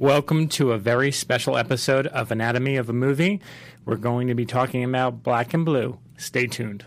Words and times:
Welcome 0.00 0.48
to 0.52 0.72
a 0.72 0.78
very 0.78 1.12
special 1.12 1.58
episode 1.58 2.06
of 2.06 2.32
Anatomy 2.32 2.76
of 2.76 2.88
a 2.88 2.92
Movie. 2.94 3.42
We're 3.84 3.96
going 3.96 4.28
to 4.28 4.34
be 4.34 4.46
talking 4.46 4.82
about 4.82 5.22
Black 5.22 5.52
and 5.52 5.62
Blue. 5.62 5.98
Stay 6.16 6.46
tuned. 6.46 6.86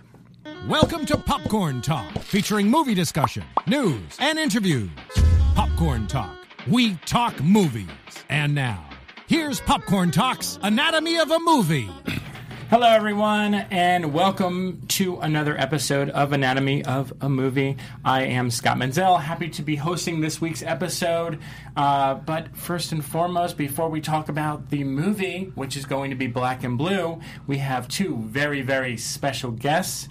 Welcome 0.68 1.06
to 1.06 1.18
Popcorn 1.18 1.84
Talk, 1.84 2.12
featuring 2.24 2.72
movie 2.72 2.96
discussion, 2.96 3.44
news, 3.68 4.18
and 4.18 4.40
interviews. 4.40 4.90
Popcorn 5.54 6.08
Talk, 6.08 6.36
we 6.68 6.96
talk 7.06 7.40
movies. 7.40 7.86
And 8.30 8.56
now, 8.56 8.84
here's 9.28 9.62
Popcorn 9.62 10.10
Talk's 10.10 10.58
Anatomy 10.64 11.20
of 11.20 11.30
a 11.30 11.38
Movie. 11.38 11.92
Hello, 12.70 12.88
everyone, 12.88 13.54
and 13.54 14.14
welcome 14.14 14.82
to 14.90 15.18
another 15.20 15.56
episode 15.60 16.10
of 16.10 16.34
Anatomy 16.34 16.84
of 16.84 17.14
a 17.22 17.30
Movie. 17.30 17.78
I 18.04 18.24
am 18.24 18.50
Scott 18.50 18.78
Menzel, 18.80 19.18
happy 19.18 19.50
to 19.50 19.62
be 19.62 19.76
hosting 19.76 20.22
this 20.22 20.42
week's 20.42 20.64
episode. 20.64 21.40
Uh, 21.78 22.16
but 22.16 22.56
first 22.58 22.92
and 22.92 23.04
foremost, 23.06 23.58
before 23.58 23.90
we 23.90 24.02
talk 24.02 24.28
about 24.30 24.70
the 24.72 24.84
movie, 24.84 25.52
which 25.56 25.78
is 25.78 25.86
going 25.86 26.10
to 26.10 26.16
be 26.16 26.26
Black 26.28 26.64
and 26.64 26.78
Blue, 26.78 27.20
we 27.46 27.58
have 27.58 27.88
two 27.88 28.18
very, 28.24 28.62
very 28.62 28.98
special 28.98 29.52
guests 29.52 30.10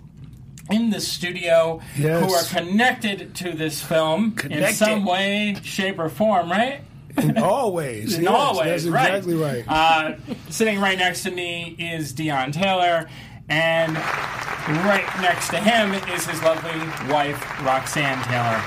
in 0.70 0.90
the 0.90 1.00
studio 1.00 1.80
Yes. 1.98 2.24
who 2.24 2.32
are 2.32 2.62
connected 2.62 3.34
to 3.36 3.52
this 3.52 3.82
film 3.82 4.36
in 4.48 4.72
some 4.74 5.04
way, 5.04 5.56
shape, 5.64 5.98
or 5.98 6.08
form, 6.08 6.50
right? 6.50 6.82
In 7.18 7.38
all 7.38 7.72
ways. 7.72 8.16
In 8.16 8.24
yes, 8.24 8.32
all 8.32 8.58
ways, 8.58 8.84
That's 8.84 8.92
right. 8.94 9.14
exactly 9.14 9.34
right. 9.34 9.64
Uh, 9.68 10.14
sitting 10.48 10.80
right 10.80 10.98
next 10.98 11.22
to 11.24 11.30
me 11.30 11.76
is 11.78 12.12
Deon 12.12 12.52
Taylor, 12.52 13.08
and 13.48 13.96
right 13.96 15.04
next 15.20 15.48
to 15.50 15.58
him 15.58 15.92
is 16.14 16.26
his 16.26 16.42
lovely 16.42 16.78
wife, 17.12 17.40
Roxanne 17.64 18.22
Taylor. 18.24 18.60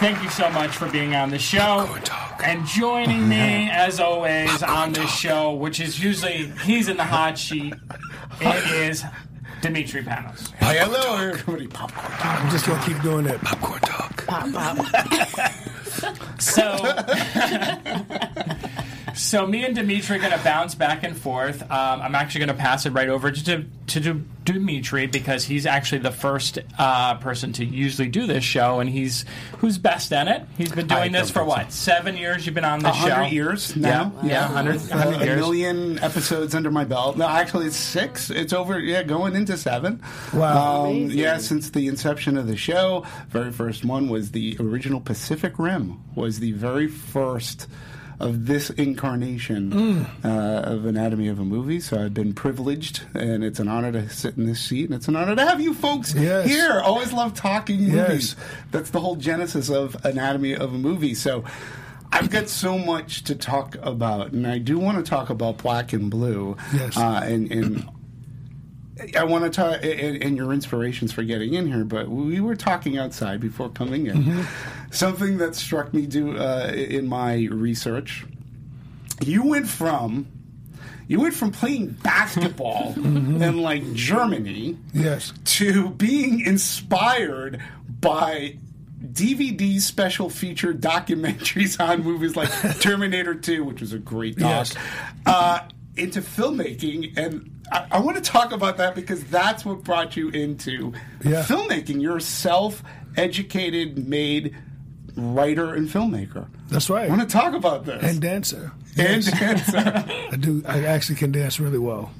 Thank 0.00 0.22
you 0.22 0.30
so 0.30 0.48
much 0.50 0.70
for 0.76 0.88
being 0.88 1.14
on 1.14 1.30
the 1.30 1.38
show 1.38 1.86
and 2.42 2.64
joining 2.66 3.28
me, 3.28 3.68
as 3.70 4.00
always, 4.00 4.62
on 4.62 4.92
this 4.94 5.10
show, 5.14 5.52
which 5.52 5.78
is 5.78 6.02
usually 6.02 6.46
he's 6.64 6.88
in 6.88 6.96
the 6.96 7.04
hot 7.04 7.36
sheet. 7.38 7.74
It 8.40 8.70
is 8.90 9.04
Dimitri 9.60 10.02
Panos. 10.02 10.50
Hello, 10.58 11.16
everybody. 11.18 11.66
Popcorn 11.66 12.10
talk. 12.18 12.40
I'm 12.42 12.50
just 12.50 12.66
going 12.66 12.80
to 12.80 12.86
keep 12.86 13.02
doing 13.02 13.24
that. 13.24 13.40
Popcorn 13.42 13.80
talk. 13.80 14.24
So, 16.38 16.62
so 19.20 19.46
me 19.46 19.64
and 19.64 19.74
Dimitri 19.74 20.16
are 20.16 20.18
going 20.18 20.32
to 20.36 20.42
bounce 20.42 20.74
back 20.74 21.04
and 21.04 21.16
forth. 21.16 21.62
Um, 21.62 22.00
I'm 22.02 22.14
actually 22.14 22.46
going 22.46 22.56
to 22.56 22.62
pass 22.62 22.86
it 22.86 22.90
right 22.90 23.08
over 23.08 23.30
to, 23.30 23.44
to, 23.44 24.00
to 24.00 24.14
Dimitri 24.44 25.06
because 25.06 25.44
he's 25.44 25.66
actually 25.66 25.98
the 25.98 26.10
first 26.10 26.58
uh, 26.78 27.14
person 27.16 27.52
to 27.54 27.64
usually 27.64 28.08
do 28.08 28.26
this 28.26 28.42
show, 28.42 28.80
and 28.80 28.88
he's 28.88 29.26
who's 29.58 29.76
best 29.78 30.10
in 30.12 30.26
it. 30.26 30.42
He's 30.56 30.72
been 30.72 30.86
doing 30.86 31.14
I 31.14 31.20
this 31.20 31.30
for 31.30 31.40
think 31.40 31.48
what 31.48 31.72
seven 31.72 32.16
years? 32.16 32.46
You've 32.46 32.54
been 32.54 32.64
on 32.64 32.80
this 32.80 32.96
A 32.96 33.00
show. 33.00 33.10
hundred 33.10 33.32
years 33.32 33.76
now. 33.76 34.12
Yeah, 34.22 34.28
yeah, 34.28 34.44
100, 34.54 34.80
100 34.80 35.20
a 35.20 35.24
years. 35.26 35.38
million 35.38 35.98
episodes 35.98 36.54
under 36.54 36.70
my 36.70 36.84
belt. 36.84 37.18
No, 37.18 37.28
actually, 37.28 37.66
it's 37.66 37.76
six. 37.76 38.30
It's 38.30 38.52
over. 38.54 38.80
Yeah, 38.80 39.02
going 39.02 39.36
into 39.36 39.56
seven. 39.58 40.02
Wow. 40.32 40.86
Um, 40.86 41.10
yeah, 41.10 41.36
since 41.38 41.70
the 41.70 41.86
inception 41.88 42.38
of 42.38 42.46
the 42.46 42.56
show, 42.56 43.04
very 43.28 43.52
first 43.52 43.84
one 43.84 44.08
was 44.08 44.30
the 44.30 44.56
original 44.58 45.00
Pacific 45.00 45.58
Rim. 45.58 46.02
Was 46.14 46.40
the 46.40 46.52
very 46.52 46.88
first 46.88 47.66
of 48.20 48.46
this 48.46 48.70
incarnation 48.70 49.70
Mm. 49.72 50.06
uh, 50.24 50.28
of 50.72 50.86
Anatomy 50.86 51.28
of 51.28 51.38
a 51.38 51.44
Movie. 51.44 51.80
So 51.80 52.02
I've 52.02 52.14
been 52.14 52.32
privileged, 52.34 53.02
and 53.14 53.42
it's 53.42 53.58
an 53.58 53.68
honor 53.68 53.90
to 53.92 54.08
sit 54.08 54.36
in 54.36 54.46
this 54.46 54.60
seat, 54.60 54.84
and 54.84 54.94
it's 54.94 55.08
an 55.08 55.16
honor 55.16 55.34
to 55.34 55.44
have 55.44 55.60
you 55.60 55.74
folks 55.74 56.14
Yes. 56.14 56.46
here. 56.46 56.80
Always 56.80 57.12
love 57.12 57.34
talking 57.34 57.80
movies. 57.88 58.36
Yes. 58.38 58.46
That's 58.70 58.90
the 58.90 59.00
whole 59.00 59.16
genesis 59.16 59.70
of 59.70 59.96
Anatomy 60.04 60.54
of 60.54 60.74
a 60.74 60.78
Movie. 60.78 61.14
So. 61.14 61.44
I've 62.12 62.28
got 62.28 62.48
so 62.48 62.76
much 62.76 63.22
to 63.24 63.36
talk 63.36 63.76
about, 63.82 64.32
and 64.32 64.44
I 64.44 64.58
do 64.58 64.80
want 64.80 64.96
to 64.98 65.08
talk 65.08 65.30
about 65.30 65.58
Black 65.58 65.92
and 65.92 66.10
Blue. 66.10 66.56
Yes. 66.74 66.96
Uh, 66.96 67.20
and, 67.22 67.48
and 67.52 67.88
I 69.16 69.24
want 69.24 69.44
to 69.44 69.50
talk 69.50 69.82
and, 69.82 70.22
and 70.22 70.36
your 70.36 70.52
inspirations 70.52 71.12
for 71.12 71.22
getting 71.22 71.54
in 71.54 71.66
here, 71.66 71.84
but 71.84 72.08
we 72.08 72.40
were 72.40 72.56
talking 72.56 72.98
outside 72.98 73.40
before 73.40 73.68
coming 73.68 74.06
in. 74.06 74.22
Mm-hmm. 74.24 74.90
Something 74.92 75.38
that 75.38 75.54
struck 75.54 75.92
me 75.94 76.06
do, 76.06 76.36
uh, 76.36 76.72
in 76.74 77.06
my 77.08 77.46
research. 77.50 78.24
You 79.24 79.46
went 79.46 79.68
from 79.68 80.26
you 81.08 81.20
went 81.20 81.34
from 81.34 81.50
playing 81.50 81.88
basketball 82.02 82.94
Mm-hmm. 82.96 83.42
in 83.42 83.62
like 83.62 83.92
Germany 83.94 84.76
Yes. 84.94 85.32
to 85.44 85.90
being 85.90 86.40
inspired 86.40 87.60
by 88.00 88.56
DVD 89.04 89.80
special 89.80 90.30
feature 90.30 90.72
documentaries 90.72 91.80
on 91.80 92.04
movies 92.04 92.36
like 92.36 92.48
Terminator 92.80 93.34
2, 93.34 93.64
which 93.64 93.80
was 93.80 93.92
a 93.92 93.98
great 93.98 94.36
doc, 94.36 94.48
Yes. 94.50 94.74
uh, 95.26 95.60
into 95.96 96.20
filmmaking. 96.20 97.16
And 97.18 97.59
I, 97.72 97.86
I 97.92 97.98
want 98.00 98.16
to 98.16 98.22
talk 98.22 98.52
about 98.52 98.76
that 98.78 98.94
because 98.94 99.24
that's 99.24 99.64
what 99.64 99.84
brought 99.84 100.16
you 100.16 100.28
into 100.30 100.92
Yeah. 101.24 101.42
filmmaking. 101.42 102.00
You're 102.00 102.16
a 102.18 102.20
self 102.20 102.82
educated, 103.16 104.08
made 104.08 104.56
writer 105.16 105.74
and 105.74 105.88
filmmaker. 105.88 106.46
That's 106.68 106.88
right. 106.90 107.10
I 107.10 107.16
want 107.16 107.28
to 107.28 107.32
talk 107.36 107.54
about 107.54 107.84
this. 107.84 108.02
and 108.02 108.20
dancer. 108.20 108.72
And 108.96 109.24
dancer. 109.38 109.76
I 110.32 110.36
do. 110.38 110.62
I 110.66 110.84
actually 110.84 111.16
can 111.16 111.32
dance 111.32 111.58
really 111.60 111.78
well. 111.78 112.10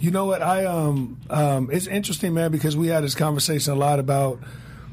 You 0.00 0.10
know 0.10 0.26
what? 0.26 0.42
I 0.42 0.64
um 0.66 1.18
um. 1.30 1.70
It's 1.72 1.86
interesting, 1.86 2.34
man, 2.34 2.50
because 2.52 2.76
we 2.76 2.88
had 2.88 3.02
this 3.04 3.14
conversation 3.14 3.72
a 3.72 3.76
lot 3.76 3.98
about, 3.98 4.38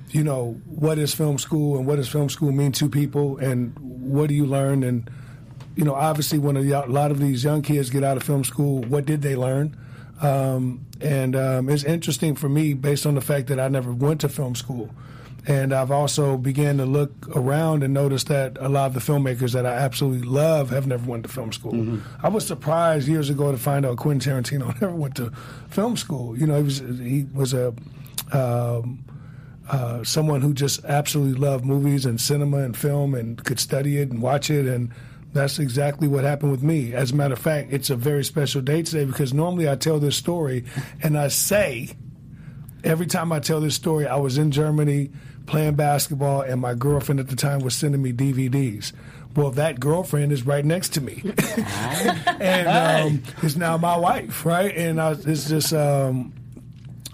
you 0.09 0.23
know, 0.23 0.59
what 0.65 0.97
is 0.97 1.13
film 1.13 1.37
school 1.37 1.77
and 1.77 1.85
what 1.85 1.97
does 1.97 2.07
film 2.07 2.29
school 2.29 2.51
mean 2.51 2.71
to 2.73 2.89
people, 2.89 3.37
and 3.37 3.77
what 3.79 4.29
do 4.29 4.33
you 4.35 4.45
learn, 4.45 4.83
and 4.83 5.09
you 5.75 5.83
know, 5.83 5.93
obviously, 5.93 6.39
when 6.39 6.57
a 6.57 6.85
lot 6.87 7.11
of 7.11 7.19
these 7.19 7.43
young 7.43 7.61
kids 7.61 7.89
get 7.89 8.03
out 8.03 8.17
of 8.17 8.23
film 8.23 8.43
school, 8.43 8.81
what 8.83 9.05
did 9.05 9.21
they 9.21 9.35
learn? 9.35 9.75
Um, 10.21 10.85
and 11.01 11.35
um, 11.35 11.69
it's 11.69 11.83
interesting 11.83 12.35
for 12.35 12.47
me 12.49 12.73
based 12.73 13.05
on 13.05 13.15
the 13.15 13.21
fact 13.21 13.47
that 13.47 13.59
I 13.59 13.67
never 13.67 13.91
went 13.91 14.21
to 14.21 14.29
film 14.29 14.55
school. 14.55 14.89
And 15.47 15.73
I've 15.73 15.91
also 15.91 16.37
began 16.37 16.77
to 16.77 16.85
look 16.85 17.11
around 17.35 17.83
and 17.83 17.93
notice 17.93 18.23
that 18.25 18.57
a 18.59 18.67
lot 18.67 18.87
of 18.87 18.93
the 18.95 18.99
filmmakers 18.99 19.53
that 19.53 19.63
I 19.65 19.73
absolutely 19.73 20.27
love 20.27 20.71
have 20.71 20.87
never 20.87 21.07
went 21.07 21.23
to 21.23 21.29
film 21.29 21.51
school. 21.51 21.99
I 22.23 22.29
was 22.29 22.47
surprised 22.47 23.07
years 23.07 23.29
ago 23.29 23.51
to 23.51 23.57
find 23.57 23.85
out 23.85 23.97
Quentin 23.97 24.41
Tarantino 24.43 24.73
never 24.81 24.95
went 24.95 25.15
to 25.17 25.31
film 25.69 25.97
school. 25.97 26.35
You 26.35 26.47
know, 26.47 26.57
he 26.57 26.63
was 26.63 26.79
he 26.79 27.27
was 27.31 27.53
a 27.53 27.75
um, 28.31 29.05
uh, 29.69 30.03
someone 30.03 30.41
who 30.41 30.53
just 30.53 30.83
absolutely 30.85 31.39
loved 31.39 31.63
movies 31.63 32.05
and 32.05 32.19
cinema 32.19 32.57
and 32.59 32.75
film 32.75 33.13
and 33.13 33.43
could 33.43 33.59
study 33.59 33.97
it 33.99 34.09
and 34.09 34.21
watch 34.21 34.49
it 34.49 34.65
and 34.65 34.91
that's 35.35 35.59
exactly 35.59 36.07
what 36.07 36.23
happened 36.23 36.51
with 36.51 36.63
me. 36.63 36.93
As 36.93 37.11
a 37.11 37.15
matter 37.15 37.33
of 37.33 37.39
fact, 37.39 37.73
it's 37.73 37.89
a 37.89 37.95
very 37.95 38.23
special 38.23 38.61
day 38.61 38.81
today 38.81 39.03
because 39.03 39.33
normally 39.33 39.69
I 39.69 39.75
tell 39.75 39.99
this 39.99 40.15
story 40.15 40.63
and 41.03 41.17
I 41.17 41.27
say 41.27 41.89
every 42.85 43.05
time 43.05 43.33
I 43.33 43.39
tell 43.39 43.59
this 43.59 43.75
story, 43.75 44.07
I 44.07 44.15
was 44.15 44.37
in 44.37 44.51
Germany 44.51 45.11
playing 45.45 45.75
basketball, 45.75 46.41
and 46.41 46.61
my 46.61 46.73
girlfriend 46.73 47.19
at 47.19 47.27
the 47.27 47.35
time 47.35 47.59
was 47.59 47.75
sending 47.75 48.01
me 48.01 48.13
DVDs. 48.13 48.93
Well, 49.35 49.51
that 49.51 49.79
girlfriend 49.79 50.31
is 50.31 50.45
right 50.45 50.63
next 50.63 50.89
to 50.93 51.01
me, 51.01 51.21
and 52.39 52.67
um, 52.67 53.23
is 53.43 53.57
now 53.57 53.77
my 53.77 53.97
wife, 53.97 54.45
right? 54.45 54.73
And 54.75 55.01
I, 55.01 55.11
it's 55.11 55.49
just. 55.49 55.73
Um, 55.73 56.33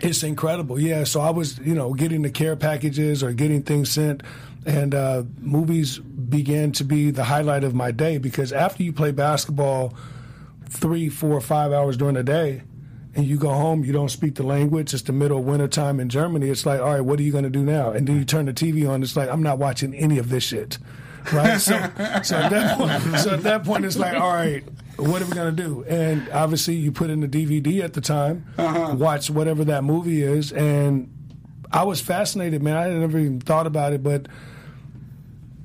it's 0.04 0.24
incredible, 0.24 0.80
yeah. 0.80 1.04
So 1.04 1.22
I 1.22 1.30
was, 1.30 1.60
you 1.60 1.76
know, 1.76 1.94
getting 1.94 2.24
the 2.24 2.32
care 2.32 2.56
packages 2.56 3.22
or 3.22 3.34
getting 3.34 3.62
things 3.62 3.92
sent, 3.92 4.24
and 4.66 4.94
uh, 4.94 5.24
movies 5.40 5.98
began 6.00 6.72
to 6.74 6.84
be 6.84 7.12
the 7.12 7.24
highlight 7.24 7.64
of 7.64 7.74
my 7.74 7.92
day 7.92 8.18
because 8.18 8.54
after 8.54 8.84
you 8.84 8.94
play 8.94 9.12
basketball 9.12 9.94
three, 10.70 11.10
four, 11.10 11.40
five 11.42 11.72
hours 11.72 11.98
during 11.98 12.16
the 12.16 12.24
day, 12.24 12.64
and 13.14 13.26
you 13.26 13.38
go 13.38 13.50
home, 13.50 13.84
you 13.84 13.92
don't 13.92 14.10
speak 14.10 14.36
the 14.36 14.44
language. 14.44 14.94
It's 14.94 15.04
the 15.04 15.12
middle 15.12 15.40
of 15.40 15.46
winter 15.46 15.68
time 15.68 16.00
in 16.00 16.08
Germany. 16.08 16.48
It's 16.50 16.66
like, 16.66 16.80
all 16.80 16.94
right, 16.94 17.02
what 17.02 17.20
are 17.20 17.24
you 17.24 17.32
going 17.32 17.44
to 17.44 17.50
do 17.50 17.62
now? 17.64 17.92
And 17.92 18.08
then 18.08 18.16
you 18.18 18.24
turn 18.24 18.46
the 18.46 18.54
TV 18.54 18.90
on. 18.90 19.04
It's 19.04 19.18
like, 19.18 19.30
I'm 19.30 19.44
not 19.44 19.58
watching 19.58 19.94
any 19.94 20.18
of 20.18 20.30
this 20.30 20.46
shit, 20.46 20.78
right? 21.34 21.58
so, 21.60 21.74
so 22.24 22.38
at 22.38 22.50
that 22.52 22.78
point, 22.78 23.20
so 23.20 23.32
at 23.32 23.44
that 23.44 23.66
point, 23.66 23.84
it's 23.84 23.98
like, 23.98 24.14
all 24.14 24.34
right, 24.34 24.64
what 24.96 25.22
are 25.22 25.26
we 25.26 25.34
going 25.34 25.54
to 25.54 25.64
do? 25.64 25.84
And 25.90 26.30
obviously, 26.30 26.76
you 26.76 26.94
put 26.94 27.10
in 27.10 27.20
the 27.20 27.28
DVD 27.28 27.82
at 27.84 27.94
the 27.94 28.02
time, 28.02 28.46
watch 28.58 29.30
whatever 29.30 29.66
that 29.66 29.84
movie 29.84 30.22
is, 30.22 30.54
and 30.54 31.14
I 31.72 31.84
was 31.84 32.00
fascinated, 32.00 32.64
man. 32.64 32.78
I 32.78 32.84
had 32.84 32.94
never 32.94 33.20
even 33.20 33.42
thought 33.42 33.68
about 33.68 33.92
it, 33.94 34.04
but 34.04 34.28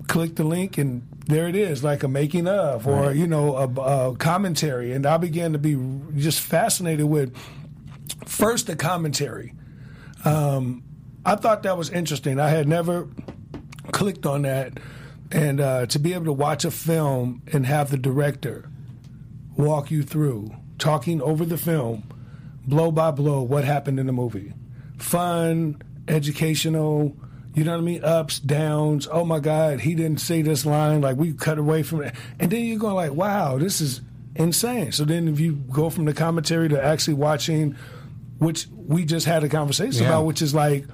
click 0.06 0.36
the 0.36 0.44
link 0.44 0.78
and 0.78 1.06
there 1.26 1.48
it 1.48 1.56
is, 1.56 1.82
like 1.82 2.02
a 2.02 2.08
making 2.08 2.46
of 2.46 2.86
or 2.86 3.12
you 3.12 3.26
know 3.26 3.56
a, 3.56 3.66
a 4.10 4.16
commentary, 4.16 4.92
and 4.92 5.04
I 5.06 5.16
began 5.16 5.52
to 5.52 5.58
be 5.58 5.76
just 6.16 6.40
fascinated 6.40 7.06
with 7.06 7.36
first 8.24 8.68
the 8.68 8.76
commentary. 8.76 9.54
Um, 10.24 10.84
I 11.24 11.36
thought 11.36 11.64
that 11.64 11.76
was 11.76 11.90
interesting. 11.90 12.38
I 12.38 12.48
had 12.48 12.68
never 12.68 13.08
clicked 13.90 14.26
on 14.26 14.42
that, 14.42 14.78
and 15.32 15.60
uh, 15.60 15.86
to 15.86 15.98
be 15.98 16.14
able 16.14 16.26
to 16.26 16.32
watch 16.32 16.64
a 16.64 16.70
film 16.70 17.42
and 17.52 17.66
have 17.66 17.90
the 17.90 17.98
director 17.98 18.70
walk 19.56 19.90
you 19.90 20.02
through 20.02 20.54
talking 20.78 21.20
over 21.22 21.44
the 21.44 21.58
film, 21.58 22.04
blow 22.66 22.92
by 22.92 23.10
blow, 23.10 23.42
what 23.42 23.64
happened 23.64 23.98
in 23.98 24.06
the 24.06 24.12
movie, 24.12 24.52
fun, 24.98 25.80
educational 26.06 27.16
You 27.56 27.64
know 27.64 27.72
what 27.72 27.78
I 27.78 27.84
mean? 27.84 28.04
Ups, 28.04 28.38
downs. 28.38 29.08
Oh 29.10 29.24
my 29.24 29.40
God, 29.40 29.80
he 29.80 29.94
didn't 29.94 30.20
say 30.20 30.42
this 30.42 30.66
line. 30.66 31.00
Like 31.00 31.16
we 31.16 31.32
cut 31.32 31.58
away 31.58 31.82
from 31.82 32.02
it, 32.02 32.14
and 32.38 32.50
then 32.50 32.62
you're 32.64 32.78
going 32.78 32.94
like, 32.94 33.12
wow, 33.12 33.56
this 33.58 33.80
is 33.80 34.02
insane. 34.34 34.92
So 34.92 35.04
then 35.06 35.26
if 35.26 35.40
you 35.40 35.54
go 35.54 35.88
from 35.88 36.04
the 36.04 36.12
commentary 36.12 36.68
to 36.68 36.84
actually 36.84 37.14
watching, 37.14 37.74
which 38.38 38.66
we 38.74 39.06
just 39.06 39.24
had 39.26 39.42
a 39.42 39.48
conversation 39.48 40.02
Yeah. 40.02 40.10
about, 40.10 40.26
which 40.26 40.42
is 40.42 40.54
like 40.54 40.84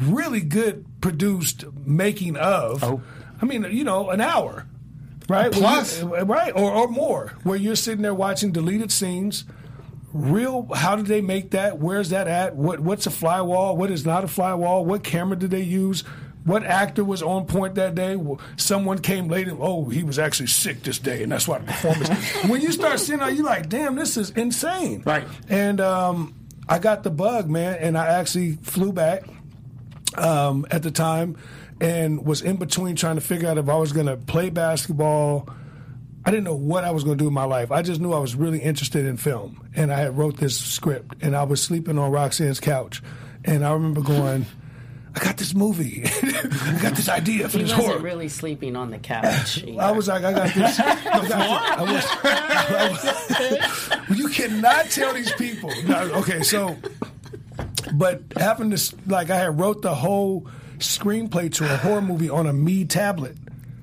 really 0.00 0.42
good 0.42 0.84
produced 1.00 1.64
making 1.86 2.36
of. 2.36 2.84
Oh. 2.84 3.02
I 3.40 3.46
mean, 3.46 3.64
you 3.70 3.84
know, 3.84 4.10
an 4.10 4.20
hour, 4.20 4.66
right? 5.28 5.50
Plus. 5.50 6.02
you- 6.02 6.14
right, 6.14 6.52
or 6.54 6.70
or 6.70 6.88
more, 6.88 7.32
where 7.44 7.56
you're 7.56 7.76
sitting 7.76 8.02
there 8.02 8.14
watching 8.14 8.52
deleted 8.52 8.92
scenes 8.92 9.44
real 10.14 10.66
how 10.74 10.96
did 10.96 11.06
they 11.06 11.20
make 11.20 11.50
that? 11.50 11.78
Where's 11.78 12.10
that 12.10 12.26
at? 12.26 12.56
What 12.56 12.80
what's 12.80 13.06
a 13.06 13.10
fly 13.10 13.40
wall 13.42 13.76
what 13.76 13.90
is 13.90 14.06
not 14.06 14.24
a 14.24 14.28
fly 14.28 14.54
wall 14.54 14.84
what 14.84 15.04
camera 15.04 15.36
did 15.36 15.50
they 15.50 15.62
use? 15.62 16.02
What 16.44 16.62
actor 16.64 17.04
was 17.04 17.22
on 17.22 17.46
point 17.46 17.74
that 17.74 17.94
day? 17.94 18.18
Someone 18.56 18.98
came 18.98 19.28
late 19.28 19.48
and 19.48 19.58
oh 19.60 19.84
he 19.90 20.02
was 20.02 20.18
actually 20.18 20.46
sick 20.46 20.82
this 20.82 20.98
day 20.98 21.22
and 21.22 21.32
that's 21.32 21.46
why 21.46 21.58
the 21.58 21.66
performance 21.66 22.08
when 22.48 22.60
you 22.62 22.72
start 22.72 23.00
seeing 23.00 23.18
that 23.18 23.34
you're 23.34 23.44
like 23.44 23.68
damn 23.68 23.96
this 23.96 24.16
is 24.16 24.30
insane. 24.30 25.02
Right. 25.04 25.26
and 25.48 25.80
um, 25.80 26.34
i 26.68 26.78
got 26.78 27.02
the 27.02 27.10
bug 27.10 27.50
man 27.50 27.76
and 27.78 27.98
i 27.98 28.06
actually 28.06 28.52
flew 28.62 28.92
back 28.92 29.24
um, 30.16 30.66
at 30.70 30.82
the 30.82 30.90
time 30.90 31.36
and 31.80 32.24
was 32.24 32.42
in 32.42 32.56
between 32.56 32.96
trying 32.96 33.16
to 33.16 33.20
figure 33.20 33.48
out 33.48 33.58
if 33.58 33.68
I 33.68 33.76
was 33.76 33.92
going 33.92 34.06
to 34.06 34.16
play 34.16 34.50
basketball. 34.50 35.48
I 36.26 36.30
didn't 36.30 36.44
know 36.44 36.54
what 36.54 36.84
I 36.84 36.90
was 36.90 37.04
going 37.04 37.18
to 37.18 37.22
do 37.24 37.28
in 37.28 37.34
my 37.34 37.44
life. 37.44 37.70
I 37.70 37.82
just 37.82 38.00
knew 38.00 38.12
I 38.12 38.18
was 38.18 38.34
really 38.34 38.58
interested 38.58 39.04
in 39.04 39.16
film, 39.18 39.68
and 39.76 39.92
I 39.92 39.98
had 40.00 40.16
wrote 40.16 40.38
this 40.38 40.58
script, 40.58 41.16
and 41.22 41.36
I 41.36 41.42
was 41.44 41.62
sleeping 41.62 41.98
on 41.98 42.10
Roxanne's 42.10 42.60
couch, 42.60 43.02
and 43.44 43.64
I 43.64 43.72
remember 43.72 44.00
going, 44.00 44.46
"I 45.14 45.18
got 45.22 45.36
this 45.36 45.54
movie, 45.54 46.04
I 46.22 46.78
got 46.82 46.94
this 46.96 47.08
idea 47.10 47.48
for 47.50 47.58
He 47.58 47.64
this 47.64 47.72
wasn't 47.72 47.88
horror." 47.88 47.98
really 48.02 48.28
sleeping 48.30 48.74
on 48.74 48.90
the 48.90 48.98
couch. 48.98 49.62
I 49.78 49.90
was 49.92 50.08
like, 50.08 50.24
I 50.24 50.32
got 50.32 50.54
this. 50.54 50.80
I 50.80 51.04
got 51.04 51.22
this. 51.22 51.32
I 51.32 51.82
was, 51.92 53.04
I 53.04 53.98
was- 54.08 54.18
you 54.18 54.28
cannot 54.28 54.86
tell 54.90 55.12
these 55.12 55.32
people. 55.32 55.70
No, 55.86 55.98
okay, 56.14 56.42
so, 56.42 56.76
but 57.94 58.22
having 58.36 58.70
this, 58.70 58.94
like, 59.06 59.28
I 59.30 59.36
had 59.36 59.58
wrote 59.60 59.82
the 59.82 59.94
whole 59.94 60.46
screenplay 60.78 61.52
to 61.54 61.64
a 61.72 61.76
horror 61.76 62.00
movie 62.02 62.30
on 62.30 62.46
a 62.46 62.52
Me 62.52 62.84
tablet, 62.84 63.36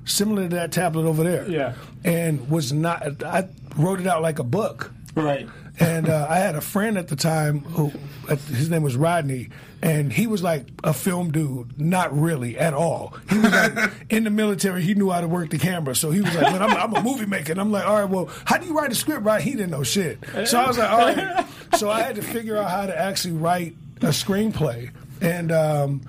similar 0.06 0.44
to 0.50 0.56
that 0.56 0.72
tablet 0.72 1.06
over 1.08 1.24
there. 1.24 1.48
Yeah. 1.50 1.74
And 2.04 2.50
was 2.50 2.72
not. 2.72 3.24
I 3.24 3.48
wrote 3.78 4.00
it 4.00 4.08
out 4.08 4.22
like 4.22 4.40
a 4.40 4.44
book. 4.44 4.92
Right. 5.16 5.48
And 5.80 6.10
uh, 6.10 6.28
I 6.30 6.38
had 6.38 6.56
a 6.56 6.62
friend 6.62 6.98
at 6.98 7.08
the 7.08 7.16
time 7.16 7.62
who, 7.62 7.92
his 8.28 8.70
name 8.70 8.84
was 8.84 8.96
Rodney, 8.96 9.50
and 9.82 10.12
he 10.14 10.28
was 10.28 10.44
like 10.44 10.68
a 10.84 10.94
film 10.94 11.32
dude, 11.32 11.80
not 11.80 12.16
really 12.18 12.58
at 12.58 12.74
all. 12.74 13.18
He 13.30 13.38
was 13.40 13.52
like 13.52 13.92
in 14.10 14.26
the 14.26 14.30
military, 14.30 14.84
he 14.84 14.94
knew 14.94 15.10
how 15.10 15.22
to 15.22 15.28
work 15.28 15.50
the 15.50 15.58
camera, 15.58 15.96
so 15.96 16.12
he 16.12 16.22
was 16.22 16.36
like, 16.36 16.52
"Man, 16.52 16.62
I'm, 16.62 16.78
I'm 16.78 16.94
a 16.96 17.02
movie 17.02 17.26
maker." 17.26 17.54
And 17.54 17.62
I'm 17.62 17.72
like, 17.72 17.86
"All 17.86 17.96
right, 17.96 18.10
well, 18.10 18.30
how 18.46 18.58
do 18.58 18.68
you 18.68 18.78
write 18.78 18.92
a 18.92 18.96
script?" 18.96 19.24
Right? 19.24 19.42
He 19.42 19.52
didn't 19.52 19.72
know 19.72 19.84
shit, 19.84 20.20
so 20.46 20.60
I 20.60 20.68
was 20.68 20.78
like, 20.78 20.92
"All 20.92 21.00
right." 21.00 21.46
So 21.78 21.90
I 21.90 22.02
had 22.02 22.16
to 22.18 22.22
figure 22.22 22.58
out 22.58 22.70
how 22.70 22.86
to 22.86 22.98
actually 22.98 23.36
write 23.36 23.76
a 24.02 24.08
screenplay, 24.08 24.92
and 25.22 25.52
um, 25.52 26.02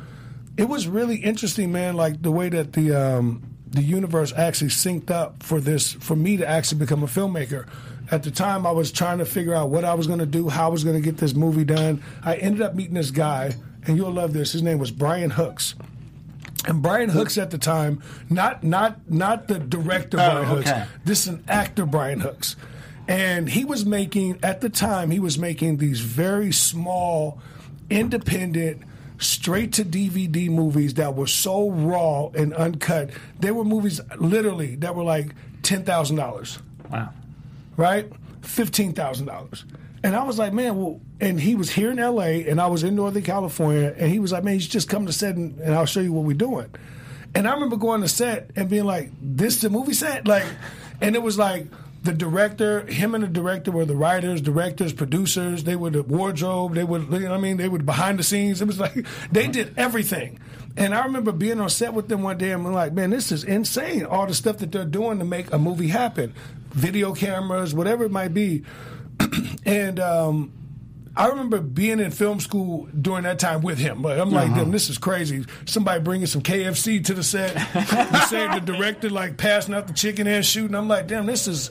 it 0.56 0.68
was 0.68 0.86
really 0.86 1.16
interesting, 1.16 1.72
man. 1.72 1.94
Like 1.96 2.20
the 2.20 2.32
way 2.32 2.48
that 2.50 2.72
the 2.72 2.92
um, 2.92 3.42
the 3.72 3.82
universe 3.82 4.32
actually 4.36 4.70
synced 4.70 5.10
up 5.10 5.42
for 5.42 5.60
this 5.60 5.92
for 5.92 6.14
me 6.14 6.36
to 6.36 6.46
actually 6.46 6.78
become 6.78 7.02
a 7.02 7.06
filmmaker. 7.06 7.66
At 8.10 8.22
the 8.22 8.30
time, 8.30 8.66
I 8.66 8.70
was 8.72 8.92
trying 8.92 9.18
to 9.18 9.24
figure 9.24 9.54
out 9.54 9.70
what 9.70 9.84
I 9.84 9.94
was 9.94 10.06
going 10.06 10.18
to 10.18 10.26
do, 10.26 10.48
how 10.48 10.66
I 10.66 10.68
was 10.68 10.84
going 10.84 10.96
to 10.96 11.02
get 11.02 11.16
this 11.16 11.34
movie 11.34 11.64
done. 11.64 12.02
I 12.22 12.36
ended 12.36 12.60
up 12.60 12.74
meeting 12.74 12.94
this 12.94 13.10
guy, 13.10 13.54
and 13.86 13.96
you'll 13.96 14.12
love 14.12 14.34
this. 14.34 14.52
His 14.52 14.62
name 14.62 14.78
was 14.78 14.90
Brian 14.90 15.30
Hooks. 15.30 15.74
And 16.66 16.82
Brian 16.82 17.08
Hooks 17.08 17.38
at 17.38 17.50
the 17.50 17.58
time, 17.58 18.02
not 18.30 18.62
not 18.62 19.10
not 19.10 19.48
the 19.48 19.58
director 19.58 20.18
oh, 20.20 20.30
Brian 20.30 20.46
Hooks. 20.46 20.70
okay. 20.70 20.84
This 21.04 21.22
is 21.22 21.28
an 21.28 21.44
actor 21.48 21.86
Brian 21.86 22.20
Hooks. 22.20 22.56
And 23.08 23.48
he 23.48 23.64
was 23.64 23.84
making 23.84 24.38
at 24.42 24.60
the 24.60 24.68
time 24.68 25.10
he 25.10 25.18
was 25.18 25.38
making 25.38 25.78
these 25.78 26.00
very 26.00 26.52
small, 26.52 27.40
independent, 27.90 28.82
straight 29.22 29.72
to 29.74 29.84
DVD 29.84 30.48
movies 30.50 30.94
that 30.94 31.14
were 31.14 31.26
so 31.26 31.70
raw 31.70 32.28
and 32.34 32.52
uncut. 32.54 33.10
They 33.40 33.50
were 33.50 33.64
movies 33.64 34.00
literally 34.18 34.76
that 34.76 34.94
were 34.94 35.04
like 35.04 35.34
ten 35.62 35.84
thousand 35.84 36.16
dollars 36.16 36.58
Wow. 36.90 37.10
right? 37.76 38.10
Fifteen 38.42 38.92
thousand 38.92 39.26
dollars. 39.26 39.64
And 40.04 40.16
I 40.16 40.24
was 40.24 40.36
like, 40.36 40.52
man, 40.52 40.76
well, 40.76 41.00
and 41.20 41.40
he 41.40 41.54
was 41.54 41.70
here 41.70 41.90
in 41.92 42.00
L.A. 42.00 42.48
and 42.48 42.60
I 42.60 42.66
was 42.66 42.82
in 42.82 42.96
Northern 42.96 43.22
California, 43.22 43.94
and 43.96 44.10
he 44.10 44.18
was 44.18 44.32
like, 44.32 44.42
man, 44.42 44.54
you 44.54 44.60
should 44.60 44.72
just 44.72 44.88
come 44.88 45.06
to 45.06 45.12
set 45.12 45.36
and, 45.36 45.56
and 45.60 45.74
I'll 45.74 45.86
show 45.86 46.00
you 46.00 46.12
what 46.12 46.24
we're 46.24 46.36
doing. 46.36 46.68
And 47.36 47.46
I 47.46 47.54
remember 47.54 47.76
going 47.76 48.00
to 48.00 48.08
set 48.08 48.50
and 48.56 48.68
being 48.68 48.84
like, 48.84 49.10
this 49.22 49.60
the 49.60 49.70
movie 49.70 49.94
set, 49.94 50.26
like, 50.26 50.44
and 51.00 51.14
it 51.14 51.22
was 51.22 51.38
like 51.38 51.68
the 52.02 52.12
director, 52.12 52.84
him 52.86 53.14
and 53.14 53.22
the 53.22 53.28
director 53.28 53.70
were 53.70 53.84
the 53.84 53.94
writers, 53.94 54.40
directors, 54.40 54.92
producers. 54.92 55.64
They 55.64 55.76
were 55.76 55.90
the 55.90 56.02
wardrobe. 56.02 56.74
They 56.74 56.82
were, 56.84 56.98
you 56.98 57.06
know 57.20 57.30
what 57.30 57.36
I 57.36 57.40
mean? 57.40 57.58
They 57.58 57.68
were 57.68 57.78
behind 57.78 58.18
the 58.18 58.24
scenes. 58.24 58.60
It 58.60 58.66
was 58.66 58.80
like 58.80 59.06
they 59.32 59.46
did 59.46 59.74
everything. 59.76 60.40
And 60.76 60.94
I 60.94 61.04
remember 61.04 61.32
being 61.32 61.60
on 61.60 61.68
set 61.70 61.92
with 61.94 62.08
them 62.08 62.22
one 62.22 62.38
day 62.38 62.50
and 62.52 62.66
I'm 62.66 62.72
like, 62.72 62.92
man, 62.92 63.10
this 63.10 63.30
is 63.30 63.44
insane. 63.44 64.04
All 64.04 64.26
the 64.26 64.34
stuff 64.34 64.58
that 64.58 64.72
they're 64.72 64.84
doing 64.84 65.18
to 65.20 65.24
make 65.24 65.52
a 65.52 65.58
movie 65.58 65.88
happen, 65.88 66.32
video 66.70 67.14
cameras, 67.14 67.74
whatever 67.74 68.04
it 68.04 68.10
might 68.10 68.32
be. 68.34 68.64
and 69.64 70.00
um, 70.00 70.52
I 71.14 71.26
remember 71.28 71.60
being 71.60 72.00
in 72.00 72.10
film 72.10 72.40
school 72.40 72.88
during 73.00 73.24
that 73.24 73.38
time 73.38 73.60
with 73.60 73.78
him. 73.78 74.04
I'm 74.06 74.30
like, 74.30 74.48
Uh-huh. 74.50 74.60
damn, 74.60 74.70
this 74.70 74.88
is 74.88 74.96
crazy. 74.98 75.44
Somebody 75.66 76.00
bringing 76.00 76.26
some 76.26 76.40
KFC 76.42 77.04
to 77.04 77.14
the 77.14 77.22
set. 77.22 77.54
and 77.76 78.22
saying 78.24 78.50
the 78.52 78.60
director 78.72 79.10
like 79.10 79.36
passing 79.36 79.74
out 79.74 79.86
the 79.86 79.92
chicken 79.92 80.26
and 80.26 80.44
shooting. 80.44 80.74
I'm 80.74 80.88
like, 80.88 81.06
damn, 81.06 81.26
this 81.26 81.46
is 81.46 81.70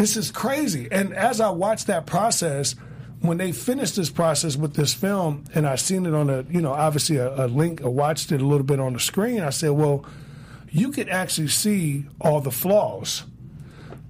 this 0.00 0.16
is 0.16 0.30
crazy. 0.30 0.88
And 0.90 1.12
as 1.12 1.42
I 1.42 1.50
watched 1.50 1.88
that 1.88 2.06
process, 2.06 2.74
when 3.20 3.36
they 3.36 3.52
finished 3.52 3.96
this 3.96 4.08
process 4.08 4.56
with 4.56 4.72
this 4.72 4.94
film, 4.94 5.44
and 5.54 5.66
I 5.66 5.76
seen 5.76 6.06
it 6.06 6.14
on 6.14 6.30
a, 6.30 6.42
you 6.48 6.62
know, 6.62 6.72
obviously 6.72 7.18
a, 7.18 7.44
a 7.44 7.46
link, 7.46 7.82
I 7.82 7.88
watched 7.88 8.32
it 8.32 8.40
a 8.40 8.46
little 8.46 8.64
bit 8.64 8.80
on 8.80 8.94
the 8.94 9.00
screen. 9.00 9.40
I 9.42 9.50
said, 9.50 9.72
well, 9.72 10.06
you 10.70 10.90
could 10.90 11.10
actually 11.10 11.48
see 11.48 12.06
all 12.18 12.40
the 12.40 12.50
flaws. 12.50 13.24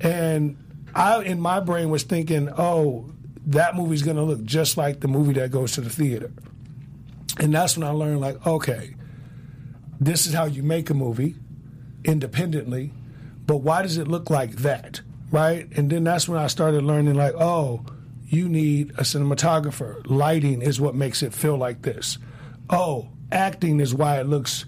And 0.00 0.56
I, 0.94 1.24
in 1.24 1.40
my 1.40 1.58
brain, 1.58 1.90
was 1.90 2.04
thinking, 2.04 2.48
oh, 2.56 3.10
that 3.46 3.74
movie's 3.74 4.02
going 4.02 4.16
to 4.16 4.22
look 4.22 4.44
just 4.44 4.76
like 4.76 5.00
the 5.00 5.08
movie 5.08 5.32
that 5.34 5.50
goes 5.50 5.72
to 5.72 5.80
the 5.80 5.90
theater. 5.90 6.30
And 7.38 7.52
that's 7.52 7.76
when 7.76 7.84
I 7.84 7.90
learned, 7.90 8.20
like, 8.20 8.46
okay, 8.46 8.94
this 9.98 10.24
is 10.26 10.34
how 10.34 10.44
you 10.44 10.62
make 10.62 10.88
a 10.88 10.94
movie 10.94 11.34
independently, 12.04 12.92
but 13.44 13.56
why 13.56 13.82
does 13.82 13.98
it 13.98 14.06
look 14.06 14.30
like 14.30 14.56
that? 14.58 15.00
Right? 15.30 15.68
And 15.76 15.90
then 15.90 16.04
that's 16.04 16.28
when 16.28 16.38
I 16.38 16.48
started 16.48 16.82
learning, 16.82 17.14
like, 17.14 17.34
oh, 17.34 17.84
you 18.26 18.48
need 18.48 18.90
a 18.92 19.02
cinematographer. 19.02 20.02
Lighting 20.06 20.62
is 20.62 20.80
what 20.80 20.94
makes 20.94 21.22
it 21.22 21.32
feel 21.34 21.56
like 21.56 21.82
this. 21.82 22.18
Oh, 22.68 23.08
acting 23.30 23.80
is 23.80 23.94
why 23.94 24.20
it 24.20 24.26
looks. 24.26 24.64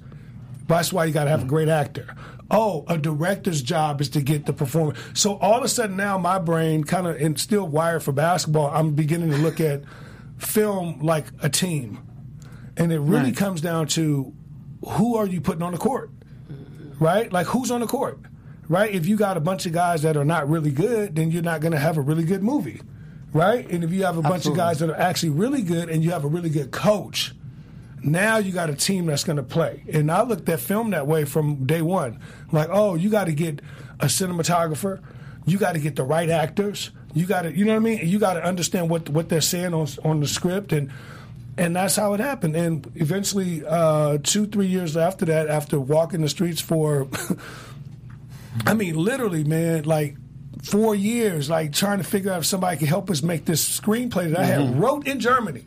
That's 0.69 0.93
why 0.93 1.05
you 1.07 1.13
got 1.13 1.25
to 1.25 1.31
have 1.31 1.43
a 1.43 1.47
great 1.47 1.69
actor. 1.69 2.15
Oh, 2.51 2.85
a 2.89 2.99
director's 2.99 3.63
job 3.63 4.01
is 4.01 4.11
to 4.11 4.21
get 4.21 4.47
the 4.47 4.53
performance. 4.53 4.99
So 5.15 5.37
all 5.39 5.55
of 5.55 5.65
a 5.65 5.69
sudden 5.69 5.97
now, 5.97 6.19
my 6.19 6.39
brain 6.39 6.85
kind 6.85 7.07
of 7.07 7.17
and 7.17 7.39
still 7.39 7.67
wired 7.67 8.03
for 8.03 8.13
basketball. 8.13 8.69
I'm 8.73 8.95
beginning 8.95 9.31
to 9.31 9.39
look 9.39 9.61
at 9.61 9.83
film 10.39 11.01
like 11.01 11.27
a 11.41 11.49
team, 11.49 11.99
and 12.77 12.93
it 12.93 12.99
really 13.01 13.25
Right. 13.27 13.37
comes 13.37 13.61
down 13.61 13.87
to 13.89 14.33
who 14.87 15.17
are 15.17 15.27
you 15.27 15.41
putting 15.41 15.63
on 15.63 15.73
the 15.73 15.79
court, 15.79 16.11
right? 16.99 17.33
Like 17.33 17.47
who's 17.47 17.71
on 17.71 17.81
the 17.81 17.87
court, 17.87 18.19
right? 18.69 18.95
If 18.95 19.07
you 19.07 19.16
got 19.16 19.37
a 19.37 19.40
bunch 19.40 19.66
of 19.66 19.73
guys 19.73 20.02
that 20.02 20.16
are 20.16 20.25
not 20.25 20.49
really 20.49 20.71
good, 20.71 21.16
then 21.16 21.31
you're 21.31 21.42
not 21.42 21.61
going 21.61 21.73
to 21.73 21.78
have 21.78 21.97
a 21.97 22.00
really 22.00 22.25
good 22.25 22.42
movie, 22.42 22.81
right? 23.33 23.69
And 23.71 23.85
if 23.85 23.92
you 23.92 24.04
have 24.04 24.16
a 24.16 24.23
bunch 24.23 24.47
of 24.47 24.57
guys 24.57 24.78
that 24.81 24.90
are 24.90 24.99
actually 24.99 25.31
really 25.31 25.62
good, 25.62 25.88
and 25.88 26.02
you 26.02 26.11
have 26.11 26.25
a 26.25 26.28
really 26.28 26.50
good 26.50 26.71
coach, 26.71 27.33
now 28.02 28.38
you 28.38 28.52
got 28.52 28.71
a 28.71 28.75
team 28.75 29.07
that's 29.07 29.25
going 29.25 29.37
to 29.37 29.42
play. 29.42 29.85
And 29.92 30.11
I 30.11 30.23
looked 30.23 30.49
at 30.49 30.61
film 30.61 30.90
that 30.90 31.07
way 31.07 31.25
from 31.25 31.66
day 31.66 31.83
one. 31.83 32.19
Like, 32.50 32.69
oh, 32.71 32.95
you 32.95 33.11
got 33.11 33.25
to 33.25 33.33
get 33.33 33.61
a 34.00 34.07
cinematographer, 34.07 35.00
you 35.47 35.59
got 35.59 35.73
to 35.73 35.78
get 35.78 35.97
the 35.97 36.04
right 36.04 36.28
actors, 36.28 36.90
you 37.14 37.26
got 37.26 37.42
to, 37.42 37.57
you 37.57 37.64
know 37.64 37.73
what 37.73 37.81
I 37.81 37.85
mean? 37.85 38.09
You 38.09 38.19
got 38.19 38.35
to 38.35 38.45
understand 38.45 38.88
what 38.90 39.09
what 39.09 39.28
they're 39.28 39.40
saying 39.40 39.75
on 39.75 39.87
on 40.04 40.21
the 40.21 40.26
script, 40.26 40.73
and 40.73 40.90
and 41.57 41.76
that's 41.76 41.97
how 41.97 42.14
it 42.14 42.21
happened. 42.21 42.57
And 42.57 42.90
eventually, 42.95 43.64
uh, 43.66 44.19
two 44.23 44.47
three 44.47 44.66
years 44.66 44.97
after 44.97 45.25
that, 45.26 45.49
after 45.49 45.78
walking 45.78 46.23
the 46.23 46.28
streets 46.28 46.61
for, 46.61 47.09
I 48.67 48.75
mean, 48.75 48.97
literally, 48.97 49.45
man, 49.45 49.85
like. 49.85 50.17
Four 50.63 50.95
years, 50.95 51.51
like 51.51 51.73
trying 51.73 51.99
to 51.99 52.05
figure 52.05 52.31
out 52.31 52.41
if 52.41 52.47
somebody 52.47 52.77
could 52.77 52.87
help 52.87 53.11
us 53.11 53.21
make 53.21 53.47
this 53.47 53.81
screenplay 53.81 54.31
that 54.31 54.39
I 54.39 54.45
had 54.45 54.61
mm-hmm. 54.61 54.79
wrote 54.79 55.09
in 55.09 55.19
Germany. 55.19 55.65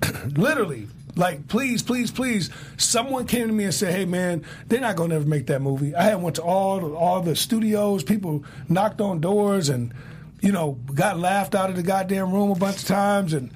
Literally 0.30 0.88
like 1.16 1.46
please 1.48 1.82
please 1.82 2.10
please 2.10 2.50
someone 2.76 3.26
came 3.26 3.46
to 3.46 3.52
me 3.52 3.64
and 3.64 3.74
said 3.74 3.94
hey 3.94 4.04
man 4.04 4.44
they're 4.66 4.80
not 4.80 4.96
going 4.96 5.10
to 5.10 5.16
ever 5.16 5.26
make 5.26 5.46
that 5.46 5.62
movie. 5.62 5.94
I 5.94 6.04
had 6.04 6.22
went 6.22 6.36
to 6.36 6.42
all 6.42 6.80
the, 6.80 6.94
all 6.94 7.20
the 7.20 7.36
studios 7.36 8.02
people 8.02 8.44
knocked 8.68 9.00
on 9.00 9.20
doors 9.20 9.68
and 9.68 9.92
you 10.40 10.52
know 10.52 10.72
got 10.94 11.18
laughed 11.18 11.54
out 11.54 11.70
of 11.70 11.76
the 11.76 11.82
goddamn 11.82 12.32
room 12.32 12.50
a 12.50 12.56
bunch 12.56 12.82
of 12.82 12.88
times 12.88 13.32
and 13.32 13.52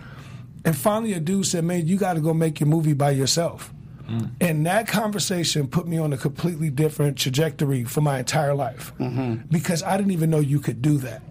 and 0.65 0.77
finally 0.77 1.13
a 1.15 1.21
dude 1.21 1.47
said 1.47 1.65
man 1.65 1.87
you 1.87 1.97
got 1.97 2.15
to 2.15 2.21
go 2.21 2.33
make 2.33 2.61
your 2.61 2.69
movie 2.69 2.93
by 2.93 3.11
yourself 3.11 3.73
Mm. 4.09 4.31
And 4.41 4.67
that 4.67 4.89
conversation 4.89 5.69
put 5.69 5.87
me 5.87 5.99
on 5.99 6.13
a 6.13 6.17
completely 6.17 6.71
different 6.71 7.19
trajectory 7.19 7.85
for 7.85 8.01
my 8.01 8.19
entire 8.19 8.55
life 8.55 8.93
mm-hmm. 8.99 9.47
because 9.51 9.83
I 9.83 9.97
didn't 9.97 10.13
even 10.13 10.31
know 10.31 10.41
you 10.41 10.61
could 10.61 10.81
do 10.81 10.99
that. 10.99 11.23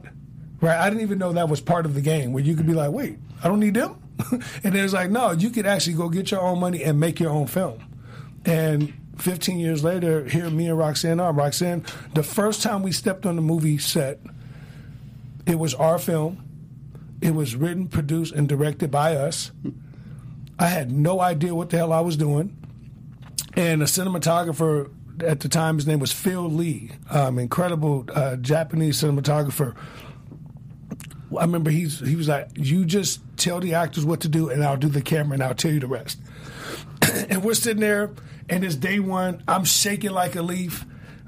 Right? 0.61 0.77
I 0.77 0.89
didn't 0.89 1.01
even 1.01 1.19
know 1.19 1.33
that 1.33 1.49
was 1.49 1.61
part 1.61 1.85
of 1.85 1.93
the 1.93 2.01
game 2.01 2.33
where 2.33 2.43
you 2.43 2.55
could 2.55 2.67
be 2.67 2.73
like, 2.73 2.91
wait, 2.91 3.17
I 3.43 3.47
don't 3.47 3.59
need 3.59 3.73
them. 3.73 4.01
and 4.31 4.41
then 4.63 4.77
it's 4.77 4.93
like, 4.93 5.11
no, 5.11 5.31
you 5.31 5.49
could 5.49 5.65
actually 5.65 5.93
go 5.93 6.09
get 6.09 6.31
your 6.31 6.41
own 6.41 6.59
money 6.59 6.83
and 6.83 6.99
make 6.99 7.19
your 7.19 7.31
own 7.31 7.47
film. 7.47 7.83
And 8.45 8.93
15 9.17 9.59
years 9.59 9.83
later, 9.83 10.25
here 10.25 10.49
me 10.49 10.67
and 10.67 10.77
Roxanne 10.77 11.19
are. 11.19 11.33
Roxanne, 11.33 11.85
the 12.13 12.23
first 12.23 12.61
time 12.61 12.83
we 12.83 12.91
stepped 12.91 13.25
on 13.25 13.35
the 13.35 13.41
movie 13.41 13.77
set, 13.77 14.19
it 15.45 15.59
was 15.59 15.73
our 15.75 15.97
film. 15.97 16.43
It 17.21 17.33
was 17.33 17.55
written, 17.55 17.87
produced, 17.87 18.33
and 18.33 18.47
directed 18.47 18.91
by 18.91 19.15
us. 19.15 19.51
I 20.59 20.67
had 20.67 20.91
no 20.91 21.19
idea 21.19 21.55
what 21.55 21.69
the 21.69 21.77
hell 21.77 21.93
I 21.93 22.01
was 22.01 22.17
doing. 22.17 22.55
And 23.57 23.81
a 23.81 23.85
cinematographer 23.85 24.91
at 25.23 25.39
the 25.39 25.49
time, 25.49 25.77
his 25.77 25.87
name 25.87 25.97
was 25.97 26.11
Phil 26.11 26.47
Lee, 26.47 26.91
um, 27.09 27.39
incredible 27.39 28.05
uh, 28.13 28.35
Japanese 28.35 29.01
cinematographer. 29.01 29.75
I 31.35 31.41
remember 31.41 31.71
he's 31.71 31.99
he 31.99 32.15
was 32.15 32.27
like, 32.27 32.49
"You 32.53 32.85
just 32.85 33.19
tell 33.35 33.59
the 33.59 33.73
actors 33.73 34.05
what 34.05 34.21
to 34.21 34.27
do, 34.29 34.49
and 34.49 34.63
I'll 34.63 34.77
do 34.77 34.89
the 34.89 35.01
camera, 35.01 35.33
and 35.33 35.43
I'll 35.43 35.55
tell 35.55 35.71
you 35.71 35.79
the 35.79 35.87
rest." 35.87 36.19
and 37.29 37.43
we're 37.43 37.55
sitting 37.55 37.81
there, 37.81 38.11
and 38.47 38.63
it's 38.63 38.75
day 38.75 38.99
one. 38.99 39.43
I'm 39.47 39.65
shaking 39.65 40.11
like 40.11 40.35
a 40.35 40.43
leaf. 40.43 40.85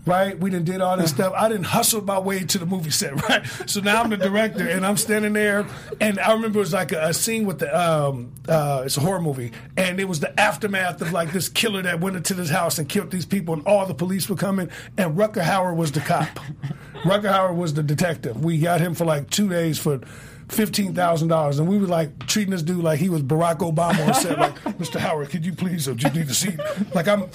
Right, 0.10 0.40
we 0.40 0.50
didn't 0.50 0.66
did 0.66 0.82
all 0.82 0.98
this 0.98 1.12
stuff. 1.12 1.34
I 1.38 1.50
didn't 1.50 1.66
hustle 1.66 2.04
my 2.04 2.18
way 2.18 2.40
to 2.40 2.58
the 2.58 2.66
movie 2.66 2.90
set. 2.90 3.14
Right, 3.30 3.46
so 3.68 3.80
now 3.80 4.02
I'm 4.02 4.10
the 4.10 4.18
director, 4.18 4.68
and 4.68 4.84
I'm 4.84 4.98
standing 4.98 5.34
there, 5.34 5.68
and 6.02 6.20
I 6.20 6.34
remember 6.34 6.58
it 6.58 6.62
was 6.62 6.74
like 6.74 6.92
a, 6.92 7.10
a 7.10 7.14
scene 7.14 7.46
with 7.46 7.60
the 7.60 7.70
um, 7.80 8.32
uh, 8.48 8.82
it's 8.86 8.98
a 8.98 9.02
horror 9.02 9.22
movie, 9.22 9.52
and 9.78 10.00
it 10.00 10.06
was 10.06 10.20
the 10.20 10.40
aftermath 10.40 11.00
of 11.02 11.14
like 11.14 11.32
this 11.32 11.48
killer 11.48 11.84
that 11.84 12.00
went 12.00 12.16
into 12.16 12.34
this 12.34 12.50
house 12.50 12.80
and 12.80 12.90
killed 12.90 13.12
these 13.12 13.28
people, 13.28 13.54
and 13.54 13.68
all 13.68 13.86
the 13.86 13.94
police 13.94 14.28
were 14.28 14.36
coming, 14.36 14.72
and 14.98 15.16
Rutger 15.16 15.44
Hauer 15.44 15.76
was 15.76 15.92
the 15.92 16.00
cop. 16.00 16.40
Rutger 17.04 17.32
Hauer 17.32 17.56
was 17.56 17.76
the 17.76 17.84
detective. 17.84 18.44
We 18.44 18.58
got 18.58 18.82
him 18.82 18.96
for 18.96 19.06
like 19.06 19.30
two 19.30 19.48
days 19.48 19.78
for 19.78 20.00
fifteen 20.48 20.96
thousand 20.96 21.28
dollars, 21.28 21.60
and 21.60 21.70
we 21.70 21.78
were 21.78 21.86
like 21.86 22.26
treating 22.26 22.50
this 22.50 22.64
dude 22.64 22.84
like 22.84 22.98
he 23.00 23.10
was 23.10 23.22
Barack 23.22 23.58
Obama 23.60 24.08
on 24.08 24.16
set. 24.16 24.40
Like, 24.40 24.56
Mr. 24.80 25.00
Howard, 25.00 25.30
could 25.30 25.46
you 25.46 25.54
please? 25.54 25.88
Or 25.88 25.94
do 25.94 26.08
you 26.08 26.14
need 26.16 26.30
a 26.32 26.34
seat? 26.34 26.60
Like 26.96 27.08
I'm, 27.08 27.30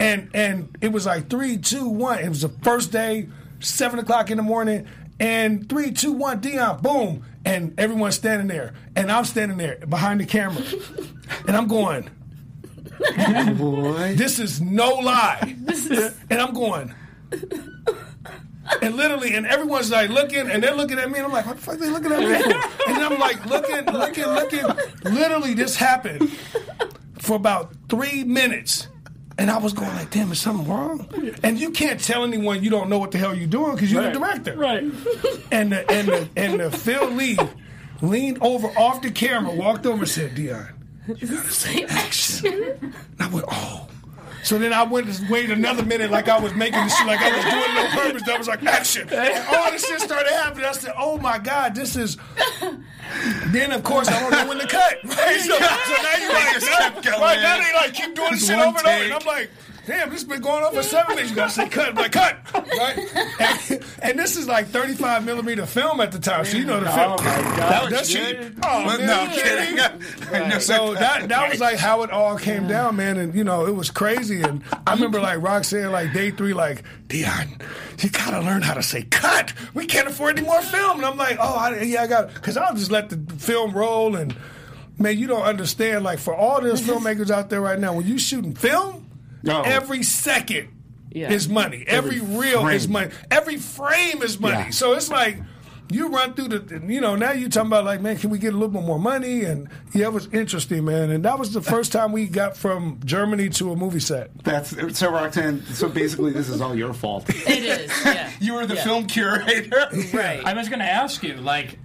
and 0.00 0.30
and 0.34 0.76
it 0.80 0.92
was 0.92 1.06
like 1.06 1.28
three, 1.28 1.58
two, 1.58 1.88
one. 1.88 2.18
It 2.18 2.28
was 2.28 2.42
the 2.42 2.48
first 2.48 2.92
day, 2.92 3.28
seven 3.60 3.98
o'clock 3.98 4.30
in 4.30 4.36
the 4.36 4.42
morning, 4.42 4.86
and 5.20 5.68
three, 5.68 5.92
two, 5.92 6.12
one, 6.12 6.40
Deon, 6.40 6.82
boom, 6.82 7.24
and 7.44 7.78
everyone's 7.78 8.14
standing 8.16 8.48
there, 8.48 8.74
and 8.96 9.10
I'm 9.10 9.24
standing 9.24 9.58
there 9.58 9.76
behind 9.88 10.20
the 10.20 10.26
camera, 10.26 10.62
and 11.46 11.56
I'm 11.56 11.68
going. 11.68 12.10
This 14.16 14.38
is 14.38 14.60
no 14.60 14.94
lie. 14.94 15.56
and 16.30 16.40
I'm 16.40 16.54
going. 16.54 16.94
And 18.80 18.96
literally, 18.96 19.34
and 19.34 19.46
everyone's 19.46 19.90
like 19.90 20.10
looking, 20.10 20.48
and 20.50 20.62
they're 20.62 20.74
looking 20.74 20.98
at 20.98 21.10
me, 21.10 21.18
and 21.18 21.26
I'm 21.26 21.32
like, 21.32 21.46
what 21.46 21.56
the 21.56 21.62
fuck 21.62 21.74
are 21.74 21.78
they 21.78 21.90
looking 21.90 22.12
at 22.12 22.20
me 22.20 22.42
for? 22.42 22.90
And 22.90 23.04
I'm 23.04 23.18
like 23.18 23.44
looking, 23.46 23.84
looking, 23.92 24.24
looking. 24.24 24.64
Literally, 25.04 25.54
this 25.54 25.76
happened 25.76 26.30
for 27.18 27.36
about 27.36 27.74
three 27.88 28.24
minutes. 28.24 28.88
And 29.36 29.50
I 29.50 29.58
was 29.58 29.72
going 29.72 29.90
like, 29.90 30.10
damn, 30.10 30.30
is 30.30 30.40
something 30.40 30.68
wrong? 30.68 31.08
And 31.42 31.58
you 31.58 31.70
can't 31.70 31.98
tell 31.98 32.22
anyone 32.24 32.62
you 32.62 32.70
don't 32.70 32.88
know 32.88 32.98
what 32.98 33.10
the 33.10 33.18
hell 33.18 33.34
you're 33.34 33.48
doing 33.48 33.74
because 33.74 33.90
you're 33.90 34.04
the 34.04 34.18
director. 34.18 34.56
Right. 34.56 34.84
And 35.50 35.70
the, 35.72 35.90
and 35.90 36.08
the, 36.08 36.28
and 36.36 36.60
the 36.60 36.70
Phil 36.70 37.10
Lee 37.10 37.38
leaned 38.02 38.38
over 38.42 38.68
off 38.76 39.02
the 39.02 39.10
camera, 39.10 39.54
walked 39.54 39.86
over 39.86 39.98
and 40.02 40.08
said, 40.08 40.32
Deon, 40.34 40.72
you 41.06 41.14
gotta 41.28 41.50
say 41.50 41.84
action. 41.84 42.54
And 42.80 42.94
I 43.20 43.28
went, 43.28 43.46
oh. 43.48 43.88
So 44.44 44.58
then 44.58 44.74
I 44.74 44.82
went 44.82 45.08
and 45.08 45.30
waited 45.30 45.56
another 45.56 45.82
minute 45.82 46.10
like 46.10 46.28
I 46.28 46.38
was 46.38 46.54
making 46.54 46.84
this 46.84 46.94
shit, 46.96 47.06
like 47.06 47.20
I 47.20 47.34
was 47.34 47.44
doing 47.44 47.64
it 47.64 47.78
on 47.78 47.90
purpose. 47.90 48.28
I 48.28 48.38
was 48.38 48.46
like, 48.46 48.62
action. 48.64 49.08
And 49.08 49.48
all 49.48 49.70
this 49.70 49.86
shit 49.86 50.00
started 50.02 50.30
happening. 50.30 50.66
I 50.66 50.72
said, 50.72 50.92
oh 50.98 51.18
my 51.18 51.38
God, 51.38 51.74
this 51.74 51.96
is. 51.96 52.16
Then, 53.48 53.70
of 53.72 53.82
course, 53.82 54.08
I 54.08 54.18
don't 54.18 54.30
know 54.30 54.48
when 54.48 54.58
to 54.58 54.66
cut. 54.66 54.98
Right? 55.04 55.40
So, 55.40 55.56
so 55.58 56.02
now 56.02 56.16
you 56.16 56.28
like, 56.32 56.54
just 56.54 56.66
kept 56.66 57.04
going. 57.04 57.20
right, 57.20 57.40
now 57.40 57.58
they 57.58 57.72
like 57.74 57.94
keep 57.94 58.14
doing 58.14 58.32
this 58.32 58.46
shit 58.46 58.58
over 58.58 58.78
and 58.78 58.86
over. 58.86 58.88
And. 58.88 59.12
I'm 59.12 59.26
like, 59.26 59.50
damn, 59.86 60.10
this 60.10 60.20
has 60.20 60.24
been 60.24 60.40
going 60.40 60.64
on 60.64 60.72
for 60.72 60.82
seven 60.82 61.16
days. 61.16 61.30
You 61.30 61.36
gotta 61.36 61.50
say 61.50 61.68
cut. 61.68 61.90
I'm 61.90 61.94
like, 61.94 62.12
cut. 62.12 62.38
Right? 62.54 62.98
And, 63.40 63.84
and 64.02 64.18
this 64.18 64.36
is 64.36 64.46
like 64.48 64.68
35 64.68 65.24
millimeter 65.24 65.66
film 65.66 66.00
at 66.00 66.12
the 66.12 66.18
time. 66.18 66.44
So 66.44 66.56
you 66.56 66.64
know 66.64 66.80
the 66.80 66.86
film. 66.90 67.12
Oh, 67.12 67.16
my 67.16 67.56
God. 67.56 67.92
That, 67.92 68.06
shit. 68.06 68.54
Oh, 68.62 68.84
man, 68.86 69.06
no 69.06 69.34
kidding? 69.34 70.48
No, 70.48 70.58
So 70.58 70.94
that 70.94 71.28
that 71.28 71.50
was 71.50 71.60
like 71.60 71.76
how 71.76 72.02
it 72.02 72.10
all 72.10 72.38
came 72.38 72.66
down, 72.66 72.96
man, 72.96 73.16
and 73.16 73.34
you 73.34 73.44
know 73.44 73.66
it 73.66 73.74
was 73.74 73.90
crazy. 73.90 74.42
And 74.42 74.62
I 74.86 74.94
remember 74.94 75.20
like 75.20 75.42
Roxanne, 75.42 75.92
like 75.92 76.12
day 76.12 76.30
three, 76.30 76.54
like 76.54 76.84
Deon, 77.08 77.60
you 78.02 78.10
gotta 78.10 78.40
learn 78.40 78.62
how 78.62 78.74
to 78.74 78.82
say 78.82 79.02
cut. 79.02 79.52
We 79.74 79.86
can't 79.86 80.08
afford 80.08 80.38
any 80.38 80.46
more 80.46 80.62
film. 80.62 80.98
And 80.98 81.06
I'm 81.06 81.16
like, 81.16 81.38
oh, 81.40 81.56
I, 81.56 81.80
yeah, 81.82 82.02
I 82.02 82.06
got 82.06 82.32
because 82.34 82.56
I'll 82.56 82.74
just 82.74 82.90
let 82.90 83.10
the 83.10 83.36
film 83.36 83.72
roll. 83.72 84.16
And 84.16 84.34
man, 84.98 85.18
you 85.18 85.26
don't 85.26 85.42
understand. 85.42 86.04
Like 86.04 86.18
for 86.18 86.34
all 86.34 86.60
those 86.60 86.80
filmmakers 86.86 87.30
out 87.30 87.50
there 87.50 87.60
right 87.60 87.78
now, 87.78 87.94
when 87.94 88.06
you 88.06 88.18
shooting 88.18 88.54
film, 88.54 89.03
No. 89.44 89.62
every 89.62 90.02
second 90.02 90.68
Yeah. 91.12 91.30
is 91.32 91.48
money. 91.48 91.84
Every, 91.86 92.20
reel 92.20 92.66
is 92.68 92.88
money. 92.88 93.10
Every 93.30 93.56
frame 93.56 94.22
is 94.22 94.38
money. 94.40 94.54
Yeah. 94.54 94.70
So 94.70 94.92
it's 94.94 95.10
like 95.10 95.38
you 95.90 96.08
run 96.08 96.34
through 96.34 96.48
the, 96.48 96.82
you 96.86 97.00
know, 97.00 97.14
now 97.14 97.32
you 97.32 97.48
talking 97.48 97.66
about 97.68 97.84
like, 97.84 98.00
man, 98.00 98.16
can 98.16 98.30
we 98.30 98.38
get 98.38 98.48
a 98.54 98.56
little 98.56 98.68
bit 98.72 98.82
more 98.82 98.98
money? 98.98 99.44
And 99.44 99.68
yeah, 99.92 100.06
it 100.06 100.12
was 100.12 100.26
interesting, 100.32 100.84
man. 100.84 101.10
And 101.10 101.24
that 101.24 101.38
was 101.38 101.52
the 101.52 101.60
first 101.60 101.92
time 101.92 102.10
we 102.12 102.26
got 102.26 102.56
from 102.56 102.98
Germany 103.04 103.48
to 103.50 103.70
a 103.72 103.76
movie 103.76 104.00
set. 104.00 104.30
That's 104.44 104.70
so 104.98 105.12
Roxanne. 105.12 105.62
So 105.66 105.88
basically, 105.88 106.32
this 106.32 106.48
is 106.48 106.60
all 106.60 106.74
your 106.74 106.94
fault. 106.94 107.28
It 107.28 107.64
is, 107.64 107.90
yeah. 108.04 108.30
You 108.40 108.54
were 108.54 108.66
the 108.66 108.74
Yeah. 108.76 108.84
film 108.84 109.06
curator. 109.06 109.88
Right. 110.14 110.42
I 110.44 110.54
was 110.54 110.68
going 110.68 110.78
to 110.80 110.84
ask 110.90 111.22
you, 111.22 111.34
like, 111.36 111.78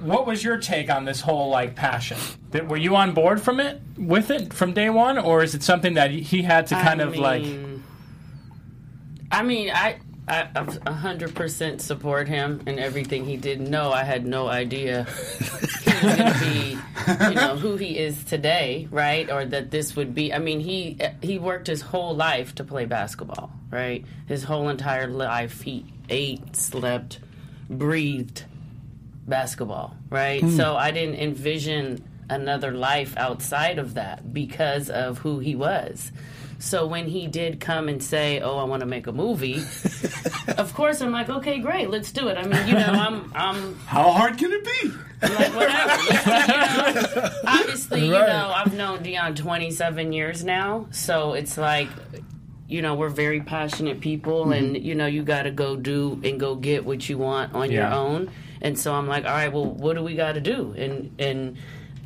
what 0.00 0.26
was 0.26 0.42
your 0.44 0.58
take 0.58 0.90
on 0.90 1.04
this 1.04 1.20
whole 1.20 1.48
like 1.50 1.74
passion? 1.74 2.18
That 2.50 2.68
were 2.68 2.76
you 2.76 2.94
on 2.96 3.12
board 3.12 3.40
from 3.40 3.58
it, 3.60 3.80
with 3.98 4.30
it 4.30 4.52
from 4.52 4.72
day 4.74 4.90
one, 4.90 5.18
or 5.18 5.42
is 5.42 5.54
it 5.54 5.62
something 5.62 5.94
that 5.94 6.10
he 6.10 6.42
had 6.42 6.66
to 6.68 6.74
kind 6.74 7.00
I 7.00 7.04
of 7.04 7.16
like? 7.16 7.44
I 9.30 9.42
mean, 9.42 9.70
I 9.70 9.98
I 10.28 10.48
a 10.86 10.92
hundred 10.92 11.34
percent 11.34 11.80
support 11.80 12.26
him 12.26 12.62
and 12.66 12.80
everything 12.80 13.24
he 13.24 13.36
did. 13.36 13.60
No, 13.60 13.92
I 13.92 14.02
had 14.02 14.26
no 14.26 14.48
idea 14.48 15.04
he 15.04 16.06
was 16.06 16.40
be, 16.40 16.78
you 17.28 17.34
know, 17.34 17.56
who 17.56 17.76
he 17.76 17.96
is 17.96 18.24
today, 18.24 18.88
right? 18.90 19.30
Or 19.30 19.44
that 19.44 19.70
this 19.70 19.94
would 19.94 20.14
be. 20.14 20.32
I 20.32 20.38
mean, 20.38 20.58
he 20.60 20.98
he 21.22 21.38
worked 21.38 21.68
his 21.68 21.80
whole 21.80 22.16
life 22.16 22.56
to 22.56 22.64
play 22.64 22.86
basketball, 22.86 23.52
right? 23.70 24.04
His 24.26 24.42
whole 24.44 24.68
entire 24.68 25.06
life, 25.06 25.62
he 25.62 25.86
ate, 26.08 26.56
slept, 26.56 27.20
breathed 27.70 28.44
basketball, 29.28 29.96
right? 30.10 30.40
Hmm. 30.40 30.56
So 30.56 30.76
I 30.76 30.90
didn't 30.90 31.16
envision 31.16 32.02
another 32.28 32.72
life 32.72 33.16
outside 33.16 33.78
of 33.78 33.94
that 33.94 34.32
because 34.32 34.90
of 34.90 35.18
who 35.18 35.38
he 35.38 35.54
was. 35.54 36.10
So 36.58 36.86
when 36.86 37.06
he 37.06 37.26
did 37.26 37.60
come 37.60 37.88
and 37.88 38.02
say, 38.02 38.40
"Oh, 38.40 38.56
I 38.56 38.64
want 38.64 38.80
to 38.80 38.86
make 38.86 39.06
a 39.06 39.12
movie," 39.12 39.56
of 40.58 40.72
course 40.74 41.00
I'm 41.00 41.12
like, 41.12 41.28
"Okay, 41.28 41.58
great, 41.58 41.90
let's 41.90 42.12
do 42.12 42.28
it." 42.28 42.38
I 42.38 42.46
mean, 42.46 42.66
you 42.66 42.74
know, 42.74 42.86
I'm 42.86 43.32
I'm 43.34 43.74
How 43.80 44.10
hard 44.10 44.38
can 44.38 44.52
it 44.52 44.64
be? 44.64 44.90
like 45.22 45.54
whatever. 45.54 45.96
You 46.16 47.22
know, 47.22 47.30
obviously, 47.46 48.04
you 48.06 48.12
know, 48.12 48.52
I've 48.54 48.74
known 48.74 49.00
Deon 49.00 49.36
27 49.36 50.12
years 50.12 50.44
now, 50.44 50.86
so 50.90 51.34
it's 51.34 51.56
like, 51.58 51.88
you 52.68 52.82
know, 52.82 52.94
we're 52.94 53.08
very 53.08 53.40
passionate 53.40 54.00
people, 54.00 54.44
mm-hmm. 54.44 54.52
and 54.52 54.84
you 54.84 54.94
know, 54.94 55.06
you 55.06 55.22
got 55.22 55.42
to 55.42 55.50
go 55.50 55.76
do 55.76 56.20
and 56.24 56.38
go 56.40 56.54
get 56.54 56.84
what 56.84 57.08
you 57.08 57.18
want 57.18 57.54
on 57.54 57.70
your 57.70 57.86
own. 57.86 58.30
And 58.62 58.78
so 58.78 58.94
I'm 58.94 59.06
like, 59.06 59.24
all 59.24 59.30
right, 59.30 59.52
well, 59.52 59.66
what 59.66 59.94
do 59.96 60.02
we 60.02 60.14
got 60.14 60.32
to 60.32 60.40
do? 60.40 60.74
And 60.76 61.14
and 61.18 61.56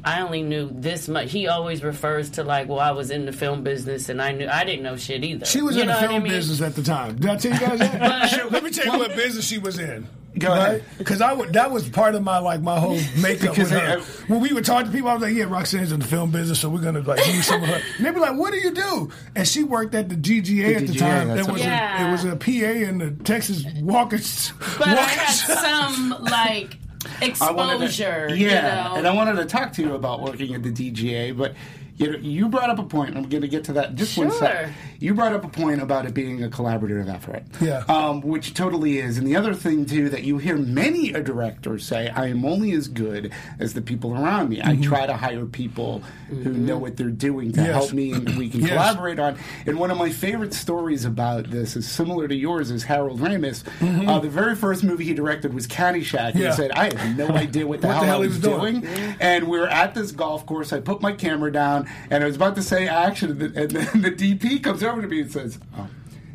I 0.04 0.21
only 0.23 0.42
knew 0.42 0.71
this 0.73 1.09
much. 1.09 1.30
He 1.30 1.47
always 1.49 1.83
refers 1.83 2.30
to 2.30 2.45
like, 2.45 2.69
well, 2.69 2.80
I 2.80 2.92
was 2.92 3.11
in 3.11 3.26
the 3.26 3.33
film 3.33 3.62
business, 3.62 4.09
and 4.09 4.21
I 4.23 4.33
knew 4.33 4.49
I 4.49 4.64
didn't 4.64 4.83
know 4.83 4.97
shit 4.97 5.23
either. 5.25 5.47
She 5.47 5.62
was 5.62 5.76
You 5.76 5.83
in 5.83 5.88
the 5.88 5.95
film 5.95 6.14
I 6.14 6.19
mean? 6.21 6.33
business 6.33 6.61
at 6.62 6.75
the 6.75 6.83
time. 6.83 7.16
Did 7.16 7.30
I 7.30 7.37
tell 7.37 7.52
you 7.52 7.59
guys 7.61 7.78
that? 7.80 8.49
Let 8.50 8.62
me 8.64 8.71
tell 8.71 8.92
you 8.92 8.99
what 8.99 9.14
business 9.16 9.47
she 9.47 9.59
was 9.59 9.78
in. 9.78 10.07
Go 10.38 10.52
ahead. 10.52 10.85
Because 10.97 11.21
I 11.21 11.33
would, 11.33 11.54
that 11.54 11.73
was 11.73 11.88
part 11.88 12.14
of 12.14 12.23
my 12.23 12.38
like 12.38 12.62
my 12.62 12.78
whole 12.78 13.00
makeup 13.21 13.50
Because 13.50 13.73
with 13.73 13.80
her. 13.80 13.99
I- 13.99 14.02
when 14.28 14.40
we 14.40 14.52
would 14.52 14.64
talk 14.64 14.85
to 14.87 14.90
people, 14.92 15.09
I 15.09 15.14
was 15.14 15.23
like, 15.25 15.35
"Yeah, 15.35 15.45
Roxanne's 15.45 15.90
in 15.90 15.99
the 15.99 16.07
film 16.07 16.30
business, 16.30 16.61
so 16.61 16.69
we're 16.71 16.80
gonna 16.80 17.00
like 17.00 17.26
use 17.26 17.47
some 17.47 17.61
of 17.61 17.69
her." 17.69 17.80
And 17.97 18.07
they'd 18.07 18.14
be 18.14 18.21
like, 18.21 18.37
"What 18.38 18.52
do 18.52 18.59
you 18.61 18.71
do?" 18.73 19.11
And 19.35 19.47
she 19.47 19.64
worked 19.64 19.92
at 19.97 20.09
the 20.09 20.14
DGA 20.14 20.76
at 20.76 20.87
the 20.87 20.92
DGA, 20.92 20.99
time. 21.00 21.28
that's 21.28 21.47
There 21.47 21.52
was 21.52 21.62
Yeah. 21.62 22.07
a, 22.07 22.09
it 22.09 22.12
was 22.12 22.25
a 22.25 22.37
PA 22.37 22.50
in 22.88 22.99
the 22.99 23.11
Texas 23.25 23.64
Walkers. 23.80 24.52
But 24.78 24.87
I 24.88 25.02
had 25.02 25.33
some 25.33 26.11
like 26.23 26.78
Wanted 27.04 27.78
to- 27.78 27.85
exposure. 27.85 28.28
yeah, 28.35 28.35
you 28.37 28.90
know? 28.90 28.95
and 28.97 29.07
I 29.09 29.12
wanted 29.14 29.37
to 29.37 29.47
talk 29.47 29.73
to 29.75 29.83
you 29.83 29.95
about 29.95 30.21
working 30.21 30.54
at 30.54 30.62
the 30.62 30.71
DGA, 30.71 31.33
but 31.37 31.54
you 32.00 32.12
know, 32.12 32.19
you 32.19 32.49
brought 32.49 32.71
up 32.71 32.78
a 32.78 32.83
point. 32.83 33.16
I'm 33.16 33.28
going 33.28 33.42
to 33.42 33.49
get 33.49 33.64
to 33.64 33.73
that 33.75 33.90
in 33.90 33.97
just 33.97 34.16
one 34.16 34.30
Sure. 34.30 34.38
second. 34.38 34.75
You 35.00 35.14
brought 35.14 35.33
up 35.33 35.45
a 35.45 35.49
point 35.49 35.80
about 35.83 36.07
it 36.07 36.14
being 36.14 36.42
a 36.42 36.49
collaborative 36.49 37.09
effort. 37.12 37.42
Yeah. 37.61 37.85
Um, 37.88 38.21
which 38.23 38.54
totally 38.54 38.99
is. 38.99 39.19
And 39.19 39.26
the 39.26 39.37
other 39.37 39.54
thing 39.54 39.85
too 39.87 40.09
that 40.09 40.25
you 40.25 40.38
hear 40.38 40.57
many 40.57 41.12
a 41.12 41.23
director 41.23 41.78
say, 41.78 42.09
I 42.09 42.28
am 42.28 42.45
only 42.45 42.73
as 42.73 42.88
good 42.88 43.33
as 43.59 43.75
the 43.75 43.83
people 43.83 44.12
around 44.14 44.49
me. 44.49 44.61
I 44.62 44.76
try 44.76 45.07
to 45.07 45.14
hire 45.16 45.45
people 45.47 46.02
who 46.28 46.52
know 46.52 46.78
what 46.78 46.97
they're 46.97 47.09
doing 47.11 47.52
to 47.52 47.61
Yes. 47.61 47.71
help 47.75 47.92
me 47.92 48.12
and 48.12 48.37
we 48.38 48.49
can 48.49 48.61
Yes. 48.61 48.71
collaborate 48.71 49.19
on. 49.19 49.37
And 49.66 49.78
one 49.78 49.90
of 49.90 49.99
my 49.99 50.11
favorite 50.11 50.54
stories 50.54 51.04
about 51.04 51.50
this 51.50 51.76
is 51.76 51.87
similar 51.87 52.28
to 52.28 52.35
yours 52.35 52.71
is 52.71 52.85
Harold 52.85 53.21
Ramis. 53.21 53.62
Uh, 54.09 54.19
the 54.21 54.28
very 54.30 54.54
first 54.54 54.83
movie 54.85 55.04
he 55.04 55.14
directed 55.14 55.52
was 55.54 55.66
Caddyshack. 55.66 56.30
Mm-hmm. 56.30 56.38
Yeah. 56.38 56.50
he 56.50 56.57
said, 56.57 56.71
I 56.73 56.85
had 56.97 57.19
no 57.19 57.28
idea 57.37 57.66
what 57.66 57.80
the, 57.83 57.88
What 57.88 57.95
hell, 57.97 58.02
the 58.02 58.07
hell 58.09 58.19
I 58.21 58.23
he 58.23 58.28
was 58.28 58.37
was 58.38 58.45
doing. 58.45 58.80
doing. 58.80 59.14
And 59.21 59.49
we 59.49 59.59
were 59.59 59.69
at 59.69 59.95
this 59.95 60.12
golf 60.12 60.47
course. 60.47 60.73
I 60.73 60.80
put 60.80 61.02
my 61.02 61.12
camera 61.12 61.52
down 61.52 61.88
and 62.11 62.23
I 62.23 62.27
was 62.27 62.37
about 62.37 62.55
to 62.57 62.63
say 62.63 62.89
action. 62.89 63.31
And, 63.33 63.41
the, 63.41 63.63
and 63.63 63.71
then 63.71 64.03
the 64.03 64.11
DP 64.11 64.63
comes 64.63 64.83
over 64.83 65.03
to 65.03 65.09
me 65.09 65.21
and 65.21 65.31
says, 65.33 65.59
Oh, 65.77 65.89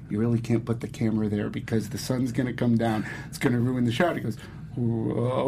you 0.10 0.20
really 0.20 0.40
can't 0.40 0.66
put 0.66 0.82
the 0.82 0.88
camera 0.88 1.30
there 1.30 1.50
because 1.50 1.90
the 1.90 1.98
sun's 1.98 2.32
going 2.32 2.48
to 2.48 2.54
come 2.54 2.78
down. 2.78 3.06
It's 3.28 3.38
going 3.38 3.54
to 3.54 3.60
ruin 3.60 3.86
the 3.86 3.92
shot. 3.92 4.16
He 4.16 4.22
goes, 4.22 4.38
"Uh, 4.78 4.82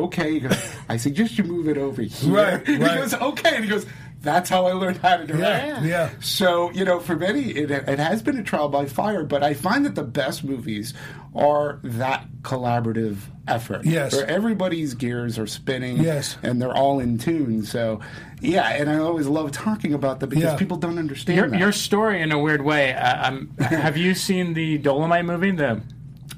Okay. 0.06 0.34
He 0.34 0.40
goes, 0.40 0.58
I 0.90 0.98
suggest 0.98 1.38
you 1.38 1.44
move 1.44 1.68
it 1.68 1.78
over 1.78 2.02
here. 2.02 2.32
Right, 2.34 2.66
He 2.68 2.78
goes, 2.78 3.14
Okay. 3.14 3.56
And 3.56 3.64
he 3.66 3.70
goes, 3.70 3.86
That's 4.28 4.50
how 4.50 4.66
I 4.68 4.74
learned 4.74 4.98
how 4.98 5.16
to 5.16 5.26
direct. 5.26 5.42
Yeah, 5.66 5.84
yeah. 5.84 6.10
So, 6.20 6.70
you 6.72 6.84
know, 6.84 7.00
for 7.00 7.16
many, 7.16 7.44
it, 7.52 7.72
it 7.72 7.98
has 7.98 8.22
been 8.22 8.38
a 8.38 8.44
trial 8.44 8.68
by 8.68 8.86
fire, 8.86 9.24
but 9.24 9.42
I 9.42 9.54
find 9.54 9.86
that 9.86 9.96
the 9.96 10.04
best 10.04 10.44
movies 10.44 10.94
are 11.34 11.80
that 11.84 12.28
collaborative 12.42 13.18
effort. 13.48 13.86
Yes. 13.86 14.14
Where 14.14 14.28
everybody's 14.28 14.96
gears 14.96 15.40
are 15.40 15.48
spinning 15.48 15.98
Yes. 16.04 16.38
and 16.44 16.62
they're 16.62 16.76
all 16.76 17.00
in 17.00 17.18
tune. 17.18 17.64
So, 17.64 18.02
yeah, 18.42 18.68
and 18.68 18.90
I 18.90 18.98
always 18.98 19.28
love 19.28 19.54
talking 19.54 19.94
about 19.94 20.20
that 20.20 20.28
because 20.28 20.44
Yeah. 20.44 20.58
people 20.58 20.76
don't 20.76 21.00
understand 21.00 21.38
Your, 21.38 21.50
that. 21.50 21.60
your 21.60 21.72
story, 21.72 22.22
in 22.22 22.34
a 22.34 22.40
weird 22.40 22.64
way. 22.64 22.94
Uh, 22.94 23.30
um, 23.30 23.50
have 23.60 23.96
you 23.96 24.14
seen 24.14 24.54
the 24.56 24.78
Dolomite 24.78 25.24
movie, 25.24 25.52
the 25.52 25.82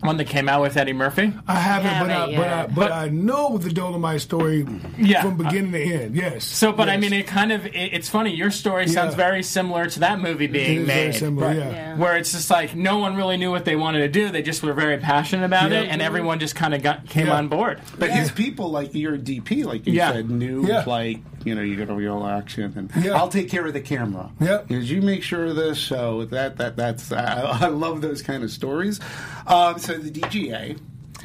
one 0.01 0.17
that 0.17 0.25
came 0.27 0.47
out 0.47 0.61
with 0.61 0.77
Eddie 0.77 0.93
Murphy? 0.93 1.33
I 1.47 1.55
haven't, 1.55 1.91
Yeah, 1.91 2.01
but, 2.03 2.11
I, 2.11 2.25
but 2.27 2.35
but. 2.35 2.47
I, 2.47 2.65
but, 2.67 2.75
But- 2.75 2.91
I 2.91 3.09
know 3.09 3.57
the 3.57 3.69
Dolomite 3.71 4.21
story 4.21 4.65
Yeah. 4.97 5.21
from 5.23 5.37
beginning 5.37 5.71
to 5.73 5.81
end. 5.81 6.15
Yes. 6.15 6.45
So, 6.45 6.71
but 6.71 6.89
I 6.89 6.97
mean, 6.97 7.11
it 7.13 7.27
kind 7.27 7.51
of 7.51 7.65
it, 7.65 7.73
it's 7.75 8.07
funny. 8.09 8.33
Your 8.35 8.51
story 8.51 8.87
sounds 8.87 9.11
Yeah. 9.11 9.17
very 9.17 9.43
similar 9.43 9.87
to 9.87 9.99
that 10.01 10.19
movie 10.19 10.47
being 10.47 10.81
is 10.81 10.87
made, 10.87 10.93
very 10.95 11.13
similar. 11.13 11.47
Right. 11.47 11.57
Yeah. 11.57 11.69
Yeah. 11.71 11.95
where 11.97 12.15
it's 12.17 12.31
just 12.31 12.49
like 12.49 12.75
no 12.75 12.97
one 12.99 13.15
really 13.15 13.37
knew 13.37 13.51
what 13.51 13.65
they 13.65 13.75
wanted 13.75 13.99
to 13.99 14.07
do. 14.07 14.29
They 14.29 14.41
just 14.41 14.63
were 14.63 14.73
very 14.73 14.97
passionate 14.97 15.45
about 15.45 15.71
Yeah. 15.71 15.81
it, 15.81 15.89
and 15.89 16.01
everyone 16.01 16.39
just 16.39 16.55
kind 16.55 16.73
of 16.73 16.81
got 16.81 17.07
came 17.09 17.27
Yeah. 17.27 17.35
on 17.37 17.47
board. 17.49 17.79
But 17.97 18.11
his 18.11 18.31
people, 18.31 18.69
like 18.71 18.93
your 18.95 19.17
DP, 19.17 19.63
like 19.65 19.85
you 19.85 19.93
Yeah. 19.93 20.13
said, 20.13 20.29
knew 20.29 20.65
Yeah. 20.67 20.83
like 20.87 21.19
you 21.49 21.55
know 21.55 21.61
you 21.61 21.75
get 21.75 21.89
a 21.89 21.93
real 21.93 22.25
action, 22.25 22.71
and 22.77 23.03
Yeah. 23.03 23.13
I'll 23.17 23.27
take 23.27 23.49
care 23.49 23.65
of 23.65 23.73
the 23.73 23.81
camera. 23.81 24.29
Yeah. 24.39 24.61
because 24.67 24.89
you 24.89 25.01
make 25.01 25.23
sure 25.23 25.47
of 25.47 25.55
this. 25.55 25.79
So 25.79 26.25
that 26.25 26.57
that 26.57 26.77
that's 26.77 27.11
I, 27.11 27.41
I 27.41 27.67
love 27.67 28.01
those 28.01 28.21
kind 28.21 28.43
of 28.43 28.51
stories. 28.51 28.99
Um, 29.47 29.79
so 29.79 29.97
the 29.97 30.11
DGA, 30.11 30.79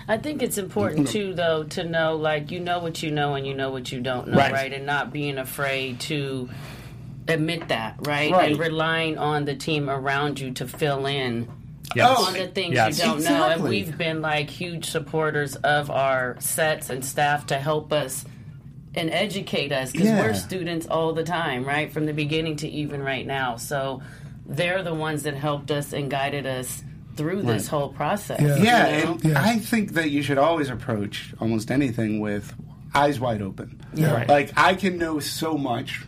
I 0.09 0.17
think 0.19 0.43
it's 0.43 0.57
important 0.59 1.09
too, 1.09 1.35
though, 1.35 1.65
to 1.65 1.85
know 1.85 2.17
like 2.17 2.51
you 2.51 2.61
know 2.61 2.79
what 2.81 3.03
you 3.03 3.11
know 3.11 3.35
and 3.35 3.47
you 3.47 3.55
know 3.55 3.71
what 3.71 3.93
you 3.93 4.01
don't 4.01 4.29
know, 4.29 4.39
Right. 4.39 4.53
right? 4.53 4.73
And 4.73 4.87
not 4.87 5.13
being 5.13 5.37
afraid 5.39 6.01
to 6.01 6.49
admit 7.29 7.69
that, 7.69 7.97
right? 8.07 8.33
Right. 8.33 8.51
And 8.53 8.59
relying 8.59 9.19
on 9.19 9.45
the 9.45 9.55
team 9.55 9.89
around 9.89 10.41
you 10.41 10.51
to 10.53 10.67
fill 10.67 11.07
in 11.07 11.49
Yes. 11.95 12.19
On 12.27 12.33
the 12.33 12.49
things 12.49 12.75
Yes. 12.75 12.99
you 12.99 13.05
don't 13.05 13.23
know. 13.23 13.45
And 13.51 13.63
we've 13.63 13.97
been 13.97 14.21
like 14.21 14.51
huge 14.51 14.87
supporters 14.91 15.55
of 15.57 15.91
our 15.91 16.37
sets 16.41 16.91
and 16.91 17.05
staff 17.05 17.47
to 17.47 17.57
help 17.59 17.93
us 17.93 18.25
and 18.97 19.11
educate 19.11 19.73
us 19.73 19.93
because 19.93 20.07
Yeah. 20.09 20.21
we're 20.21 20.35
students 20.35 20.87
all 20.87 21.13
the 21.13 21.25
time, 21.25 21.65
right? 21.65 21.93
From 21.93 22.07
the 22.07 22.13
beginning 22.13 22.57
to 22.57 22.69
even 22.69 23.03
right 23.03 23.27
now. 23.27 23.57
So 23.57 24.03
they're 24.47 24.83
the 24.83 24.95
ones 24.95 25.23
that 25.25 25.35
helped 25.35 25.71
us 25.71 25.93
and 25.93 26.11
guided 26.11 26.47
us 26.47 26.83
through 27.17 27.43
this 27.43 27.69
whole 27.69 27.89
process. 27.91 28.41
Yeah. 28.41 28.57
yeah, 28.57 28.97
you 28.99 29.05
know? 29.05 29.13
and 29.13 29.25
Yeah. 29.25 29.43
I 29.43 29.59
think 29.59 29.93
that 29.95 30.11
you 30.11 30.23
should 30.23 30.39
always 30.39 30.69
approach 30.71 31.33
almost 31.41 31.71
anything 31.71 32.21
with 32.21 32.53
eyes 32.95 33.19
wide 33.21 33.43
open. 33.43 33.81
Yeah. 33.95 34.13
Right. 34.15 34.29
Like 34.29 34.53
I 34.57 34.75
can 34.75 34.99
know 34.99 35.19
so 35.21 35.57
much. 35.57 36.03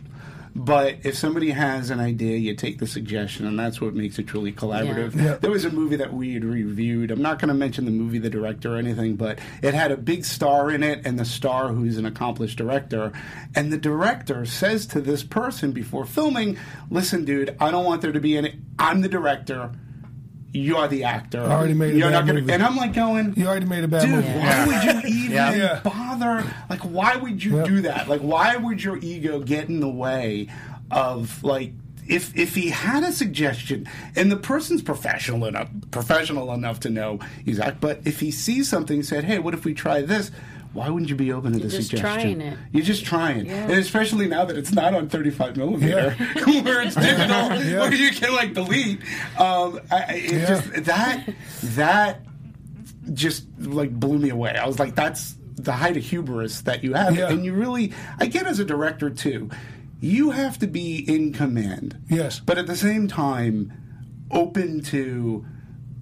But 0.59 0.95
if 1.03 1.15
somebody 1.15 1.51
has 1.51 1.91
an 1.91 1.99
idea, 1.99 2.35
you 2.35 2.55
take 2.55 2.79
the 2.79 2.87
suggestion, 2.87 3.45
and 3.45 3.59
that's 3.59 3.79
what 3.79 3.93
makes 3.93 4.17
it 4.17 4.25
truly 4.25 4.51
collaborative. 4.51 5.15
Yeah. 5.15 5.23
Yeah. 5.23 5.35
There 5.35 5.51
was 5.51 5.65
a 5.65 5.69
movie 5.69 5.97
that 5.97 6.11
we 6.11 6.33
had 6.33 6.43
reviewed. 6.43 7.11
I'm 7.11 7.21
not 7.21 7.37
going 7.37 7.49
to 7.49 7.53
mention 7.53 7.85
the 7.85 7.91
movie, 7.91 8.17
the 8.17 8.31
director, 8.31 8.73
or 8.73 8.77
anything, 8.77 9.17
but 9.17 9.37
it 9.61 9.75
had 9.75 9.91
a 9.91 9.97
big 9.97 10.25
star 10.25 10.71
in 10.71 10.81
it, 10.81 11.05
and 11.05 11.19
the 11.19 11.25
star, 11.25 11.67
who's 11.69 11.99
an 11.99 12.07
accomplished 12.07 12.57
director, 12.57 13.11
and 13.53 13.71
the 13.71 13.77
director 13.77 14.47
says 14.47 14.87
to 14.87 14.99
this 14.99 15.21
person 15.21 15.73
before 15.73 16.05
filming, 16.05 16.57
"Listen, 16.89 17.23
dude, 17.23 17.55
I 17.59 17.69
don't 17.69 17.85
want 17.85 18.01
there 18.01 18.11
to 18.11 18.19
be 18.19 18.35
any. 18.35 18.59
I'm 18.79 19.01
the 19.01 19.09
director. 19.09 19.69
You 20.53 20.77
are 20.77 20.87
the 20.87 21.03
actor. 21.03 21.41
I 21.43 21.51
already 21.53 21.73
made 21.73 21.93
a 21.93 21.97
You're 21.97 22.07
bad 22.09 22.13
not 22.13 22.25
gonna." 22.27 22.39
movie. 22.41 22.53
And 22.53 22.63
I'm 22.63 22.75
like 22.75 22.93
going, 22.93 23.33
You 23.35 23.47
already 23.47 23.65
made 23.65 23.83
a 23.83 23.87
bad 23.87 24.01
Dude, 24.03 24.11
movie. 24.11 24.27
why 24.39 24.65
would 24.65 24.83
you 24.83 25.09
even 25.25 25.31
Yeah. 25.31 25.55
Yeah. 25.55 25.79
bother? 25.83 26.43
Like, 26.69 26.79
why 26.81 27.15
would 27.17 27.43
you 27.43 27.57
Yeah. 27.57 27.63
do 27.65 27.81
that? 27.81 28.07
Like, 28.07 28.21
why 28.21 28.55
would 28.55 28.83
your 28.83 28.97
ego 28.97 29.39
get 29.39 29.69
in 29.69 29.79
the 29.81 29.89
way 29.89 30.47
of 30.91 31.43
like? 31.43 31.73
If, 32.09 32.37
if 32.37 32.55
he 32.55 32.69
had 32.69 33.03
a 33.03 33.11
suggestion 33.11 33.85
and 34.15 34.31
the 34.31 34.37
person's 34.37 34.81
professional 34.81 35.43
enough 35.45 35.67
professional 35.91 36.53
enough 36.53 36.79
to 36.81 36.89
know 36.89 37.19
he's 37.43 37.59
act, 37.59 37.81
but 37.81 37.99
if 38.05 38.21
he 38.21 38.31
sees 38.31 38.69
something 38.69 39.03
said, 39.03 39.25
hey, 39.25 39.39
what 39.39 39.53
if 39.53 39.65
we 39.65 39.73
try 39.73 40.01
this? 40.03 40.31
Why 40.73 40.89
wouldn't 40.89 41.09
you 41.09 41.15
be 41.15 41.31
open 41.33 41.53
to 41.53 41.59
the 41.59 41.69
just 41.69 41.89
suggestion? 41.89 41.99
trying 41.99 42.41
it. 42.41 42.57
You're 42.71 42.83
just 42.85 43.05
trying, 43.05 43.45
Yeah. 43.47 43.63
and 43.63 43.71
especially 43.73 44.27
now 44.27 44.45
that 44.45 44.57
it's 44.57 44.71
not 44.71 44.93
on 44.93 45.09
35 45.09 45.57
millimeter, 45.57 46.11
where 46.45 46.81
it's 46.83 46.95
digital, 46.95 47.49
where 47.79 47.93
you 47.93 48.11
can 48.11 48.33
like 48.35 48.53
delete. 48.53 48.99
Um, 49.39 49.79
I, 49.89 49.95
I- 49.95 50.13
it 50.13 50.31
Yeah. 50.33 50.45
just 50.47 50.85
that 50.85 51.29
that 51.75 52.21
just 53.13 53.45
like 53.59 53.91
blew 53.91 54.19
me 54.19 54.29
away. 54.29 54.51
I 54.55 54.67
was 54.67 54.77
like, 54.79 54.93
that's 54.95 55.35
the 55.55 55.71
height 55.71 55.97
of 55.97 56.03
hubris 56.03 56.61
that 56.61 56.83
you 56.83 56.93
have, 56.93 57.15
Yeah. 57.17 57.29
and 57.29 57.43
you 57.43 57.53
really, 57.53 57.93
I 58.19 58.27
get 58.27 58.45
as 58.45 58.59
a 58.59 58.65
director 58.65 59.09
too, 59.09 59.49
you 59.99 60.29
have 60.29 60.59
to 60.59 60.67
be 60.67 60.97
in 60.97 61.33
command. 61.33 61.97
Yes. 62.09 62.39
but 62.39 62.57
at 62.59 62.67
the 62.67 62.75
same 62.75 63.07
time, 63.07 63.73
open 64.29 64.81
to 64.83 65.45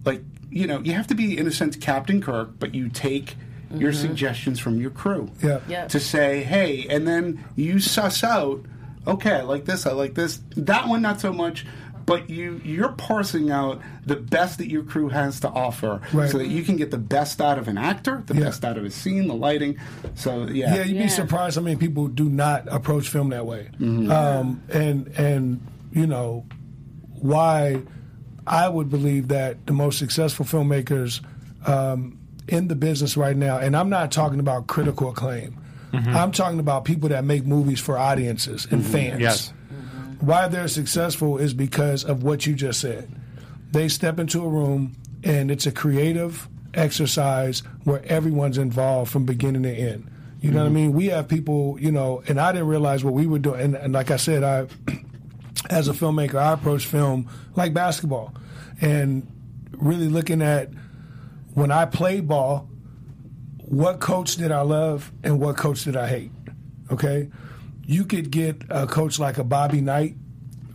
like 0.04 0.21
you 0.49 0.67
know, 0.67 0.80
you 0.80 0.93
have 0.93 1.08
to 1.08 1.15
be 1.15 1.38
in 1.38 1.47
a 1.47 1.51
sense 1.51 1.75
Captain 1.75 2.21
Kirk, 2.21 2.60
but 2.60 2.73
you 2.75 2.89
take. 2.89 3.36
Your 3.79 3.93
suggestions 3.93 4.59
from 4.59 4.79
your 4.79 4.91
crew 4.91 5.29
Yeah. 5.41 5.59
Yeah. 5.67 5.88
to 5.88 5.99
say, 5.99 6.43
hey, 6.43 6.85
and 6.89 7.07
then 7.07 7.43
you 7.55 7.79
suss 7.79 8.23
out, 8.23 8.63
okay, 9.07 9.31
I 9.38 9.41
like 9.41 9.65
this, 9.65 9.85
I 9.85 9.91
like 9.91 10.13
this, 10.15 10.39
that 10.57 10.88
one 10.88 11.01
not 11.01 11.19
so 11.21 11.31
much, 11.33 11.65
but 12.05 12.29
you 12.29 12.61
you're 12.63 12.91
parsing 12.91 13.49
out 13.49 13.81
the 14.05 14.15
best 14.15 14.59
that 14.59 14.69
your 14.69 14.83
crew 14.83 15.09
has 15.09 15.39
to 15.39 15.49
offer, 15.49 16.01
Right. 16.13 16.29
so 16.29 16.38
that 16.38 16.47
you 16.49 16.61
can 16.63 16.75
get 16.75 16.91
the 16.91 16.99
best 16.99 17.41
out 17.41 17.57
of 17.57 17.67
an 17.67 17.77
actor, 17.79 18.21
the 18.27 18.35
Yeah. 18.35 18.41
best 18.43 18.63
out 18.63 18.77
of 18.77 18.85
a 18.85 18.91
scene, 18.91 19.27
the 19.27 19.33
lighting. 19.33 19.77
So 20.13 20.45
yeah, 20.45 20.75
Yeah, 20.75 20.83
you'd 20.83 20.97
Yeah. 20.97 21.03
be 21.03 21.09
surprised 21.09 21.55
how 21.55 21.63
many 21.63 21.77
people 21.77 22.07
do 22.07 22.29
not 22.29 22.67
approach 22.69 23.09
film 23.09 23.29
that 23.29 23.45
way. 23.47 23.69
Mm-hmm. 23.79 24.11
Um, 24.11 24.61
and 24.71 25.07
and 25.17 25.61
you 25.91 26.05
know 26.05 26.45
why 27.21 27.81
I 28.45 28.69
would 28.69 28.89
believe 28.89 29.29
that 29.29 29.65
the 29.65 29.73
most 29.73 29.97
successful 29.97 30.45
filmmakers 30.45 31.21
um, 31.65 32.19
in 32.47 32.67
the 32.67 32.75
business 32.75 33.17
right 33.17 33.36
now, 33.36 33.58
and 33.58 33.75
I'm 33.75 33.89
not 33.89 34.12
talking 34.12 34.39
about 34.39 34.67
critical 34.67 35.10
acclaim. 35.10 35.60
Mm-hmm. 35.91 36.15
I'm 36.15 36.31
talking 36.31 36.60
about 36.60 36.86
people 36.86 37.10
that 37.10 37.23
make 37.23 37.45
movies 37.45 37.79
for 37.79 37.97
audiences 37.97 38.67
and 38.69 38.81
mm-hmm. 38.81 38.91
fans. 38.91 39.21
Yes. 39.21 39.53
Why 40.19 40.47
they're 40.47 40.67
successful 40.67 41.38
is 41.38 41.53
because 41.53 42.03
of 42.03 42.23
what 42.23 42.45
you 42.45 42.53
just 42.55 42.79
said. 42.79 43.10
They 43.71 43.88
step 43.89 44.19
into 44.19 44.43
a 44.43 44.49
room 44.49 44.95
and 45.23 45.51
it's 45.51 45.65
a 45.65 45.71
creative 45.71 46.47
exercise 46.73 47.62
where 47.84 48.03
everyone's 48.05 48.58
involved 48.58 49.12
from 49.12 49.25
beginning 49.25 49.63
to 49.63 49.73
end. 49.73 50.10
You 50.41 50.51
know 50.51 50.60
what 50.60 50.65
I 50.65 50.67
mm-hmm. 50.67 50.75
mean? 50.75 50.93
We 50.93 51.08
have 51.08 51.27
people, 51.27 51.77
you 51.79 51.91
know, 51.91 52.23
and 52.27 52.39
I 52.39 52.51
didn't 52.51 52.67
realize 52.67 53.03
what 53.03 53.13
we 53.13 53.25
were 53.25 53.39
doing. 53.39 53.62
And, 53.62 53.75
and 53.75 53.93
like 53.93 54.12
I 54.12 54.17
said, 54.17 54.43
I, 54.43 54.67
as 55.69 55.88
a 55.88 55.93
filmmaker, 55.93 56.36
I 56.36 56.53
approach 56.53 56.86
film 56.86 57.29
like 57.55 57.73
basketball 57.73 58.34
and 58.81 59.25
really 59.71 60.08
looking 60.08 60.41
at 60.41 60.69
when 61.56 61.72
I 61.72 61.86
played 61.86 62.28
ball, 62.28 62.70
what 63.58 64.00
coach 64.00 64.36
did 64.36 64.52
I 64.52 64.62
love 64.62 65.12
and 65.24 65.39
what 65.39 65.58
coach 65.58 65.86
did 65.86 65.96
I 65.96 66.08
hate? 66.08 66.32
Okay? 66.91 67.30
You 67.88 68.06
could 68.06 68.30
get 68.30 68.63
a 68.70 68.86
coach 68.86 69.18
like 69.20 69.38
a 69.38 69.44
Bobby 69.44 69.82
Knight, 69.82 70.15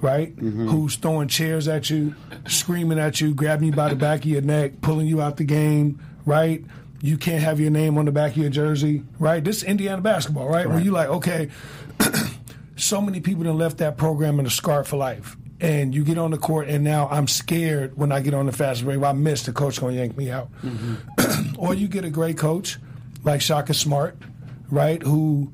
right? 0.01 0.35
Mm-hmm. 0.35 0.69
Who's 0.69 0.97
throwing 0.97 1.29
chairs 1.29 1.69
at 1.69 1.91
you, 1.91 2.15
screaming 2.49 2.99
at 2.99 3.21
you, 3.21 3.35
grabbing 3.35 3.69
you 3.69 3.73
by 3.73 3.91
the 3.91 3.95
back 3.97 4.21
of 4.21 4.27
your 4.27 4.41
neck, 4.41 4.81
pulling 4.81 5.07
you 5.07 5.21
out 5.21 5.37
the 5.37 5.45
game, 5.45 6.03
right? 6.25 6.65
You 7.03 7.19
can't 7.19 7.43
have 7.43 7.61
your 7.61 7.71
name 7.71 7.99
on 7.99 8.07
the 8.07 8.13
back 8.13 8.33
of 8.33 8.39
your 8.39 8.51
jersey, 8.51 9.05
right? 9.19 9.45
This 9.45 9.59
is 9.59 9.65
Indiana 9.65 10.01
basketball, 10.01 10.49
right? 10.49 10.67
Where 10.67 10.81
you 10.81 10.93
like, 10.93 11.09
okay, 11.09 11.51
so 12.77 13.03
many 13.03 13.21
people 13.21 13.45
have 13.45 13.55
left 13.55 13.79
that 13.79 13.99
program 13.99 14.41
in 14.41 14.47
a 14.47 14.51
scar 14.51 14.83
for 14.85 14.97
life. 14.97 15.37
And 15.61 15.95
you 15.95 16.05
get 16.05 16.17
on 16.17 16.31
the 16.31 16.39
court, 16.39 16.69
and 16.69 16.83
now 16.83 17.07
I'm 17.11 17.29
scared 17.29 17.97
when 17.97 18.13
I 18.13 18.21
get 18.21 18.33
on 18.33 18.47
the 18.47 18.53
fast 18.53 18.83
break. 18.83 18.97
If 18.97 19.05
I 19.05 19.13
miss, 19.13 19.45
the 19.45 19.53
coach 19.53 19.79
going 19.79 19.95
to 19.95 20.01
yank 20.01 20.17
me 20.17 20.31
out. 20.31 20.49
Mm-hmm. 20.63 21.55
or 21.59 21.75
you 21.75 21.87
get 21.87 22.05
a 22.05 22.11
great 22.11 22.39
coach 22.39 22.79
like 23.25 23.43
Shaka 23.43 23.75
Smart, 23.75 24.17
right? 24.71 25.03
Who 25.03 25.53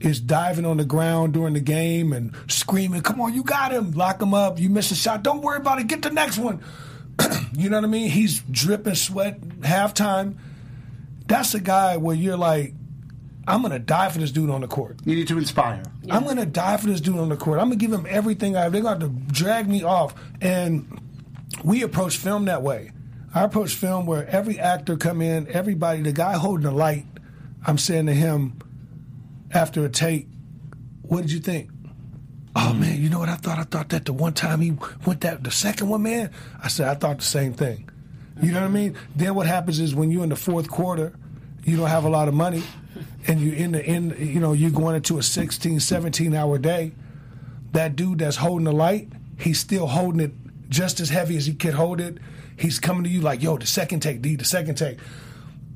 is 0.00 0.20
diving 0.20 0.66
on 0.66 0.76
the 0.76 0.84
ground 0.84 1.32
during 1.32 1.54
the 1.54 1.60
game 1.60 2.12
and 2.12 2.34
screaming, 2.48 3.00
"Come 3.00 3.20
on, 3.20 3.32
you 3.32 3.42
got 3.42 3.72
him! 3.72 3.92
Lock 3.92 4.20
him 4.20 4.34
up! 4.34 4.58
You 4.60 4.68
missed 4.68 4.92
a 4.92 4.94
shot. 4.94 5.22
Don't 5.22 5.40
worry 5.40 5.56
about 5.56 5.78
it. 5.80 5.86
Get 5.86 6.02
the 6.02 6.10
next 6.10 6.38
one." 6.38 6.62
you 7.56 7.70
know 7.70 7.78
what 7.78 7.84
I 7.84 7.88
mean? 7.88 8.10
He's 8.10 8.40
dripping 8.50 8.94
sweat 8.94 9.40
halftime. 9.60 10.36
That's 11.26 11.54
a 11.54 11.60
guy 11.60 11.96
where 11.96 12.14
you're 12.14 12.36
like, 12.36 12.74
I'm 13.46 13.62
gonna 13.62 13.78
die 13.78 14.08
for 14.08 14.18
this 14.18 14.32
dude 14.32 14.50
on 14.50 14.60
the 14.60 14.66
court. 14.66 14.98
You 15.04 15.14
need 15.14 15.28
to 15.28 15.38
inspire. 15.38 15.82
I'm 16.10 16.24
gonna 16.24 16.46
die 16.46 16.76
for 16.78 16.86
this 16.86 17.00
dude 17.00 17.18
on 17.18 17.28
the 17.28 17.36
court. 17.36 17.60
I'm 17.60 17.66
gonna 17.66 17.76
give 17.76 17.92
him 17.92 18.06
everything 18.08 18.56
I 18.56 18.62
have. 18.62 18.72
They're 18.72 18.82
gonna 18.82 19.08
drag 19.08 19.68
me 19.68 19.84
off. 19.84 20.14
And 20.40 21.00
we 21.62 21.82
approach 21.82 22.16
film 22.16 22.46
that 22.46 22.62
way. 22.62 22.90
I 23.34 23.44
approach 23.44 23.74
film 23.74 24.06
where 24.06 24.26
every 24.28 24.58
actor 24.58 24.96
come 24.96 25.20
in, 25.20 25.46
everybody, 25.48 26.02
the 26.02 26.12
guy 26.12 26.34
holding 26.34 26.64
the 26.64 26.72
light, 26.72 27.06
I'm 27.66 27.78
saying 27.78 28.06
to 28.06 28.14
him 28.14 28.58
after 29.52 29.84
a 29.84 29.88
take, 29.88 30.26
what 31.02 31.22
did 31.22 31.32
you 31.32 31.40
think? 31.40 31.70
Oh 32.56 32.72
man, 32.72 33.00
you 33.00 33.10
know 33.10 33.18
what 33.18 33.28
I 33.28 33.36
thought? 33.36 33.58
I 33.58 33.64
thought 33.64 33.90
that 33.90 34.06
the 34.06 34.12
one 34.12 34.32
time 34.32 34.60
he 34.60 34.72
went 35.04 35.20
that 35.20 35.44
the 35.44 35.50
second 35.50 35.88
one, 35.88 36.02
man, 36.02 36.30
I 36.62 36.68
said 36.68 36.88
I 36.88 36.94
thought 36.94 37.18
the 37.18 37.24
same 37.24 37.52
thing. 37.52 37.90
You 38.42 38.52
know 38.52 38.60
what 38.60 38.66
I 38.66 38.72
mean? 38.72 38.96
Then 39.14 39.34
what 39.34 39.46
happens 39.46 39.78
is 39.78 39.94
when 39.94 40.10
you're 40.10 40.24
in 40.24 40.30
the 40.30 40.36
fourth 40.36 40.68
quarter, 40.68 41.12
you 41.64 41.76
don't 41.76 41.88
have 41.88 42.04
a 42.04 42.08
lot 42.08 42.28
of 42.28 42.34
money, 42.34 42.62
and 43.26 43.40
you 43.40 43.52
in 43.52 43.72
the 43.72 43.84
in 43.84 44.14
you 44.18 44.40
know 44.40 44.52
you're 44.52 44.70
going 44.70 44.96
into 44.96 45.18
a 45.18 45.22
16, 45.22 45.80
17 45.80 46.34
hour 46.34 46.58
day. 46.58 46.92
That 47.72 47.96
dude 47.96 48.20
that's 48.20 48.36
holding 48.36 48.64
the 48.64 48.72
light, 48.72 49.08
he's 49.38 49.60
still 49.60 49.86
holding 49.86 50.20
it 50.20 50.32
just 50.68 51.00
as 51.00 51.10
heavy 51.10 51.36
as 51.36 51.46
he 51.46 51.54
could 51.54 51.74
hold 51.74 52.00
it. 52.00 52.18
He's 52.56 52.78
coming 52.78 53.04
to 53.04 53.10
you 53.10 53.20
like, 53.20 53.42
yo, 53.42 53.58
the 53.58 53.66
second 53.66 54.00
take, 54.00 54.22
D, 54.22 54.36
the 54.36 54.44
second 54.44 54.76
take. 54.76 54.98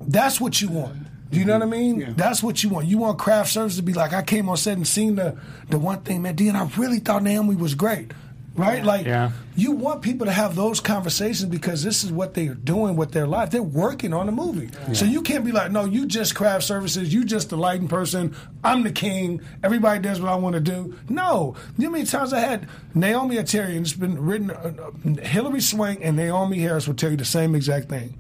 That's 0.01 0.41
what 0.41 0.63
you 0.63 0.69
want. 0.69 1.31
Do 1.31 1.39
you 1.39 1.45
know 1.45 1.55
what 1.55 1.63
I 1.63 1.67
mean? 1.67 2.01
Yeah. 2.01 2.13
That's 2.17 2.43
what 2.43 2.63
you 2.65 2.71
want. 2.71 2.87
You 2.87 2.99
want 2.99 3.19
craft 3.19 3.53
service 3.53 3.77
to 3.77 3.83
be 3.83 3.93
like, 3.93 4.13
I 4.13 4.23
came 4.23 4.49
on 4.49 4.57
set 4.57 4.77
and 4.77 4.87
seen 4.87 5.17
the 5.17 5.37
the 5.69 5.79
one 5.79 6.01
thing, 6.01 6.23
man, 6.23 6.35
D, 6.35 6.49
and 6.49 6.57
I 6.57 6.65
really 6.77 6.99
thought 6.99 7.23
Naomie 7.23 7.59
was 7.59 7.75
great. 7.75 8.13
Right? 8.57 8.85
Like 8.85 9.07
Yeah. 9.07 9.31
you 9.57 9.73
want 9.73 10.03
people 10.03 10.27
to 10.27 10.33
have 10.33 10.55
those 10.57 10.81
conversations 10.81 11.49
because 11.49 11.83
this 11.85 12.03
is 12.05 12.11
what 12.13 12.35
they're 12.35 12.53
doing 12.55 12.97
with 12.97 13.13
their 13.13 13.27
life. 13.27 13.51
They're 13.51 13.63
working 13.63 14.13
on 14.13 14.29
a 14.29 14.33
movie. 14.33 14.71
So 14.93 15.05
you 15.05 15.23
can't 15.23 15.45
be 15.45 15.53
like, 15.53 15.71
no, 15.71 15.85
you 15.85 16.05
just 16.05 16.35
craft 16.35 16.65
services, 16.65 17.15
you 17.15 17.25
just 17.25 17.49
the 17.49 17.57
lighting 17.57 17.87
person, 17.89 18.35
I'm 18.65 18.83
the 18.83 18.91
king, 18.93 19.41
everybody 19.63 20.01
does 20.01 20.21
what 20.21 20.31
I 20.33 20.35
want 20.35 20.55
to 20.55 20.61
do. 20.61 20.95
No. 21.09 21.55
You 21.79 21.85
know 21.85 21.91
how 21.91 21.93
many 21.93 22.05
times 22.05 22.33
I 22.33 22.41
had 22.41 22.69
Naomi 22.93 23.37
Atari, 23.37 23.77
and 23.77 23.87
it's 23.87 23.93
been 23.93 24.21
written, 24.21 24.51
uh, 24.51 24.73
uh, 25.07 25.23
Hilary 25.23 25.61
Swank 25.61 26.01
and 26.03 26.19
Naomie 26.19 26.59
Harris 26.61 26.87
will 26.89 26.95
tell 26.97 27.11
you 27.13 27.17
the 27.17 27.25
same 27.25 27.55
exact 27.55 27.89
thing. 27.89 28.19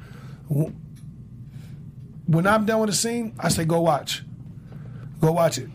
When 2.26 2.46
I'm 2.46 2.64
done 2.64 2.80
with 2.80 2.90
a 2.90 2.94
scene, 2.94 3.34
I 3.38 3.48
say, 3.48 3.64
go 3.64 3.80
watch. 3.80 4.22
Go 5.20 5.32
watch 5.32 5.58
it. 5.58 5.68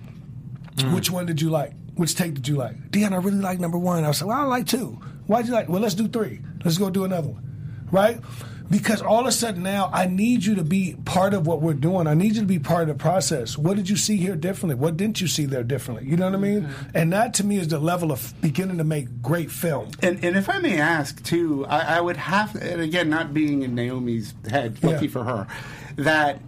Which 0.93 1.11
one 1.11 1.25
did 1.25 1.41
you 1.41 1.49
like? 1.49 1.73
Which 1.95 2.15
take 2.15 2.33
did 2.33 2.47
you 2.47 2.55
like? 2.55 2.91
Deon, 2.91 3.13
I 3.13 3.17
really 3.17 3.37
like 3.37 3.59
number 3.59 3.77
one. 3.77 4.03
I 4.03 4.07
was 4.09 4.21
like, 4.21 4.29
well, 4.29 4.39
I 4.39 4.43
like 4.43 4.65
two. 4.67 4.99
Why'd 5.27 5.47
you 5.47 5.53
like? 5.53 5.69
Well, 5.69 5.81
let's 5.81 5.95
do 5.95 6.07
three. 6.07 6.41
Let's 6.63 6.77
go 6.77 6.89
do 6.89 7.03
another 7.05 7.29
one. 7.29 7.87
Right? 7.91 8.19
Because 8.69 9.01
all 9.03 9.19
of 9.21 9.27
a 9.27 9.31
sudden 9.31 9.61
now, 9.61 9.91
I 9.93 10.07
need 10.07 10.43
you 10.43 10.55
to 10.55 10.63
be 10.63 10.95
part 11.05 11.35
of 11.35 11.45
what 11.45 11.61
we're 11.61 11.75
doing. 11.75 12.07
I 12.07 12.15
need 12.15 12.33
you 12.33 12.41
to 12.41 12.47
be 12.47 12.57
part 12.57 12.89
of 12.89 12.97
the 12.97 13.01
process. 13.01 13.57
What 13.59 13.77
did 13.77 13.87
you 13.87 13.95
see 13.95 14.17
here 14.17 14.35
differently? 14.35 14.73
What 14.75 14.97
didn't 14.97 15.21
you 15.21 15.27
see 15.27 15.45
there 15.45 15.63
differently? 15.63 16.07
You 16.09 16.17
know 16.17 16.25
what 16.25 16.33
I 16.33 16.37
mean? 16.39 16.61
Mm-hmm. 16.63 16.97
And 16.97 17.13
that 17.13 17.35
to 17.35 17.45
me 17.45 17.57
is 17.59 17.67
the 17.67 17.77
level 17.79 18.11
of 18.11 18.33
beginning 18.41 18.79
to 18.79 18.83
make 18.83 19.21
great 19.21 19.51
film. 19.51 19.91
And, 20.01 20.23
and 20.25 20.35
if 20.35 20.49
I 20.49 20.57
may 20.57 20.79
ask 20.79 21.23
too, 21.23 21.65
I, 21.67 21.97
I 21.97 22.01
would 22.01 22.17
have, 22.17 22.55
and 22.55 22.81
again, 22.81 23.07
not 23.07 23.35
being 23.35 23.61
in 23.61 23.75
Naomie's 23.75 24.33
head, 24.49 24.83
lucky 24.83 25.05
Yeah. 25.05 25.11
for 25.11 25.23
her, 25.23 25.47
that 25.97 26.41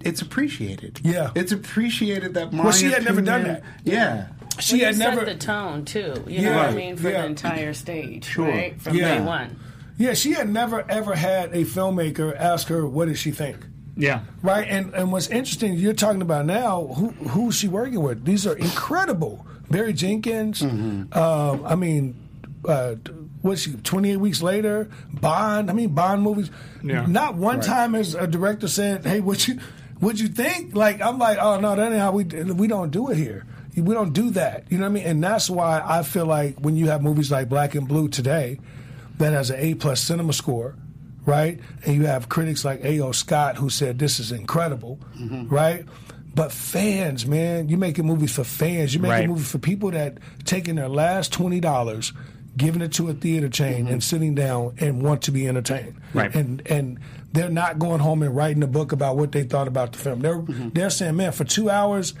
it's 0.00 0.22
appreciated. 0.22 1.00
Yeah. 1.04 1.32
it's 1.34 1.52
appreciated 1.52 2.32
that. 2.34 2.50
My 2.52 2.64
Well, 2.64 2.72
she 2.72 2.86
had 2.90 3.04
never 3.04 3.20
done 3.20 3.42
that. 3.44 3.62
Yeah, 3.84 4.28
She 4.58 4.78
Well, 4.78 4.86
had 4.86 4.98
never. 4.98 5.16
set 5.18 5.26
the 5.26 5.34
tone 5.46 5.84
too. 5.84 6.24
You 6.26 6.42
know 6.42 6.50
Yeah. 6.50 6.56
what 6.56 6.66
I 6.68 6.74
mean 6.74 6.96
for 6.96 7.08
Yeah. 7.10 7.22
the 7.22 7.26
entire 7.26 7.74
stage, 7.74 8.24
Sure. 8.24 8.48
right? 8.48 8.80
From 8.80 8.96
Yeah. 8.96 9.16
day 9.18 9.20
one. 9.24 9.56
Yeah, 9.98 10.14
she 10.14 10.32
had 10.32 10.48
never 10.50 10.84
ever 10.90 11.14
had 11.14 11.50
a 11.54 11.64
filmmaker 11.64 12.34
ask 12.38 12.68
her 12.68 12.86
what 12.86 13.08
did 13.08 13.18
she 13.18 13.30
think. 13.30 13.56
Yeah. 13.96 14.20
Right, 14.42 14.66
and 14.68 14.92
and 14.94 15.10
what's 15.12 15.28
interesting, 15.28 15.74
you're 15.74 15.94
talking 15.94 16.20
about 16.22 16.44
now. 16.46 16.84
Who 16.96 17.08
who's 17.28 17.54
she 17.54 17.68
working 17.68 18.02
with? 18.02 18.24
These 18.24 18.46
are 18.46 18.54
incredible. 18.56 19.46
Barry 19.70 19.92
Jenkins. 19.94 20.60
Mm-hmm. 20.60 21.16
Um, 21.18 21.62
I 21.66 21.74
mean, 21.76 22.14
uh, 22.68 22.96
what's 23.42 23.62
she? 23.62 23.72
28 23.72 24.18
weeks 24.18 24.42
later, 24.42 24.88
Bond. 25.12 25.70
I 25.70 25.72
mean, 25.72 25.88
Bond 25.90 26.22
movies. 26.22 26.50
Yeah. 26.84 27.06
Not 27.06 27.36
one 27.36 27.60
time 27.60 27.94
has 27.94 28.14
a 28.14 28.26
director 28.26 28.68
said, 28.68 29.04
"Hey, 29.06 29.20
what 29.20 29.48
you 29.48 29.58
what 29.98 30.20
you 30.20 30.28
think?" 30.28 30.76
Like 30.76 31.00
I'm 31.00 31.18
like, 31.18 31.38
"Oh 31.40 31.58
no, 31.58 31.74
that 31.74 31.90
ain't 31.90 32.00
how 32.00 32.12
we 32.12 32.24
we 32.24 32.68
don't 32.68 32.90
do 32.90 33.10
it 33.10 33.16
here. 33.16 33.44
We 33.76 33.94
don't 33.94 34.12
do 34.12 34.30
that." 34.30 34.64
You 34.70 34.78
know 34.78 34.84
what 34.84 34.90
I 34.90 34.92
mean? 34.92 35.04
And 35.04 35.22
that's 35.22 35.48
why 35.50 35.82
I 35.84 36.02
feel 36.02 36.26
like 36.26 36.58
when 36.58 36.76
you 36.76 36.88
have 36.88 37.02
movies 37.02 37.30
like 37.30 37.48
Black 37.48 37.74
and 37.74 37.86
Blue 37.86 38.08
today, 38.08 38.58
that 39.18 39.32
has 39.32 39.50
an 39.50 39.60
A 39.60 39.74
plus 39.74 40.00
cinema 40.00 40.32
score 40.32 40.74
right? 41.26 41.58
And 41.84 41.96
you 41.96 42.06
have 42.06 42.28
critics 42.28 42.64
like 42.64 42.84
A.O. 42.84 43.12
Scott 43.12 43.56
who 43.56 43.68
said 43.68 43.98
this 43.98 44.20
is 44.20 44.32
incredible, 44.32 44.98
mm-hmm. 45.18 45.52
right? 45.52 45.84
But 46.34 46.52
fans, 46.52 47.26
man, 47.26 47.68
you're 47.68 47.78
making 47.78 48.06
movies 48.06 48.32
for 48.32 48.44
fans. 48.44 48.94
You're 48.94 49.02
making 49.02 49.12
Right. 49.12 49.28
movies 49.28 49.50
for 49.50 49.58
people 49.58 49.90
that 49.90 50.18
taking 50.44 50.76
their 50.76 50.88
last 50.88 51.32
twenty 51.32 51.60
dollars, 51.60 52.12
giving 52.56 52.82
it 52.82 52.92
to 52.92 53.08
a 53.08 53.14
theater 53.14 53.48
chain, 53.48 53.84
mm-hmm. 53.84 53.94
and 53.94 54.04
sitting 54.04 54.34
down 54.34 54.74
and 54.78 55.02
want 55.02 55.22
to 55.22 55.30
be 55.30 55.48
entertained. 55.48 55.96
Right. 56.12 56.34
And 56.34 56.62
and 56.66 57.00
they're 57.32 57.48
not 57.48 57.78
going 57.78 58.00
home 58.00 58.22
and 58.22 58.36
writing 58.36 58.62
a 58.62 58.66
book 58.66 58.92
about 58.92 59.16
what 59.16 59.32
they 59.32 59.44
thought 59.44 59.66
about 59.66 59.92
the 59.92 59.98
film. 59.98 60.20
They're 60.20 60.36
mm-hmm. 60.36 60.68
they're 60.70 60.90
saying, 60.90 61.16
man, 61.16 61.32
for 61.32 61.44
two 61.44 61.70
hours. 61.70 62.14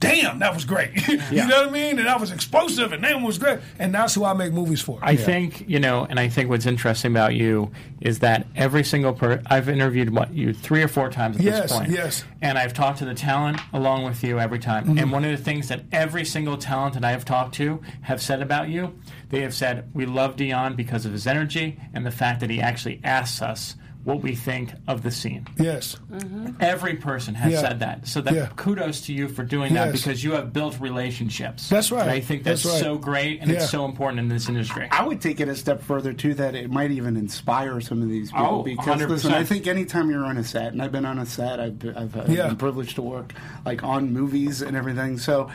Damn, 0.00 0.38
that 0.38 0.54
was 0.54 0.64
great. 0.64 1.08
you 1.08 1.16
know 1.46 1.62
what 1.62 1.68
I 1.68 1.70
mean? 1.70 1.98
And 1.98 2.06
that 2.06 2.20
was 2.20 2.30
explosive, 2.30 2.92
and 2.92 3.02
that 3.02 3.20
was 3.20 3.36
great. 3.38 3.58
And 3.78 3.92
that's 3.92 4.14
who 4.14 4.24
I 4.24 4.32
make 4.32 4.52
movies 4.52 4.80
for. 4.80 4.98
I 5.02 5.16
think 5.16 5.68
you 5.68 5.80
know, 5.80 6.06
and 6.08 6.20
I 6.20 6.28
think 6.28 6.48
what's 6.50 6.66
interesting 6.66 7.10
about 7.10 7.34
you 7.34 7.72
is 8.00 8.20
that 8.20 8.46
every 8.54 8.84
single 8.84 9.12
per 9.12 9.42
I've 9.46 9.68
interviewed 9.68 10.10
what 10.10 10.32
you 10.32 10.52
three 10.54 10.82
or 10.82 10.88
four 10.88 11.10
times 11.10 11.36
at 11.36 11.42
Yes, 11.42 11.62
this 11.62 11.72
point. 11.72 11.90
yes. 11.90 12.20
Mm-hmm. 12.20 12.32
And 12.42 12.58
I've 12.58 12.74
talked 12.74 12.98
to 13.00 13.04
the 13.04 13.14
talent 13.14 13.60
along 13.72 14.04
with 14.04 14.22
you 14.22 14.38
every 14.38 14.60
time. 14.60 14.96
And 14.96 15.10
one 15.10 15.24
of 15.24 15.36
the 15.36 15.42
things 15.42 15.68
that 15.68 15.82
every 15.90 16.24
single 16.24 16.56
talent 16.56 16.94
that 16.94 17.04
I 17.04 17.10
have 17.10 17.24
talked 17.24 17.54
to 17.56 17.80
have 18.02 18.22
said 18.22 18.40
about 18.40 18.68
you, 18.68 18.96
they 19.30 19.40
have 19.40 19.54
said 19.54 19.90
we 19.94 20.06
love 20.06 20.36
Deon 20.36 20.76
because 20.76 21.06
of 21.06 21.12
his 21.12 21.26
energy 21.26 21.80
and 21.92 22.06
the 22.06 22.10
fact 22.12 22.40
that 22.40 22.50
he 22.50 22.60
actually 22.60 23.00
asks 23.02 23.42
us 23.42 23.74
what 24.08 24.22
we 24.22 24.34
think 24.34 24.72
of 24.88 25.02
the 25.02 25.10
scene. 25.10 25.46
yes. 25.58 25.98
Mm-hmm. 26.10 26.52
Every 26.60 26.94
person 26.96 27.34
has 27.34 27.52
Yeah. 27.52 27.60
said 27.60 27.80
that. 27.80 28.06
So 28.08 28.22
that 28.22 28.32
Yeah. 28.34 28.48
kudos 28.56 29.02
to 29.02 29.12
you 29.12 29.28
for 29.28 29.42
doing 29.44 29.74
that 29.74 29.88
Yes. 29.88 30.00
because 30.00 30.24
you 30.24 30.32
have 30.32 30.50
built 30.50 30.80
relationships. 30.80 31.68
That's 31.68 31.92
right. 31.92 32.00
And 32.02 32.10
I 32.10 32.20
think 32.20 32.42
that's, 32.42 32.62
That's 32.62 32.76
right. 32.76 32.82
so 32.82 32.96
great 32.96 33.42
and 33.42 33.50
Yeah. 33.50 33.58
it's 33.58 33.68
so 33.70 33.84
important 33.84 34.20
in 34.20 34.28
this 34.28 34.48
industry. 34.48 34.88
I 34.90 35.04
would 35.06 35.20
take 35.20 35.40
it 35.40 35.48
a 35.50 35.54
step 35.54 35.82
further 35.82 36.14
too 36.14 36.32
that 36.34 36.54
it 36.54 36.70
might 36.70 36.90
even 36.90 37.18
inspire 37.18 37.82
some 37.82 38.00
of 38.00 38.08
these 38.08 38.30
people 38.30 38.46
Oh, 38.46 38.62
because 38.62 38.86
100%. 38.86 39.10
listen, 39.10 39.32
I 39.34 39.44
think 39.44 39.66
anytime 39.66 40.08
you're 40.10 40.24
on 40.24 40.38
a 40.38 40.44
set, 40.44 40.72
and 40.72 40.80
I've 40.80 40.90
been 40.92 41.04
on 41.04 41.18
a 41.18 41.26
set, 41.26 41.60
I've, 41.60 41.76
I've, 41.94 42.16
I've 42.16 42.30
Yeah. 42.30 42.46
been 42.46 42.56
privileged 42.56 42.94
to 42.96 43.02
work 43.02 43.34
like 43.66 43.84
on 43.84 44.10
movies 44.14 44.62
and 44.62 44.74
everything. 44.74 45.18
So, 45.18 45.50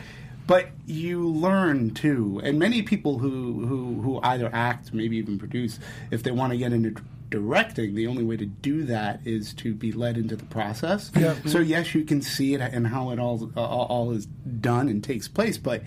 but 0.45 0.67
you 0.85 1.27
learn 1.27 1.89
too, 1.95 2.39
and 2.43 2.59
many 2.59 2.83
people 2.83 3.17
who 3.17 3.65
who 3.65 4.01
who 4.03 4.19
either 4.21 4.49
act, 4.53 4.93
maybe 4.93 5.17
even 5.17 5.39
produce, 5.39 5.79
if 6.11 6.21
they 6.21 6.31
want 6.31 6.51
to 6.51 6.57
get 6.57 6.71
into 6.71 6.93
directing, 7.33 7.95
the 7.95 8.07
only 8.07 8.23
way 8.23 8.37
to 8.37 8.45
do 8.45 8.83
that 8.83 9.19
is 9.25 9.53
to 9.55 9.73
be 9.73 9.91
led 9.91 10.17
into 10.17 10.35
the 10.35 10.45
process. 10.45 11.11
Yeah. 11.15 11.33
So 11.45 11.59
mm-hmm. 11.59 11.69
yes, 11.69 11.95
you 11.95 12.03
can 12.03 12.21
see 12.21 12.53
it 12.53 12.61
and 12.61 12.85
how 12.85 13.09
it 13.09 13.19
all 13.19 13.51
all, 13.57 13.87
all 13.89 14.11
is 14.11 14.25
done 14.25 14.87
and 14.89 15.03
takes 15.03 15.27
place, 15.27 15.57
but. 15.57 15.81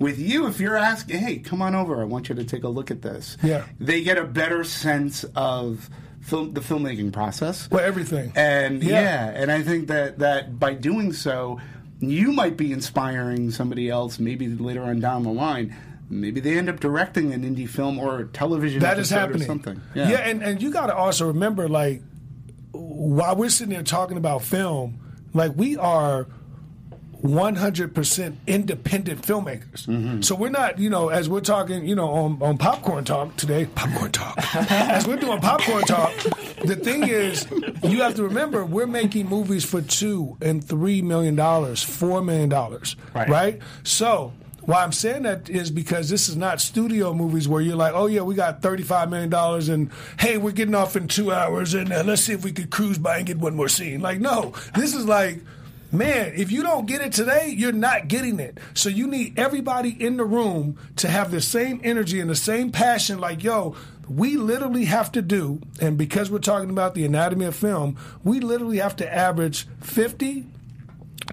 With 0.00 0.18
you, 0.18 0.46
if 0.46 0.60
you're 0.60 0.78
asking, 0.78 1.18
hey, 1.18 1.40
come 1.40 1.60
on 1.60 1.74
over, 1.74 2.00
I 2.00 2.04
want 2.04 2.30
you 2.30 2.34
to 2.34 2.44
take 2.44 2.64
a 2.64 2.68
look 2.68 2.90
at 2.90 3.02
this. 3.02 3.36
Yeah. 3.42 3.66
They 3.78 4.02
get 4.02 4.16
a 4.16 4.24
better 4.24 4.64
sense 4.64 5.24
of 5.36 5.90
film, 6.22 6.54
the 6.54 6.62
filmmaking 6.62 7.12
process. 7.12 7.68
Well, 7.70 7.84
everything. 7.84 8.32
And 8.34 8.82
Yeah. 8.82 9.02
yeah. 9.02 9.42
and 9.42 9.52
I 9.52 9.60
think 9.60 9.88
that, 9.88 10.20
that 10.20 10.58
by 10.58 10.72
doing 10.72 11.12
so, 11.12 11.60
you 12.00 12.32
might 12.32 12.56
be 12.56 12.72
inspiring 12.72 13.50
somebody 13.50 13.90
else, 13.90 14.18
maybe 14.18 14.48
later 14.48 14.82
on 14.82 15.00
down 15.00 15.22
the 15.22 15.32
line. 15.32 15.76
Maybe 16.10 16.40
they 16.40 16.58
end 16.58 16.68
up 16.68 16.80
directing 16.80 17.32
an 17.32 17.42
indie 17.44 17.68
film 17.68 17.98
or 17.98 18.18
a 18.18 18.26
television 18.26 18.80
That 18.80 18.98
is 18.98 19.10
happening. 19.10 19.42
or 19.42 19.46
something. 19.46 19.80
Yeah, 19.94 20.08
and, 20.18 20.42
and 20.42 20.60
you 20.60 20.70
got 20.72 20.86
to 20.88 20.94
also 20.96 21.28
remember, 21.28 21.68
like, 21.68 22.02
while 22.72 23.36
we're 23.36 23.48
sitting 23.48 23.72
there 23.72 23.82
talking 23.84 24.16
about 24.16 24.42
film, 24.42 24.98
like, 25.32 25.52
we 25.56 25.76
are 25.76 26.26
100% 27.22 28.36
independent 28.46 29.22
filmmakers. 29.22 29.86
Mm-hmm. 29.86 30.22
So 30.22 30.34
we're 30.34 30.48
not, 30.50 30.78
you 30.78 30.90
know, 30.90 31.08
as 31.10 31.28
we're 31.28 31.40
talking, 31.40 31.86
you 31.86 31.94
know, 31.94 32.08
on, 32.08 32.38
on 32.42 32.58
Popcorn 32.58 33.04
Talk 33.04 33.36
today, 33.36 33.66
Popcorn 33.66 34.10
Talk, 34.12 34.36
as 34.70 35.06
we're 35.06 35.16
doing 35.16 35.40
Popcorn 35.40 35.82
Talk, 35.84 36.14
the 36.64 36.76
thing 36.76 37.04
is, 37.08 37.46
you 37.84 38.02
have 38.02 38.14
to 38.16 38.24
remember, 38.24 38.64
we're 38.64 38.86
making 38.86 39.28
movies 39.28 39.64
for 39.64 39.82
two 39.82 40.36
and 40.40 40.64
three 40.64 41.02
million 41.02 41.36
dollars, 41.36 41.82
four 41.82 42.22
million 42.22 42.48
dollars, 42.48 42.96
Right. 43.14 43.28
right? 43.28 43.58
So, 43.84 44.32
why 44.70 44.84
I'm 44.84 44.92
saying 44.92 45.24
that 45.24 45.50
is 45.50 45.70
because 45.70 46.08
this 46.08 46.28
is 46.28 46.36
not 46.36 46.60
studio 46.60 47.12
movies 47.12 47.48
where 47.48 47.60
you're 47.60 47.74
like, 47.74 47.92
oh 47.92 48.06
yeah, 48.06 48.20
we 48.20 48.36
got 48.36 48.62
$35 48.62 49.10
million 49.10 49.34
and 49.68 49.90
hey, 50.20 50.38
we're 50.38 50.52
getting 50.52 50.76
off 50.76 50.94
in 50.94 51.08
two 51.08 51.32
hours 51.32 51.74
and 51.74 51.92
uh, 51.92 52.04
let's 52.04 52.22
see 52.22 52.34
if 52.34 52.44
we 52.44 52.52
could 52.52 52.70
cruise 52.70 52.96
by 52.96 53.18
and 53.18 53.26
get 53.26 53.38
one 53.38 53.56
more 53.56 53.68
scene. 53.68 54.00
Like, 54.00 54.20
no, 54.20 54.54
this 54.76 54.94
is 54.94 55.06
like, 55.06 55.40
man, 55.90 56.34
if 56.36 56.52
you 56.52 56.62
don't 56.62 56.86
get 56.86 57.00
it 57.00 57.12
today, 57.12 57.48
you're 57.48 57.72
not 57.72 58.06
getting 58.06 58.38
it. 58.38 58.58
So 58.74 58.88
you 58.88 59.08
need 59.08 59.36
everybody 59.36 59.90
in 59.90 60.16
the 60.16 60.24
room 60.24 60.78
to 60.96 61.08
have 61.08 61.32
the 61.32 61.40
same 61.40 61.80
energy 61.82 62.20
and 62.20 62.30
the 62.30 62.36
same 62.36 62.70
passion. 62.70 63.18
Like, 63.18 63.42
yo, 63.42 63.74
we 64.08 64.36
literally 64.36 64.84
have 64.84 65.10
to 65.12 65.22
do, 65.22 65.60
and 65.80 65.98
because 65.98 66.30
we're 66.30 66.38
talking 66.38 66.70
about 66.70 66.94
the 66.94 67.04
anatomy 67.04 67.46
of 67.46 67.56
film, 67.56 67.96
we 68.22 68.38
literally 68.38 68.78
have 68.78 68.94
to 68.96 69.12
average 69.12 69.66
50 69.80 70.46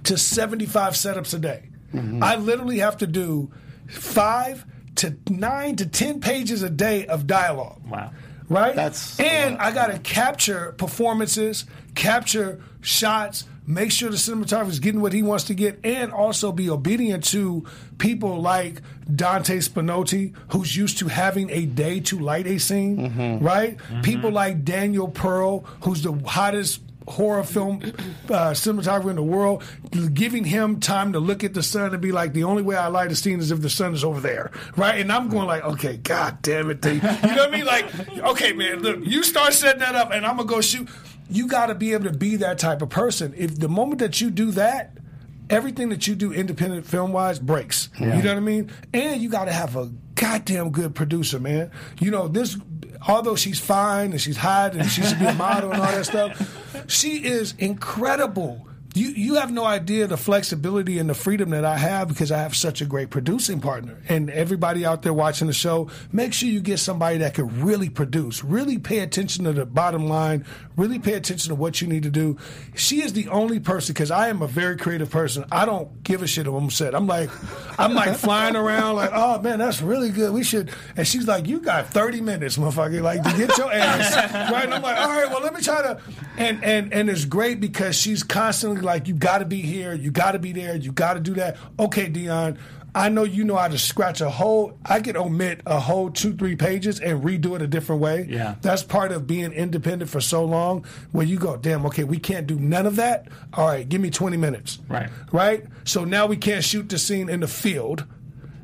to 0.06 0.18
75 0.18 0.94
setups 0.94 1.36
a 1.36 1.40
day. 1.40 1.67
Mm-hmm. 1.94 2.24
I 2.24 2.36
literally 2.36 2.80
have 2.80 2.98
to 2.98 3.08
do 3.08 3.52
five 3.88 4.66
to 4.96 5.16
nine 5.30 5.76
to 5.78 5.86
10 5.86 6.20
pages 6.22 6.64
a 6.64 6.70
day 6.70 7.06
of 7.06 7.28
dialogue 7.28 7.82
Wow. 7.90 8.12
right? 8.50 8.76
That's- 8.76 9.20
and 9.20 9.58
I 9.58 9.72
got 9.72 9.88
to 9.88 10.00
capture 10.00 10.74
performances, 10.78 11.66
capture 11.96 12.62
shots, 12.82 13.46
make 13.66 13.92
sure 13.92 14.10
the 14.10 14.16
cinematographer 14.18 14.70
is 14.70 14.80
getting 14.80 15.02
what 15.02 15.14
he 15.14 15.22
wants 15.22 15.46
to 15.46 15.54
get, 15.54 15.80
and 15.84 16.12
also 16.12 16.52
be 16.52 16.70
obedient 16.70 17.24
to 17.26 17.66
people 17.98 18.42
like 18.42 18.82
Dante 19.14 19.58
Spinotti, 19.60 20.34
who's 20.52 20.76
used 20.76 20.98
to 21.00 21.08
having 21.10 21.50
a 21.50 21.66
day 21.66 22.00
to 22.02 22.18
light 22.20 22.48
a 22.48 22.58
scene, 22.60 22.98
mm-hmm. 22.98 23.46
right? 23.46 23.78
Mm-hmm. 23.78 24.02
People 24.02 24.32
like 24.32 24.64
Daniel 24.64 25.08
Pearl, 25.10 25.60
who's 25.82 26.02
the 26.02 26.14
hottest 26.26 26.82
horror 27.08 27.44
film 27.44 27.82
uh, 28.30 28.52
cinematographer 28.52 29.10
in 29.10 29.16
the 29.16 29.24
world, 29.24 29.64
giving 30.14 30.44
him 30.44 30.80
time 30.80 31.14
to 31.14 31.20
look 31.20 31.44
at 31.44 31.54
the 31.54 31.64
sun 31.64 31.94
and 31.94 32.02
be 32.02 32.12
like, 32.12 32.34
the 32.34 32.44
only 32.44 32.62
way 32.62 32.76
I 32.76 32.88
light 32.88 33.12
a 33.12 33.16
scene 33.16 33.40
is 33.40 33.50
if 33.50 33.62
the 33.62 33.70
sun 33.70 33.94
is 33.94 34.04
over 34.04 34.20
there, 34.20 34.52
right? 34.76 35.00
And 35.00 35.12
I'm 35.12 35.30
going 35.30 35.48
like, 35.48 35.64
okay, 35.64 35.98
god 35.98 36.42
damn 36.42 36.70
it, 36.70 36.86
you 36.86 37.00
know 37.00 37.08
what 37.08 37.50
I 37.50 37.50
mean? 37.50 37.66
Like, 37.66 37.86
okay, 38.20 38.54
man, 38.54 38.82
look, 38.82 39.00
you 39.04 39.24
start 39.24 39.54
setting 39.54 39.80
that 39.80 39.96
up, 39.96 40.12
and 40.12 40.26
I'm 40.26 40.36
gonna 40.38 40.50
go 40.50 40.62
shoot. 40.62 40.90
You 41.30 41.48
got 41.48 41.66
to 41.66 41.76
be 41.76 41.94
able 41.94 42.06
to 42.06 42.18
be 42.18 42.38
that 42.38 42.58
type 42.60 42.82
of 42.82 42.90
person. 42.90 43.34
If 43.36 43.60
the 43.60 43.68
moment 43.70 44.00
that 44.00 44.22
you 44.22 44.30
do 44.30 44.52
that. 44.52 44.94
Everything 45.50 45.88
that 45.90 46.06
you 46.08 46.16
do 46.16 46.34
independent 46.34 46.86
film 46.86 47.14
wise 47.14 47.40
breaks. 47.40 47.88
You 47.98 48.08
know 48.08 48.16
what 48.18 48.38
I 48.38 48.42
mean? 48.42 48.70
And 48.94 49.22
you 49.22 49.30
got 49.30 49.46
to 49.46 49.54
have 49.54 49.78
a 49.78 49.90
goddamn 50.16 50.72
good 50.72 50.94
producer, 50.94 51.40
man. 51.40 51.72
You 52.02 52.12
know, 52.12 52.28
this, 52.28 52.58
although 53.08 53.36
she's 53.36 53.60
fine 53.60 54.12
and 54.12 54.22
she's 54.22 54.38
hot 54.38 54.74
and 54.74 54.90
she 54.90 55.02
should 55.02 55.20
be 55.20 55.26
a 55.26 55.34
model 55.34 55.72
and 55.72 55.82
all 55.82 55.92
that 55.92 56.06
stuff, 56.06 56.86
she 56.88 57.26
is 57.26 57.54
incredible. 57.58 58.68
You, 58.98 59.10
you 59.10 59.36
have 59.36 59.52
no 59.52 59.64
idea 59.64 60.08
the 60.08 60.18
flexibility 60.18 60.98
and 60.98 61.08
the 61.08 61.14
freedom 61.14 61.52
that 61.52 61.64
I 61.64 61.78
have 61.78 62.08
because 62.08 62.32
I 62.32 62.40
have 62.40 62.56
such 62.56 62.82
a 62.82 62.86
great 62.86 63.12
producing 63.12 63.62
partner. 63.62 64.02
And 64.10 64.32
everybody 64.32 64.86
out 64.86 65.04
there 65.04 65.14
watching 65.14 65.46
the 65.46 65.54
show, 65.54 65.92
make 66.12 66.34
sure 66.34 66.50
you 66.50 66.62
get 66.62 66.80
somebody 66.80 67.20
that 67.20 67.36
can 67.36 67.64
really 67.64 67.90
produce, 67.90 68.44
really 68.44 68.80
pay 68.80 69.00
attention 69.00 69.44
to 69.46 69.54
the 69.54 69.68
bottom 69.68 70.08
line, 70.08 70.46
really 70.76 70.98
pay 70.98 71.14
attention 71.14 71.50
to 71.50 71.56
what 71.56 71.80
you 71.80 71.88
need 71.88 72.04
to 72.04 72.10
do. 72.10 72.38
She 72.76 73.04
is 73.04 73.14
the 73.14 73.28
only 73.28 73.60
person 73.60 73.94
because 73.94 74.10
I 74.10 74.30
am 74.30 74.42
a 74.42 74.48
very 74.48 74.78
creative 74.78 75.12
person. 75.12 75.46
I 75.52 75.66
don't 75.66 76.04
give 76.04 76.24
a 76.24 76.28
shit 76.28 76.48
if 76.48 76.54
I'm 76.54 76.72
set. 76.72 76.96
I'm 76.96 77.06
like, 77.06 77.30
I'm 77.80 77.94
like 77.94 78.16
flying 78.18 78.56
around 78.56 78.96
like, 78.96 79.12
oh 79.14 79.40
man, 79.44 79.60
that's 79.60 79.80
really 79.80 80.10
good. 80.10 80.34
We 80.34 80.44
should. 80.44 80.72
And 80.96 81.08
she's 81.08 81.28
like, 81.28 81.48
you 81.48 81.60
got 81.60 81.88
30 81.94 82.22
minutes, 82.22 82.58
motherfucker, 82.58 83.04
like 83.04 83.22
to 83.22 83.38
get 83.38 83.56
your 83.60 83.72
ass 83.72 84.16
right. 84.52 84.66
And 84.66 84.74
I'm 84.74 84.82
like, 84.82 84.98
all 84.98 85.10
right, 85.10 85.30
well 85.30 85.42
let 85.44 85.54
me 85.54 85.62
try 85.62 85.84
to. 85.84 86.02
And 86.38 86.64
and 86.64 86.92
and 86.92 87.10
it's 87.12 87.26
great 87.26 87.60
because 87.60 87.96
she's 87.96 88.24
constantly 88.24 88.87
like, 88.88 89.08
you 89.08 89.14
got 89.14 89.40
to 89.40 89.46
be 89.46 89.62
here, 89.62 89.94
you 89.94 90.10
got 90.10 90.32
to 90.32 90.40
be 90.40 90.52
there, 90.52 90.76
you 90.76 90.92
got 90.92 91.14
to 91.14 91.20
do 91.20 91.36
that. 91.36 91.58
Okay, 91.80 92.10
Deon. 92.10 92.58
I 92.96 93.10
know 93.10 93.26
you 93.26 93.44
know 93.44 93.58
how 93.58 93.68
to 93.68 93.78
scratch 93.78 94.22
a 94.22 94.30
whole. 94.30 94.76
I 94.84 95.02
could 95.02 95.16
omit 95.16 95.62
a 95.68 95.80
whole 95.80 96.10
two, 96.10 96.34
three 96.36 96.56
pages 96.56 97.00
and 97.00 97.22
redo 97.22 97.56
it 97.56 97.62
a 97.62 97.68
different 97.68 98.02
way. 98.02 98.26
Yeah. 98.28 98.56
That's 98.62 98.82
part 98.82 99.12
of 99.12 99.28
being 99.28 99.52
independent 99.52 100.10
for 100.10 100.20
so 100.20 100.44
long 100.44 100.84
where 101.12 101.26
you 101.26 101.38
go, 101.38 101.58
damn, 101.58 101.86
okay, 101.86 102.04
we 102.06 102.18
can't 102.18 102.48
do 102.48 102.58
none 102.58 102.88
of 102.88 102.96
that. 102.96 103.28
All 103.54 103.68
right, 103.68 103.88
give 103.88 104.02
me 104.02 104.10
20 104.10 104.38
minutes. 104.38 104.80
Right. 104.90 105.10
Right? 105.32 105.66
So 105.84 106.06
now 106.06 106.26
we 106.26 106.38
can't 106.38 106.64
shoot 106.64 106.90
the 106.90 106.98
scene 106.98 107.30
in 107.30 107.42
the 107.42 107.48
field, 107.48 108.04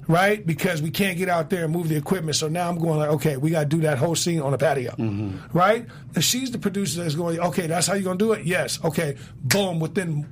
right? 0.07 0.45
Because 0.45 0.81
we 0.81 0.91
can't 0.91 1.17
get 1.17 1.29
out 1.29 1.49
there 1.49 1.63
and 1.65 1.73
move 1.73 1.89
the 1.89 1.95
equipment. 1.95 2.35
So 2.35 2.47
now 2.47 2.69
I'm 2.69 2.77
going 2.77 2.99
like, 2.99 3.09
okay, 3.09 3.37
we 3.37 3.51
got 3.51 3.61
to 3.61 3.65
do 3.65 3.81
that 3.81 3.97
whole 3.97 4.15
scene 4.15 4.41
on 4.41 4.51
the 4.51 4.57
patio. 4.57 4.91
Mm-hmm. 4.91 5.57
Right? 5.57 5.85
And 6.15 6.23
she's 6.23 6.51
the 6.51 6.59
producer 6.59 7.03
that's 7.03 7.15
going, 7.15 7.39
okay, 7.39 7.67
that's 7.67 7.87
how 7.87 7.93
you're 7.93 8.03
going 8.03 8.17
to 8.17 8.25
do 8.25 8.31
it? 8.33 8.45
Yes. 8.45 8.83
Okay. 8.83 9.17
Boom. 9.41 9.79
Within 9.79 10.27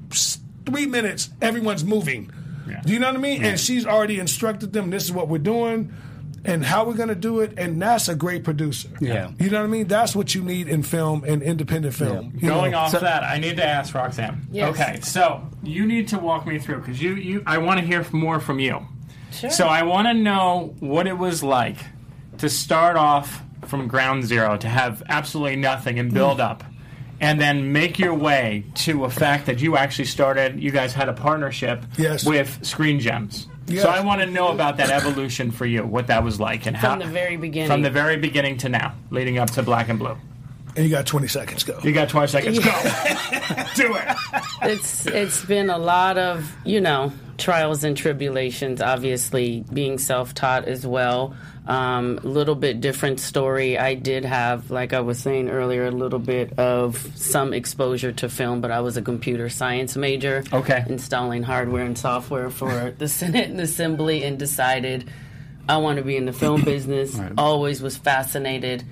three 0.66 0.86
minutes, 0.86 1.30
everyone's 1.42 1.84
moving. 1.84 2.32
Yeah. 2.68 2.82
Do 2.86 2.94
you 2.94 3.00
know 3.00 3.08
what 3.08 3.16
I 3.16 3.20
mean? 3.20 3.44
And 3.44 3.60
she's 3.60 3.86
already 3.86 4.20
instructed 4.20 4.74
them, 4.74 4.90
this 4.90 5.04
is 5.04 5.12
what 5.12 5.28
we're 5.28 5.40
doing. 5.40 5.94
And 6.44 6.66
how 6.66 6.86
we're 6.86 6.96
going 6.96 7.10
to 7.10 7.16
do 7.16 7.42
it, 7.42 7.54
and 7.60 7.80
that's 7.80 8.10
a 8.10 8.16
great 8.16 8.44
producer. 8.44 8.90
Yeah. 9.00 9.30
You 9.40 9.52
know 9.52 9.60
what 9.60 9.66
I 9.66 9.70
mean? 9.70 9.88
That's 9.88 10.16
what 10.16 10.34
you 10.34 10.42
need 10.42 10.68
in 10.70 10.82
film 10.82 11.24
and 11.24 11.44
independent 11.44 11.94
film. 11.94 12.34
You 12.34 12.50
Going 12.50 12.72
know? 12.72 12.80
off 12.80 12.94
that, 12.94 13.22
I 13.22 13.38
need 13.38 13.58
to 13.58 13.64
ask 13.64 13.94
Roxanne. 13.94 14.48
Yes. 14.52 14.70
Okay, 14.70 15.02
so 15.02 15.48
you 15.62 15.86
need 15.86 16.08
to 16.08 16.18
walk 16.18 16.48
me 16.48 16.58
through 16.58 16.80
because 16.80 17.00
you, 17.00 17.14
you, 17.14 17.44
I 17.46 17.60
want 17.60 17.80
to 17.80 17.86
hear 17.86 18.04
more 18.12 18.40
from 18.40 18.58
you. 18.58 18.88
Sure. 19.32 19.50
So 19.50 19.68
I 19.68 19.84
want 19.84 20.08
to 20.08 20.14
know 20.14 20.76
what 20.80 21.08
it 21.08 21.18
was 21.18 21.42
like 21.44 21.78
to 22.40 22.50
start 22.50 22.96
off 22.98 23.42
from 23.68 23.88
ground 23.88 24.24
zero, 24.26 24.58
to 24.58 24.68
have 24.68 25.04
absolutely 25.10 25.56
nothing 25.56 26.00
and 26.00 26.14
build 26.14 26.40
Mm. 26.40 26.50
up, 26.50 26.64
and 27.20 27.40
then 27.40 27.72
make 27.72 28.00
your 28.00 28.14
way 28.14 28.66
to 28.76 29.06
a 29.06 29.10
fact 29.10 29.46
that 29.46 29.62
you 29.62 29.78
actually 29.78 30.06
started. 30.06 30.62
You 30.62 30.72
guys 30.72 30.94
had 30.94 31.08
a 31.10 31.14
partnership 31.14 31.84
Yes. 31.98 32.26
with 32.26 32.60
Screen 32.64 33.00
Gems. 33.00 33.48
Yes. 33.68 33.84
So 33.84 33.90
I 33.90 34.02
want 34.02 34.20
to 34.22 34.28
know 34.28 34.50
about 34.50 34.78
that 34.78 34.90
evolution 34.90 35.52
for 35.52 35.66
you, 35.66 35.84
what 35.86 36.08
that 36.08 36.24
was 36.24 36.40
like, 36.40 36.66
and 36.66 36.76
how 36.76 36.90
From 36.90 37.00
the 37.00 37.06
very 37.06 37.38
beginning. 37.38 37.70
from 37.70 37.82
the 37.84 37.92
very 37.92 38.18
beginning 38.18 38.58
to 38.58 38.70
now, 38.70 38.94
leading 39.12 39.38
up 39.38 39.52
to 39.52 39.64
Black 39.64 39.88
and 39.88 39.98
Blue. 40.00 40.18
And 40.76 40.84
you 40.86 40.90
got 40.92 41.06
20 41.06 41.28
seconds, 41.28 41.64
go. 41.64 41.78
You 41.84 41.92
got 41.94 42.10
20 42.10 42.28
seconds. 42.28 42.60
Go. 42.60 42.72
Do 43.76 43.96
it. 43.96 44.08
it's 44.64 45.06
it's 45.06 45.46
been 45.46 45.70
a 45.70 45.78
lot 45.78 46.18
of 46.18 46.52
you 46.66 46.82
know 46.82 47.12
trials 47.42 47.84
and 47.84 47.98
tribulations 47.98 48.82
obviously 48.82 49.66
being 49.74 49.98
self-taught 49.98 50.66
as 50.66 50.86
well. 50.88 51.36
Um, 51.68 52.20
a 52.24 52.28
little 52.28 52.56
bit 52.56 52.82
different 52.82 53.20
story. 53.20 53.78
I 53.78 53.94
did 53.96 54.26
have 54.26 54.72
like 54.72 54.94
i 54.94 55.00
was 55.02 55.20
saying 55.20 55.50
earlier 55.50 55.86
a 55.86 55.92
little 55.92 56.20
bit 56.20 56.58
of 56.60 56.98
some 57.16 57.54
exposure 57.54 58.12
to 58.14 58.30
film 58.30 58.62
but 58.62 58.72
i 58.72 58.80
was 58.82 58.98
a 58.98 59.02
computer 59.02 59.48
science 59.50 59.96
major 59.96 60.44
Okay. 60.52 60.84
installing 60.88 61.44
hardware 61.44 61.84
and 61.86 61.98
software 61.98 62.50
for 62.50 62.92
the 62.98 63.08
senate 63.08 63.50
and 63.50 63.60
assembly 63.60 64.24
and 64.24 64.40
decided 64.40 65.10
i 65.70 65.78
want 65.78 65.98
to 65.98 66.04
be 66.04 66.16
in 66.18 66.26
the 66.26 66.34
film 66.34 66.62
business. 66.76 67.20
Always 67.38 67.82
was 67.82 67.96
fascinated 67.98 68.84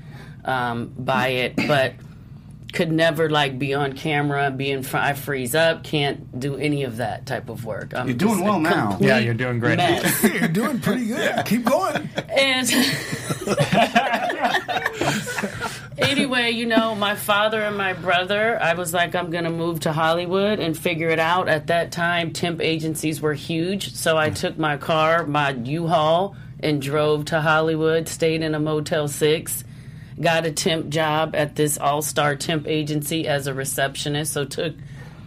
um, 0.46 0.94
by 0.98 1.28
it 1.30 1.56
but 1.56 1.94
could 2.72 2.92
never 2.92 3.30
like 3.30 3.58
be 3.58 3.74
on 3.74 3.94
camera, 3.94 4.52
be 4.52 4.72
in 4.72 4.84
front. 4.84 5.06
I 5.06 5.14
freeze 5.14 5.56
up, 5.56 5.84
can't 5.84 6.40
do 6.40 6.56
any 6.56 6.84
of 6.84 6.98
that 6.98 7.26
type 7.26 7.50
of 7.50 7.66
work. 7.66 7.94
I'm 7.96 8.08
You're 8.08 8.18
doing 8.18 8.44
well 8.44 8.60
now. 8.60 8.98
Yeah, 9.00 9.18
you're 9.18 9.34
doing 9.34 9.60
great. 9.60 9.80
You're 10.24 10.48
doing 10.48 10.80
pretty 10.80 11.08
good. 11.08 11.46
Keep 11.46 11.66
going. 11.66 12.10
and 12.30 12.70
anyway, 15.98 16.52
you 16.52 16.66
know, 16.66 16.96
my 16.96 17.16
father 17.16 17.62
and 17.62 17.78
my 17.78 17.94
brother, 17.94 18.62
I 18.62 18.74
was 18.74 18.94
like, 18.94 19.16
I'm 19.16 19.32
gonna 19.32 19.50
move 19.50 19.82
to 19.82 19.94
Hollywood 19.94 20.60
and 20.60 20.78
figure 20.78 21.10
it 21.10 21.20
out. 21.20 21.50
At 21.50 21.68
that 21.68 21.92
time, 21.92 22.32
temp 22.32 22.62
agencies 22.62 23.22
were 23.22 23.34
huge, 23.34 23.94
so 23.94 24.18
I 24.18 24.30
took 24.30 24.58
my 24.58 24.78
car, 24.78 25.26
my 25.26 25.52
U-Haul, 25.52 26.36
and 26.60 26.82
drove 26.82 27.26
to 27.26 27.42
Hollywood. 27.42 28.08
Stayed 28.08 28.42
in 28.42 28.54
a 28.54 28.60
Motel 28.60 29.08
Six. 29.08 29.64
Got 30.22 30.46
a 30.46 30.52
temp 30.52 30.90
job 30.90 31.36
at 31.36 31.56
this 31.56 31.78
all-star 31.78 32.36
temp 32.36 32.68
agency 32.68 33.28
as 33.28 33.48
a 33.48 33.54
receptionist. 33.54 34.34
So 34.34 34.46
took 34.46 34.76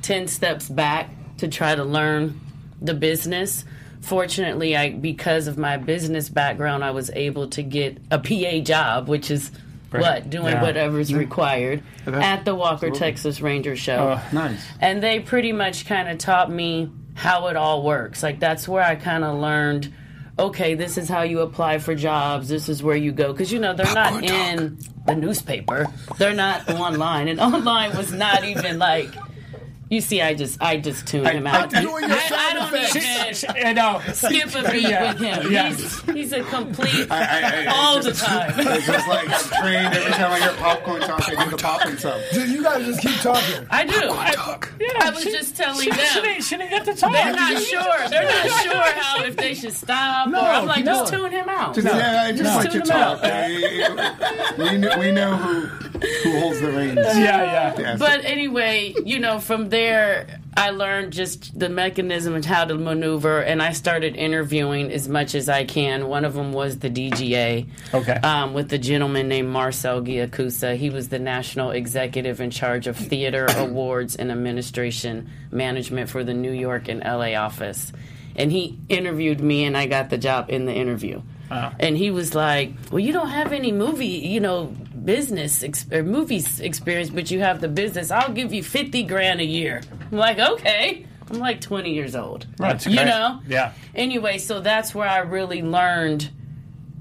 ten 0.02 0.28
steps 0.28 0.68
back 0.68 1.11
to 1.38 1.48
try 1.48 1.74
to 1.74 1.85
learn 1.85 2.40
the 2.81 2.94
business. 2.94 3.64
Fortunately, 4.02 4.76
I 4.76 4.90
because 4.90 5.46
of 5.46 5.57
my 5.57 5.76
business 5.76 6.28
background, 6.28 6.85
I 6.85 6.90
was 6.90 7.11
able 7.11 7.48
to 7.50 7.62
get 7.62 7.98
a 8.11 8.18
PA 8.18 8.59
job, 8.64 9.09
which 9.09 9.31
is 9.31 9.50
what 9.90 10.28
doing 10.28 10.55
Yeah. 10.55 10.62
whatever's 10.62 11.11
mm-hmm. 11.11 11.18
required 11.18 11.83
at 12.07 12.44
the 12.44 12.55
Walker 12.55 12.90
Texas 12.90 13.40
Ranger 13.40 13.76
show. 13.76 14.18
Oh, 14.18 14.35
nice. 14.35 14.64
And 14.81 15.02
they 15.02 15.20
pretty 15.20 15.52
much 15.52 15.87
kind 15.87 16.09
of 16.09 16.18
taught 16.18 16.50
me 16.50 16.90
how 17.14 17.48
it 17.48 17.57
all 17.57 17.83
works. 17.83 18.22
Like 18.22 18.40
that's 18.40 18.66
where 18.66 18.83
I 18.83 18.96
kind 18.96 19.24
of 19.24 19.38
learned. 19.38 19.92
Okay, 20.38 20.74
this 20.74 20.96
is 20.96 21.08
how 21.08 21.22
you 21.22 21.40
apply 21.40 21.78
for 21.78 21.94
jobs. 21.94 22.48
This 22.48 22.68
is 22.68 22.82
where 22.82 22.96
you 22.96 23.12
go 23.12 23.32
because 23.32 23.52
you 23.52 23.58
know 23.58 23.74
they're 23.74 23.94
not 23.94 24.24
in 24.24 24.78
the 25.06 25.14
newspaper. 25.14 25.86
They're 26.18 26.34
not 26.34 26.68
online, 26.80 27.28
and 27.28 27.38
online 27.40 27.96
was 27.96 28.12
not 28.12 28.44
even 28.44 28.78
like. 28.78 29.10
You 29.92 30.00
see, 30.00 30.22
I 30.22 30.33
just 30.33 30.57
I 30.62 30.78
just 30.78 31.07
tuned 31.07 31.28
him 31.28 31.46
out. 31.46 31.68
doing 31.68 31.85
your 32.09 32.16
I, 32.16 32.28
I 32.33 32.55
don't 32.55 32.74
effects. 32.74 33.44
even 33.44 33.66
I 33.66 33.72
know. 33.74 34.00
skip 34.14 34.55
a 34.55 34.70
beat 34.70 34.83
Yeah, 34.88 35.12
with 35.12 35.20
him. 35.20 35.52
yeah. 35.52 35.68
He's, 35.68 36.00
he's 36.02 36.33
a 36.33 36.42
complete 36.44 37.09
I, 37.11 37.20
I, 37.20 37.64
I, 37.64 37.66
all 37.66 37.96
it's 37.98 38.07
the 38.07 38.12
just- 38.12 38.24
time. 38.24 38.52
It's 38.59 38.87
just 38.87 39.07
like 39.07 39.28
I'm 39.28 39.61
trained 39.62 39.94
every 39.94 40.12
time 40.12 40.33
I 40.33 40.40
hear 40.40 40.52
popcorn 40.55 41.02
talk, 41.02 41.28
I 41.28 41.44
do 41.44 41.50
the 41.50 41.62
popping 41.62 41.98
sound. 41.98 42.24
Dude, 42.33 42.48
you 42.48 42.62
guys 42.62 42.87
just 42.87 43.02
keep 43.02 43.20
talking. 43.20 43.66
I 43.70 43.85
do. 43.85 43.92
I, 44.12 44.31
Talk. 44.33 44.72
I 45.02 45.11
was 45.11 45.24
just 45.24 45.57
telling 45.57 45.83
She, 45.83 45.90
them. 45.90 45.98
she, 46.11 46.20
didn't, 46.22 46.42
she 46.44 46.57
didn't 46.57 46.70
get 46.70 46.85
to 46.87 46.94
talk. 46.94 47.12
They're 47.12 47.33
not 47.35 47.62
sure. 47.62 48.09
They're 48.09 48.24
not 48.24 48.46
sure 48.62 48.92
how 49.02 49.24
if 49.24 49.37
they 49.37 49.52
should 49.52 49.74
stop. 49.74 50.28
or 50.28 50.37
I'm 50.37 50.66
like, 50.66 50.87
no. 50.87 51.00
just 51.00 51.12
tune 51.12 51.31
him 51.33 51.50
out. 51.50 51.76
Yeah, 51.76 52.24
I 52.28 52.33
just 52.33 52.44
No. 52.44 52.57
like 52.57 52.70
to 52.70 52.78
Tune 52.78 52.88
them 52.88 52.96
out. 52.96 53.22
talk. 53.22 54.59
we, 54.59 54.64
we 54.70 54.78
know, 54.78 54.98
we 54.98 55.11
know 55.12 55.37
who 55.37 55.66
who 56.22 56.40
holds 56.40 56.61
the 56.61 56.72
reins. 56.72 56.96
Yeah, 56.96 57.14
yeah. 57.14 57.74
Yes. 57.78 57.98
But 57.98 58.24
anyway, 58.24 58.94
you 59.05 59.18
know, 59.20 59.38
from 59.38 59.68
there 59.68 59.81
where 59.82 60.38
I 60.56 60.70
learned 60.70 61.12
just 61.12 61.58
the 61.58 61.68
mechanism 61.68 62.34
and 62.34 62.44
how 62.44 62.64
to 62.64 62.74
maneuver, 62.76 63.40
and 63.40 63.60
I 63.62 63.72
started 63.72 64.14
interviewing 64.16 64.92
as 64.92 65.08
much 65.08 65.34
as 65.34 65.48
I 65.48 65.64
can. 65.64 66.08
One 66.08 66.24
of 66.24 66.34
them 66.34 66.52
was 66.52 66.78
the 66.78 66.88
DGA, 66.90 67.66
Okay. 67.92 68.12
um, 68.22 68.54
with 68.54 68.68
the 68.68 68.78
gentleman 68.78 69.28
named 69.28 69.48
Marcel 69.48 70.00
Giacusa. 70.02 70.76
He 70.76 70.90
was 70.90 71.08
the 71.08 71.18
national 71.18 71.72
executive 71.72 72.40
in 72.40 72.50
charge 72.50 72.86
of 72.86 72.96
theater 72.96 73.46
awards 73.56 74.14
and 74.16 74.30
administration 74.30 75.28
management 75.50 76.08
for 76.10 76.22
the 76.22 76.34
New 76.34 76.52
York 76.52 76.88
and 76.88 77.00
LA 77.02 77.34
office, 77.34 77.92
and 78.36 78.52
he 78.52 78.78
interviewed 78.88 79.40
me, 79.40 79.64
and 79.64 79.76
I 79.76 79.86
got 79.86 80.10
the 80.10 80.18
job 80.18 80.46
in 80.48 80.64
the 80.66 80.72
interview. 80.74 81.22
And 81.78 81.98
he 81.98 82.10
was 82.10 82.34
like, 82.34 82.72
"Well, 82.90 82.98
you 83.00 83.12
don't 83.12 83.28
have 83.28 83.52
any 83.52 83.72
movie, 83.72 84.06
you 84.06 84.40
know, 84.40 84.74
business 85.04 85.62
ex- 85.62 85.86
or 85.92 86.02
movies 86.02 86.60
experience, 86.60 87.10
but 87.10 87.30
you 87.30 87.40
have 87.40 87.60
the 87.60 87.68
business. 87.68 88.10
I'll 88.10 88.32
give 88.32 88.52
you 88.52 88.62
fifty 88.62 89.02
grand 89.02 89.40
a 89.40 89.44
year." 89.44 89.82
I'm 90.10 90.18
like, 90.18 90.38
"Okay." 90.38 91.06
I'm 91.30 91.38
like 91.38 91.60
20 91.62 91.94
years 91.94 92.14
old. 92.14 92.46
That's 92.58 92.86
you 92.86 92.96
know. 92.96 93.40
Yeah. 93.48 93.72
Anyway, 93.94 94.36
so 94.36 94.60
that's 94.60 94.94
where 94.94 95.08
I 95.08 95.18
really 95.18 95.62
learned 95.62 96.30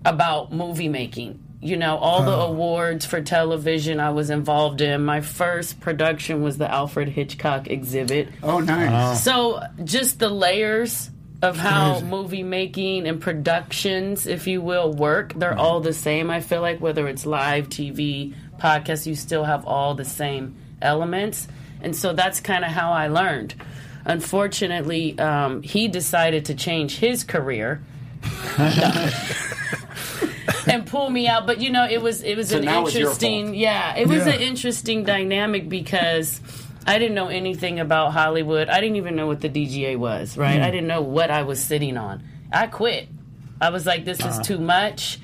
about 0.05 0.53
movie 0.53 0.87
making. 0.87 1.43
You 1.63 1.77
know, 1.77 1.97
all 1.97 2.23
the 2.23 2.31
awards 2.31 3.05
for 3.05 3.21
television 3.21 3.99
I 3.99 4.09
was 4.09 4.31
involved 4.31 4.81
in. 4.81 5.05
My 5.05 5.21
first 5.21 5.79
production 5.79 6.41
was 6.41 6.57
the 6.57 6.71
Alfred 6.71 7.07
Hitchcock 7.09 7.67
exhibit. 7.67 8.29
Oh, 8.41 8.59
nice. 8.61 9.23
So 9.23 9.61
just 9.83 10.17
the 10.17 10.29
layers 10.29 11.10
of 11.41 11.57
how 11.57 11.93
crazy. 11.93 12.05
movie 12.05 12.43
making 12.43 13.07
and 13.07 13.19
productions, 13.21 14.27
if 14.27 14.45
you 14.47 14.61
will, 14.61 14.93
work, 14.93 15.33
they're 15.35 15.57
all 15.57 15.79
the 15.79 15.93
same. 15.93 16.29
I 16.29 16.39
feel 16.41 16.61
like 16.61 16.79
whether 16.81 17.07
it's 17.07 17.25
live 17.25 17.67
TV, 17.69 18.33
podcast, 18.59 19.05
you 19.07 19.15
still 19.15 19.43
have 19.43 19.65
all 19.65 19.95
the 19.95 20.05
same 20.05 20.55
elements. 20.81 21.47
And 21.81 21.95
so 21.95 22.13
that's 22.13 22.39
kind 22.39 22.63
of 22.63 22.71
how 22.71 22.91
I 22.91 23.07
learned. 23.07 23.55
Unfortunately, 24.05 25.17
um, 25.19 25.61
he 25.63 25.87
decided 25.87 26.45
to 26.45 26.55
change 26.55 26.97
his 26.97 27.23
career. 27.23 27.81
and 30.67 30.85
pull 30.85 31.09
me 31.09 31.27
out 31.27 31.47
but 31.47 31.59
you 31.59 31.71
know 31.71 31.87
it 31.89 32.01
was 32.01 32.21
it 32.21 32.37
was 32.37 32.49
So 32.49 32.57
an 32.59 32.65
now 32.65 32.85
it's 32.85 32.93
your 32.93 33.03
interesting 33.09 33.55
yeah 33.55 33.95
it 33.95 34.07
was 34.07 34.25
Yeah. 34.27 34.33
an 34.33 34.41
interesting 34.41 35.03
dynamic 35.03 35.67
because 35.69 36.39
I 36.85 36.97
didn't 36.99 37.15
know 37.15 37.27
anything 37.27 37.79
about 37.79 38.11
Hollywood. 38.13 38.69
I 38.69 38.81
didn't 38.81 38.95
even 38.95 39.15
know 39.15 39.27
what 39.27 39.41
the 39.41 39.49
DGA 39.49 39.97
was, 39.97 40.37
right? 40.37 40.59
Mm. 40.59 40.63
I 40.63 40.71
didn't 40.71 40.87
know 40.87 41.01
what 41.01 41.29
I 41.29 41.43
was 41.43 41.61
sitting 41.61 41.97
on. 41.97 42.23
I 42.51 42.67
quit. 42.67 43.07
I 43.59 43.69
was 43.69 43.85
like, 43.85 44.05
this 44.05 44.19
is 44.25 44.39
too 44.39 44.57
much. 44.57 45.19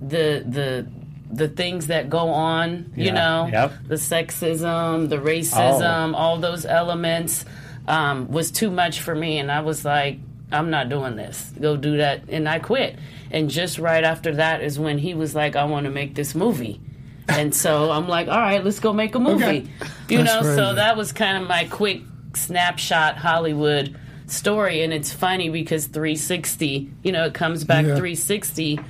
The 0.00 0.44
the 0.46 0.86
the 1.30 1.48
things 1.48 1.88
that 1.88 2.08
go 2.08 2.28
on, 2.30 2.92
you 2.96 3.12
know, 3.12 3.48
Yep. 3.52 3.72
the 3.86 3.94
sexism, 3.96 5.08
the 5.08 5.18
racism, 5.18 6.14
all 6.14 6.38
those 6.38 6.64
elements 6.64 7.44
um, 7.86 8.30
was 8.30 8.50
too 8.50 8.70
much 8.70 9.00
for 9.00 9.14
me, 9.14 9.38
and 9.38 9.52
I 9.52 9.60
was 9.60 9.84
like, 9.84 10.18
I'm 10.50 10.70
not 10.70 10.88
doing 10.88 11.16
this. 11.16 11.52
Go 11.60 11.76
do 11.76 11.98
that, 11.98 12.22
and 12.28 12.48
I 12.48 12.58
quit. 12.58 12.98
And 13.30 13.50
just 13.50 13.78
right 13.78 14.02
after 14.04 14.36
that 14.36 14.62
is 14.62 14.78
when 14.78 14.98
he 14.98 15.14
was 15.14 15.34
like, 15.34 15.54
I 15.54 15.64
want 15.64 15.84
to 15.84 15.90
make 15.90 16.14
this 16.14 16.34
movie. 16.34 16.80
And 17.28 17.54
so 17.54 17.90
I'm 17.90 18.08
like, 18.08 18.28
all 18.28 18.38
right, 18.38 18.64
let's 18.64 18.80
go 18.80 18.92
make 18.92 19.14
a 19.14 19.18
movie. 19.18 19.44
Okay. 19.44 19.66
You 20.08 20.22
That's 20.24 20.44
know, 20.46 20.56
so 20.56 20.74
that 20.74 20.96
was 20.96 21.12
kind 21.12 21.40
of 21.42 21.48
my 21.48 21.66
quick 21.70 22.02
snapshot 22.34 23.16
Hollywood 23.18 23.96
story. 24.26 24.82
And 24.82 24.92
it's 24.92 25.12
funny 25.12 25.50
because 25.50 25.86
360, 25.86 26.90
you 27.02 27.12
know, 27.12 27.24
it 27.26 27.34
comes 27.34 27.64
back 27.64 27.84
Yeah. 27.84 27.96
360. 27.96 28.80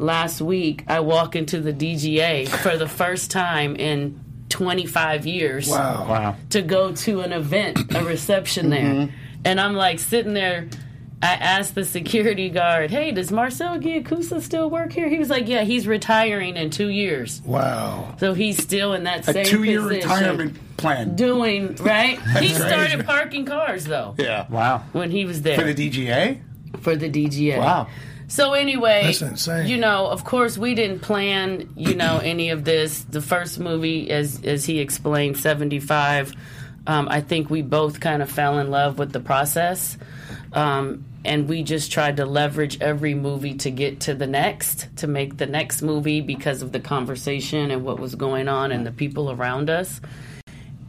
Last 0.00 0.40
week, 0.40 0.84
I 0.86 1.00
walk 1.00 1.34
into 1.34 1.60
the 1.60 1.72
DGA 1.72 2.48
for 2.48 2.76
the 2.76 2.86
first 2.88 3.32
time 3.32 3.74
in 3.74 4.20
25 4.48 5.26
years 5.26 5.68
Wow. 5.68 6.06
Wow. 6.08 6.36
to 6.50 6.62
go 6.62 6.92
to 6.92 7.20
an 7.20 7.32
event, 7.32 7.94
a 7.94 8.04
reception 8.04 8.70
there. 8.70 8.82
Mm-hmm. 8.82 9.14
And 9.44 9.60
I'm 9.60 9.74
like 9.74 9.98
sitting 9.98 10.34
there. 10.34 10.68
I 11.20 11.32
asked 11.34 11.74
the 11.74 11.84
security 11.84 12.48
guard, 12.48 12.90
"Hey, 12.92 13.10
does 13.10 13.32
Marcel 13.32 13.78
Giacusa 13.78 14.40
still 14.40 14.70
work 14.70 14.92
here?" 14.92 15.08
He 15.08 15.18
was 15.18 15.28
like, 15.28 15.48
"Yeah, 15.48 15.64
he's 15.64 15.86
retiring 15.88 16.56
in 16.56 16.70
two 16.70 16.88
years, 16.90 17.42
Wow. 17.44 18.14
so 18.20 18.34
he's 18.34 18.56
still 18.62 18.92
in 18.92 19.02
that 19.04 19.26
A 19.28 19.32
same 19.32 19.44
two-year 19.44 19.80
retirement 19.82 20.56
plan. 20.76 21.16
doing 21.16 21.74
right." 21.80 22.18
he 22.38 22.50
crazy. 22.50 22.54
started 22.54 23.04
parking 23.04 23.44
cars 23.46 23.84
though 23.84 24.14
yeah. 24.16 24.46
Wow. 24.48 24.84
when 24.92 25.10
he 25.10 25.24
was 25.24 25.42
there 25.42 25.58
For 25.58 25.72
the 25.72 25.90
DGA? 25.90 26.38
for 26.82 26.94
the 26.94 27.10
DGA. 27.10 27.58
Wow. 27.58 27.88
So 28.28 28.52
anyway, 28.52 29.04
That's 29.06 29.22
insane. 29.22 29.66
you 29.66 29.78
know, 29.78 30.06
of 30.06 30.22
course, 30.22 30.56
we 30.58 30.74
didn't 30.74 31.00
plan, 31.00 31.68
you 31.76 31.94
know, 31.96 32.18
any 32.22 32.50
of 32.50 32.62
this. 32.62 33.00
The 33.10 33.22
first 33.22 33.58
movie, 33.58 34.08
as 34.10 34.44
as 34.44 34.64
he 34.66 34.78
explained, 34.78 35.36
seventy 35.38 35.80
five. 35.80 36.32
Um, 36.86 37.08
I 37.10 37.22
think 37.22 37.50
we 37.50 37.60
both 37.62 37.98
kind 38.00 38.22
of 38.22 38.30
fell 38.30 38.58
in 38.60 38.70
love 38.70 38.98
with 38.98 39.12
the 39.12 39.20
process, 39.20 39.98
um, 40.54 41.04
and 41.28 41.46
we 41.46 41.62
just 41.62 41.92
tried 41.92 42.16
to 42.16 42.24
leverage 42.24 42.80
every 42.80 43.12
movie 43.12 43.52
to 43.52 43.70
get 43.70 44.00
to 44.00 44.14
the 44.14 44.26
next, 44.26 44.88
to 44.96 45.06
make 45.06 45.36
the 45.36 45.44
next 45.44 45.82
movie 45.82 46.22
because 46.22 46.62
of 46.62 46.72
the 46.72 46.80
conversation 46.80 47.70
and 47.70 47.84
what 47.84 48.00
was 48.00 48.14
going 48.14 48.48
on 48.48 48.72
and 48.72 48.86
the 48.86 48.90
people 48.90 49.30
around 49.30 49.68
us. 49.68 50.00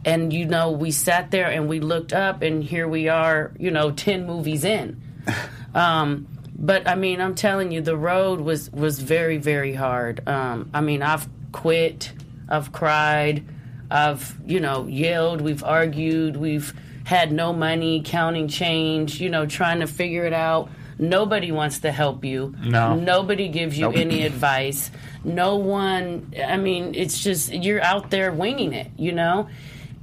And 0.06 0.32
you 0.32 0.46
know 0.46 0.70
we 0.70 0.92
sat 0.92 1.30
there 1.30 1.50
and 1.50 1.68
we 1.68 1.80
looked 1.80 2.14
up 2.14 2.40
and 2.40 2.64
here 2.64 2.88
we 2.88 3.08
are 3.08 3.52
you 3.58 3.70
know 3.70 3.90
10 3.92 4.26
movies 4.26 4.64
in. 4.64 5.00
Um, 5.72 6.26
but 6.58 6.88
i 6.88 6.96
mean 6.96 7.20
i'm 7.20 7.36
telling 7.36 7.70
you 7.70 7.80
the 7.80 7.96
road 7.96 8.40
was 8.40 8.72
was 8.72 8.98
very 8.98 9.38
very 9.38 9.72
hard. 9.72 10.26
Um, 10.28 10.68
i 10.74 10.80
mean 10.80 11.00
i've 11.00 11.28
quit 11.52 12.12
i've 12.48 12.72
cried 12.72 13.44
i've 13.88 14.36
you 14.44 14.58
know 14.58 14.88
yelled 14.88 15.40
we've 15.42 15.62
argued 15.62 16.36
we've 16.36 16.74
had 17.04 17.32
no 17.32 17.52
money 17.52 18.02
counting 18.04 18.48
change 18.48 19.20
you 19.20 19.30
know 19.30 19.46
trying 19.46 19.80
to 19.80 19.86
figure 19.86 20.24
it 20.24 20.32
out. 20.32 20.70
Nobody 20.98 21.50
wants 21.50 21.78
to 21.78 21.92
help 21.92 22.26
you. 22.26 22.54
No. 22.62 22.94
nobody 22.94 23.48
gives 23.48 23.78
you 23.78 23.90
any 23.90 24.22
advice. 24.24 24.90
No 25.24 25.56
one 25.56 26.34
i 26.46 26.56
mean 26.56 26.94
it's 26.94 27.22
just 27.22 27.52
you're 27.52 27.82
out 27.82 28.10
there 28.10 28.32
winging 28.32 28.72
it 28.72 28.90
you 28.96 29.12
know? 29.12 29.48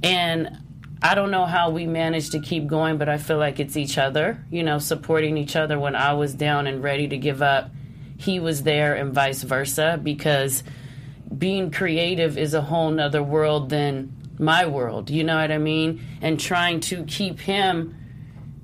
And 0.02 0.58
i 1.02 1.14
don't 1.14 1.30
know 1.30 1.44
how 1.46 1.70
we 1.70 1.86
managed 1.86 2.32
to 2.32 2.40
keep 2.40 2.66
going 2.66 2.98
but 2.98 3.08
i 3.08 3.18
feel 3.18 3.38
like 3.38 3.60
it's 3.60 3.76
each 3.76 3.98
other 3.98 4.44
you 4.50 4.64
know 4.64 4.78
supporting 4.78 5.36
each 5.38 5.54
other. 5.56 5.78
When 5.78 5.94
i 5.94 6.12
was 6.12 6.34
down 6.34 6.66
and 6.66 6.82
ready 6.82 7.06
to 7.08 7.16
give 7.16 7.42
up 7.42 7.70
he 8.18 8.40
was 8.40 8.64
there 8.64 8.94
and 8.94 9.14
vice 9.14 9.42
versa 9.42 9.98
because 10.02 10.64
being 11.36 11.70
creative 11.70 12.36
is 12.36 12.52
a 12.52 12.60
whole 12.60 12.90
nother 12.90 13.22
world 13.22 13.70
than 13.70 14.12
my 14.38 14.66
world 14.66 15.10
you 15.10 15.24
know 15.24 15.36
what 15.36 15.50
i 15.50 15.58
mean? 15.58 16.00
And 16.22 16.38
trying 16.38 16.80
to 16.80 17.04
keep 17.04 17.40
him 17.40 17.94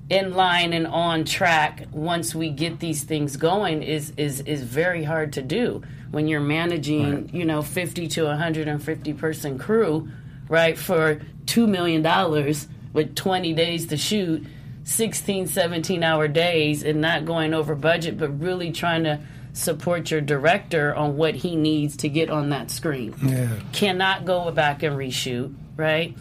in 0.09 0.33
line 0.33 0.73
and 0.73 0.85
on 0.85 1.25
track 1.25 1.87
once 1.91 2.35
we 2.35 2.49
get 2.49 2.79
these 2.79 3.03
things 3.03 3.37
going 3.37 3.81
is 3.81 4.13
is 4.17 4.41
is 4.41 4.61
very 4.61 5.03
hard 5.03 5.33
to 5.33 5.41
do. 5.41 5.81
When 6.11 6.27
you're 6.27 6.39
managing 6.41 7.29
you 7.33 7.45
know 7.45 7.61
50 7.61 8.07
to 8.09 8.25
150 8.25 9.13
person 9.13 9.57
crew 9.57 10.09
right 10.47 10.77
for 10.77 11.21
2 11.47 11.65
million 11.67 12.01
dollars 12.03 12.67
with 12.93 13.15
20 13.15 13.53
days 13.53 13.87
to 13.87 13.97
shoot 13.97 14.45
16 14.83 15.47
17 15.47 16.03
hour 16.03 16.27
days 16.27 16.83
and 16.83 17.01
not 17.01 17.25
going 17.25 17.53
over 17.55 17.73
budget 17.73 18.17
but 18.19 18.39
really 18.39 18.71
trying 18.71 19.03
to 19.03 19.19
support 19.55 20.11
your 20.11 20.21
director 20.21 20.93
on 20.93 21.15
what 21.17 21.33
he 21.33 21.55
needs 21.55 21.97
to 21.97 22.09
get 22.09 22.29
on 22.29 22.49
that 22.49 22.69
screen 22.69 23.15
Yeah. 23.23 23.49
cannot 23.71 24.25
go 24.25 24.51
back 24.51 24.83
and 24.83 24.97
reshoot, 24.97 25.53
right? 25.77 26.15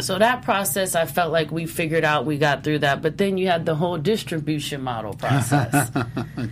So 0.00 0.18
that 0.18 0.42
process, 0.42 0.94
I 0.96 1.06
felt 1.06 1.32
like 1.32 1.52
we 1.52 1.64
figured 1.66 2.02
out, 2.04 2.26
we 2.26 2.36
got 2.36 2.64
through 2.64 2.80
that. 2.80 3.02
But 3.02 3.18
then 3.18 3.38
you 3.38 3.46
had 3.46 3.64
the 3.64 3.74
whole 3.76 3.98
distribution 3.98 4.82
model 4.82 5.14
process. 5.14 5.90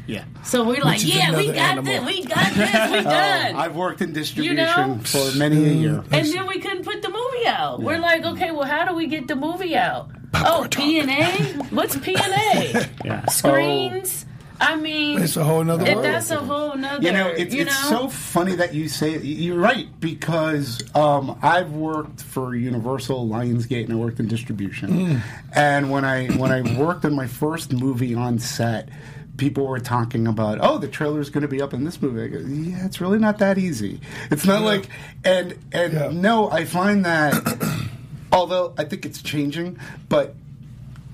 Yeah. 0.07 0.25
so 0.45 0.65
we're 0.65 0.83
like, 0.83 1.01
yeah, 1.05 1.37
we 1.37 1.49
another 1.49 1.53
got 1.53 1.79
animal. 1.79 1.85
this, 1.85 2.05
we 2.05 2.25
got 2.25 2.53
this, 2.55 2.91
we 2.93 2.99
oh, 2.99 3.03
done. 3.03 3.57
I've 3.57 3.75
worked 3.75 4.01
in 4.03 4.13
distribution 4.13 4.57
know? 4.57 4.99
for 5.05 5.37
many 5.37 5.65
a 5.65 5.73
year. 5.73 6.05
and 6.13 6.27
then 6.27 6.47
we 6.47 6.61
couldn't 6.61 6.85
put 6.85 7.03
the 7.03 7.09
movie 7.11 7.47
out. 7.47 7.83
We're 7.83 7.99
like, 7.99 8.25
okay, 8.25 8.51
well, 8.53 8.65
how 8.67 8.85
do 8.87 8.95
we 8.95 9.07
get 9.09 9.27
the 9.29 9.37
movie 9.37 9.77
out? 9.77 10.11
oh, 10.35 10.67
Popcorn 10.69 10.69
P 10.71 11.01
and 11.01 11.11
A. 11.11 11.65
What's 11.75 11.97
P 11.99 12.15
and 12.17 12.33
A? 12.75 12.89
Yeah. 13.05 13.27
Screens. 13.27 14.27
I 14.61 14.77
mean, 14.77 15.21
It's 15.23 15.37
a 15.37 15.45
whole 15.45 15.65
nother 15.65 15.85
and 15.87 15.95
world. 15.97 16.05
that's 16.05 16.31
a 16.31 16.37
whole 16.37 16.77
nother. 16.77 17.03
You 17.03 17.13
know, 17.13 17.29
it's, 17.29 17.55
you 17.55 17.63
it's 17.63 17.91
know? 17.91 18.01
so 18.03 18.09
funny 18.09 18.55
that 18.57 18.75
you 18.75 18.89
say 18.89 19.19
you're 19.19 19.59
right 19.59 19.89
because 20.01 20.83
um, 20.95 21.39
I've 21.43 21.73
worked 21.73 22.23
for 22.23 22.55
Universal, 22.55 23.27
Lionsgate, 23.29 23.85
and 23.85 23.95
I 23.95 23.97
worked 23.97 24.21
in 24.21 24.29
distribution. 24.29 25.23
And 25.55 25.91
when 25.91 26.05
I 26.05 26.27
when 26.37 26.53
I 26.53 26.79
worked 26.79 27.05
on 27.07 27.15
my 27.15 27.27
first 27.27 27.73
movie 27.73 28.15
on 28.15 28.39
set, 28.39 28.91
people 29.39 29.67
were 29.67 29.81
talking 29.81 30.27
about, 30.27 30.59
oh, 30.61 30.77
the 30.77 30.89
trailer's 30.89 31.31
going 31.31 31.43
to 31.43 31.49
be 31.49 31.63
up 31.63 31.73
in 31.73 31.85
this 31.85 32.03
movie. 32.03 32.23
I 32.23 32.29
go, 32.29 32.39
yeah, 32.41 32.85
it's 32.85 33.01
really 33.01 33.19
not 33.19 33.39
that 33.39 33.57
easy. 33.57 34.01
It's 34.31 34.45
not 34.45 34.61
like 34.63 34.89
and 35.25 35.57
and 35.73 35.93
Yeah. 35.95 36.11
no, 36.13 36.51
I 36.51 36.67
find 36.67 37.05
that 37.07 37.89
although 38.33 38.75
I 38.77 38.85
think 38.85 39.07
it's 39.07 39.23
changing, 39.23 39.79
but 40.11 40.35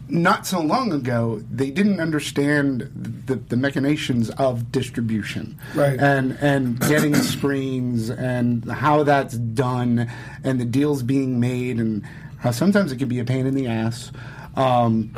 not 0.09 0.47
so 0.47 0.61
long 0.61 0.93
ago, 0.93 1.43
they 1.51 1.71
didn't 1.71 2.01
understand 2.01 2.91
the, 3.27 3.37
the 3.37 3.57
machinations 3.57 4.31
of 4.31 4.71
distribution, 4.71 5.59
Right. 5.75 5.99
And 5.99 6.39
and 6.41 6.79
getting 6.81 7.15
screens 7.35 8.11
and 8.11 8.65
how 8.71 9.03
that's 9.03 9.37
done, 9.37 10.11
and 10.45 10.61
the 10.61 10.65
deals 10.65 11.03
being 11.03 11.41
made, 11.41 11.79
and 11.79 12.05
how 12.39 12.51
sometimes 12.51 12.93
it 12.93 12.99
can 12.99 13.09
be 13.09 13.19
a 13.19 13.25
pain 13.25 13.47
in 13.47 13.55
the 13.55 13.67
ass. 13.67 14.13
Um, 14.55 15.13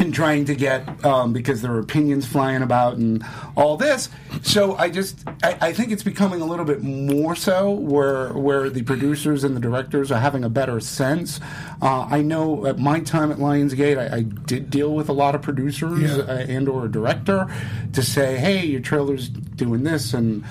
in 0.00 0.12
trying 0.12 0.46
to 0.46 0.54
get 0.54 1.04
um, 1.04 1.32
because 1.32 1.60
there 1.62 1.72
are 1.72 1.78
opinions 1.78 2.26
flying 2.26 2.62
about 2.62 2.96
and 2.96 3.24
all 3.56 3.76
this. 3.76 4.08
So 4.42 4.76
I 4.76 4.88
just 4.88 5.22
I, 5.42 5.58
I, 5.60 5.72
think 5.72 5.92
it's 5.92 6.02
becoming 6.02 6.40
a 6.40 6.46
little 6.46 6.64
bit 6.64 6.82
more 6.82 7.36
so 7.36 7.70
where 7.70 8.32
where 8.32 8.70
the 8.70 8.82
producers 8.82 9.44
and 9.44 9.54
the 9.54 9.60
directors 9.60 10.10
are 10.10 10.18
having 10.18 10.42
a 10.42 10.48
better 10.48 10.80
sense. 10.80 11.40
Uh, 11.82 12.06
I 12.10 12.22
know 12.22 12.66
at 12.66 12.78
my 12.78 13.00
time 13.00 13.30
at 13.30 13.38
Lionsgate, 13.38 13.98
I, 13.98 14.16
I 14.16 14.22
did 14.22 14.70
deal 14.70 14.94
with 14.94 15.08
a 15.08 15.12
lot 15.12 15.34
of 15.34 15.42
producers 15.42 16.16
Yeah. 16.16 16.24
uh, 16.24 16.46
and 16.48 16.68
or 16.68 16.86
a 16.86 16.90
director 16.90 17.46
to 17.92 18.02
say, 18.02 18.38
hey, 18.38 18.64
your 18.64 18.80
trailer's 18.80 19.28
doing 19.28 19.82
this 19.82 20.14
and 20.14 20.44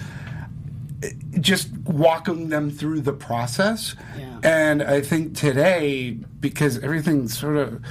just 1.39 1.70
walking 1.86 2.50
them 2.50 2.70
through 2.70 3.02
the 3.02 3.14
process. 3.14 3.95
Yeah. 4.18 4.39
And 4.43 4.84
I 4.84 5.02
think 5.02 5.36
today, 5.36 6.12
because 6.39 6.80
everything 6.80 7.28
sort 7.28 7.58
of 7.58 7.82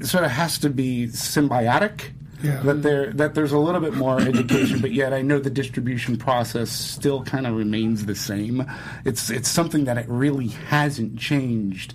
sort 0.00 0.24
of 0.24 0.30
has 0.30 0.58
to 0.58 0.70
be 0.70 1.08
symbiotic. 1.08 2.10
Yeah. 2.42 2.60
That 2.62 2.82
there 2.82 3.12
that 3.12 3.34
there's 3.36 3.52
a 3.52 3.58
little 3.58 3.80
bit 3.80 3.94
more 3.94 4.20
education, 4.20 4.80
but 4.80 4.90
yet 4.90 5.12
I 5.12 5.22
know 5.22 5.38
the 5.38 5.50
distribution 5.50 6.16
process 6.16 6.70
still 6.70 7.22
kind 7.22 7.46
of 7.46 7.54
remains 7.54 8.04
the 8.06 8.16
same. 8.16 8.68
It's 9.04 9.30
it's 9.30 9.48
something 9.48 9.84
that 9.84 9.96
it 9.96 10.08
really 10.08 10.48
hasn't 10.48 11.18
changed 11.18 11.94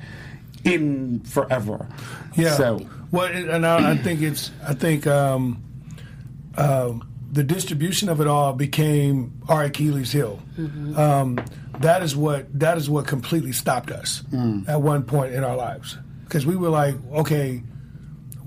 in 0.63 1.19
forever. 1.21 1.89
Yeah. 2.35 2.53
So 2.55 2.87
well, 3.11 3.25
and 3.25 3.65
I, 3.65 3.91
I 3.91 3.97
think 3.97 4.21
it's 4.21 4.51
I 4.65 4.73
think 4.73 5.05
um, 5.05 5.61
um, 6.57 7.07
the 7.31 7.43
distribution 7.43 8.07
of 8.07 8.21
it 8.21 8.27
all 8.27 8.53
became 8.53 9.41
our 9.49 9.65
Achilles 9.65 10.13
heel. 10.13 10.39
Um, 10.95 11.43
that 11.79 12.01
is 12.03 12.15
what 12.15 12.47
that 12.59 12.77
is 12.77 12.89
what 12.89 13.05
completely 13.05 13.51
stopped 13.51 13.91
us 13.91 14.23
at 14.67 14.81
one 14.81 15.03
point 15.03 15.33
in 15.33 15.43
our 15.43 15.55
lives 15.55 15.97
because 16.23 16.45
we 16.45 16.55
were 16.55 16.69
like, 16.69 16.95
okay, 17.11 17.63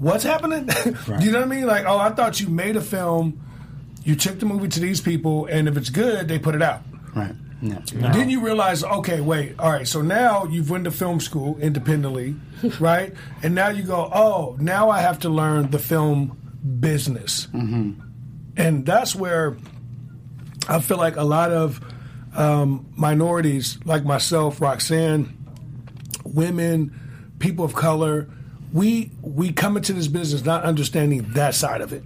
what's 0.00 0.24
happening? 0.24 0.68
you 1.20 1.30
know 1.30 1.38
what 1.40 1.46
I 1.46 1.50
mean? 1.50 1.66
Like, 1.66 1.84
oh, 1.86 1.98
I 1.98 2.10
thought 2.10 2.40
you 2.40 2.48
made 2.48 2.76
a 2.76 2.80
film, 2.80 3.40
you 4.02 4.16
took 4.16 4.40
the 4.40 4.46
movie 4.46 4.68
to 4.68 4.80
these 4.80 5.00
people, 5.00 5.46
and 5.46 5.68
if 5.68 5.76
it's 5.76 5.90
good, 5.90 6.26
they 6.26 6.38
put 6.38 6.54
it 6.54 6.62
out. 6.62 6.82
right. 7.14 7.34
No. 7.62 7.78
Then 7.92 8.30
you 8.30 8.40
realize, 8.40 8.82
okay, 8.82 9.20
wait, 9.20 9.54
all 9.58 9.70
right. 9.70 9.86
So 9.86 10.00
now 10.00 10.44
you've 10.46 10.70
went 10.70 10.84
to 10.84 10.90
film 10.90 11.20
school 11.20 11.58
independently, 11.58 12.34
right? 12.80 13.12
And 13.42 13.54
now 13.54 13.68
you 13.68 13.82
go, 13.82 14.10
oh, 14.14 14.56
now 14.58 14.88
I 14.88 15.02
have 15.02 15.18
to 15.20 15.28
learn 15.28 15.70
the 15.70 15.78
film 15.78 16.38
business, 16.80 17.48
and 18.56 18.86
that's 18.86 19.14
where 19.14 19.58
I 20.70 20.80
feel 20.80 20.96
like 20.96 21.16
a 21.16 21.22
lot 21.24 21.50
of 21.52 21.80
um, 22.34 22.86
minorities, 22.96 23.78
like 23.84 24.04
myself, 24.04 24.60
Roxanne, 24.62 25.36
women, 26.24 26.98
people 27.40 27.66
of 27.66 27.74
color, 27.74 28.28
we 28.72 29.10
we 29.22 29.52
come 29.52 29.76
into 29.76 29.92
this 29.92 30.08
business 30.08 30.44
not 30.44 30.64
understanding 30.64 31.26
that 31.34 31.54
side 31.54 31.80
of 31.80 31.92
it. 31.92 32.02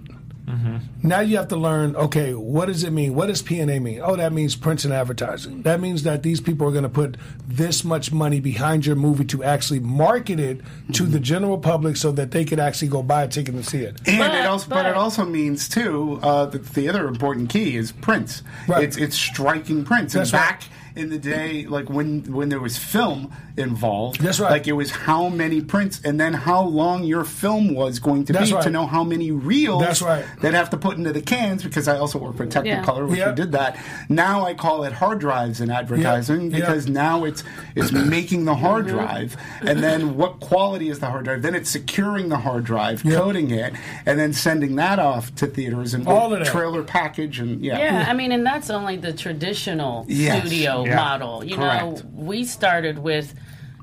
Now 1.03 1.19
you 1.21 1.37
have 1.37 1.47
to 1.49 1.55
learn. 1.55 1.95
Okay, 1.95 2.33
what 2.33 2.67
does 2.67 2.83
it 2.83 2.91
mean? 2.91 3.13
What 3.15 3.27
does 3.27 3.41
PNA 3.41 3.81
mean? 3.81 3.99
Oh, 4.03 4.15
that 4.15 4.31
means 4.31 4.55
prints 4.55 4.85
and 4.85 4.93
advertising. 4.93 5.63
That 5.63 5.79
means 5.79 6.03
that 6.03 6.23
these 6.23 6.39
people 6.39 6.67
are 6.67 6.71
going 6.71 6.83
to 6.83 6.89
put 6.89 7.17
this 7.47 7.83
much 7.83 8.11
money 8.11 8.39
behind 8.39 8.85
your 8.85 8.95
movie 8.95 9.25
to 9.25 9.43
actually 9.43 9.79
market 9.79 10.39
it 10.39 10.61
to 10.93 11.03
the 11.03 11.19
general 11.19 11.57
public, 11.57 11.97
so 11.97 12.11
that 12.13 12.31
they 12.31 12.45
could 12.45 12.59
actually 12.59 12.87
go 12.87 13.03
buy 13.03 13.23
a 13.23 13.27
ticket 13.27 13.53
and 13.55 13.65
see 13.65 13.79
it. 13.79 13.99
And 14.07 14.19
But- 14.19 14.35
it 14.35 14.45
also, 14.45 14.69
but, 14.69 14.85
it 14.85 14.95
also 14.95 15.25
means 15.25 15.67
too 15.67 16.19
uh, 16.23 16.45
that 16.47 16.63
the 16.73 16.89
other 16.89 17.07
important 17.07 17.49
key 17.49 17.75
is 17.75 17.91
prints. 17.91 18.43
Right. 18.67 18.83
It's 18.83 18.97
it's 18.97 19.15
striking 19.15 19.83
prints. 19.83 20.13
That's 20.13 20.31
and 20.31 20.41
right. 20.41 20.69
Back 20.95 21.03
in 21.03 21.09
the 21.09 21.17
day, 21.17 21.65
like 21.65 21.89
when 21.89 22.31
when 22.33 22.49
there 22.49 22.59
was 22.59 22.77
film 22.77 23.31
involved, 23.57 24.19
That's 24.19 24.39
right. 24.39 24.51
Like 24.51 24.67
it 24.67 24.73
was 24.73 24.91
how 24.91 25.29
many 25.29 25.61
prints, 25.61 26.01
and 26.03 26.19
then 26.19 26.33
how 26.33 26.61
long 26.61 27.03
your 27.03 27.23
film 27.23 27.73
was 27.73 27.99
going 27.99 28.25
to 28.25 28.33
That's 28.33 28.49
be 28.49 28.55
right. 28.55 28.63
to 28.63 28.69
know 28.69 28.85
how 28.85 29.03
many 29.03 29.31
reels. 29.31 29.81
That's 29.81 30.01
right. 30.01 30.25
They'd 30.41 30.53
have 30.53 30.69
to 30.71 30.77
put 30.77 30.97
into 30.97 31.13
the 31.13 31.21
cans 31.21 31.63
because 31.63 31.87
I 31.87 31.97
also 31.97 32.19
work 32.19 32.35
for 32.35 32.45
Technicolor, 32.45 33.07
which 33.07 33.19
Yeah. 33.19 33.29
we 33.29 33.35
did 33.35 33.51
that. 33.53 33.77
Now 34.09 34.45
I 34.45 34.53
call 34.53 34.83
it 34.83 34.93
hard 34.93 35.19
drives 35.19 35.61
in 35.61 35.69
advertising 35.69 36.51
Yeah. 36.51 36.59
because 36.59 36.87
now 36.87 37.23
it's 37.23 37.43
it's 37.75 37.91
making 37.91 38.45
the 38.45 38.55
hard 38.55 38.87
mm-hmm. 38.87 38.97
drive, 38.97 39.37
and 39.61 39.81
then 39.83 40.17
what 40.17 40.39
quality 40.39 40.89
is 40.89 40.99
the 40.99 41.07
hard 41.07 41.25
drive? 41.25 41.41
Then 41.41 41.55
it's 41.55 41.69
securing 41.69 42.29
the 42.29 42.37
hard 42.37 42.63
drive, 42.63 43.03
Yeah. 43.05 43.17
coding 43.17 43.51
it, 43.51 43.73
and 44.05 44.19
then 44.19 44.33
sending 44.33 44.75
that 44.75 44.99
off 44.99 45.33
to 45.35 45.47
theaters 45.47 45.93
and 45.93 46.07
All 46.07 46.33
of 46.33 46.39
that. 46.39 46.47
trailer 46.47 46.83
package 46.83 47.39
and 47.39 47.63
yeah. 47.63 47.77
Yeah, 47.77 48.05
I 48.07 48.13
mean, 48.13 48.31
and 48.31 48.45
that's 48.45 48.69
only 48.69 48.97
the 48.97 49.13
traditional 49.13 50.05
Yes. 50.07 50.41
studio 50.47 50.84
Yeah. 50.85 50.95
model. 50.95 51.43
You 51.43 51.57
know, 51.57 51.97
we 52.13 52.43
started 52.43 52.99
with, 52.99 53.33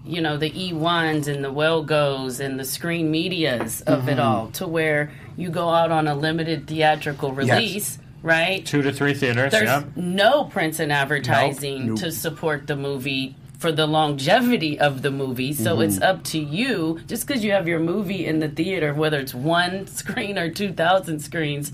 you 0.04 0.20
know, 0.20 0.36
the 0.36 0.50
E1s 0.50 1.26
and 1.28 1.44
the 1.44 1.52
Wellgos 1.52 2.40
and 2.40 2.58
the 2.58 2.64
screen 2.64 3.10
medias 3.10 3.80
of 3.82 4.00
Mm-hmm. 4.00 4.08
it 4.08 4.18
all 4.18 4.48
to 4.52 4.66
where 4.66 5.10
you 5.36 5.50
go 5.50 5.68
out 5.68 5.90
on 5.90 6.06
a 6.08 6.14
limited 6.14 6.66
theatrical 6.66 7.32
release, 7.32 7.98
right? 8.22 8.64
Two 8.66 8.82
to 8.82 8.92
three 8.92 9.14
theaters. 9.14 9.52
There's 9.52 9.64
Yep. 9.68 9.96
no 9.96 10.44
prints 10.44 10.78
and 10.78 10.92
advertising 10.92 11.86
Nope. 11.88 11.98
to 12.00 12.12
support 12.12 12.66
the 12.66 12.76
movie 12.76 13.34
for 13.58 13.70
the 13.72 13.86
longevity 13.86 14.78
of 14.78 15.02
the 15.02 15.10
movie. 15.10 15.52
So 15.52 15.74
Mm-hmm. 15.74 15.82
it's 15.82 16.00
up 16.00 16.24
to 16.24 16.38
you. 16.38 16.98
Just 17.06 17.26
because 17.26 17.44
you 17.44 17.52
have 17.52 17.68
your 17.68 17.78
movie 17.78 18.26
in 18.26 18.40
the 18.40 18.48
theater, 18.48 18.92
whether 18.92 19.20
it's 19.20 19.34
one 19.34 19.86
screen 19.86 20.36
or 20.36 20.50
2,000 20.50 21.20
screens, 21.20 21.72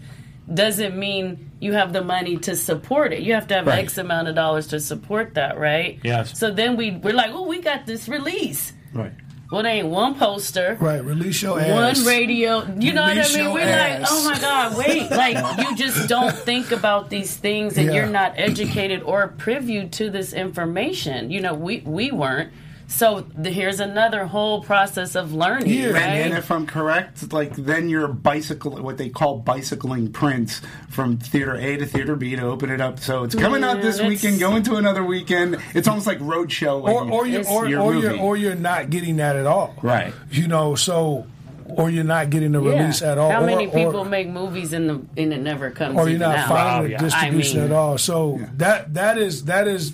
doesn't 0.52 0.96
mean 0.98 1.50
you 1.60 1.72
have 1.74 1.92
the 1.92 2.02
money 2.02 2.36
to 2.38 2.56
support 2.56 3.12
it. 3.12 3.20
You 3.22 3.34
have 3.34 3.46
to 3.48 3.54
have 3.54 3.66
Right. 3.66 3.80
X 3.80 3.98
amount 3.98 4.28
of 4.28 4.34
dollars 4.34 4.68
to 4.68 4.80
support 4.80 5.34
that, 5.34 5.58
right? 5.58 5.98
Yes. 6.02 6.38
So 6.38 6.50
then 6.50 6.76
we, 6.76 6.92
we're 6.92 7.12
like, 7.14 7.30
oh, 7.32 7.46
we 7.46 7.60
got 7.60 7.84
this 7.86 8.08
release. 8.08 8.72
Right. 8.94 9.12
Well, 9.50 9.62
there 9.62 9.72
ain't 9.72 9.88
one 9.88 10.14
poster. 10.14 10.76
Right, 10.78 11.02
release 11.02 11.40
your 11.40 11.58
ass. 11.58 11.98
One 11.98 12.06
radio, 12.06 12.66
you 12.78 12.92
know 12.92 13.00
what 13.02 13.12
I 13.12 13.20
Release 13.22 13.34
mean? 13.34 13.44
your 13.44 13.54
We're 13.54 13.60
ass. 13.62 14.00
like, 14.00 14.08
oh 14.10 14.30
my 14.30 14.38
god, 14.38 14.76
wait! 14.76 15.10
Like 15.10 15.58
you 15.70 15.74
just 15.74 16.06
don't 16.06 16.34
think 16.36 16.70
about 16.70 17.08
these 17.08 17.34
things, 17.34 17.78
and 17.78 17.86
Yeah. 17.86 17.94
you're 17.94 18.06
not 18.10 18.34
educated 18.36 19.02
or 19.04 19.28
privy 19.28 19.88
to 19.88 20.10
this 20.10 20.34
information. 20.34 21.30
You 21.30 21.40
know, 21.40 21.54
we 21.54 21.80
we 21.86 22.10
weren't. 22.10 22.52
So 22.90 23.20
the, 23.36 23.50
here's 23.50 23.80
another 23.80 24.24
whole 24.24 24.62
process 24.62 25.14
of 25.14 25.34
learning, 25.34 25.68
Yeah. 25.68 25.90
right? 25.90 26.02
And 26.24 26.32
if 26.32 26.50
I'm 26.50 26.66
correct, 26.66 27.32
like 27.34 27.54
then 27.54 27.90
you're 27.90 28.08
bicycle, 28.08 28.72
what 28.82 28.96
they 28.96 29.10
call 29.10 29.38
bicycling 29.40 30.10
prints 30.10 30.62
from 30.88 31.18
theater 31.18 31.54
A 31.54 31.76
to 31.76 31.84
theater 31.84 32.16
B 32.16 32.34
to 32.34 32.42
open 32.42 32.70
it 32.70 32.80
up. 32.80 32.98
So 32.98 33.24
it's 33.24 33.34
coming 33.34 33.62
out 33.62 33.82
this 33.82 34.00
weekend, 34.00 34.40
going 34.40 34.62
to 34.64 34.76
another 34.76 35.04
weekend. 35.04 35.58
It's 35.74 35.86
almost 35.86 36.06
like 36.06 36.18
roadshow. 36.20 36.82
or 36.82 37.10
or 37.12 37.26
you 37.26 37.40
It's 37.40 37.50
or, 37.50 37.68
your 37.68 37.82
or 37.82 37.94
you're 37.94 38.18
or 38.18 38.36
you're 38.38 38.54
not 38.54 38.88
getting 38.88 39.16
that 39.16 39.36
at 39.36 39.46
all. 39.46 39.74
Right. 39.82 40.14
You 40.30 40.48
know, 40.48 40.74
so 40.74 41.26
or 41.66 41.90
you're 41.90 42.04
not 42.04 42.30
getting 42.30 42.52
the 42.52 42.62
Yeah. 42.62 42.70
release 42.80 43.02
at 43.02 43.18
all. 43.18 43.30
How 43.30 43.42
or, 43.42 43.46
many 43.46 43.66
or- 43.66 43.70
people 43.70 44.04
make 44.06 44.28
movies 44.30 44.72
and 44.72 44.88
the 44.88 44.94
and 45.22 45.34
it 45.34 45.42
never 45.42 45.70
comes? 45.70 45.94
or 45.94 46.04
you're 46.04 46.16
even 46.16 46.20
not 46.20 46.38
out? 46.38 46.48
finding 46.48 46.72
Wow, 46.74 46.82
the 46.84 46.88
yeah. 46.92 46.98
distribution 46.98 47.58
I 47.58 47.62
mean- 47.64 47.70
at 47.72 47.76
all. 47.76 47.98
So 47.98 48.40
that 48.56 48.94
that 48.94 49.18
is 49.18 49.44
that 49.44 49.68
is 49.68 49.92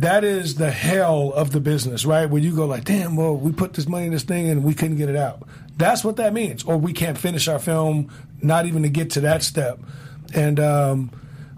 that 0.00 0.24
is 0.24 0.56
the 0.56 0.70
hell 0.70 1.32
of 1.32 1.52
the 1.52 1.60
business, 1.60 2.04
right? 2.04 2.26
Where 2.26 2.42
you 2.42 2.54
go 2.54 2.66
like, 2.66 2.84
damn, 2.84 3.16
well, 3.16 3.34
we 3.34 3.52
put 3.52 3.72
this 3.72 3.88
money 3.88 4.06
in 4.06 4.12
this 4.12 4.24
thing 4.24 4.48
and 4.48 4.62
we 4.62 4.74
couldn't 4.74 4.96
get 4.96 5.08
it 5.08 5.16
out. 5.16 5.42
That's 5.76 6.04
what 6.04 6.16
that 6.16 6.32
means. 6.34 6.64
Or 6.64 6.76
we 6.76 6.92
can't 6.92 7.16
finish 7.16 7.48
our 7.48 7.58
film, 7.58 8.12
not 8.42 8.66
even 8.66 8.82
to 8.82 8.90
get 8.90 9.10
to 9.12 9.20
that 9.22 9.42
step. 9.42 9.78
And 10.34 10.60
um, 10.60 11.10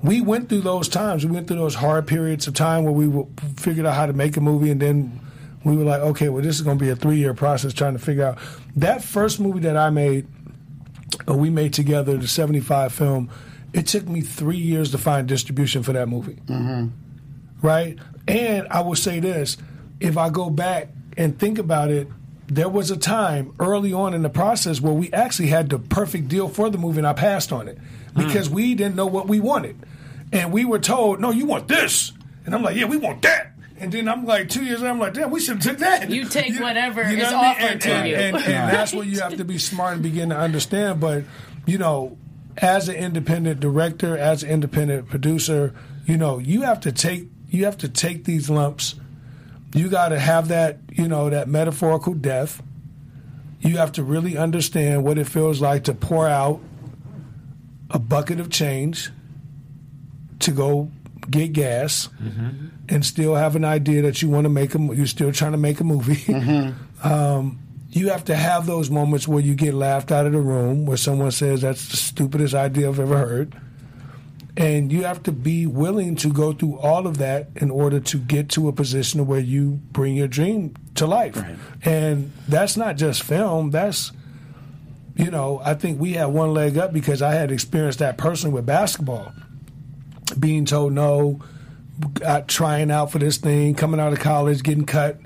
we 0.03 0.21
went 0.21 0.49
through 0.49 0.61
those 0.61 0.89
times. 0.89 1.27
We 1.27 1.33
went 1.33 1.49
through 1.49 1.59
those 1.59 1.75
hard 1.75 2.07
periods 2.07 2.47
of 2.47 2.55
time 2.55 2.85
where 2.85 2.93
we 2.93 3.27
figured 3.57 3.87
out 3.87 3.95
how 3.95 4.07
to 4.07 4.13
make 4.13 4.37
a 4.37 4.41
movie, 4.41 4.71
and 4.71 4.81
then 4.81 5.21
we 5.65 5.77
were 5.77 5.85
like, 5.85 6.01
okay, 6.01 6.29
well, 6.29 6.43
this 6.43 6.57
is 6.57 6.63
going 6.63 6.79
to 6.79 6.85
be 6.85 6.91
a 6.91 6.97
three 6.97 7.17
year 7.17 7.35
process 7.35 7.73
trying 7.73 7.95
to 7.95 7.99
figure 7.99 8.25
out. 8.25 8.39
That 8.77 9.03
first 9.03 9.41
movie 9.41 9.61
that 9.61 9.77
I 9.77 9.91
made, 9.91 10.29
uh, 11.29 11.35
we 11.35 11.51
made 11.51 11.73
together, 11.73 12.17
the 12.17 12.29
75 12.29 12.93
film, 12.93 13.31
it 13.73 13.87
took 13.87 14.07
me 14.09 14.21
three 14.21 14.57
years 14.57 14.93
to 14.93 14.99
find 14.99 15.27
distribution 15.27 15.83
for 15.83 15.93
that 15.93 16.09
movie. 16.09 16.39
Right? 17.61 17.99
And 18.29 18.69
I 18.69 18.83
will 18.83 18.97
say 18.97 19.21
this 19.21 19.57
if 20.01 20.17
I 20.17 20.31
go 20.31 20.51
back 20.51 20.89
and 21.17 21.39
think 21.39 21.59
about 21.59 21.91
it, 21.91 22.09
there 22.47 22.69
was 22.69 22.91
a 22.91 22.97
time 22.97 23.55
early 23.59 23.93
on 23.93 24.15
in 24.15 24.23
the 24.23 24.31
process 24.31 24.81
where 24.81 24.93
we 24.93 25.13
actually 25.13 25.49
had 25.49 25.69
the 25.69 25.79
perfect 25.79 26.29
deal 26.29 26.49
for 26.49 26.71
the 26.71 26.79
movie 26.79 26.99
and 26.99 27.07
I 27.07 27.13
passed 27.13 27.53
on 27.53 27.69
it 27.69 27.79
because 28.17 28.49
hmm. 28.49 28.55
we 28.55 28.75
didn't 28.75 28.97
know 28.97 29.07
what 29.07 29.29
we 29.29 29.41
wanted. 29.41 29.77
And 30.33 30.53
we 30.53 30.65
were 30.65 30.79
told, 30.79 31.21
no, 31.21 31.31
you 31.31 31.47
want 31.47 31.69
this. 31.69 32.13
And 32.47 32.55
I'm 32.55 32.63
like, 32.63 32.77
yeah, 32.77 32.87
we 32.87 32.97
want 32.97 33.23
that. 33.23 33.53
And 33.81 33.93
then 33.93 34.09
I'm 34.09 34.25
like, 34.25 34.49
two 34.49 34.65
years 34.65 34.81
later, 34.81 34.91
I'm 34.91 34.99
like, 34.99 35.15
damn, 35.15 35.31
we 35.31 35.41
should 35.41 35.57
have 35.57 35.63
took 35.63 35.79
that. 35.79 36.11
You 36.11 36.25
take 36.25 36.59
whatever 36.59 37.05
know 37.05 37.11
is 37.11 37.23
what 37.25 37.35
offered 37.35 37.65
And- 37.65 37.81
to 37.83 37.91
and- 37.91 38.09
you. 38.09 38.17
And, 38.17 38.37
and 38.37 38.45
that's 38.73 38.93
where 38.93 39.05
you 39.05 39.21
have 39.21 39.37
to 39.37 39.45
be 39.45 39.59
smart 39.59 39.95
and 39.95 40.03
begin 40.03 40.31
to 40.31 40.37
understand. 40.37 41.01
But, 41.01 41.25
you 41.67 41.79
know, 41.79 42.19
as 42.57 42.89
an 42.89 42.97
independent 42.97 43.61
director, 43.61 44.17
as 44.17 44.43
an 44.43 44.51
independent 44.51 45.09
producer, 45.09 45.75
you 46.07 46.17
know, 46.17 46.39
you 46.39 46.63
have 46.63 46.81
to 46.81 46.93
take 46.93 47.29
you 47.49 47.65
have 47.65 47.79
to 47.79 47.89
take 47.89 48.25
these 48.25 48.51
lumps. 48.51 48.95
You 49.75 49.89
got 49.89 50.11
to 50.11 50.19
have 50.19 50.49
that, 50.49 50.79
you 50.93 51.09
know, 51.09 51.31
that 51.31 51.49
metaphorical 51.49 52.15
death. 52.15 52.63
You 53.61 53.79
have 53.79 53.93
to 53.93 54.03
really 54.03 54.37
understand 54.37 55.05
what 55.05 55.19
it 55.19 55.27
feels 55.27 55.61
like 55.61 55.85
to 55.85 55.95
pour 55.95 56.29
out 56.29 56.61
a 57.91 57.99
bucket 57.99 58.39
of 58.41 58.51
change 58.51 59.11
to 60.41 60.51
go 60.53 60.91
get 61.29 61.53
gas 61.53 62.09
and 62.89 63.05
still 63.05 63.35
have 63.35 63.57
an 63.57 63.65
idea 63.65 64.03
that 64.03 64.23
you 64.23 64.29
want 64.31 64.45
to 64.45 64.49
make 64.49 64.75
a 64.75 64.79
you're 64.79 65.07
still 65.07 65.33
trying 65.33 65.53
to 65.53 65.59
make 65.59 65.81
a 65.81 65.85
movie. 65.85 66.33
um, 67.03 67.59
you 67.91 68.11
have 68.11 68.25
to 68.27 68.35
have 68.37 68.67
those 68.67 68.91
moments 68.91 69.27
where 69.27 69.43
you 69.43 69.55
get 69.55 69.75
laughed 69.75 70.13
out 70.13 70.27
of 70.27 70.33
the 70.33 70.41
room, 70.41 70.87
where 70.87 70.97
someone 70.97 71.31
says 71.31 71.63
that's 71.63 71.89
the 71.89 71.97
stupidest 71.97 72.55
idea 72.55 72.89
I've 72.89 73.01
ever 73.01 73.19
heard. 73.19 73.61
And 74.59 74.93
you 74.93 75.05
have 75.05 75.23
to 75.23 75.33
be 75.33 75.67
willing 75.67 76.17
to 76.17 76.33
go 76.33 76.53
through 76.53 76.79
all 76.81 77.07
of 77.07 77.19
that 77.19 77.49
in 77.57 77.71
order 77.71 78.01
to 78.01 78.19
get 78.19 78.49
to 78.51 78.67
a 78.67 78.73
position 78.73 79.25
where 79.27 79.39
you 79.39 79.81
bring 79.93 80.17
your 80.17 80.27
dream 80.27 80.75
to 80.97 81.07
life. 81.07 81.41
And 81.85 82.33
that's 82.49 82.77
not 82.77 82.97
just 82.97 83.23
film, 83.23 83.71
that's 83.71 84.11
you 85.15 85.33
know, 85.33 85.61
I 85.65 85.75
think 85.75 86.01
we 86.01 86.13
had 86.13 86.27
one 86.27 86.55
leg 86.55 86.79
up 86.79 86.93
because 86.93 87.23
I 87.23 87.35
had 87.35 87.51
experienced 87.51 87.99
that 87.99 88.19
personally 88.19 88.55
with 88.55 88.67
basketball. 88.67 89.33
Being 90.39 90.65
told 90.65 90.93
no, 90.93 91.41
trying 92.47 92.93
out 92.93 93.11
for 93.11 93.19
this 93.19 93.37
thing, 93.37 93.75
coming 93.75 93.99
out 93.99 94.13
of 94.13 94.21
college, 94.21 94.63
getting 94.63 94.87
cut. 94.87 95.19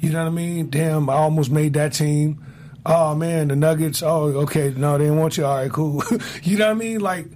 You 0.00 0.10
know 0.10 0.20
what 0.20 0.28
I 0.28 0.34
mean? 0.34 0.68
Damn, 0.68 1.08
I 1.08 1.14
almost 1.14 1.50
made 1.50 1.72
that 1.74 1.94
team. 1.94 2.44
Oh 2.84 3.14
man, 3.14 3.48
the 3.48 3.56
Nuggets. 3.56 4.02
Oh, 4.02 4.24
okay, 4.42 4.72
no, 4.76 4.98
they 4.98 5.04
didn't 5.04 5.18
want 5.18 5.38
you. 5.38 5.46
All 5.46 5.56
right, 5.56 5.70
cool. 5.70 6.02
you 6.42 6.58
know 6.58 6.66
what 6.66 6.72
I 6.72 6.74
mean? 6.74 7.00
Like, 7.00 7.26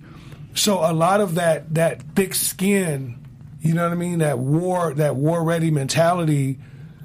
so 0.55 0.79
a 0.79 0.93
lot 0.93 1.21
of 1.21 1.37
that 1.37 1.75
that 1.75 2.03
thick 2.15 2.35
skin. 2.35 3.19
You 3.61 3.75
know 3.75 3.85
what 3.85 3.93
I 3.93 3.97
mean? 3.97 4.19
That 4.19 4.39
war, 4.39 4.93
that 4.95 5.15
war 5.17 5.45
ready 5.45 5.71
mentality. 5.71 6.59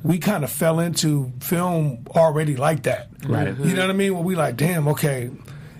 We 0.04 0.18
kind 0.18 0.44
of 0.44 0.52
fell 0.52 0.80
into 0.80 1.32
film 1.40 2.06
already 2.16 2.56
like 2.56 2.84
that. 2.84 3.10
Right. 3.28 3.48
You 3.48 3.74
know 3.74 3.82
what 3.82 3.90
I 3.90 3.94
mean? 3.94 4.14
Well, 4.14 4.24
we 4.24 4.36
like, 4.36 4.58
damn, 4.58 4.88
okay. 4.90 5.30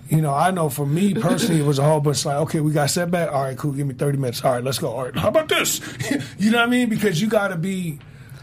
You 0.08 0.20
know, 0.22 0.32
I 0.32 0.50
know 0.50 0.68
for 0.68 0.86
me 0.86 1.14
personally, 1.14 1.60
it 1.60 1.66
was 1.66 1.78
a 1.78 1.84
whole 1.84 2.00
bunch 2.00 2.24
like, 2.24 2.36
okay, 2.36 2.60
we 2.60 2.72
got 2.72 2.90
setback. 2.90 3.32
All 3.32 3.42
right, 3.42 3.56
cool. 3.58 3.72
Give 3.72 3.86
me 3.86 3.94
30 3.94 4.18
minutes. 4.18 4.44
All 4.44 4.52
right, 4.52 4.62
let's 4.62 4.78
go. 4.78 4.90
All 4.90 5.04
right, 5.04 5.16
how 5.16 5.28
about 5.28 5.48
this? 5.48 5.80
you 6.38 6.50
know 6.50 6.58
what 6.58 6.66
I 6.66 6.70
mean? 6.70 6.88
Because 6.88 7.20
you 7.20 7.28
got 7.28 7.48
to 7.48 7.56
be, 7.56 7.98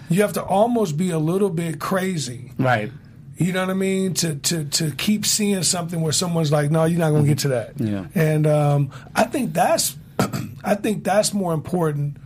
you 0.10 0.22
have 0.22 0.34
to 0.34 0.44
almost 0.44 0.98
be 0.98 1.12
a 1.12 1.20
little 1.20 1.50
bit 1.50 1.80
crazy. 1.80 2.52
Right. 2.60 2.92
You 3.38 3.52
know 3.52 3.62
what 3.62 3.70
I 3.70 3.74
mean? 3.74 4.14
To 4.16 4.36
to 4.36 4.64
to 4.64 4.92
keep 4.92 5.26
seeing 5.26 5.64
something 5.64 6.00
where 6.02 6.14
someone's 6.14 6.52
like, 6.52 6.72
no, 6.72 6.86
you're 6.86 7.00
not 7.00 7.10
going 7.10 7.24
to 7.24 7.28
get 7.28 7.40
to 7.40 7.48
that. 7.50 7.74
Yeah. 7.80 8.06
And 8.16 8.48
um, 8.48 8.92
I 9.14 9.26
think 9.26 9.54
that's, 9.54 9.98
I 10.64 10.76
think 10.76 11.04
that's 11.04 11.34
more 11.34 11.54
important 11.54 12.18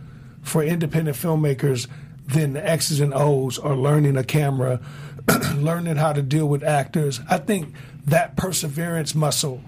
for 0.42 0.62
independent 0.62 1.16
filmmakers 1.16 1.88
than 2.28 2.52
the 2.52 2.66
X's 2.66 3.00
and 3.00 3.12
O's 3.12 3.58
or 3.58 3.74
learning 3.74 4.16
a 4.16 4.24
camera, 4.24 4.80
learning 5.56 5.96
how 5.96 6.12
to 6.12 6.22
deal 6.22 6.46
with 6.46 6.62
actors. 6.62 7.20
I 7.28 7.38
think 7.38 7.74
that 8.06 8.36
perseverance 8.36 9.14
muscle, 9.14 9.62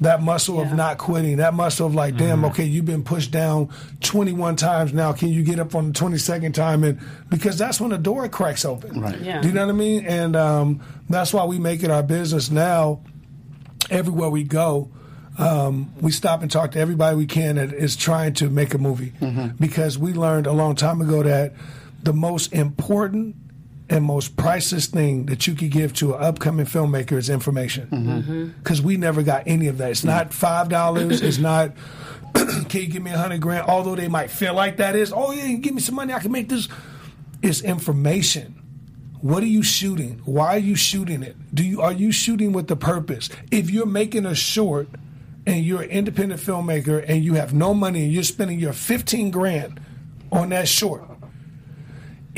that 0.00 0.22
muscle 0.22 0.60
of 0.60 0.72
not 0.72 0.98
quitting, 0.98 1.38
that 1.38 1.54
muscle 1.54 1.86
of 1.86 1.94
like, 1.94 2.16
damn, 2.16 2.44
okay, 2.46 2.64
you've 2.64 2.84
been 2.84 3.02
pushed 3.02 3.30
down 3.30 3.68
21 4.00 4.56
times 4.56 4.92
now. 4.92 5.12
Can 5.12 5.28
you 5.28 5.42
get 5.42 5.58
up 5.58 5.74
on 5.74 5.92
the 5.92 5.98
22nd 5.98 6.54
time? 6.54 6.84
And 6.84 7.00
because 7.28 7.58
that's 7.58 7.80
when 7.80 7.90
the 7.90 7.98
door 7.98 8.28
cracks 8.28 8.64
open. 8.64 9.00
Right. 9.00 9.20
Yeah. 9.20 9.40
Do 9.40 9.48
you 9.48 9.54
know 9.54 9.66
what 9.66 9.72
I 9.72 9.76
mean? 9.76 10.06
And 10.06 10.36
um, 10.36 10.80
that's 11.08 11.32
why 11.34 11.44
we 11.44 11.58
make 11.58 11.82
it 11.82 11.90
our 11.90 12.02
business 12.02 12.50
now. 12.50 13.00
Everywhere 13.90 14.28
we 14.28 14.44
go, 14.44 14.90
um, 15.38 15.92
we 16.00 16.12
stop 16.12 16.42
and 16.42 16.50
talk 16.50 16.72
to 16.72 16.78
everybody 16.78 17.16
we 17.16 17.26
can 17.26 17.56
that 17.56 17.72
is 17.72 17.96
trying 17.96 18.34
to 18.34 18.50
make 18.50 18.74
a 18.74 18.78
movie 18.78 19.14
because 19.58 19.96
we 19.96 20.12
learned 20.12 20.46
a 20.46 20.52
long 20.52 20.74
time 20.76 21.00
ago 21.00 21.22
that 21.22 21.54
the 22.02 22.12
most 22.12 22.52
important 22.52 23.36
and 23.90 24.04
most 24.04 24.36
priceless 24.36 24.86
thing 24.86 25.26
that 25.26 25.46
you 25.46 25.54
could 25.54 25.70
give 25.70 25.94
to 25.94 26.14
an 26.14 26.22
upcoming 26.22 26.66
filmmaker 26.66 27.12
is 27.12 27.30
information 27.30 27.86
mm-hmm. 27.86 28.10
Mm-hmm. 28.10 28.46
because 28.62 28.82
we 28.82 28.96
never 28.96 29.22
got 29.22 29.44
any 29.46 29.66
of 29.68 29.78
that. 29.78 29.90
It's 29.90 30.04
not 30.04 30.32
five 30.32 30.68
dollars. 30.68 31.20
it's 31.22 31.38
not. 31.38 31.72
Can 32.34 32.82
you 32.82 32.86
give 32.88 33.02
me 33.02 33.10
a 33.10 33.18
hundred 33.18 33.40
grand? 33.40 33.66
Although 33.66 33.96
they 33.96 34.08
might 34.08 34.30
feel 34.30 34.54
like 34.54 34.76
that 34.76 34.94
is. 34.94 35.12
Oh 35.14 35.32
yeah, 35.32 35.52
give 35.54 35.74
me 35.74 35.80
some 35.80 35.94
money. 35.94 36.12
I 36.12 36.18
can 36.18 36.32
make 36.32 36.48
this. 36.48 36.68
It's 37.42 37.62
information. 37.62 38.54
What 39.20 39.42
are 39.42 39.46
you 39.46 39.62
shooting? 39.62 40.20
Why 40.24 40.56
are 40.56 40.58
you 40.58 40.76
shooting 40.76 41.22
it? 41.22 41.36
Do 41.54 41.64
you 41.64 41.80
are 41.80 41.92
you 41.92 42.12
shooting 42.12 42.52
with 42.52 42.68
the 42.68 42.76
purpose? 42.76 43.30
If 43.50 43.70
you're 43.70 43.86
making 43.86 44.26
a 44.26 44.34
short 44.34 44.88
and 45.46 45.64
you're 45.64 45.82
an 45.82 45.90
independent 45.90 46.40
filmmaker 46.40 47.04
and 47.08 47.24
you 47.24 47.34
have 47.34 47.54
no 47.54 47.74
money 47.74 48.04
and 48.04 48.12
you're 48.12 48.22
spending 48.22 48.60
your 48.60 48.72
15 48.72 49.30
grand 49.30 49.80
on 50.30 50.50
that 50.50 50.68
short, 50.68 51.02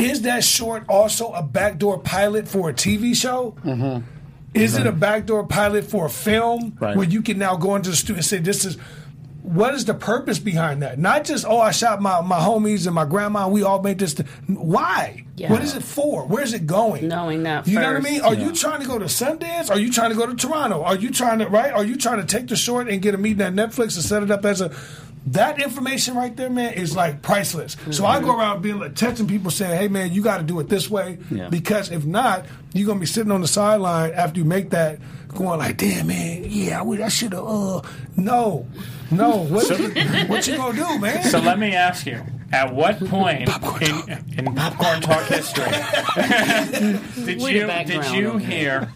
is 0.01 0.23
that 0.23 0.45
short 0.45 0.85
also 0.89 1.33
a 1.33 1.43
backdoor 1.43 1.99
pilot 1.99 2.49
for 2.49 2.71
a 2.71 2.75
TV 2.75 3.15
show? 3.15 3.57
Mm-hmm. 3.65 4.07
Is 4.53 4.77
it 4.77 4.87
a 4.87 4.91
mm-hmm. 4.91 4.99
backdoor 4.99 5.47
pilot 5.47 5.85
for 5.85 6.07
a 6.07 6.11
film 6.11 6.77
Right. 6.81 6.97
where 6.97 7.07
you 7.07 7.23
can 7.23 7.39
now 7.39 7.57
go 7.57 7.77
into 7.77 7.91
the 7.91 7.97
studio 7.97 8.17
and 8.17 8.25
say, 8.25 8.39
"This 8.39 8.65
is 8.65 8.77
what 9.43 9.75
is 9.75 9.85
the 9.85 9.95
purpose 9.95 10.39
behind 10.39 10.83
that? 10.83 10.99
Not 10.99 11.25
just 11.25 11.47
oh, 11.47 11.59
I 11.59 11.71
shot 11.71 12.01
my, 12.01 12.21
my 12.21 12.39
homies 12.39 12.87
and 12.87 12.95
my 12.95 13.05
grandma. 13.05 13.45
and 13.45 13.53
We 13.53 13.63
all 13.63 13.83
made 13.83 13.99
this. 13.99 14.15
Th-. 14.15 14.29
Why? 14.47 15.25
Yeah. 15.37 15.51
What 15.51 15.63
is 15.63 15.75
it 15.75 15.83
for? 15.83 16.27
Where's 16.27 16.53
it 16.53 16.67
going? 16.67 17.09
Knowing 17.09 17.45
that 17.45 17.67
you 17.67 17.77
know 17.79 17.93
what 17.93 17.97
I 17.97 18.01
mean? 18.01 18.21
Are 18.21 18.35
you 18.35 18.53
trying 18.53 18.81
to 18.83 18.87
go 18.87 18.99
to 18.99 19.07
Sundance? 19.07 19.71
Are 19.71 19.79
you 19.79 19.91
trying 19.91 20.11
to 20.11 20.17
go 20.17 20.27
to 20.27 20.35
Toronto? 20.35 20.83
Are 20.83 20.97
you 20.97 21.11
trying 21.11 21.39
to 21.39 21.47
right? 21.47 21.73
Are 21.73 21.85
you 21.85 21.97
trying 21.97 22.25
to 22.25 22.27
take 22.27 22.49
the 22.49 22.57
short 22.57 22.89
and 22.89 23.01
get 23.01 23.15
a 23.15 23.19
meeting 23.19 23.41
at 23.41 23.55
Netflix 23.55 23.97
and 23.97 24.05
set 24.05 24.23
it 24.23 24.31
up 24.31 24.45
as 24.45 24.61
a 24.61 24.71
that 25.27 25.61
information 25.61 26.17
right 26.17 26.35
there, 26.37 26.51
man, 26.51 26.73
is 26.75 26.97
like 26.97 27.23
priceless. 27.23 27.77
So 27.91 28.07
I 28.07 28.21
go 28.21 28.37
around 28.39 28.63
being 28.63 28.79
like, 28.79 28.95
texting 28.95 29.29
people 29.29 29.51
saying, 29.51 29.79
"Hey, 29.79 29.89
man, 29.89 30.13
you 30.13 30.23
got 30.23 30.39
to 30.39 30.43
do 30.43 30.59
it 30.61 30.69
this 30.69 30.89
way," 30.91 31.19
Yeah. 31.31 31.49
because 31.49 31.91
if 31.91 32.05
not, 32.05 32.47
you're 32.73 32.87
gonna 32.87 33.01
be 33.01 33.07
sitting 33.07 33.31
on 33.33 33.41
the 33.43 33.49
sideline 33.49 34.13
after 34.13 34.39
you 34.39 34.45
make 34.45 34.71
that, 34.71 34.99
going 35.29 35.59
like, 35.59 35.77
"Damn, 35.77 36.07
man, 36.07 36.45
yeah, 36.49 36.79
I, 36.79 36.83
would- 36.83 37.01
I 37.01 37.09
should 37.09 37.33
have." 37.35 37.45
Uh, 37.47 37.83
no, 38.17 38.67
no, 39.11 39.45
what, 39.45 39.69
what 40.29 40.47
you 40.47 40.57
gonna 40.57 40.77
do, 40.77 40.99
man? 40.99 41.23
So 41.25 41.39
let 41.39 41.59
me 41.59 41.75
ask 41.75 42.07
you: 42.07 42.21
At 42.53 42.75
what 42.75 42.99
point 43.07 43.49
in, 43.83 44.25
in 44.47 44.55
popcorn 44.55 45.01
talk 45.03 45.25
history 45.27 45.65
did 47.25 47.41
Way 47.41 47.55
you 47.55 47.67
did 47.67 48.05
you 48.13 48.39
hear? 48.39 48.89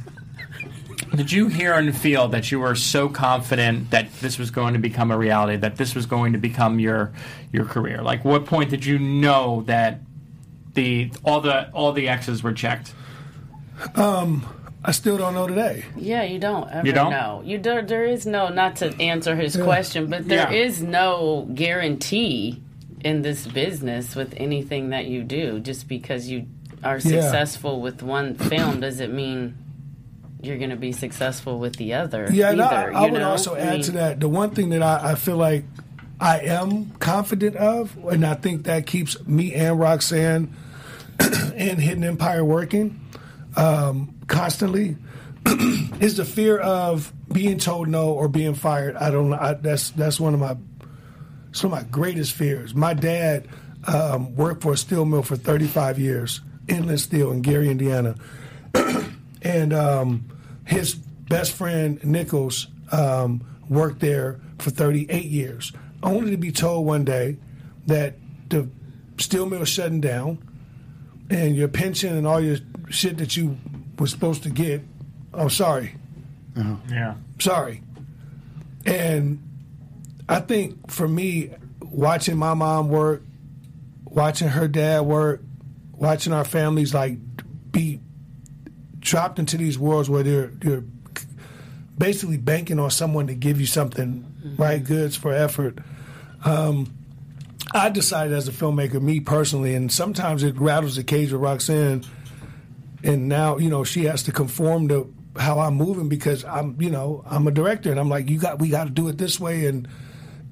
Did 1.17 1.31
you 1.33 1.49
hear 1.49 1.73
and 1.75 1.97
feel 1.97 2.29
that 2.29 2.51
you 2.51 2.61
were 2.61 2.75
so 2.75 3.09
confident 3.09 3.91
that 3.91 4.13
this 4.21 4.39
was 4.39 4.51
going 4.51 4.73
to 4.75 4.81
become 4.81 5.11
a 5.11 5.19
reality, 5.19 5.57
that 5.57 5.77
this 5.77 5.95
was 5.95 6.07
going 6.07 6.33
to 6.33 6.39
become 6.39 6.79
your 6.81 7.13
your 7.53 7.65
career? 7.65 8.03
Like, 8.03 8.25
what 8.25 8.47
point 8.47 8.71
did 8.71 8.85
you 8.85 8.99
know 8.99 9.63
that 9.67 10.01
the 10.75 11.11
all 11.25 11.41
the 11.41 11.71
all 11.73 11.93
the 11.93 12.09
X's 12.09 12.43
were 12.43 12.53
checked? 12.53 12.93
Um, 13.95 14.47
I 14.85 14.93
still 14.93 15.17
don't 15.17 15.35
know 15.35 15.47
today. 15.47 15.85
Yeah, 15.97 16.23
you 16.25 16.39
don't 16.39 16.71
ever 16.71 16.87
You 16.87 16.93
don't? 16.93 17.11
know. 17.11 17.43
You 17.45 17.59
do, 17.59 17.83
there 17.83 18.05
is 18.05 18.27
no 18.27 18.49
not 18.49 18.77
to 18.77 18.95
answer 19.01 19.35
his 19.37 19.57
question, 19.57 20.09
but 20.09 20.29
there 20.29 20.51
Yeah. 20.51 20.65
is 20.65 20.83
no 20.83 21.49
guarantee 21.55 22.61
in 23.01 23.23
this 23.23 23.47
business 23.47 24.15
with 24.15 24.35
anything 24.37 24.91
that 24.91 25.07
you 25.07 25.23
do. 25.23 25.61
Just 25.61 25.89
because 25.89 26.29
you 26.29 26.47
are 26.83 27.01
successful 27.01 27.81
with 27.81 28.03
one 28.03 28.35
film 28.35 28.81
doesn't 28.81 29.15
mean 29.15 29.57
you're 30.45 30.59
going 30.59 30.71
to 30.71 30.77
be 30.77 30.93
successful 30.93 31.59
with 31.59 31.77
the 31.77 31.95
other. 31.95 32.29
Yeah, 32.33 32.51
and 32.51 32.61
I, 32.61 32.85
I 32.93 33.03
would 33.03 33.21
know? 33.21 33.31
also 33.31 33.55
I 33.55 33.61
add 33.61 33.73
mean, 33.73 33.83
to 33.83 33.93
that 33.93 34.21
the 34.21 34.29
one 34.29 34.51
thing 34.51 34.71
that 34.71 34.83
I, 34.83 35.13
I 35.13 35.15
feel 35.15 35.37
like 35.37 35.65
I 36.21 36.41
am 36.41 36.91
confident 36.93 37.57
of, 37.57 37.97
and 38.07 38.25
I 38.25 38.35
think 38.35 38.65
that 38.65 38.87
keeps 38.87 39.25
me 39.27 39.55
and 39.55 39.79
Roxanne 39.79 40.55
and 41.21 41.79
Hidden 41.79 42.05
Empire 42.05 42.45
working 42.45 43.01
um, 43.57 44.15
constantly, 44.27 44.97
is 46.01 46.17
the 46.17 46.25
fear 46.25 46.59
of 46.59 47.13
being 47.33 47.59
told 47.59 47.89
no 47.89 48.11
or 48.11 48.29
being 48.29 48.55
fired. 48.55 48.97
I 48.97 49.11
don't. 49.11 49.33
I, 49.33 49.55
that's 49.55 49.91
that's 49.91 50.19
one 50.19 50.35
of 50.35 50.41
my 50.41 50.57
it's 51.51 51.63
one 51.63 51.73
of 51.73 51.85
my 51.85 51.89
greatest 51.91 52.33
fears. 52.33 52.75
My 52.75 52.95
dad 52.95 53.49
um, 53.87 54.35
worked 54.35 54.63
for 54.63 54.73
a 54.73 54.77
steel 54.77 55.05
mill 55.05 55.23
for 55.23 55.37
35 55.37 55.99
years, 55.99 56.41
Inland 56.69 57.01
Steel 57.01 57.31
in 57.31 57.43
Gary, 57.43 57.71
Indiana 57.71 58.17
and 59.43 59.73
um, 59.73 60.25
his 60.67 60.95
best 60.95 61.53
friend 61.53 62.03
Nichols 62.05 62.69
um, 62.93 63.45
worked 63.69 64.01
there 64.01 64.41
for 64.59 64.71
38 64.71 65.25
years, 65.25 65.73
only 66.03 66.31
to 66.31 66.37
be 66.37 66.53
told 66.53 66.87
one 66.87 67.05
day 67.05 67.37
that 67.87 68.15
the 68.49 68.69
steel 69.19 69.47
mill 69.47 69.63
is 69.63 69.69
shutting 69.69 70.01
down, 70.01 70.39
and 71.31 71.57
your 71.57 71.69
pension 71.69 72.17
and 72.17 72.27
all 72.27 72.41
your 72.41 72.59
shit 72.91 73.19
that 73.19 73.37
you 73.37 73.57
were 73.99 74.07
supposed 74.07 74.43
to 74.43 74.51
get. 74.51 74.83
I'm 75.33 75.51
sorry, 75.51 75.97
Yeah. 76.91 77.15
sorry. 77.41 77.83
And 78.87 79.43
I 80.29 80.41
think 80.41 80.91
for 80.91 81.09
me, 81.09 81.51
watching 81.81 82.37
my 82.37 82.55
mom 82.55 82.89
work, 82.89 83.23
watching 84.05 84.49
her 84.49 84.69
dad 84.69 85.01
work, 85.03 85.43
watching 85.93 86.33
our 86.33 86.45
families 86.45 86.93
like 86.95 87.19
be 87.73 88.01
dropped 89.05 89.39
into 89.39 89.57
these 89.57 89.79
worlds 89.79 90.11
where 90.11 90.23
they're 90.25 90.47
they're 90.49 90.83
basically 91.97 92.39
banking 92.39 92.81
on 92.81 92.91
someone 92.91 93.29
to 93.29 93.35
give 93.35 93.61
you 93.61 93.67
something, 93.67 94.25
right? 94.59 94.83
Goods 94.83 95.15
for 95.15 95.33
effort. 95.33 95.79
Um, 96.45 96.93
I 97.73 97.91
decided 97.91 98.33
as 98.33 98.49
a 98.49 98.53
filmmaker, 98.53 99.01
me 99.01 99.21
personally, 99.21 99.75
and 99.75 99.93
sometimes 99.93 100.43
it 100.43 100.59
rattles 100.59 100.97
the 100.97 101.05
cage 101.05 101.33
with 101.33 101.41
Roxanne, 101.41 102.05
and 103.05 103.29
now 103.29 103.59
you 103.59 103.71
know 103.71 103.85
she 103.85 104.05
has 104.05 104.25
to 104.25 104.33
conform 104.33 104.89
to 104.89 105.15
how 105.37 105.61
I'm 105.61 105.75
moving 105.75 106.09
because 106.09 106.45
I'm 106.45 106.81
you 106.81 106.91
know 106.91 107.23
I'm 107.27 107.47
a 107.47 107.51
director, 107.53 107.91
and 107.91 108.01
I'm 108.01 108.09
like 108.09 108.29
you 108.29 108.39
got 108.39 108.59
we 108.59 108.71
got 108.71 108.85
to 108.85 108.91
do 108.91 109.09
it 109.09 109.19
this 109.19 109.39
way, 109.39 109.67
and 109.67 109.87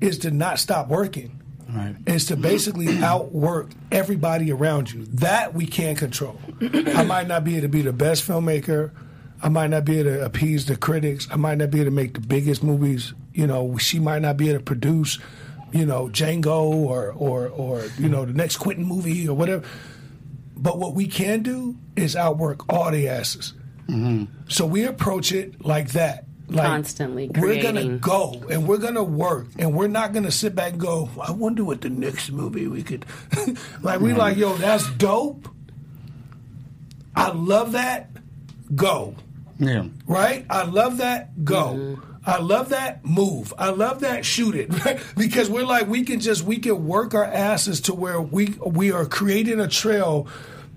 is 0.00 0.18
to 0.20 0.30
not 0.30 0.59
stop 0.59 0.88
working. 0.88 1.41
Right. 1.73 1.97
is 2.07 2.27
to 2.27 2.37
basically 2.37 2.99
outwork 3.03 3.70
everybody 3.91 4.53
around 4.53 4.93
you. 4.93 5.07
That 5.07 5.55
we 5.55 5.66
can't 5.66 5.97
control. 5.97 6.39
I 6.61 7.03
might 7.05 7.29
not 7.29 7.45
be 7.45 7.53
able 7.53 7.62
to 7.62 7.68
be 7.68 7.83
the 7.83 7.93
best 7.93 8.27
filmmaker. 8.27 8.91
I 9.43 9.49
might 9.49 9.70
not 9.70 9.85
be 9.85 9.99
able 9.99 10.11
to 10.11 10.25
appease 10.25 10.66
the 10.66 10.77
critics. 10.77 11.27
I 11.31 11.37
might 11.37 11.59
not 11.59 11.70
be 11.70 11.81
able 11.81 11.91
to 11.91 11.95
make 11.95 12.14
the 12.14 12.20
biggest 12.20 12.62
movies. 12.62 13.14
You 13.33 13.47
know, 13.47 13.77
she 13.79 13.99
might 13.99 14.23
not 14.23 14.37
be 14.37 14.51
able 14.51 14.59
to 14.59 14.64
produce, 14.64 15.18
you 15.73 15.87
know, 15.87 16.09
Django 16.09 16.62
or 16.62 17.12
or 17.12 17.49
or 17.49 17.85
you 17.99 18.09
know 18.09 18.25
the 18.25 18.35
next 18.35 18.59
Quentin 18.59 18.85
movie 18.85 19.27
or 19.27 19.35
whatever. 19.35 19.64
But 20.57 20.79
what 20.79 20.95
we 20.95 21.07
can 21.07 21.43
do 21.43 21.77
is 21.97 22.14
outwork 22.14 22.73
all 22.73 22.91
the 22.91 23.09
asses. 23.09 23.55
Mm-hmm. 23.89 24.25
So 24.49 24.66
we 24.66 24.85
approach 24.85 25.33
it 25.33 25.64
like 25.64 25.93
that. 25.93 26.25
Like, 26.49 26.66
Constantly 26.66 27.30
We're 27.34 27.62
gonna 27.62 27.97
go 27.99 28.43
and 28.51 28.68
we're 28.68 28.76
gonna 28.78 29.03
work 29.03 29.47
and 29.59 29.74
we're 29.74 29.86
not 29.88 30.12
gonna 30.12 30.30
sit 30.30 30.55
back 30.55 30.72
and 30.72 30.80
go. 30.80 31.09
I 31.20 31.30
wonder 31.32 31.64
what 31.64 31.80
the 31.80 31.88
next 31.88 32.30
movie 32.30 32.66
we 32.66 32.82
could. 32.82 33.07
like 33.82 34.01
we 34.01 34.12
like, 34.12 34.36
yo, 34.36 34.55
that's 34.57 34.90
dope. 34.93 35.49
I 37.14 37.30
love 37.30 37.72
that. 37.72 38.11
Go 38.74 39.14
Yeah. 39.59 39.86
right? 40.07 40.45
I 40.51 40.64
love 40.64 40.99
that. 40.99 41.45
Go. 41.45 41.64
Mm-hmm. 41.74 42.12
I 42.24 42.38
love 42.38 42.68
that. 42.68 43.05
Move. 43.05 43.53
I 43.59 43.70
love 43.70 44.01
that. 44.01 44.24
Shoot 44.24 44.55
it. 44.55 44.70
Right? 44.84 45.01
Because 45.16 45.49
we're 45.51 45.64
like 45.64 45.88
we 45.88 46.05
can 46.05 46.20
just 46.20 46.43
we 46.43 46.59
can 46.59 46.86
work 46.86 47.14
our 47.14 47.24
asses 47.24 47.80
to 47.82 47.95
where 47.95 48.20
we 48.20 48.55
we 48.64 48.93
are 48.93 49.07
creating 49.07 49.59
a 49.61 49.68
trail 49.68 50.26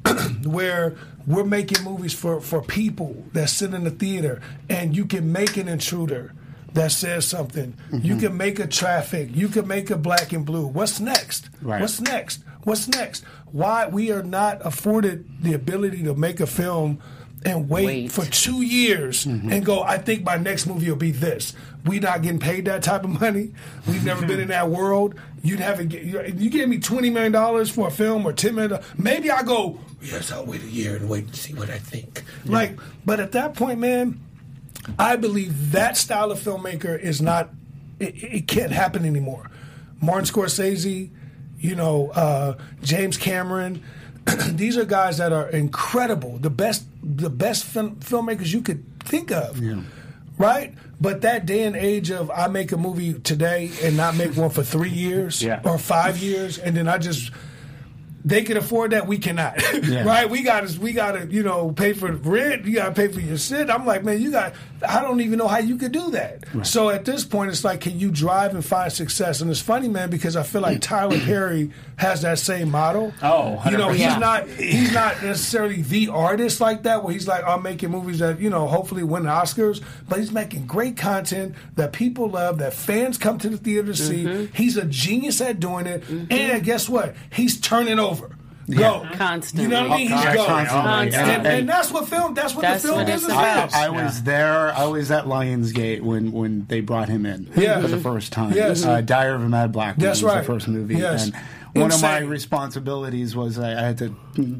where 0.45 0.95
we're 1.27 1.43
making 1.43 1.83
movies 1.83 2.13
for 2.13 2.41
for 2.41 2.61
people 2.61 3.25
that 3.33 3.49
sit 3.49 3.73
in 3.73 3.83
the 3.83 3.91
theater, 3.91 4.41
and 4.69 4.95
you 4.95 5.05
can 5.05 5.31
make 5.31 5.57
an 5.57 5.67
intruder 5.67 6.33
that 6.73 6.91
says 6.91 7.25
something. 7.25 7.75
You 7.91 7.97
mm-hmm. 7.99 8.19
can 8.19 8.37
make 8.37 8.59
a 8.59 8.67
traffic. 8.67 9.29
You 9.33 9.47
can 9.47 9.67
make 9.67 9.89
a 9.89 9.97
black 9.97 10.33
and 10.33 10.45
blue. 10.45 10.67
What's 10.67 10.99
next? 10.99 11.49
Right. 11.61 11.81
What's 11.81 12.01
next? 12.01 12.43
What's 12.63 12.87
next? 12.87 13.23
Why 13.51 13.87
we 13.87 14.11
are 14.11 14.23
not 14.23 14.65
afforded 14.65 15.41
the 15.41 15.53
ability 15.53 16.03
to 16.03 16.13
make 16.15 16.39
a 16.39 16.47
film 16.47 17.01
and 17.45 17.69
wait, 17.69 17.85
Wait. 17.85 18.11
for 18.11 18.25
two 18.25 18.63
years 18.63 19.25
and 19.25 19.63
go, 19.63 19.83
I 19.83 19.99
think 19.99 20.23
my 20.23 20.35
next 20.35 20.65
movie 20.65 20.89
will 20.89 20.97
be 20.97 21.11
this. 21.11 21.53
We 21.85 21.99
not 21.99 22.23
getting 22.23 22.39
paid 22.39 22.65
that 22.65 22.81
type 22.81 23.03
of 23.03 23.21
money. 23.21 23.53
We've 23.87 24.03
never 24.03 24.25
been 24.25 24.39
in 24.39 24.47
that 24.47 24.69
world. 24.69 25.15
You'd 25.43 25.59
have 25.59 25.87
get, 25.87 26.01
you, 26.01 26.23
you 26.35 26.49
gave 26.49 26.67
me 26.67 26.79
$20 26.79 27.13
million 27.13 27.65
for 27.67 27.87
a 27.87 27.91
film 27.91 28.25
or 28.25 28.33
$10 28.33 28.55
million. 28.55 28.81
Maybe 28.97 29.29
I 29.29 29.43
go, 29.43 29.79
yes, 30.01 30.31
I'll 30.31 30.45
wait 30.45 30.63
a 30.63 30.67
year 30.67 30.95
and 30.95 31.07
wait 31.07 31.25
and 31.25 31.35
see 31.35 31.53
what 31.53 31.69
I 31.69 31.77
think. 31.77 32.23
Like, 32.45 32.79
but 33.05 33.19
at 33.19 33.33
that 33.33 33.53
point, 33.53 33.79
man, 33.79 34.19
I 34.97 35.15
believe 35.15 35.71
that 35.71 35.97
style 35.97 36.31
of 36.31 36.39
filmmaker 36.39 36.99
is 36.99 37.21
not, 37.21 37.49
it, 37.99 38.15
it 38.15 38.47
can't 38.47 38.71
happen 38.71 39.05
anymore. 39.05 39.51
Martin 40.01 40.25
Scorsese, 40.25 41.11
you 41.59 41.75
know, 41.75 42.09
uh, 42.09 42.57
James 42.81 43.17
Cameron, 43.17 43.83
these 44.49 44.77
are 44.77 44.85
guys 44.85 45.17
that 45.19 45.31
are 45.31 45.49
incredible, 45.49 46.37
the 46.39 46.49
best, 46.49 46.85
the 47.05 47.29
best 47.29 47.63
film, 47.65 47.97
filmmakers 47.97 48.51
you 48.51 48.61
could 48.61 48.83
think 49.03 49.31
of, 49.31 49.61
right? 50.37 50.73
But 50.99 51.21
that 51.21 51.45
day 51.45 51.63
and 51.63 51.75
age 51.75 52.09
of 52.09 52.31
I 52.31 52.47
make 52.47 52.71
a 52.71 52.77
movie 52.77 53.13
today 53.13 53.69
and 53.83 53.95
not 53.95 54.15
make 54.15 54.35
one 54.35 54.49
for 54.49 54.63
three 54.63 54.89
years 54.89 55.41
Yeah. 55.43 55.61
or 55.63 55.77
five 55.77 56.17
years, 56.17 56.57
and 56.57 56.75
then 56.75 56.87
I 56.87 56.97
just 56.97 57.31
they 58.25 58.43
can 58.43 58.57
afford 58.57 58.91
that. 58.91 59.07
We 59.07 59.19
cannot, 59.19 59.61
Yeah. 59.83 60.03
right? 60.03 60.29
We 60.29 60.41
got 60.41 60.67
to, 60.67 60.79
we 60.79 60.91
got 60.93 61.11
to, 61.13 61.27
you 61.27 61.43
know, 61.43 61.71
pay 61.71 61.93
for 61.93 62.11
rent. 62.11 62.65
You 62.65 62.75
got 62.75 62.87
to 62.87 62.91
pay 62.93 63.07
for 63.07 63.19
your 63.21 63.37
shit. 63.37 63.69
I'm 63.69 63.85
like, 63.85 64.03
man, 64.03 64.21
you 64.21 64.31
got. 64.31 64.53
I 64.87 65.01
don't 65.01 65.21
even 65.21 65.39
know 65.39 65.47
how 65.47 65.59
you 65.59 65.77
could 65.77 65.93
do 65.93 66.11
that. 66.11 66.43
So 66.63 66.89
at 66.89 67.05
this 67.05 67.23
point, 67.23 67.49
it's 67.49 67.63
like, 67.63 67.81
can 67.81 67.97
you 67.99 68.11
drive 68.11 68.53
and 68.53 68.63
find 68.63 68.91
success? 68.91 69.41
And 69.41 69.49
it's 69.49 69.59
funny, 69.61 69.87
man, 69.87 70.09
because 70.09 70.35
I 70.35 70.43
feel 70.43 70.61
like 70.61 70.81
Tyler 70.81 71.17
Perry 71.19 71.71
has 71.95 72.21
that 72.21 72.37
same 72.39 72.69
model. 72.69 73.13
Oh, 73.23 73.61
you 73.69 73.77
know, 73.77 73.89
he's 73.89 74.17
not, 74.17 74.47
he's 74.47 74.93
not 74.93 75.23
necessarily 75.23 75.81
the 75.81 76.09
artist 76.09 76.61
like 76.61 76.83
that, 76.83 77.03
where 77.03 77.13
he's 77.13 77.27
like, 77.27 77.43
I'm 77.45 77.63
making 77.63 77.89
movies 77.89 78.19
that 78.19 78.39
you 78.39 78.49
know, 78.49 78.67
hopefully 78.67 79.03
win 79.03 79.23
Oscars, 79.23 79.81
but 80.07 80.19
he's 80.19 80.31
making 80.31 80.67
great 80.67 80.97
content 80.97 81.55
that 81.75 81.93
people 81.93 82.29
love, 82.29 82.59
that 82.59 82.73
fans 82.73 83.17
come 83.17 83.37
to 83.39 83.49
the 83.49 83.57
theater 83.57 83.87
to 83.87 83.95
see. 83.95 84.23
Mm-hmm. 84.25 84.53
He's 84.53 84.77
a 84.77 84.85
genius 84.85 85.41
at 85.41 85.59
doing 85.59 85.87
it, 85.87 86.01
mm-hmm. 86.01 86.31
and 86.31 86.63
guess 86.63 86.87
what? 86.89 87.15
He's 87.31 87.59
turning 87.59 87.97
over. 87.99 88.14
Go 88.69 89.07
Constantly. 89.13 89.63
You 89.63 89.69
know 89.69 89.83
what 89.83 89.91
I 89.91 89.97
mean? 89.97 90.07
He's 90.11 90.23
Yeah, 90.23 90.33
go. 90.35 90.45
constantly. 90.45 91.17
And, 91.19 91.47
and 91.47 91.69
that's 91.69 91.91
what 91.91 92.07
film. 92.07 92.33
That's 92.33 92.55
what 92.55 92.61
That's 92.63 92.81
the 92.81 92.87
film 92.89 92.99
what 93.01 93.07
business 93.07 93.31
about. 93.31 93.67
is. 93.69 93.73
I, 93.75 93.85
I 93.85 93.89
was 93.89 94.23
there. 94.23 94.73
I 94.75 94.85
was 94.85 95.11
at 95.11 95.25
Lionsgate 95.25 96.01
when, 96.01 96.31
when 96.31 96.65
they 96.67 96.81
brought 96.81 97.07
him 97.09 97.25
in 97.25 97.51
Yeah. 97.55 97.79
for 97.81 97.87
the 97.87 97.99
first 97.99 98.33
time. 98.33 98.53
Yes. 98.53 98.83
Uh, 98.83 99.01
Diary 99.01 99.35
of 99.35 99.43
a 99.43 99.49
Mad 99.49 99.71
Black 99.71 99.97
That's 99.97 100.21
was 100.21 100.31
right. 100.33 100.39
the 100.39 100.45
first 100.45 100.67
movie. 100.67 100.95
Yes. 100.95 101.25
And 101.25 101.35
one 101.83 101.91
of 101.91 102.01
my 102.01 102.19
responsibilities 102.19 103.35
was 103.35 103.59
I, 103.59 103.73
I 103.73 103.85
had 103.87 103.97
to 103.99 104.09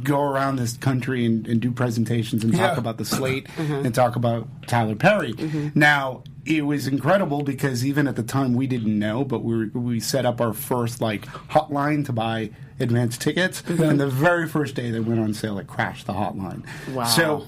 go 0.03 0.22
around 0.22 0.58
this 0.58 0.78
country 0.78 1.26
and, 1.26 1.47
and 1.47 1.60
do 1.62 1.72
presentations 1.72 2.43
and 2.43 2.51
talk 2.53 2.74
Yeah. 2.74 2.78
about 2.78 2.97
the 2.97 3.06
slate 3.06 3.47
and 3.58 3.95
talk 3.95 4.16
about 4.16 4.47
Tyler 4.68 4.95
Perry. 4.95 5.34
Now, 5.74 6.24
it 6.46 6.66
was 6.66 6.88
incredible 6.88 7.41
because 7.43 7.86
even 7.86 8.08
at 8.08 8.16
the 8.16 8.24
time 8.24 8.54
we 8.54 8.68
didn't 8.68 8.98
know, 8.98 9.24
but 9.24 9.43
we 9.43 9.56
were, 9.56 9.80
we 9.80 10.00
set 10.00 10.26
up 10.26 10.39
our 10.39 10.54
first 10.54 11.02
like 11.02 11.26
hotline 11.26 12.06
to 12.06 12.14
buy 12.14 12.52
advance 12.80 13.18
tickets, 13.18 13.64
and 13.68 14.00
the 14.00 14.08
very 14.08 14.48
first 14.48 14.76
day 14.76 14.91
they 14.91 15.00
went 15.00 15.20
on 15.20 15.34
sale, 15.34 15.58
it 15.58 15.68
crashed 15.68 16.06
the 16.06 16.14
hotline. 16.14 16.64
Wow. 16.93 17.06
So 17.06 17.48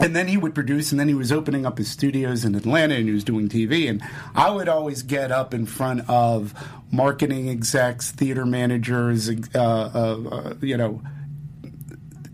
and 0.00 0.16
then 0.16 0.28
he 0.28 0.36
would 0.36 0.54
produce, 0.54 0.92
and 0.92 0.98
then 0.98 1.08
he 1.08 1.14
was 1.14 1.30
opening 1.30 1.66
up 1.66 1.76
his 1.76 1.90
studios 1.90 2.44
in 2.44 2.54
Atlanta, 2.54 2.94
and 2.94 3.06
he 3.06 3.12
was 3.12 3.22
doing 3.22 3.48
TV. 3.48 3.88
And 3.88 4.02
I 4.34 4.50
would 4.50 4.68
always 4.68 5.02
get 5.02 5.30
up 5.30 5.52
in 5.52 5.66
front 5.66 6.08
of 6.08 6.54
marketing 6.90 7.50
execs, 7.50 8.10
theater 8.10 8.46
managers, 8.46 9.28
uh, 9.28 9.34
uh, 9.54 10.28
uh, 10.30 10.54
you 10.62 10.76
know, 10.76 11.02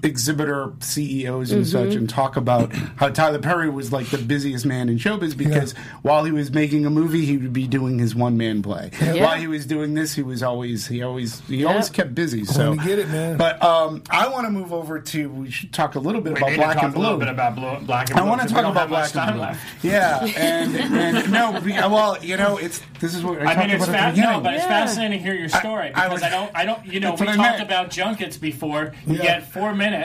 exhibitor 0.07 0.73
CEOs 0.81 1.53
and 1.53 1.67
such, 1.67 1.95
and 1.95 2.09
talk 2.09 2.37
about 2.37 2.73
how 2.97 3.09
Tyler 3.11 3.39
Perry 3.39 3.69
was 3.69 3.93
like 3.93 4.07
the 4.07 4.19
busiest 4.19 4.65
man 4.65 4.89
in 4.89 4.97
showbiz 4.99 5.37
because 5.37 5.73
while 6.03 6.25
he 6.25 6.33
was 6.33 6.51
making 6.53 6.87
a 6.87 6.91
movie, 6.91 7.25
he 7.27 7.37
would 7.37 7.53
be 7.53 7.67
doing 7.67 7.99
his 7.99 8.15
one 8.15 8.37
man 8.37 8.63
play. 8.63 8.91
Yeah. 9.01 9.25
While 9.25 9.37
he 9.37 9.47
was 9.47 9.67
doing 9.67 9.95
this, 9.95 10.15
he 10.15 10.23
was 10.23 10.43
always 10.43 10.87
he 10.87 11.03
always 11.03 11.41
he 11.41 11.65
always 11.65 11.91
kept 11.91 12.15
busy. 12.15 12.45
So 12.45 12.75
to 12.77 12.83
get 12.83 12.99
it, 12.99 13.09
man. 13.09 13.37
But 13.37 13.63
um, 13.63 14.03
I 14.11 14.29
want 14.29 14.47
to 14.47 14.51
move 14.51 14.73
over 14.73 15.01
to 15.01 15.29
we 15.29 15.51
should 15.51 15.73
talk 15.73 15.95
a 15.97 15.99
little 16.01 16.21
bit 16.21 16.35
We 16.35 16.39
about 16.41 16.51
need 16.51 16.57
Black 16.57 16.69
to 16.71 16.75
talk 16.77 16.85
and 16.85 16.95
Blue. 16.95 17.03
a 17.03 17.05
little 17.05 17.19
bit 17.19 17.29
about 17.29 17.55
blue, 17.57 17.79
black 17.87 18.11
and 18.11 18.19
I 18.19 18.23
blue. 18.23 18.31
want 18.31 18.43
to 18.43 18.49
talk 18.49 18.65
about 18.65 18.89
black 18.89 19.15
and 19.17 19.33
blue. 19.33 19.41
left. 19.43 19.85
Yeah, 19.85 20.25
and, 20.25 20.77
and 20.77 21.33
no, 21.33 21.61
well, 21.91 22.23
you 22.25 22.37
know, 22.37 22.57
it's 22.59 22.81
this 23.01 23.15
is 23.15 23.23
what 23.25 23.43
I, 23.43 23.53
I 23.55 23.59
mean, 23.67 23.71
it's 23.77 23.87
about 23.89 24.15
fa- 24.15 24.21
no, 24.21 24.41
but 24.41 24.55
it's 24.55 24.63
Yeah. 24.65 24.69
fascinating 24.69 25.19
to 25.19 25.25
hear 25.25 25.35
your 25.35 25.49
story 25.49 25.93
I 25.95 26.09
because 26.09 26.13
was- 26.13 26.23
I, 26.23 26.31
don't, 26.31 26.51
I 26.55 26.65
don't, 26.65 26.87
you 26.87 27.01
know, 27.01 27.15
we 27.15 27.23
I 27.29 27.37
talked 27.37 27.39
meant. 27.39 27.63
about 27.63 27.91
junkets 27.91 28.37
before. 28.37 28.95
You 29.07 29.17
Yeah. 29.17 29.23
get 29.23 29.53
four 29.53 29.75
minutes. 29.75 29.95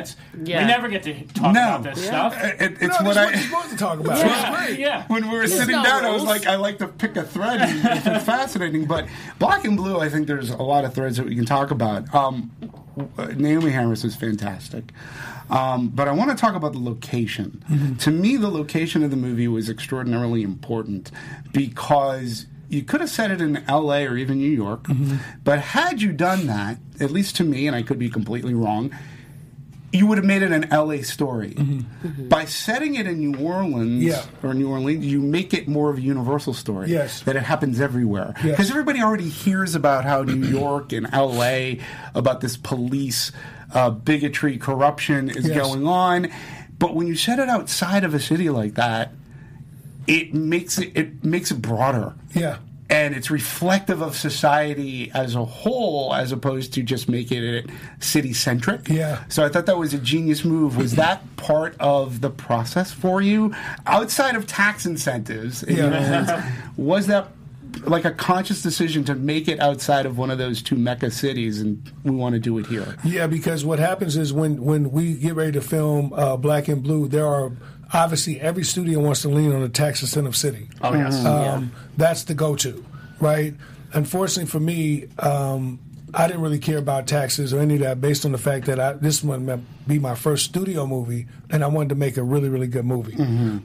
Yeah. 0.44 0.62
We 0.62 0.68
never 0.68 0.88
get 0.88 1.04
to 1.04 1.14
talk 1.34 1.54
no, 1.54 1.76
about 1.76 1.84
this 1.84 2.06
stuff. 2.06 2.36
It- 2.44 2.62
it- 2.62 2.78
it's 2.82 3.00
No, 3.00 3.06
what 3.08 3.18
I. 3.18 3.30
you're 3.32 3.38
supposed 3.40 3.70
to 3.72 3.78
talk 3.78 4.00
about. 4.00 4.18
Yeah, 4.26 4.50
It's 4.52 4.66
great. 4.68 4.80
yeah. 4.80 5.04
when 5.08 5.30
we 5.30 5.38
were 5.38 5.48
sitting 5.48 5.76
no 5.76 5.84
down, 5.84 6.06
I 6.06 6.12
was 6.12 6.22
rules. 6.24 6.30
like, 6.30 6.48
I 6.48 6.56
like 6.56 6.78
to 6.80 6.88
pick 6.88 7.16
a 7.18 7.24
thread. 7.24 7.62
And 7.62 8.08
it's 8.08 8.26
fascinating, 8.26 8.86
but 8.86 9.08
black 9.40 9.66
and 9.66 9.76
blue, 9.78 10.00
I 10.00 10.10
think 10.10 10.28
there's 10.28 10.50
a 10.50 10.64
lot 10.64 10.86
of 10.86 10.94
threads 10.94 11.18
that 11.18 11.26
we 11.26 11.36
can 11.36 11.46
talk 11.46 11.72
about. 11.72 12.14
Um, 12.14 12.52
Naomie 13.18 13.72
Harris 13.72 14.04
is 14.04 14.16
fantastic. 14.16 14.92
Um, 15.50 15.90
but 15.90 16.08
I 16.08 16.12
want 16.14 16.30
to 16.32 16.36
talk 16.38 16.56
about 16.56 16.72
the 16.74 16.80
location. 16.80 17.98
To 18.00 18.12
me, 18.12 18.38
the 18.38 18.50
location 18.50 19.04
of 19.04 19.12
the 19.12 19.18
movie 19.18 19.48
was 19.50 19.70
extraordinarily 19.70 20.44
important 20.44 21.12
because 21.52 22.46
you 22.70 22.84
could 22.84 23.02
have 23.02 23.10
set 23.10 23.32
it 23.32 23.42
in 23.42 23.58
L.A. 23.68 24.06
or 24.08 24.16
even 24.18 24.38
New 24.38 24.50
York. 24.50 24.86
But 25.44 25.60
had 25.60 26.02
you 26.02 26.14
done 26.14 26.48
that, 26.48 26.78
at 27.02 27.12
least 27.12 27.36
to 27.38 27.44
me, 27.44 27.68
and 27.68 27.76
I 27.76 27.82
could 27.82 28.00
be 28.00 28.10
completely 28.10 28.54
wrong, 28.54 28.92
you 29.94 30.08
would 30.08 30.18
have 30.18 30.26
made 30.26 30.42
it 30.42 30.52
an 30.52 30.68
LA 30.72 31.02
story. 31.04 31.56
By 32.30 32.46
setting 32.46 32.96
it 32.96 33.08
in 33.08 33.20
New 33.20 33.40
Orleans 33.46 34.04
Yeah. 34.04 34.24
or 34.42 34.54
New 34.54 34.70
Orleans, 34.70 35.06
you 35.06 35.20
make 35.22 35.54
it 35.54 35.68
more 35.68 35.90
of 35.90 35.98
a 35.98 36.02
universal 36.02 36.54
story. 36.54 36.90
Yes. 36.90 37.22
That 37.24 37.36
it 37.36 37.44
happens 37.44 37.82
everywhere. 37.82 38.34
Yes. 38.38 38.52
Because 38.52 38.70
everybody 38.72 39.02
already 39.02 39.28
hears 39.30 39.76
about 39.76 40.06
how 40.06 40.24
New 40.24 40.48
York 40.60 40.94
and 40.94 41.08
LA, 41.12 41.84
about 42.16 42.40
this 42.42 42.56
police 42.58 43.32
uh, 43.74 43.90
bigotry, 43.90 44.58
corruption 44.58 45.30
is 45.30 45.48
Yes. 45.48 45.58
going 45.58 45.86
on. 45.88 46.30
But 46.80 46.96
when 46.96 47.08
you 47.08 47.16
set 47.16 47.40
it 47.40 47.50
outside 47.50 48.04
of 48.04 48.14
a 48.14 48.20
city 48.20 48.50
like 48.50 48.76
that, 48.76 49.12
it 50.08 50.34
makes 50.34 50.78
it 50.80 50.92
it 50.98 51.24
makes 51.24 51.52
it 51.52 51.62
broader 51.62 52.14
Yeah. 52.34 52.58
And 52.92 53.16
it's 53.16 53.32
reflective 53.32 54.02
of 54.02 54.16
society 54.18 55.10
as 55.16 55.34
a 55.34 55.44
whole 55.46 56.14
as 56.14 56.32
opposed 56.32 56.74
to 56.74 56.84
just 56.84 57.08
making 57.10 57.44
it 57.44 57.66
city 58.00 58.34
centric 58.34 58.88
Yeah. 58.88 59.24
so 59.30 59.44
i 59.46 59.50
thought 59.50 59.66
that 59.66 59.78
was 59.78 59.94
a 59.94 59.98
genius 59.98 60.44
move 60.46 60.78
was 60.78 60.96
that 60.96 61.24
part 61.38 61.76
of 61.80 62.22
the 62.22 62.30
process 62.30 62.92
for 62.92 63.22
you 63.22 63.56
outside 63.88 64.36
of 64.36 64.46
tax 64.46 64.86
incentives 64.86 65.64
in 65.64 65.78
Yeah. 65.78 65.86
Orleans, 65.86 66.32
was 66.78 67.08
that 67.08 67.28
like 67.86 68.04
a 68.04 68.12
conscious 68.12 68.62
decision 68.62 69.06
to 69.06 69.16
make 69.16 69.48
it 69.48 69.58
outside 69.62 70.06
of 70.06 70.18
one 70.18 70.30
of 70.30 70.38
those 70.38 70.62
two 70.62 70.76
mecca 70.76 71.10
cities 71.10 71.62
and 71.62 71.82
we 72.04 72.12
want 72.12 72.34
to 72.34 72.40
do 72.40 72.58
it 72.58 72.66
here 72.68 72.98
Yeah, 73.06 73.28
because 73.28 73.64
what 73.64 73.80
happens 73.80 74.18
is 74.18 74.34
when 74.34 74.62
when 74.66 74.92
we 74.92 75.14
get 75.14 75.36
ready 75.36 75.54
to 75.54 75.62
film 75.62 76.12
uh, 76.14 76.36
Black 76.36 76.68
and 76.68 76.84
Blue, 76.84 77.08
there 77.08 77.26
are 77.26 77.54
obviously 77.94 78.40
every 78.40 78.64
studio 78.64 79.00
wants 79.00 79.22
to 79.24 79.30
lean 79.30 79.52
on 79.52 79.62
a 79.64 79.70
tax 79.70 80.02
incentive 80.02 80.36
city. 80.36 80.70
Oh 80.82 80.94
yes. 80.94 81.26
Um, 81.26 81.72
That's 81.98 82.24
the 82.24 82.34
go-to, 82.34 82.86
right? 83.20 83.54
unfortunately 83.94 84.50
for 84.50 84.60
me, 84.60 85.08
um, 85.20 85.80
I 86.14 86.28
didn't 86.28 86.42
really 86.42 86.60
care 86.60 86.78
about 86.78 87.08
taxes 87.08 87.54
or 87.54 87.60
any 87.60 87.76
of 87.76 87.80
that 87.82 88.02
based 88.02 88.26
on 88.26 88.32
the 88.32 88.38
fact 88.38 88.66
that 88.66 88.80
I, 88.80 88.94
this 88.94 89.24
one 89.24 89.46
might 89.46 89.88
be 89.88 89.98
my 89.98 90.16
first 90.16 90.46
studio 90.46 90.86
movie, 90.86 91.28
and 91.50 91.64
I 91.64 91.68
wanted 91.68 91.90
to 91.90 91.96
make 91.96 92.18
a 92.18 92.24
really, 92.24 92.50
really 92.50 92.68
good 92.68 92.86
movie. 92.86 93.16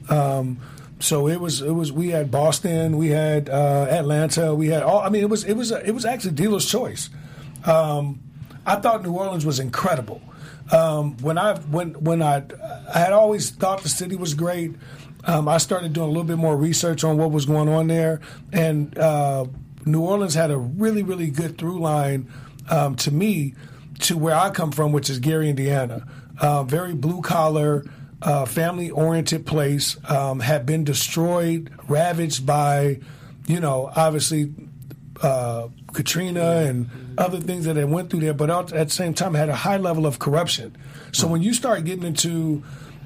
Um, 0.09 0.59
so 0.99 1.27
it 1.27 1.39
was, 1.39 1.61
it 1.61 1.71
was. 1.71 1.91
We 1.91 2.09
had 2.09 2.31
Boston, 2.31 2.97
we 2.97 3.09
had 3.09 3.49
uh, 3.49 3.87
Atlanta, 3.89 4.55
we 4.55 4.67
had 4.67 4.81
all. 4.81 5.01
I 5.01 5.09
mean, 5.09 5.21
it 5.21 5.29
was, 5.29 5.43
it 5.43 5.53
was, 5.55 5.71
it 5.71 5.91
was 5.91 6.05
actually 6.05 6.31
dealer's 6.31 6.65
choice. 6.65 7.09
Um, 7.65 8.21
I 8.65 8.75
thought 8.77 9.03
New 9.03 9.11
Orleans 9.13 9.45
was 9.45 9.59
incredible. 9.59 10.21
Um, 10.71 11.17
when 11.17 11.37
I 11.37 11.57
when 11.59 11.93
when 11.93 12.21
I 12.21 12.43
I 12.93 12.99
had 12.99 13.13
always 13.13 13.51
thought 13.51 13.83
the 13.83 13.89
city 13.89 14.15
was 14.15 14.33
great. 14.33 14.75
Um, 15.23 15.47
I 15.47 15.57
started 15.57 15.93
doing 15.93 16.07
a 16.07 16.09
little 16.09 16.23
bit 16.23 16.37
more 16.37 16.55
research 16.55 17.03
on 17.03 17.17
what 17.17 17.31
was 17.31 17.45
going 17.45 17.69
on 17.69 17.87
there, 17.87 18.21
and 18.51 18.97
uh, 18.97 19.45
New 19.85 20.01
Orleans 20.01 20.33
had 20.33 20.51
a 20.51 20.57
really 20.57 21.03
really 21.03 21.29
good 21.29 21.57
through 21.57 21.79
line 21.79 22.31
um, 22.69 22.95
to 22.97 23.11
me 23.11 23.53
to 23.99 24.17
where 24.17 24.35
I 24.35 24.49
come 24.49 24.71
from, 24.71 24.91
which 24.91 25.09
is 25.09 25.19
Gary, 25.19 25.49
Indiana. 25.49 26.05
Uh, 26.39 26.63
very 26.63 26.93
blue 26.93 27.21
collar, 27.21 27.83
uh, 28.21 28.45
family 28.45 28.91
oriented 28.91 29.45
place. 29.45 29.97
Um, 30.09 30.39
had 30.39 30.65
been 30.65 30.83
destroyed, 30.83 31.71
ravaged 31.87 32.45
by, 32.45 32.99
you 33.47 33.59
know, 33.59 33.91
obviously 33.95 34.53
uh, 35.21 35.69
Katrina 35.93 36.57
and 36.67 36.89
other 37.17 37.39
things 37.39 37.65
that 37.65 37.73
they 37.73 37.85
went 37.85 38.09
through 38.09 38.21
there, 38.21 38.33
but 38.33 38.49
at 38.73 38.87
the 38.87 38.93
same 38.93 39.13
time 39.13 39.33
had 39.33 39.49
a 39.49 39.55
high 39.55 39.77
level 39.77 40.05
of 40.05 40.19
corruption. 40.19 40.75
So 41.11 41.27
when 41.27 41.41
you 41.41 41.53
start 41.53 41.83
getting 41.83 42.03
into 42.03 42.63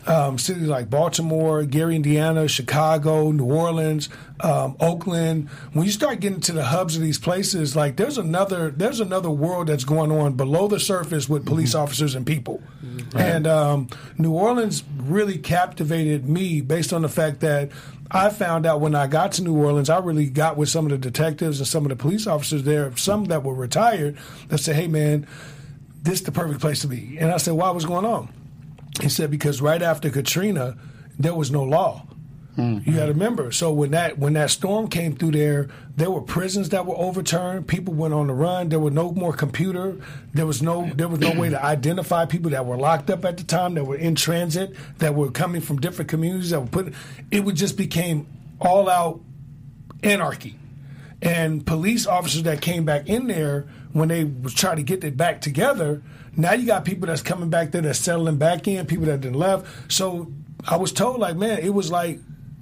um, 0.08 0.38
cities 0.38 0.68
like 0.68 0.90
Baltimore, 0.90 1.64
Gary, 1.64 1.96
Indiana, 1.96 2.48
Chicago, 2.48 3.32
New 3.32 3.46
Orleans, 3.46 4.10
um, 4.40 4.76
Oakland, 4.80 5.50
when 5.74 5.86
you 5.86 5.92
start 5.92 6.20
getting 6.20 6.42
to 6.42 6.52
the 6.52 6.66
hubs 6.66 6.96
of 6.96 7.02
these 7.02 7.20
places, 7.20 7.76
like 7.76 7.98
there's 7.98 8.18
another 8.18 8.72
there's 8.72 9.00
another 9.00 9.30
world 9.30 9.68
that's 9.68 9.84
going 9.84 10.12
on 10.12 10.34
below 10.34 10.68
the 10.68 10.80
surface 10.80 11.30
with 11.30 11.46
police 11.46 11.76
officers 11.76 12.16
and 12.16 12.26
people. 12.26 12.62
And 13.16 13.46
um, 13.46 13.90
New 14.18 14.34
Orleans 14.34 14.84
really 14.98 15.38
captivated 15.38 16.28
me 16.28 16.62
based 16.62 16.94
on 16.94 17.02
the 17.02 17.10
fact 17.10 17.42
that 17.42 17.70
I 18.14 18.30
found 18.30 18.66
out 18.66 18.82
when 18.82 18.94
I 18.94 19.08
got 19.08 19.32
to 19.34 19.44
New 19.44 19.56
Orleans, 19.56 19.90
I 19.90 20.00
really 20.00 20.26
got 20.30 20.58
with 20.58 20.70
some 20.70 20.86
of 20.86 20.92
the 20.92 20.98
detectives 20.98 21.60
and 21.60 21.68
some 21.68 21.86
of 21.86 21.90
the 21.90 21.96
police 21.96 22.28
officers 22.28 22.64
there, 22.64 22.96
some 22.98 23.26
that 23.26 23.44
were 23.44 23.54
retired, 23.54 24.18
that 24.50 24.58
said, 24.58 24.76
"Hey, 24.76 24.88
man, 24.88 25.26
this 26.04 26.16
is 26.16 26.24
the 26.24 26.32
perfect 26.32 26.60
place 26.60 26.82
to 26.82 26.88
be." 26.88 27.18
And 27.20 27.32
I 27.32 27.38
said, 27.38 27.54
"Why? 27.54 27.70
What's 27.70 27.86
going 27.86 28.06
on?" 28.06 28.30
He 29.02 29.08
said, 29.08 29.32
"Because 29.32 29.62
right 29.62 29.82
after 29.82 30.10
Katrina, 30.10 30.76
there 31.18 31.34
was 31.34 31.52
no 31.52 31.64
law." 31.64 32.06
Mm-hmm. 32.58 32.90
You 32.90 32.98
got 32.98 33.06
to 33.06 33.14
remember. 33.14 33.52
So 33.52 33.72
when 33.72 33.92
that 33.92 34.20
when 34.20 34.34
that 34.34 34.50
storm 34.50 34.90
came 34.90 35.16
through 35.16 35.32
there, 35.32 35.70
there 35.96 36.12
were 36.12 36.22
prisons 36.22 36.70
that 36.70 36.86
were 36.86 36.98
overturned. 36.98 37.68
People 37.68 37.94
went 37.94 38.14
on 38.14 38.28
the 38.28 38.34
run. 38.34 38.70
There 38.70 38.80
were 38.80 38.92
no 38.92 39.12
more 39.12 39.32
computer. 39.32 39.98
There 40.34 40.46
was 40.46 40.62
no 40.62 40.90
there 40.96 41.08
was 41.08 41.20
no 41.20 41.34
way 41.40 41.50
to 41.50 41.64
identify 41.64 42.26
people 42.26 42.52
that 42.52 42.66
were 42.66 42.78
locked 42.78 43.10
up 43.10 43.24
at 43.24 43.38
the 43.38 43.44
time 43.44 43.76
that 43.76 43.86
were 43.86 43.96
in 43.96 44.16
transit 44.16 44.76
that 44.98 45.16
were 45.16 45.32
coming 45.32 45.62
from 45.62 45.80
different 45.80 46.10
communities 46.10 46.50
that 46.50 46.60
were 46.60 46.68
put. 46.68 46.94
It 47.32 47.46
would 47.46 47.56
just 47.56 47.78
became 47.78 48.28
all 48.60 48.90
out 48.90 49.22
anarchy. 50.04 50.58
And 51.22 51.66
police 51.66 52.06
officers 52.06 52.44
that 52.44 52.62
came 52.62 52.84
back 52.84 53.08
in 53.08 53.28
there 53.28 53.68
when 53.94 54.10
they 54.10 54.24
was 54.24 54.54
trying 54.54 54.78
to 54.78 54.84
get 54.84 55.04
it 55.04 55.16
back 55.16 55.42
together, 55.42 56.02
now 56.36 56.54
you 56.54 56.66
got 56.66 56.86
people 56.86 57.08
that's 57.08 57.22
coming 57.22 57.50
back 57.50 57.72
there 57.72 57.82
that's 57.82 58.00
settling 58.00 58.38
back 58.38 58.68
in, 58.68 58.86
people 58.88 59.06
that 59.06 59.22
didn't 59.22 59.38
left. 59.38 59.92
So 59.92 60.32
I 60.68 60.78
was 60.78 60.92
told 60.92 61.20
like, 61.20 61.36
man, 61.36 61.60
it 61.60 61.74
was 61.74 61.92
like 61.92 62.20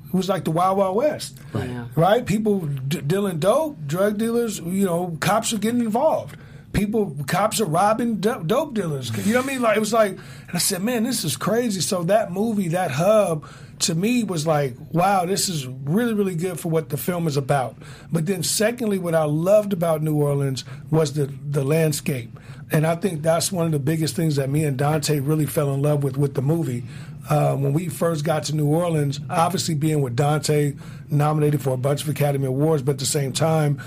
it 0.09 0.13
was 0.13 0.27
like 0.29 0.43
the 0.43 0.51
Wild 0.51 0.77
Wild 0.77 0.95
West, 0.95 1.37
Right. 1.53 1.69
Yeah. 1.69 1.85
right? 1.95 2.25
People 2.25 2.59
d- 2.61 3.01
dealing 3.01 3.39
dope, 3.39 3.77
drug 3.87 4.17
dealers, 4.17 4.59
you 4.59 4.85
know, 4.85 5.17
cops 5.19 5.53
are 5.53 5.57
getting 5.57 5.81
involved. 5.81 6.35
People, 6.73 7.15
cops 7.27 7.59
are 7.61 7.65
robbing 7.65 8.17
do- 8.17 8.43
dope 8.45 8.73
dealers. 8.75 9.09
You 9.25 9.33
know 9.33 9.39
what 9.39 9.49
I 9.49 9.53
mean? 9.53 9.61
Like 9.61 9.77
it 9.77 9.79
was 9.79 9.93
like, 9.93 10.11
and 10.11 10.19
I 10.53 10.59
said, 10.59 10.83
man, 10.83 11.03
this 11.03 11.23
is 11.23 11.35
crazy. 11.35 11.81
So 11.81 12.03
that 12.03 12.31
movie, 12.31 12.69
that 12.69 12.91
hub, 12.91 13.45
to 13.79 13.95
me 13.95 14.23
was 14.23 14.45
like, 14.45 14.75
wow, 14.91 15.25
this 15.25 15.49
is 15.49 15.65
really, 15.65 16.13
really 16.13 16.35
good 16.35 16.59
for 16.59 16.69
what 16.69 16.89
the 16.89 16.97
film 16.97 17.27
is 17.27 17.37
about. 17.37 17.75
But 18.11 18.25
then, 18.27 18.43
secondly, 18.43 18.99
what 18.99 19.15
I 19.15 19.23
loved 19.23 19.73
about 19.73 20.03
New 20.03 20.15
Orleans 20.15 20.63
was 20.91 21.13
the 21.13 21.25
the 21.49 21.63
landscape, 21.63 22.37
and 22.71 22.85
I 22.85 22.95
think 22.95 23.21
that's 23.21 23.51
one 23.51 23.65
of 23.65 23.71
the 23.71 23.79
biggest 23.79 24.15
things 24.15 24.35
that 24.35 24.49
me 24.49 24.63
and 24.63 24.77
Dante 24.77 25.19
really 25.19 25.45
fell 25.45 25.73
in 25.73 25.81
love 25.81 26.03
with 26.03 26.17
with 26.17 26.35
the 26.35 26.41
movie. 26.41 26.83
Uh, 27.29 27.55
when 27.55 27.73
we 27.73 27.89
first 27.89 28.23
got 28.23 28.43
to 28.45 28.55
New 28.55 28.67
Orleans, 28.67 29.19
obviously 29.29 29.75
being 29.75 30.01
with 30.01 30.15
Dante, 30.15 30.73
nominated 31.09 31.61
for 31.61 31.71
a 31.71 31.77
bunch 31.77 32.03
of 32.03 32.09
Academy 32.09 32.47
Awards, 32.47 32.81
but 32.81 32.93
at 32.93 32.99
the 32.99 33.05
same 33.05 33.33
time, 33.33 33.81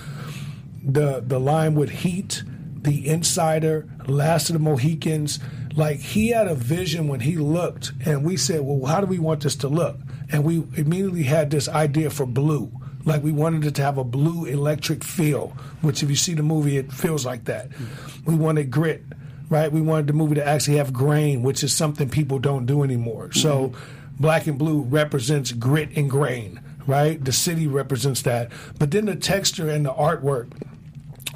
the 0.85 1.23
the 1.27 1.41
line 1.41 1.75
with 1.75 1.91
Heat, 1.91 2.43
The 2.83 3.09
Insider, 3.09 3.89
Last 4.07 4.51
of 4.51 4.55
the 4.55 4.61
Mohicans, 4.61 5.39
like 5.77 5.99
he 5.99 6.29
had 6.29 6.49
a 6.49 6.55
vision 6.55 7.09
when 7.09 7.21
he 7.21 7.37
looked, 7.37 7.93
and 8.05 8.25
we 8.25 8.37
said, 8.37 8.61
well, 8.61 8.85
how 8.87 9.01
do 9.01 9.07
we 9.07 9.19
want 9.19 9.43
this 9.43 9.57
to 9.57 9.69
look? 9.69 9.99
And 10.31 10.45
we 10.45 10.65
immediately 10.77 11.25
had 11.25 11.51
this 11.51 11.69
idea 11.69 12.11
for 12.11 12.27
blue. 12.27 12.71
Like 13.05 13.23
we 13.23 13.33
wanted 13.33 13.65
it 13.65 13.75
to 13.77 13.83
have 13.83 13.99
a 13.99 14.05
blue 14.05 14.45
electric 14.45 15.03
feel, 15.05 15.49
which 15.81 16.03
if 16.03 16.11
you 16.11 16.17
see 16.17 16.35
the 16.35 16.43
movie, 16.43 16.77
it 16.77 16.93
feels 16.93 17.27
like 17.27 17.45
that. 17.47 17.71
Mm. 17.71 18.27
We 18.27 18.35
wanted 18.37 18.71
grit, 18.71 19.03
right? 19.49 19.71
We 19.71 19.81
wanted 19.81 20.07
the 20.07 20.13
movie 20.13 20.37
to 20.37 20.47
actually 20.47 20.77
have 20.77 20.93
grain, 20.93 21.43
which 21.43 21.65
is 21.65 21.75
something 21.75 22.09
people 22.09 22.39
don't 22.39 22.67
do 22.67 22.83
anymore. 22.83 23.33
So 23.33 23.69
mm-hmm. 23.69 24.23
black 24.23 24.47
and 24.47 24.59
blue 24.59 24.83
represents 24.83 25.53
grit 25.53 25.91
and 25.97 26.09
grain, 26.09 26.61
right? 26.87 27.23
The 27.23 27.33
city 27.33 27.67
represents 27.67 28.23
that. 28.23 28.51
But 28.79 28.93
then 28.93 29.07
the 29.07 29.17
texture 29.17 29.69
and 29.69 29.85
the 29.85 29.93
artwork 29.93 30.53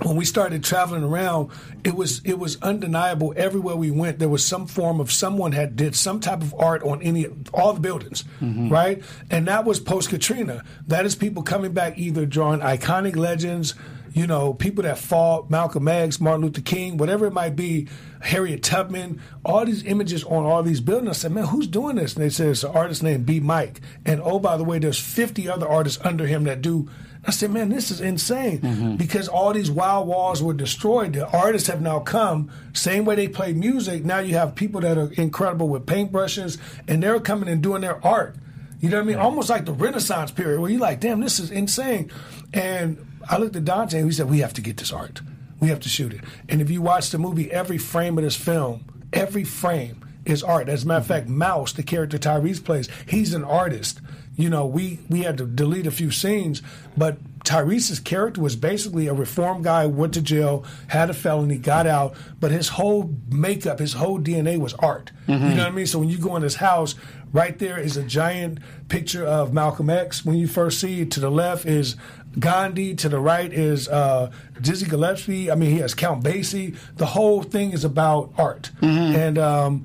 when 0.03 0.17
we 0.17 0.25
started 0.25 0.63
traveling 0.63 1.03
around, 1.03 1.51
it 1.83 1.95
was 1.95 2.21
it 2.25 2.39
was 2.39 2.61
undeniable. 2.63 3.33
Everywhere 3.37 3.77
we 3.77 3.91
went, 3.91 4.19
there 4.19 4.29
was 4.29 4.45
some 4.45 4.67
form 4.67 5.01
of 5.01 5.11
someone 5.11 5.53
had 5.53 5.75
did 5.77 5.97
some 5.97 6.21
type 6.21 6.43
of 6.43 6.55
art 6.59 6.83
on 6.83 7.01
any 7.03 7.27
all 7.55 7.73
the 7.73 7.81
buildings, 7.81 8.25
mm-hmm. 8.41 8.69
right? 8.69 9.03
And 9.31 9.49
that 9.49 9.65
was 9.65 9.81
post 9.81 10.11
Katrina. 10.11 10.65
That 10.87 11.07
is 11.07 11.15
people 11.15 11.43
coming 11.43 11.73
back 11.73 11.99
either 11.99 12.27
drawing 12.27 12.61
iconic 12.61 13.17
legends, 13.17 13.75
you 14.17 14.27
know, 14.27 14.55
people 14.55 14.83
that 14.85 14.97
fought 14.97 15.51
Malcolm 15.51 15.87
X, 15.87 16.23
Martin 16.23 16.47
Luther 16.47 16.63
King, 16.63 16.97
whatever 16.97 17.27
it 17.27 17.35
might 17.35 17.55
be, 17.55 17.87
Harriet 18.23 18.63
Tubman, 18.63 19.21
all 19.45 19.67
these 19.67 19.85
images 19.85 20.25
on 20.25 20.47
all 20.47 20.63
these 20.63 20.81
buildings. 20.81 21.11
I 21.11 21.13
said, 21.13 21.33
man, 21.33 21.45
who's 21.45 21.67
doing 21.67 21.97
this? 21.97 22.15
And 22.15 22.25
they 22.25 22.31
said 22.31 22.49
it's 22.49 22.65
an 22.65 22.71
artist 22.71 23.03
named 23.03 23.27
B. 23.27 23.41
Mike. 23.41 23.83
And 24.07 24.23
oh, 24.25 24.39
by 24.39 24.57
the 24.57 24.65
way, 24.65 24.79
there's 24.79 24.99
50 24.99 25.51
other 25.51 25.69
artists 25.69 26.03
under 26.03 26.27
him 26.27 26.45
that 26.45 26.63
do. 26.63 26.89
I 27.27 27.31
said, 27.31 27.51
man, 27.51 27.69
this 27.69 27.91
is 27.91 28.01
insane 28.01 28.61
mm-hmm. 28.61 28.97
because 28.97 29.29
all 29.29 29.53
these 29.53 29.71
wild 29.71 30.09
walls 30.09 30.43
were 30.43 30.55
destroyed. 30.55 31.13
The 31.13 31.29
artists 31.29 31.69
have 31.69 31.83
now 31.83 31.99
come, 31.99 32.51
same 32.73 33.05
way 33.05 33.17
they 33.17 33.29
play 33.29 33.53
music. 33.53 34.03
Now 34.03 34.21
you 34.21 34.33
have 34.37 34.55
people 34.55 34.81
that 34.81 34.97
are 34.97 35.13
incredible 35.13 35.69
with 35.69 35.85
paintbrushes 35.85 36.57
and 36.89 37.03
they're 37.03 37.21
coming 37.21 37.51
and 37.51 37.63
doing 37.63 37.83
their 37.83 38.03
art. 38.03 38.37
You 38.81 38.89
know 38.89 38.97
what 38.97 39.03
I 39.03 39.07
mean? 39.07 39.17
Almost 39.19 39.51
like 39.51 39.67
the 39.67 39.73
Renaissance 39.73 40.31
period 40.31 40.61
where 40.61 40.71
you're 40.71 40.81
like, 40.81 41.01
damn, 41.01 41.21
this 41.21 41.39
is 41.39 41.51
insane. 41.51 42.11
And 42.55 43.05
I 43.29 43.39
looked 43.39 43.57
at 43.57 43.65
Dante 43.65 43.99
and 43.99 44.07
he 44.07 44.13
said, 44.13 44.29
we 44.29 44.41
have 44.41 44.55
to 44.55 44.61
get 44.61 44.77
this 44.77 44.93
art. 44.93 45.21
We 45.61 45.69
have 45.69 45.81
to 45.81 45.89
shoot 45.89 46.13
it. 46.13 46.21
And 46.49 46.61
if 46.61 46.71
you 46.71 46.83
watch 46.83 47.11
the 47.11 47.19
movie, 47.19 47.51
every 47.51 47.79
frame 47.79 48.19
of 48.19 48.25
this 48.25 48.37
film, 48.37 48.85
every 49.13 49.45
frame 49.45 50.05
is 50.25 50.43
art. 50.43 50.69
As 50.69 50.85
a 50.85 50.87
matter 50.87 51.01
of 51.01 51.07
fact, 51.07 51.29
Mouse, 51.29 51.73
the 51.73 51.83
character 51.83 52.19
Tyrese 52.19 52.63
plays, 52.63 52.89
he's 53.09 53.33
an 53.33 53.45
artist. 53.45 54.01
You 54.37 54.51
know, 54.51 54.67
we, 54.67 55.01
we 55.09 55.23
had 55.23 55.39
to 55.39 55.47
delete 55.47 55.87
a 55.87 55.91
few 55.91 56.11
scenes, 56.11 56.61
but 56.97 57.17
Tyrese's 57.45 58.01
character 58.01 58.43
was 58.43 58.55
basically 58.55 59.07
a 59.07 59.15
reformed 59.15 59.65
guy, 59.65 59.87
went 59.87 60.13
to 60.15 60.21
jail, 60.21 60.65
had 60.89 61.09
a 61.09 61.15
felony, 61.15 61.57
got 61.57 61.87
out, 61.87 62.15
but 62.39 62.51
his 62.51 62.69
whole 62.69 63.15
makeup, 63.31 63.79
his 63.79 63.95
whole 63.95 64.19
DNA 64.19 64.59
was 64.59 64.75
art. 64.75 65.13
You 65.27 65.37
mm-hmm. 65.37 65.49
know 65.51 65.57
what 65.57 65.67
I 65.67 65.71
mean? 65.71 65.87
So 65.87 66.01
when 66.01 66.09
you 66.09 66.19
go 66.19 66.37
in 66.37 66.43
his 66.43 66.57
house, 66.57 66.97
right 67.37 67.59
there 67.59 67.79
is 67.79 67.99
a 67.99 68.03
giant 68.03 68.59
picture 68.89 69.25
of 69.25 69.53
Malcolm 69.53 69.91
X. 69.91 70.25
When 70.25 70.39
you 70.39 70.49
first 70.49 70.81
see 70.81 71.03
it, 71.03 71.11
to 71.13 71.21
the 71.21 71.31
left 71.31 71.67
is 71.67 71.95
Gandhi, 72.39 72.95
to 72.97 73.11
the 73.11 73.19
right 73.19 73.53
is 73.53 73.89
uh, 73.89 74.33
Dizzy 74.61 74.87
Gillespie. 74.87 75.51
I 75.51 75.55
mean, 75.55 75.71
he 75.71 75.79
has 75.79 75.95
Count 75.95 76.25
Basie. 76.25 76.77
The 76.97 77.05
whole 77.05 77.43
thing 77.43 77.73
is 77.73 77.85
about 77.85 78.33
art. 78.39 78.71
And 78.81 79.37
um, 79.37 79.85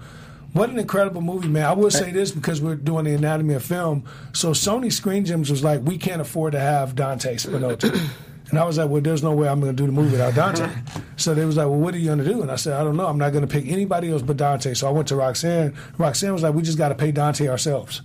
what 0.53 0.69
an 0.69 0.79
incredible 0.79 1.21
movie, 1.21 1.49
man. 1.49 1.65
I 1.65 1.73
will 1.73 1.91
say 1.91 2.11
this 2.11 2.31
because 2.31 2.61
we're 2.61 2.75
doing 2.75 3.03
the 3.03 3.13
anatomy 3.15 3.55
of 3.55 3.63
film. 3.63 4.05
So 4.31 4.51
Sony 4.51 4.91
Screen 4.91 5.25
Gems 5.25 5.51
was 5.51 5.61
like, 5.61 5.81
we 5.81 5.97
can't 5.97 6.21
afford 6.21 6.53
to 6.53 6.59
have 6.59 6.95
Dante 6.95 7.35
Spinotti. 7.35 8.09
And 8.51 8.59
I 8.59 8.65
was 8.65 8.77
like, 8.77 8.89
well, 8.89 9.01
there's 9.01 9.23
no 9.23 9.31
way 9.33 9.47
I'm 9.47 9.59
going 9.59 9.75
to 9.75 9.81
do 9.81 9.87
the 9.87 9.93
movie 9.93 10.11
without 10.11 10.35
Dante. 10.35 10.69
so 11.15 11.33
they 11.33 11.45
was 11.45 11.57
like, 11.57 11.67
well, 11.67 11.79
what 11.79 11.95
are 11.95 11.97
you 11.97 12.07
going 12.07 12.19
to 12.19 12.25
do? 12.25 12.41
And 12.41 12.51
I 12.51 12.57
said, 12.57 12.73
I 12.73 12.83
don't 12.83 12.97
know. 12.97 13.07
I'm 13.07 13.17
not 13.17 13.31
going 13.31 13.47
to 13.47 13.51
pick 13.51 13.65
anybody 13.67 14.11
else 14.11 14.21
but 14.21 14.37
Dante. 14.37 14.73
So 14.73 14.87
I 14.87 14.91
went 14.91 15.07
to 15.07 15.15
Roxanne. 15.15 15.73
Roxanne 15.97 16.33
was 16.33 16.43
like, 16.43 16.53
we 16.53 16.61
just 16.61 16.77
got 16.77 16.89
to 16.89 16.95
pay 16.95 17.11
Dante 17.11 17.47
ourselves. 17.47 18.01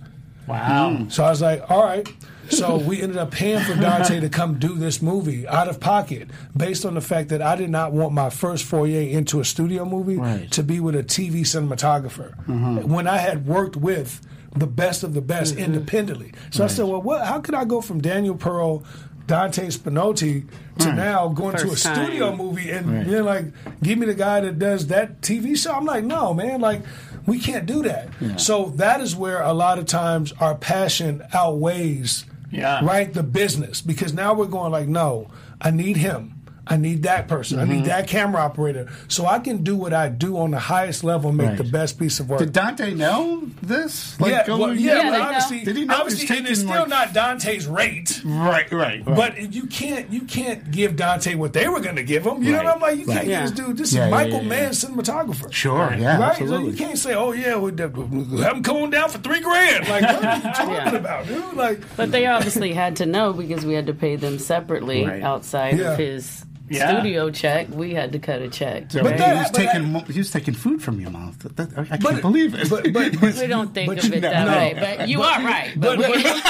Wow. 0.47 0.95
Hmm. 0.95 1.09
So 1.09 1.23
I 1.25 1.29
was 1.29 1.41
like, 1.41 1.69
all 1.69 1.83
right. 1.83 2.07
So 2.49 2.77
we 2.77 3.01
ended 3.01 3.17
up 3.17 3.31
paying 3.31 3.59
for 3.59 3.75
Dante 3.75 4.21
to 4.21 4.29
come 4.29 4.57
do 4.57 4.75
this 4.75 5.01
movie 5.01 5.45
out 5.47 5.67
of 5.67 5.81
pocket, 5.81 6.29
based 6.55 6.85
on 6.85 6.93
the 6.93 7.01
fact 7.01 7.27
that 7.29 7.41
I 7.41 7.57
did 7.57 7.69
not 7.69 7.91
want 7.91 8.13
my 8.13 8.29
first 8.29 8.63
foyer 8.63 9.01
into 9.01 9.41
a 9.41 9.45
studio 9.45 9.83
movie 9.83 10.15
Right. 10.15 10.49
to 10.51 10.63
be 10.63 10.79
with 10.79 10.95
a 10.95 11.03
TV 11.03 11.41
cinematographer. 11.41 12.33
Mm-hmm. 12.45 12.89
When 12.89 13.05
I 13.05 13.17
had 13.17 13.45
worked 13.45 13.75
with 13.75 14.21
the 14.55 14.67
best 14.67 15.03
of 15.03 15.13
the 15.13 15.21
best 15.21 15.55
mm-hmm. 15.55 15.65
independently. 15.65 16.33
So 16.51 16.63
I 16.63 16.67
said, 16.67 16.85
well, 16.85 17.01
what, 17.01 17.25
how 17.25 17.39
could 17.39 17.53
I 17.53 17.65
go 17.65 17.81
from 17.81 18.01
Daniel 18.01 18.35
Pearl 18.35 18.83
Dante 19.27 19.67
Spinotti 19.67 20.47
to 20.79 20.89
hmm. 20.89 20.95
now 20.95 21.27
going 21.27 21.55
to 21.57 21.67
a 21.67 21.69
First 21.69 21.83
studio 21.83 22.35
movie 22.35 22.71
and 22.71 23.05
being 23.05 23.23
like, 23.23 23.45
give 23.83 23.99
me 23.99 24.05
the 24.05 24.13
guy 24.13 24.39
that 24.39 24.57
does 24.57 24.87
that 24.87 25.21
TV 25.21 25.57
show. 25.57 25.73
I'm 25.73 25.85
like, 25.85 26.05
no, 26.05 26.33
man, 26.33 26.61
like 26.61 26.81
we 27.25 27.39
can't 27.39 27.65
do 27.65 27.83
that. 27.83 28.09
So 28.39 28.69
that 28.77 29.01
is 29.01 29.15
where 29.15 29.41
a 29.41 29.53
lot 29.53 29.77
of 29.79 29.85
times 29.85 30.33
our 30.39 30.55
passion 30.55 31.23
outweighs 31.33 32.25
Yeah. 32.49 32.79
right 32.83 33.13
the 33.13 33.23
business 33.23 33.81
because 33.81 34.13
now 34.13 34.33
we're 34.33 34.45
going 34.45 34.71
like, 34.71 34.87
no, 34.87 35.29
I 35.59 35.71
need 35.71 35.97
him. 35.97 36.36
I 36.69 36.77
need 36.77 37.03
that 37.03 37.27
person. 37.27 37.59
I 37.59 37.65
need 37.65 37.75
mm-hmm. 37.79 37.83
that 37.87 38.07
camera 38.07 38.41
operator. 38.41 38.87
So 39.07 39.25
I 39.25 39.39
can 39.39 39.63
do 39.63 39.75
what 39.75 39.93
I 39.93 40.09
do 40.09 40.37
on 40.37 40.51
the 40.51 40.59
highest 40.59 41.03
level 41.03 41.31
make 41.31 41.47
Right. 41.49 41.57
the 41.57 41.63
best 41.63 41.97
piece 41.99 42.19
of 42.19 42.29
work. 42.29 42.39
Did 42.39 42.53
Dante 42.53 42.93
know 42.93 43.43
this? 43.61 44.15
yeah, 44.19 44.45
go- 44.45 44.57
well, 44.57 44.73
yeah, 44.75 44.95
Yeah, 44.95 45.03
but 45.03 45.11
they 45.11 45.17
know. 45.17 45.23
obviously, 45.23 45.63
Did 45.63 45.77
he 45.77 45.85
know 45.85 45.95
he 45.95 46.01
obviously, 46.01 46.37
and 46.37 46.47
it's 46.47 46.59
still 46.59 46.69
like- 46.69 46.89
not 46.89 47.13
Dante's 47.13 47.67
rate. 47.67 48.21
Right, 48.25 48.71
right, 48.71 49.05
right. 49.05 49.15
But 49.15 49.53
you 49.53 49.67
can't 49.67 50.09
you 50.11 50.21
can't 50.21 50.69
give 50.71 50.95
Dante 50.95 51.35
what 51.35 51.53
they 51.53 51.67
were 51.67 51.79
going 51.79 51.95
to 51.95 52.03
give 52.03 52.25
him. 52.25 52.43
You 52.43 52.51
know 52.53 52.63
what 52.63 52.75
I'm 52.75 52.81
like? 52.81 52.97
You 52.99 53.05
can't 53.05 53.17
Right. 53.19 53.27
give 53.27 53.41
this 53.41 53.51
dude. 53.51 53.77
This 53.77 53.93
Yeah, 53.93 54.05
is 54.05 54.09
yeah, 54.09 54.15
Michael 54.15 54.31
yeah, 54.33 54.41
yeah. 54.41 54.47
Mann, 54.49 54.69
cinematographer. 54.71 55.51
sure, 55.53 55.95
yeah, 55.97 56.17
Right, 56.19 56.37
so 56.47 56.57
you 56.59 56.73
can't 56.73 56.97
say, 56.97 57.13
"Oh 57.15 57.31
yeah, 57.31 57.57
we 57.57 57.71
we 57.71 58.41
have 58.41 58.57
him 58.57 58.63
coming 58.63 58.89
down 58.89 59.09
for 59.09 59.17
three 59.19 59.39
grand." 59.41 59.87
Like, 59.87 60.01
what 60.01 60.23
are 60.25 60.35
you 60.37 60.41
talking 60.55 60.73
Yeah. 60.73 60.95
about, 60.95 61.27
dude? 61.27 61.53
Like, 61.55 61.79
But 61.95 62.11
they 62.11 62.25
obviously 62.25 62.73
had 62.73 62.95
to 62.97 63.05
know 63.05 63.33
because 63.33 63.65
we 63.65 63.73
had 63.73 63.87
to 63.87 63.93
pay 63.93 64.15
them 64.15 64.39
separately 64.39 65.05
Right. 65.05 65.21
outside 65.23 65.77
Yeah. 65.77 65.93
of 65.93 65.97
his 65.99 66.43
Yeah. 66.69 66.89
studio 66.99 67.29
check. 67.31 67.67
We 67.71 67.93
had 67.93 68.11
to 68.11 68.19
cut 68.19 68.41
a 68.41 68.49
check. 68.49 68.91
So 68.91 69.01
But 69.03 69.15
he, 69.19 69.21
was 69.21 69.51
but 69.51 69.57
taking, 69.57 69.91
mo- 69.93 69.99
he 70.01 70.19
was 70.19 70.31
taking 70.31 70.53
food 70.53 70.81
from 70.83 70.99
your 70.99 71.11
mouth. 71.11 71.39
That- 71.39 71.55
that- 71.57 71.79
I 71.79 71.85
can't 71.85 72.01
But- 72.03 72.21
believe 72.21 72.53
it. 72.55 72.69
but- 72.69 72.91
but- 72.93 73.11
He 73.13 73.17
was- 73.25 73.39
We 73.39 73.47
don't 73.47 73.73
think 73.73 73.87
But 73.89 73.99
of 73.99 74.05
you- 74.05 74.13
it 74.15 74.21
that 74.21 74.45
no. 74.45 74.51
way, 74.51 74.75
but 74.97 75.07
you 75.09 75.21
are 75.21 75.39
right. 75.43 75.73
But, 75.79 75.97
but, 75.97 76.11
but, 76.13 76.43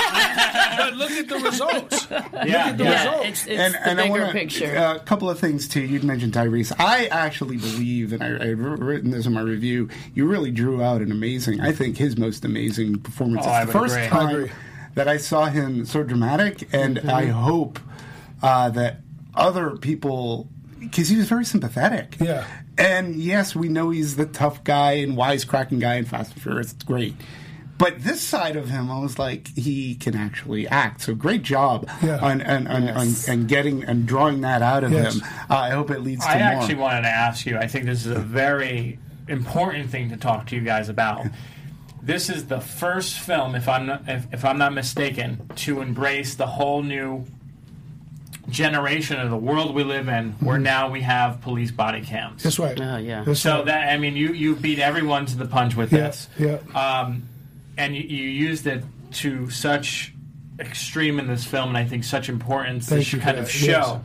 but 0.78 0.94
look 0.96 1.12
at 1.12 1.28
the 1.30 1.36
results. 1.40 2.08
Yeah, 2.48 2.66
Look 2.68 2.68
at 2.74 2.78
the 2.78 2.84
yeah. 2.84 2.92
yeah, 2.92 3.04
results. 3.10 3.28
it's, 3.30 3.48
it's 3.48 3.60
and, 3.60 3.74
the 3.74 3.88
and 3.90 4.00
I 4.00 4.04
bigger 4.08 4.20
wanna, 4.22 4.32
picture. 4.32 4.76
A 4.76 5.00
couple 5.00 5.30
of 5.30 5.40
things 5.40 5.68
too. 5.68 5.82
You'd 5.82 6.04
mentioned 6.04 6.34
Tyrese. 6.34 6.72
I 6.80 7.08
actually 7.08 7.58
believe, 7.58 8.14
and 8.14 8.24
I, 8.24 8.50
I've 8.52 8.60
written 8.60 9.12
this 9.12 9.26
in 9.26 9.34
my 9.34 9.42
review. 9.42 9.90
You 10.14 10.28
really 10.28 10.52
drew 10.52 10.82
out 10.82 11.02
an 11.02 11.12
amazing. 11.12 11.60
I 11.62 11.72
think 11.72 11.98
his 11.98 12.18
most 12.18 12.46
amazing 12.46 13.00
performance. 13.00 13.46
Oh, 13.46 13.50
it's 13.50 13.58
I 13.58 13.66
the 13.66 13.72
first 13.72 13.96
agree. 13.96 14.08
Time 14.08 14.30
agree. 14.36 14.52
that 14.96 15.08
I 15.08 15.18
saw 15.18 15.46
him 15.46 15.86
so 15.86 16.04
dramatic, 16.04 16.68
and 16.74 16.98
Mm-hmm. 16.98 17.10
I 17.10 17.26
hope 17.26 17.80
uh, 18.42 18.70
that 18.70 19.02
other 19.38 19.78
people, 19.78 20.50
because 20.80 21.10
he 21.10 21.16
was 21.18 21.28
very 21.30 21.46
sympathetic. 21.46 22.18
Yeah. 22.20 22.46
And 22.78 23.16
yes, 23.16 23.56
we 23.56 23.70
know 23.70 23.90
he's 23.90 24.16
the 24.18 24.26
tough 24.26 24.64
guy 24.64 24.94
and 24.94 25.18
wisecracking 25.18 25.80
guy 25.80 25.96
in 25.96 26.06
Fast 26.06 26.34
and 26.34 26.42
Furious. 26.42 26.74
It's 26.74 26.84
great. 26.84 27.16
But 27.80 28.04
this 28.04 28.22
side 28.22 28.56
of 28.56 28.70
him, 28.70 28.90
I 28.90 29.00
was 29.00 29.20
like, 29.20 29.50
he 29.56 29.94
can 29.96 30.16
actually 30.16 30.68
act. 30.68 31.02
So 31.02 31.14
great 31.14 31.44
job 31.44 31.88
Yeah. 32.02 32.18
on, 32.18 32.42
on, 32.42 32.66
on, 32.68 32.90
on, 32.90 33.08
and 33.28 33.48
getting 33.48 33.84
and 33.84 34.08
drawing 34.08 34.42
that 34.42 34.62
out 34.64 34.84
of 34.84 34.92
Yes. 34.92 35.16
him. 35.16 35.24
Uh, 35.50 35.56
I 35.56 35.70
hope 35.72 35.92
it 35.92 36.02
leads 36.02 36.24
to 36.26 36.32
I 36.32 36.40
more. 36.40 36.48
actually 36.48 36.76
wanted 36.76 37.04
to 37.04 37.10
ask 37.10 37.46
you. 37.46 37.58
I 37.58 37.68
think 37.68 37.86
this 37.86 38.06
is 38.06 38.12
a 38.12 38.20
very 38.20 38.98
important 39.28 39.92
thing 39.92 40.10
to 40.10 40.18
talk 40.18 40.48
to 40.48 40.56
you 40.56 40.62
guys 40.62 40.90
about. 40.90 41.28
This 42.02 42.30
is 42.30 42.46
the 42.48 42.62
first 42.62 43.20
film, 43.20 43.54
if 43.54 43.68
I'm 43.68 43.86
not, 43.88 44.04
if, 44.08 44.26
if 44.34 44.46
I'm 44.46 44.58
not 44.58 44.74
mistaken, 44.74 45.48
to 45.58 45.82
embrace 45.82 46.34
the 46.36 46.48
whole 46.48 46.82
new 46.82 47.26
generation 48.50 49.20
of 49.20 49.30
the 49.30 49.38
world 49.38 49.76
we 49.76 49.84
live 49.84 50.08
in, 50.08 50.32
where 50.34 50.58
now 50.58 50.90
we 50.90 51.02
have 51.02 51.42
police 51.42 51.72
body 51.72 52.02
cams. 52.02 52.44
That's 52.44 52.60
right. 52.60 52.80
Oh, 52.80 52.98
yeah. 52.98 53.24
That's 53.24 53.40
So 53.42 53.58
right. 53.58 53.66
that 53.66 53.90
I 53.94 53.98
mean, 53.98 54.16
you 54.16 54.34
you 54.34 54.56
beat 54.56 54.80
everyone 54.80 55.26
to 55.28 55.38
the 55.38 55.46
punch 55.46 55.76
with 55.76 55.92
yeah, 55.92 56.00
this. 56.08 56.28
yeah. 56.38 56.58
um, 56.74 57.24
and 57.78 57.96
you, 57.96 58.04
you 58.04 58.24
used 58.30 58.66
it 58.68 58.84
to 59.14 59.50
such 59.50 60.14
extreme 60.60 61.20
in 61.20 61.28
this 61.28 61.44
film, 61.44 61.70
and 61.70 61.78
I 61.78 61.86
think 61.86 62.04
such 62.04 62.30
importance 62.30 62.88
Thank 62.90 63.08
to 63.08 63.18
you 63.18 63.22
kind 63.22 63.38
of 63.38 63.46
that, 63.46 63.52
show. 63.52 64.02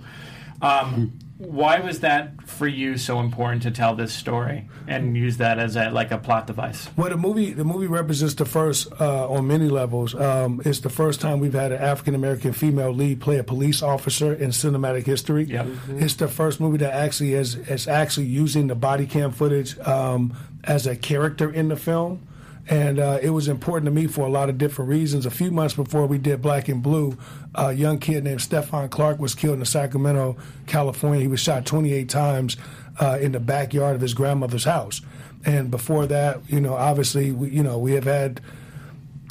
Um, 0.61 1.19
why 1.47 1.81
was 1.81 2.01
that 2.01 2.43
for 2.49 2.67
you 2.67 2.97
so 2.97 3.21
important 3.21 3.63
to 3.63 3.71
tell 3.71 3.95
this 3.95 4.13
story 4.13 4.69
and 4.87 5.17
use 5.17 5.39
that 5.39 5.59
as 5.59 5.77
a 5.77 5.91
like 5.91 6.11
a 6.11 6.19
plot 6.19 6.47
device? 6.47 6.89
Well, 6.97 7.11
the 7.11 7.17
movie 7.17 7.53
the 7.53 7.65
movie 7.65 7.87
represents 7.87 8.35
the 8.35 8.45
first 8.45 8.89
uh, 9.01 9.31
on 9.31 9.47
many 9.47 9.69
levels. 9.69 10.15
Um, 10.15 10.63
it's 10.65 10.81
the 10.81 10.91
first 10.91 11.21
time 11.21 11.41
we've 11.41 11.53
had 11.53 11.73
an 11.73 11.83
African 11.83 12.15
American 12.15 12.53
female 12.53 12.93
lead 12.93 13.21
play 13.21 13.39
a 13.39 13.45
police 13.45 13.83
officer 13.83 14.33
in 14.33 14.51
cinematic 14.51 15.05
history. 15.05 15.45
Yep. 15.45 15.67
It's 15.91 16.15
the 16.15 16.29
first 16.29 16.61
movie 16.61 16.79
that 16.79 16.95
actually 16.95 17.35
is 17.35 17.57
is 17.57 17.89
actually 17.89 18.27
using 18.27 18.69
the 18.69 18.75
body 18.75 19.07
cam 19.07 19.33
footage 19.33 19.79
um, 19.81 20.37
as 20.65 20.87
a 20.87 20.97
character 20.97 21.51
in 21.53 21.69
the 21.69 21.77
film. 21.77 22.27
And 22.69 23.01
uh, 23.01 23.19
it 23.21 23.31
was 23.31 23.49
important 23.49 23.87
to 23.87 23.91
me 23.91 24.07
for 24.07 24.25
a 24.25 24.31
lot 24.31 24.49
of 24.49 24.57
different 24.57 24.89
reasons. 24.89 25.27
A 25.27 25.31
few 25.31 25.51
months 25.51 25.75
before 25.75 26.07
we 26.07 26.19
did 26.19 26.41
Black 26.41 26.69
and 26.69 26.83
Blue, 26.83 27.19
a 27.55 27.73
young 27.73 27.99
kid 27.99 28.23
named 28.23 28.41
Stephon 28.41 28.89
Clark 28.89 29.19
was 29.19 29.35
killed 29.35 29.59
in 29.59 29.65
Sacramento, 29.65 30.37
California. 30.67 31.21
He 31.21 31.29
was 31.29 31.41
shot 31.41 31.67
28 31.67 32.09
times 32.09 32.57
uh, 33.01 33.19
in 33.21 33.33
the 33.33 33.41
backyard 33.41 33.97
of 33.97 34.01
his 34.01 34.15
grandmother's 34.15 34.65
house. 34.65 35.01
And 35.45 35.71
before 35.71 36.07
that, 36.07 36.41
you 36.49 36.61
know, 36.61 36.75
obviously, 36.75 37.33
we, 37.33 37.51
you 37.51 37.65
know, 37.65 37.79
we 37.79 37.93
have 37.93 38.05
had 38.05 38.41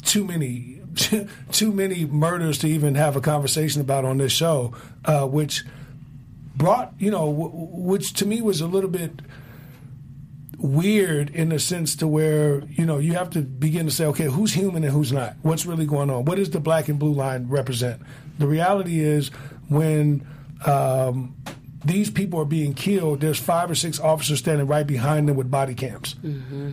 too 0.02 0.24
many 0.24 0.80
too 1.52 1.72
many 1.72 2.04
murders 2.04 2.58
to 2.58 2.66
even 2.68 2.96
have 2.96 3.16
a 3.16 3.20
conversation 3.20 3.80
about 3.80 4.04
on 4.04 4.18
this 4.18 4.32
show, 4.32 4.74
uh, 5.06 5.26
which 5.26 5.64
brought 6.54 6.92
you 6.98 7.10
know, 7.10 7.32
w- 7.32 7.50
which 7.50 8.12
to 8.14 8.26
me 8.26 8.42
was 8.42 8.60
a 8.60 8.66
little 8.66 8.90
bit 8.90 9.22
weird 10.62 11.30
in 11.30 11.48
the 11.50 11.58
sense 11.58 11.96
to 11.96 12.06
where 12.06 12.62
you 12.70 12.86
know 12.86 12.98
you 12.98 13.14
have 13.14 13.30
to 13.30 13.42
begin 13.42 13.84
to 13.86 13.92
say, 13.92 14.06
okay, 14.06 14.24
who's 14.24 14.52
human 14.54 14.84
and 14.84 14.92
who's 14.92 15.12
not? 15.12 15.36
What's 15.42 15.66
really 15.66 15.86
going 15.86 16.08
on? 16.08 16.24
What 16.24 16.36
does 16.36 16.50
the 16.50 16.60
black 16.60 16.88
and 16.88 16.98
blue 16.98 17.12
line 17.12 17.48
represent? 17.48 18.00
The 18.38 18.46
reality 18.46 19.00
is 19.00 19.28
when. 19.68 20.26
Um, 20.64 21.34
these 21.84 22.10
people 22.10 22.38
are 22.38 22.44
being 22.44 22.74
killed. 22.74 23.20
There's 23.20 23.40
five 23.40 23.68
or 23.68 23.74
six 23.74 23.98
officers 23.98 24.38
standing 24.38 24.68
right 24.68 24.86
behind 24.86 25.28
them 25.28 25.34
with 25.34 25.50
body 25.50 25.74
cams. 25.74 26.14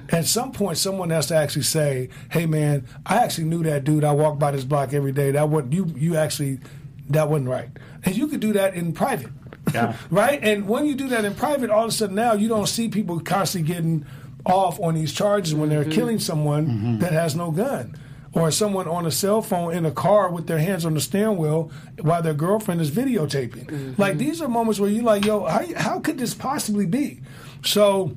At 0.10 0.26
some 0.26 0.52
point, 0.52 0.78
someone 0.78 1.10
has 1.10 1.26
to 1.28 1.36
actually 1.36 1.64
say, 1.64 2.10
"Hey, 2.30 2.46
man, 2.46 2.86
I 3.08 3.18
actually 3.18 3.46
knew 3.46 3.64
that 3.64 3.86
dude. 3.86 4.04
I 4.04 4.12
walked 4.12 4.38
by 4.38 4.52
this 4.52 4.64
block 4.66 4.94
every 4.94 5.12
day. 5.12 5.32
That 5.32 5.50
wasn't 5.50 5.74
you. 5.74 5.92
You 5.98 6.16
actually, 6.16 6.60
that 7.10 7.28
wasn't 7.28 7.50
right." 7.50 7.70
And 8.06 8.16
you 8.16 8.28
could 8.28 8.40
do 8.40 8.54
that 8.54 8.76
in 8.76 8.94
private, 8.94 9.32
Yeah. 9.74 9.96
right? 10.10 10.40
And 10.42 10.68
when 10.68 10.86
you 10.86 10.96
do 10.96 11.08
that 11.10 11.26
in 11.26 11.36
private, 11.36 11.70
all 11.70 11.84
of 11.84 11.90
a 11.90 11.92
sudden 11.92 12.16
now 12.16 12.34
you 12.34 12.48
don't 12.48 12.68
see 12.68 12.90
people 12.90 13.20
constantly 13.20 13.74
getting 13.74 14.06
off 14.46 14.80
on 14.80 14.96
these 14.96 15.14
charges 15.14 15.54
when 15.54 15.70
they're 15.70 15.82
mm-hmm. 15.82 15.92
killing 15.92 16.20
someone 16.20 16.68
mm-hmm. 16.68 17.00
that 17.00 17.12
has 17.12 17.36
no 17.36 17.52
gun. 17.52 17.98
Or 18.32 18.52
someone 18.52 18.88
on 18.88 19.08
a 19.08 19.12
cell 19.12 19.42
phone 19.42 19.74
in 19.74 19.88
a 19.88 19.92
car 19.92 20.30
with 20.30 20.46
their 20.46 20.60
hands 20.60 20.86
on 20.86 20.94
the 20.94 21.02
steering 21.02 21.38
wheel 21.38 21.72
while 22.00 22.22
their 22.22 22.36
girlfriend 22.36 22.80
is 22.80 22.92
videotaping. 22.92 23.98
Like 23.98 24.12
mm-hmm. 24.12 24.20
these 24.20 24.40
are 24.40 24.48
moments 24.48 24.80
where 24.80 24.88
you're 24.90 25.04
like, 25.04 25.26
"Yo, 25.26 25.46
how, 25.46 25.66
how 25.76 26.00
could 26.00 26.20
this 26.20 26.36
possibly 26.36 26.86
be?" 26.86 27.22
So, 27.64 28.16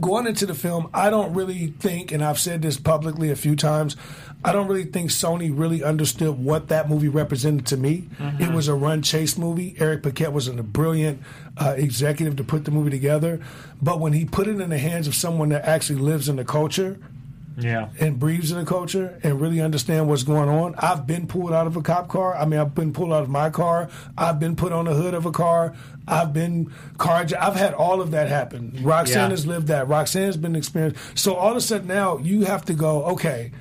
going 0.00 0.26
into 0.26 0.46
the 0.46 0.54
film, 0.54 0.88
I 0.94 1.10
don't 1.10 1.34
really 1.34 1.68
think, 1.78 2.12
and 2.12 2.22
I've 2.24 2.38
said 2.38 2.62
this 2.62 2.78
publicly 2.78 3.30
a 3.30 3.36
few 3.36 3.56
times, 3.56 3.96
I 4.44 4.52
don't 4.52 4.66
really 4.66 4.84
think 4.84 5.10
Sony 5.10 5.52
really 5.56 5.84
understood 5.84 6.38
what 6.38 6.68
that 6.68 6.88
movie 6.88 7.08
represented 7.08 7.66
to 7.66 7.76
me. 7.76 8.08
It 8.40 8.52
was 8.52 8.66
a 8.68 8.74
run 8.74 9.02
chase 9.02 9.38
movie. 9.38 9.76
Eric 9.78 10.02
Paquette 10.02 10.32
was 10.32 10.48
a 10.48 10.62
brilliant 10.62 11.22
uh, 11.56 11.74
executive 11.76 12.36
to 12.36 12.44
put 12.44 12.64
the 12.64 12.70
movie 12.72 12.90
together. 12.90 13.40
But 13.80 14.00
when 14.00 14.12
he 14.12 14.24
put 14.24 14.48
it 14.48 14.60
in 14.60 14.70
the 14.70 14.78
hands 14.78 15.06
of 15.06 15.14
someone 15.14 15.50
that 15.50 15.64
actually 15.64 16.00
lives 16.00 16.28
in 16.28 16.36
the 16.36 16.44
culture, 16.44 16.98
Yeah. 17.58 17.90
and 18.00 18.18
breathes 18.18 18.50
in 18.50 18.58
the 18.58 18.64
culture 18.64 19.18
and 19.22 19.40
really 19.40 19.60
understand 19.60 20.08
what's 20.08 20.22
going 20.22 20.48
on. 20.48 20.74
I've 20.78 21.06
been 21.06 21.26
pulled 21.26 21.52
out 21.52 21.66
of 21.66 21.76
a 21.76 21.82
cop 21.82 22.08
car. 22.08 22.34
I 22.36 22.44
mean, 22.46 22.58
I've 22.58 22.74
been 22.74 22.92
pulled 22.92 23.12
out 23.12 23.22
of 23.22 23.28
my 23.28 23.50
car. 23.50 23.88
I've 24.16 24.40
been 24.40 24.56
put 24.56 24.72
on 24.72 24.86
the 24.86 24.94
hood 24.94 25.14
of 25.14 25.26
a 25.26 25.30
car. 25.32 25.74
I've 26.08 26.32
been 26.32 26.66
carjacked. 26.96 27.38
I've 27.38 27.54
had 27.56 27.74
all 27.74 28.00
of 28.00 28.10
that 28.12 28.28
happen. 28.28 28.78
Roxanne 28.82 29.30
Yeah. 29.30 29.30
has 29.30 29.46
lived 29.46 29.66
that. 29.68 29.86
Roxanne 29.88 30.26
has 30.26 30.36
been 30.36 30.56
experienced. 30.56 30.98
So 31.18 31.34
all 31.34 31.50
of 31.50 31.56
a 31.56 31.60
sudden 31.60 31.86
now 31.88 32.18
you 32.18 32.44
have 32.44 32.64
to 32.66 32.74
go, 32.74 33.04
okay, 33.04 33.52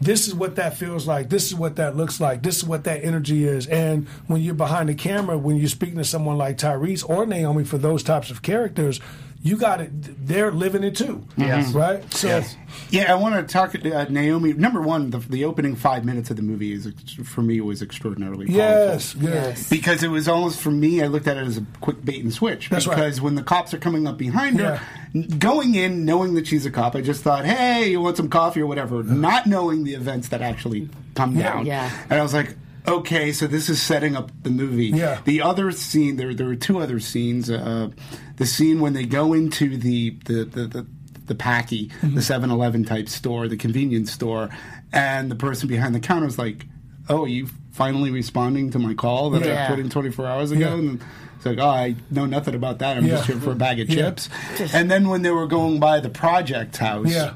this 0.00 0.26
is 0.26 0.34
what 0.34 0.56
that 0.56 0.76
feels 0.78 1.06
like. 1.06 1.28
This 1.28 1.46
is 1.48 1.54
what 1.54 1.76
that 1.76 1.94
looks 1.94 2.20
like. 2.20 2.42
This 2.42 2.56
is 2.56 2.64
what 2.64 2.84
that 2.84 3.04
energy 3.04 3.44
is. 3.46 3.66
And 3.66 4.08
when 4.28 4.40
you're 4.40 4.54
behind 4.54 4.88
the 4.88 4.94
camera, 4.94 5.36
when 5.36 5.56
you're 5.56 5.68
speaking 5.68 5.98
to 5.98 6.04
someone 6.04 6.38
like 6.38 6.56
Tyrese 6.56 7.06
or 7.08 7.26
Naomie 7.26 7.66
for 7.66 7.76
those 7.76 8.02
types 8.02 8.30
of 8.30 8.40
characters, 8.40 8.98
you 9.42 9.56
got 9.56 9.80
it. 9.80 9.90
They're 10.26 10.52
living 10.52 10.84
it 10.84 10.96
too. 10.96 11.26
Yes. 11.36 11.72
Right. 11.72 12.12
So. 12.12 12.28
Yes. 12.28 12.56
Yeah, 12.90 13.10
I 13.10 13.14
want 13.16 13.34
to 13.36 13.52
talk 13.52 13.74
uh, 13.74 13.78
Naomie. 14.06 14.56
Number 14.56 14.80
one, 14.80 15.10
the, 15.10 15.18
the 15.18 15.44
opening 15.44 15.76
five 15.76 16.04
minutes 16.04 16.30
of 16.30 16.36
the 16.36 16.42
movie 16.42 16.72
is 16.72 16.92
for 17.24 17.40
me 17.40 17.60
was 17.60 17.80
extraordinarily. 17.80 18.46
Yes, 18.50 19.14
good. 19.14 19.32
Yes. 19.32 19.68
Because 19.70 20.02
it 20.02 20.08
was 20.08 20.28
almost 20.28 20.60
for 20.60 20.70
me, 20.70 21.02
I 21.02 21.06
looked 21.06 21.26
at 21.26 21.36
it 21.36 21.46
as 21.46 21.56
a 21.56 21.64
quick 21.80 22.04
bait 22.04 22.22
and 22.22 22.32
switch. 22.32 22.68
That's 22.68 22.86
right. 22.86 22.96
because 22.96 23.20
when 23.20 23.34
the 23.34 23.42
cops 23.42 23.72
are 23.72 23.78
coming 23.78 24.06
up 24.06 24.18
behind 24.18 24.60
her, 24.60 24.80
n- 25.14 25.22
going 25.38 25.74
in 25.74 26.04
knowing 26.04 26.34
that 26.34 26.46
she's 26.46 26.66
a 26.66 26.70
cop, 26.70 26.94
I 26.94 27.00
just 27.00 27.22
thought, 27.22 27.44
hey, 27.46 27.90
you 27.90 28.00
want 28.00 28.18
some 28.18 28.28
coffee 28.28 28.60
or 28.60 28.66
whatever, 28.66 29.02
not 29.02 29.46
knowing 29.46 29.84
the 29.84 29.94
events 29.94 30.28
that 30.28 30.42
actually 30.42 30.90
come 31.14 31.36
down. 31.36 31.64
Yeah. 31.64 31.90
And 32.10 32.18
I 32.20 32.22
was 32.22 32.34
like, 32.34 32.56
okay, 32.86 33.32
so 33.32 33.46
this 33.46 33.68
is 33.68 33.80
setting 33.82 34.16
up 34.16 34.30
the 34.42 34.50
movie. 34.50 34.86
Yeah. 34.86 35.20
The 35.24 35.42
other 35.42 35.70
scene, 35.72 36.16
there 36.16 36.34
there 36.34 36.46
were 36.46 36.56
two 36.56 36.78
other 36.80 37.00
scenes. 37.00 37.50
Uh, 37.50 37.90
the 38.36 38.46
scene 38.46 38.80
when 38.80 38.92
they 38.94 39.04
go 39.06 39.32
into 39.32 39.76
the 39.76 40.10
the 40.24 40.44
the. 40.44 40.66
the 40.66 40.86
the 41.26 41.34
Packy, 41.36 41.86
Mm-hmm. 42.02 42.16
the 42.16 42.22
7 42.22 42.50
Eleven 42.50 42.82
type 42.84 43.08
store, 43.08 43.46
the 43.46 43.56
convenience 43.56 44.10
store, 44.10 44.48
and 44.92 45.30
the 45.30 45.36
person 45.36 45.68
behind 45.68 45.94
the 45.94 46.00
counter 46.00 46.26
is 46.26 46.40
like, 46.40 46.66
"Oh, 47.08 47.22
are 47.22 47.28
you 47.28 47.46
finally 47.70 48.10
responding 48.10 48.70
to 48.72 48.80
my 48.80 48.94
call 48.94 49.30
that 49.30 49.44
Yeah. 49.46 49.66
I 49.66 49.68
put 49.68 49.78
in 49.78 49.90
24 49.90 50.26
hours 50.26 50.50
ago?" 50.50 50.60
Yeah. 50.70 50.74
And 50.74 51.00
it's 51.36 51.46
like, 51.46 51.58
"Oh, 51.60 51.68
I 51.68 51.94
know 52.10 52.26
nothing 52.26 52.56
about 52.56 52.80
that. 52.80 52.96
I'm 52.96 53.06
just 53.06 53.26
here 53.28 53.36
for 53.38 53.52
a 53.52 53.54
bag 53.54 53.78
of 53.78 53.88
Yeah. 53.88 54.06
chips." 54.10 54.28
And 54.74 54.90
then 54.90 55.08
when 55.08 55.22
they 55.22 55.30
were 55.30 55.46
going 55.46 55.78
by 55.78 56.00
the 56.00 56.10
project 56.10 56.76
house, 56.78 57.12
Yeah. 57.12 57.34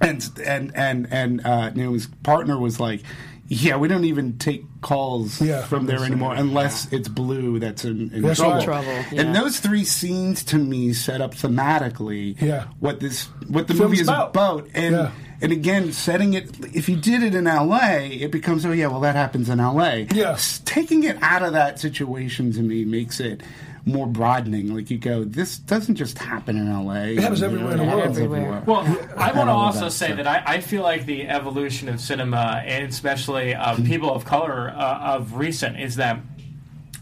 and 0.00 0.26
and 0.42 0.72
and 0.74 1.06
and 1.12 1.44
uh, 1.46 1.72
you 1.74 1.84
know, 1.84 1.92
his 1.92 2.06
partner 2.22 2.58
was 2.58 2.80
like, 2.80 3.02
"Yeah, 3.48 3.76
we 3.76 3.88
don't 3.88 4.04
even 4.04 4.38
take 4.38 4.64
calls 4.80 5.40
Yeah. 5.40 5.62
from 5.62 5.86
there 5.86 6.04
anymore 6.04 6.34
unless 6.34 6.92
it's 6.92 7.08
blue 7.08 7.58
that's 7.58 7.84
in, 7.84 8.10
in 8.12 8.22
That's 8.22 8.40
trouble." 8.40 8.62
Trouble, 8.62 8.86
yeah. 9.12 9.20
And 9.22 9.34
those 9.34 9.60
three 9.60 9.84
scenes 9.84 10.42
to 10.44 10.58
me 10.58 10.92
set 10.92 11.20
up 11.20 11.34
thematically 11.34 12.40
Yeah. 12.40 12.64
what 12.80 13.00
this 13.00 13.24
what 13.48 13.66
the 13.68 13.74
Film's 13.74 13.90
movie 13.90 14.00
is 14.02 14.08
about. 14.08 14.30
about, 14.30 14.68
and. 14.74 14.94
Yeah. 14.94 15.10
And 15.42 15.52
again, 15.52 15.92
setting 15.92 16.32
it, 16.32 16.48
if 16.74 16.88
you 16.88 16.96
did 16.96 17.22
it 17.22 17.34
in 17.34 17.44
LA, 17.44 17.98
it 18.08 18.30
becomes, 18.30 18.64
oh, 18.64 18.70
yeah, 18.72 18.86
well, 18.86 19.00
that 19.00 19.14
happens 19.14 19.50
in 19.50 19.58
LA. 19.58 20.06
Yes. 20.14 20.62
Taking 20.64 21.02
it 21.02 21.18
out 21.20 21.42
of 21.42 21.52
that 21.52 21.78
situation 21.78 22.50
to 22.52 22.62
me 22.62 22.86
makes 22.86 23.20
it 23.20 23.42
more 23.86 24.06
broadening. 24.06 24.74
Like 24.74 24.90
you 24.90 24.98
go, 24.98 25.24
this 25.24 25.58
doesn't 25.58 25.96
just 25.96 26.18
happen 26.18 26.56
in 26.56 26.72
LA. 26.72 26.94
It 26.94 27.18
happens 27.18 27.42
everywhere 27.42 27.72
in 27.72 27.78
the 27.78 27.84
world. 27.84 28.18
Everywhere. 28.18 28.62
Well, 28.66 28.80
I 29.16 29.32
want 29.32 29.48
to 29.48 29.52
also 29.52 29.86
that 29.86 29.90
say 29.90 30.06
stuff. 30.06 30.18
that 30.18 30.26
I, 30.26 30.54
I 30.54 30.60
feel 30.60 30.82
like 30.82 31.06
the 31.06 31.28
evolution 31.28 31.88
of 31.88 32.00
cinema, 32.00 32.62
and 32.64 32.84
especially 32.84 33.54
of 33.54 33.84
people 33.84 34.12
of 34.12 34.24
color 34.24 34.70
uh, 34.70 35.14
of 35.16 35.34
recent, 35.34 35.78
is 35.80 35.96
that 35.96 36.18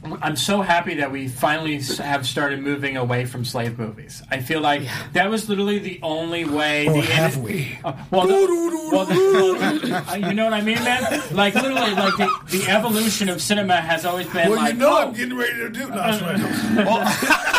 I'm 0.05 0.35
so 0.35 0.63
happy 0.63 0.95
that 0.95 1.13
we 1.13 1.29
finally 1.29 1.81
have 1.99 2.27
started 2.27 2.61
moving 2.61 2.97
away 2.97 3.25
from 3.25 3.45
slave 3.45 3.79
movies. 3.79 4.21
I 4.31 4.41
feel 4.41 4.61
like 4.61 4.83
that 5.13 5.31
was 5.31 5.49
literally 5.49 5.79
the 5.79 6.01
only 6.03 6.45
way. 6.45 6.89
Or 6.89 6.95
the 6.95 7.01
have 7.03 7.37
we? 7.37 7.79
Uh, 7.85 7.93
well, 8.11 8.27
the, 8.27 8.89
well, 8.91 9.05
the, 9.07 10.05
uh, 10.11 10.15
you 10.17 10.35
know 10.35 10.45
what 10.45 10.55
I 10.55 10.61
mean, 10.61 10.83
man? 10.83 11.23
Like 11.31 11.55
literally, 11.55 11.95
like 11.95 12.17
the, 12.17 12.29
the 12.51 12.69
evolution 12.69 13.29
of 13.29 13.41
cinema 13.41 13.77
has 13.77 14.05
always 14.05 14.27
been 14.27 14.51
Well, 14.51 14.59
like, 14.59 14.75
you 14.75 14.81
know 14.81 14.93
oh, 14.93 15.07
I'm 15.07 15.13
getting 15.13 15.37
ready 15.37 15.57
to 15.59 15.69
do. 15.69 15.89
No, 15.89 16.01
I'm 16.01 16.19
sorry. 16.19 17.43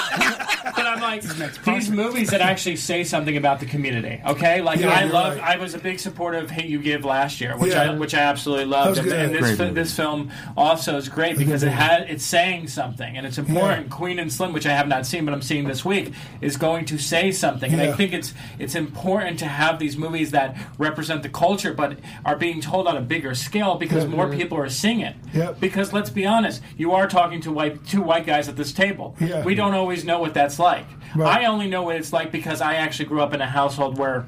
but 1.22 1.32
I'm 1.32 1.40
like 1.40 1.64
these 1.64 1.90
movies 1.92 2.30
that 2.32 2.42
actually 2.42 2.76
say 2.78 3.04
something 3.04 3.38
about 3.38 3.60
the 3.60 3.66
community. 3.66 4.22
Okay, 4.26 4.62
like 4.62 4.80
Yeah, 4.80 4.90
I 4.90 5.04
love. 5.06 5.38
right. 5.38 5.56
I 5.56 5.58
was 5.58 5.74
a 5.74 5.78
big 5.80 6.00
supporter 6.00 6.38
of 6.38 6.50
Hate 6.50 6.70
You 6.70 6.80
Give 6.80 7.06
last 7.06 7.40
year, 7.42 7.58
which 7.58 7.74
Yeah. 7.74 7.92
I 7.92 7.96
which 7.96 8.14
I 8.14 8.20
absolutely 8.22 8.66
loved. 8.66 8.98
And, 9.00 9.12
and 9.12 9.36
this 9.36 9.58
fi- 9.58 9.70
this 9.70 9.96
film 9.96 10.32
also 10.58 10.98
is 10.98 11.10
great 11.10 11.38
because 11.38 11.64
it 11.64 11.70
had 11.72 12.10
it's 12.10 12.24
saying 12.26 12.68
something 12.68 13.16
and 13.18 13.26
it's 13.26 13.38
important. 13.38 13.88
Yeah. 13.88 13.96
Queen 13.96 14.20
and 14.20 14.32
Slim, 14.32 14.54
which 14.54 14.66
I 14.66 14.72
have 14.74 14.88
not 14.88 15.06
seen, 15.06 15.26
but 15.26 15.34
I'm 15.34 15.42
seeing 15.42 15.68
this 15.68 15.84
week, 15.86 16.14
is 16.42 16.58
going 16.58 16.86
to 16.86 16.98
say 16.98 17.32
something, 17.32 17.72
and 17.72 17.82
I 17.82 17.92
think 17.94 18.14
it's 18.14 18.34
it's 18.60 18.76
important 18.76 19.40
to 19.40 19.46
have 19.46 19.80
these 19.80 19.98
movies 19.98 20.32
that 20.32 20.58
represent 20.78 21.24
the 21.24 21.30
culture, 21.30 21.74
but 21.74 22.00
are 22.26 22.36
being 22.36 22.62
told 22.62 22.88
on 22.88 22.98
a 22.98 23.02
bigger 23.02 23.36
scale 23.36 23.76
because 23.76 24.06
more 24.06 24.30
people 24.30 24.58
are 24.58 24.70
seeing 24.70 25.02
it. 25.02 25.16
Yep. 25.34 25.60
Because 25.60 25.94
let's 25.94 26.10
be 26.10 26.26
honest, 26.26 26.62
you 26.78 26.92
are 26.94 27.08
talking 27.08 27.42
to 27.42 27.52
white 27.52 27.86
two 27.86 28.02
white 28.02 28.26
guys 28.26 28.48
at 28.50 28.56
this 28.56 28.72
table. 28.72 29.16
Yeah. 29.20 29.44
We 29.44 29.56
don't 29.56 29.74
always 29.74 30.04
know 30.06 30.20
what 30.20 30.34
that's 30.34 30.60
like. 30.60 30.86
Right. 31.16 31.42
I 31.42 31.46
only 31.46 31.68
know 31.68 31.84
what 31.84 31.96
it's 31.96 32.14
like 32.14 32.32
because 32.32 32.62
I 32.62 32.76
actually 32.76 33.06
grew 33.06 33.22
up 33.22 33.34
in 33.34 33.42
a 33.42 33.48
household 33.48 33.98
where 33.98 34.26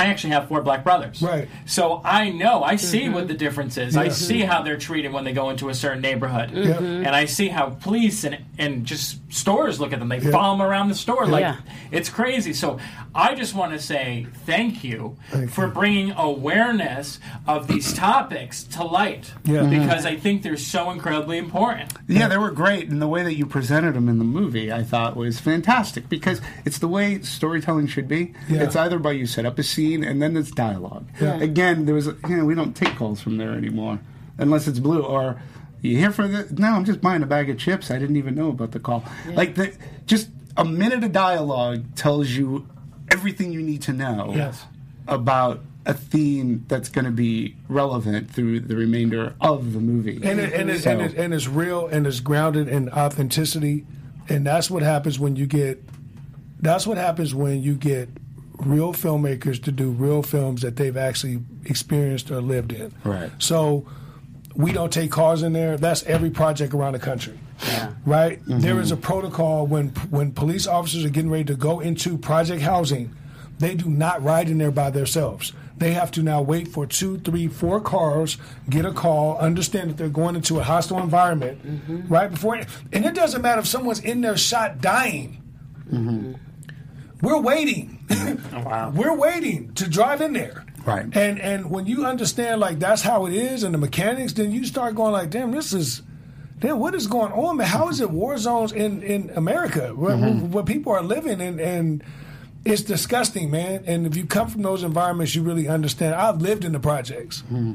I 0.00 0.06
actually 0.06 0.30
have 0.30 0.48
four 0.48 0.62
black 0.62 0.82
brothers. 0.84 1.20
Right. 1.22 1.48
So 1.66 2.00
I 2.04 2.30
know, 2.30 2.62
I 2.62 2.76
see 2.76 3.02
mm-hmm. 3.02 3.14
what 3.14 3.28
the 3.28 3.34
difference 3.34 3.76
is. 3.76 3.96
I 3.96 4.04
Yeah. 4.04 4.10
see 4.10 4.40
how 4.40 4.62
they're 4.62 4.78
treated 4.78 5.12
when 5.12 5.24
they 5.24 5.32
go 5.32 5.50
into 5.50 5.68
a 5.68 5.74
certain 5.74 6.00
neighborhood. 6.00 6.50
Yeah. 6.52 6.78
And 6.78 7.08
I 7.08 7.26
see 7.26 7.48
how 7.48 7.70
police 7.70 8.24
and, 8.24 8.38
and 8.58 8.86
just 8.86 9.18
stores 9.32 9.78
look 9.80 9.92
at 9.92 9.98
them. 9.98 10.08
They 10.08 10.18
Yeah. 10.20 10.30
follow 10.30 10.56
them 10.56 10.66
around 10.66 10.88
the 10.88 10.94
store. 10.94 11.26
Like, 11.26 11.42
Yeah. 11.42 11.56
it's 11.90 12.08
crazy. 12.08 12.52
So 12.52 12.78
I 13.14 13.34
just 13.34 13.54
want 13.54 13.72
to 13.72 13.78
say 13.78 14.26
thank 14.46 14.84
you 14.84 15.16
Thank 15.30 15.50
for 15.50 15.66
you. 15.66 15.72
bringing 15.72 16.12
awareness 16.12 17.18
of 17.46 17.66
these 17.66 17.92
topics 17.92 18.62
to 18.64 18.84
light. 18.84 19.32
Yeah. 19.44 19.60
Mm-hmm. 19.60 19.80
Because 19.80 20.06
I 20.06 20.16
think 20.16 20.42
they're 20.42 20.56
so 20.56 20.90
incredibly 20.90 21.36
important. 21.38 21.92
Yeah, 22.08 22.28
they 22.28 22.38
were 22.38 22.50
great, 22.52 22.88
and 22.88 23.00
the 23.02 23.08
way 23.08 23.22
that 23.22 23.34
you 23.34 23.46
presented 23.46 23.94
them 23.94 24.08
in 24.08 24.18
the 24.18 24.24
movie, 24.24 24.72
I 24.72 24.82
thought 24.82 25.16
was 25.16 25.40
fantastic 25.40 26.08
because 26.08 26.40
it's 26.64 26.78
the 26.78 26.88
way 26.88 27.20
storytelling 27.22 27.86
should 27.88 28.08
be. 28.08 28.32
Yeah. 28.48 28.62
It's 28.62 28.76
either 28.76 28.98
by 28.98 29.12
you 29.12 29.26
set 29.26 29.44
up 29.44 29.58
a 29.58 29.62
scene 29.62 29.89
and 29.94 30.20
then 30.22 30.36
it's 30.36 30.50
dialogue. 30.50 31.08
Yeah. 31.20 31.38
Again, 31.40 31.86
there 31.86 31.94
was 31.94 32.06
you 32.28 32.36
know 32.36 32.44
we 32.44 32.54
don't 32.54 32.74
take 32.74 32.96
calls 32.96 33.20
from 33.20 33.36
there 33.36 33.52
anymore 33.52 33.98
unless 34.38 34.66
it's 34.68 34.78
blue 34.78 35.02
or. 35.02 35.40
You 35.82 35.96
here 35.96 36.10
for 36.12 36.28
the? 36.28 36.46
No, 36.58 36.72
I'm 36.72 36.84
just 36.84 37.00
buying 37.00 37.22
a 37.22 37.26
bag 37.26 37.48
of 37.48 37.58
chips. 37.58 37.90
I 37.90 37.98
didn't 37.98 38.16
even 38.16 38.34
know 38.34 38.50
about 38.50 38.72
the 38.72 38.80
call. 38.80 39.02
Like 39.32 39.54
the 39.54 39.74
just 40.04 40.28
a 40.58 40.62
minute 40.64 41.02
of 41.02 41.12
dialogue 41.12 41.94
tells 41.96 42.28
you 42.32 42.66
everything 43.10 43.50
you 43.50 43.62
need 43.62 43.80
to 43.82 43.94
know 43.94 44.30
Yes. 44.36 44.66
about 45.08 45.62
a 45.86 45.94
theme 45.94 46.66
that's 46.68 46.90
going 46.90 47.06
to 47.06 47.10
be 47.10 47.56
relevant 47.70 48.30
through 48.30 48.60
the 48.60 48.76
remainder 48.76 49.34
of 49.40 49.72
the 49.72 49.80
movie. 49.80 50.20
and 50.22 50.38
it, 50.38 50.52
and, 50.52 50.68
it, 50.68 50.82
So- 50.82 50.90
and, 50.90 51.00
it, 51.00 51.14
and 51.14 51.32
it's 51.32 51.48
real 51.48 51.86
and 51.86 52.06
it's 52.06 52.20
grounded 52.20 52.68
in 52.68 52.90
authenticity 52.90 53.86
and 54.28 54.44
that's 54.46 54.70
what 54.70 54.82
happens 54.82 55.18
when 55.18 55.34
you 55.36 55.46
get 55.46 55.82
that's 56.60 56.86
what 56.86 56.98
happens 56.98 57.34
when 57.34 57.62
you 57.62 57.74
get 57.74 58.10
real 58.64 58.92
filmmakers 58.92 59.62
to 59.64 59.72
do 59.72 59.90
real 59.90 60.22
films 60.22 60.62
that 60.62 60.76
they've 60.76 60.96
actually 60.96 61.40
experienced 61.64 62.30
or 62.30 62.40
lived 62.40 62.72
in. 62.72 62.92
Right. 63.04 63.30
so 63.38 63.86
we 64.54 64.72
don't 64.72 64.92
take 64.92 65.10
cars 65.10 65.42
in 65.42 65.52
there. 65.52 65.76
That's 65.76 66.02
every 66.04 66.30
project 66.30 66.74
around 66.74 66.94
the 66.94 66.98
country. 66.98 67.38
Yeah. 67.66 67.92
right? 68.04 68.40
Mm-hmm. 68.40 68.60
There 68.60 68.80
is 68.80 68.90
a 68.90 68.96
protocol 68.96 69.66
when 69.66 69.88
when 70.10 70.32
police 70.32 70.66
officers 70.66 71.04
are 71.04 71.10
getting 71.10 71.30
ready 71.30 71.44
to 71.44 71.54
go 71.54 71.80
into 71.80 72.16
project 72.16 72.62
housing 72.62 73.14
they 73.58 73.74
do 73.74 73.90
not 73.90 74.22
ride 74.22 74.48
in 74.48 74.56
there 74.56 74.70
by 74.70 74.88
themselves. 74.90 75.52
They 75.76 75.92
have 75.92 76.10
to 76.12 76.22
now 76.22 76.42
wait 76.42 76.68
for 76.68 76.86
two 76.86 77.18
three 77.18 77.48
four 77.48 77.80
cars 77.80 78.38
get 78.68 78.84
a 78.84 78.92
call 78.92 79.38
understand 79.38 79.90
that 79.90 79.96
they're 79.98 80.08
going 80.08 80.36
into 80.36 80.58
a 80.58 80.62
hostile 80.62 81.00
environment 81.00 81.62
mm-hmm. 81.64 82.12
right? 82.12 82.30
Before 82.30 82.56
and 82.56 83.04
it 83.04 83.14
doesn't 83.14 83.42
matter 83.42 83.60
if 83.60 83.66
someone's 83.66 84.00
in 84.00 84.20
there 84.20 84.36
shot 84.36 84.80
dying 84.80 85.42
mm-hmm. 85.90 86.32
We're 87.22 87.40
waiting 87.40 87.98
oh, 88.10 88.62
wow. 88.62 88.92
we're 88.94 89.16
waiting 89.16 89.72
to 89.74 89.88
drive 89.88 90.20
in 90.20 90.32
there. 90.32 90.64
Right. 90.84 91.04
And 91.12 91.40
and 91.40 91.70
when 91.70 91.86
you 91.86 92.06
understand 92.06 92.60
like 92.60 92.78
that's 92.78 93.02
how 93.02 93.26
it 93.26 93.34
is 93.34 93.62
and 93.62 93.74
the 93.74 93.78
mechanics, 93.78 94.32
then 94.32 94.50
you 94.50 94.64
start 94.64 94.94
going 94.94 95.12
like, 95.12 95.30
damn, 95.30 95.50
this 95.50 95.72
is 95.72 96.02
damn, 96.58 96.78
what 96.78 96.94
is 96.94 97.06
going 97.06 97.32
on, 97.32 97.58
man? 97.58 97.66
How 97.66 97.88
is 97.88 98.00
it 98.00 98.10
war 98.10 98.36
zones 98.38 98.72
in, 98.72 99.02
in 99.02 99.30
America 99.30 99.94
where, 99.94 100.16
mm-hmm. 100.16 100.50
where 100.52 100.64
people 100.64 100.92
are 100.92 101.02
living 101.02 101.40
and 101.40 101.60
and 101.60 102.04
it's 102.64 102.82
disgusting, 102.82 103.50
man. 103.50 103.84
And 103.86 104.06
if 104.06 104.16
you 104.16 104.26
come 104.26 104.48
from 104.48 104.62
those 104.62 104.82
environments, 104.82 105.34
you 105.34 105.42
really 105.42 105.68
understand. 105.68 106.14
I've 106.14 106.42
lived 106.42 106.64
in 106.64 106.72
the 106.72 106.80
projects. 106.80 107.42
Mm-hmm. 107.42 107.74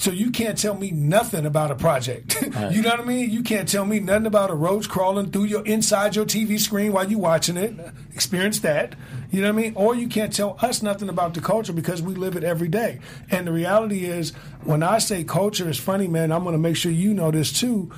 So 0.00 0.10
you 0.10 0.30
can't 0.30 0.56
tell 0.56 0.74
me 0.74 0.92
nothing 0.92 1.44
about 1.44 1.70
a 1.70 1.74
project. 1.74 2.40
you 2.42 2.80
know 2.80 2.88
what 2.88 3.00
I 3.00 3.04
mean? 3.04 3.30
You 3.30 3.42
can't 3.42 3.68
tell 3.68 3.84
me 3.84 4.00
nothing 4.00 4.24
about 4.24 4.50
a 4.50 4.54
roach 4.54 4.88
crawling 4.88 5.30
through 5.30 5.44
your 5.44 5.62
inside 5.66 6.16
your 6.16 6.24
TV 6.24 6.58
screen 6.58 6.94
while 6.94 7.06
you're 7.06 7.20
watching 7.20 7.58
it. 7.58 7.74
Experience 8.14 8.60
that. 8.60 8.94
You 9.30 9.42
know 9.42 9.52
what 9.52 9.58
I 9.58 9.62
mean? 9.62 9.72
Or 9.76 9.94
you 9.94 10.08
can't 10.08 10.32
tell 10.32 10.56
us 10.62 10.82
nothing 10.82 11.10
about 11.10 11.34
the 11.34 11.42
culture 11.42 11.74
because 11.74 12.00
we 12.00 12.14
live 12.14 12.34
it 12.34 12.44
every 12.44 12.68
day. 12.68 13.00
And 13.30 13.46
the 13.46 13.52
reality 13.52 14.06
is, 14.06 14.30
when 14.64 14.82
I 14.82 15.00
say 15.00 15.22
culture 15.22 15.68
is 15.68 15.78
funny, 15.78 16.08
man, 16.08 16.32
I'm 16.32 16.44
going 16.44 16.54
to 16.54 16.58
make 16.58 16.76
sure 16.76 16.90
you 16.90 17.12
know 17.12 17.30
this 17.30 17.52
too. 17.52 17.92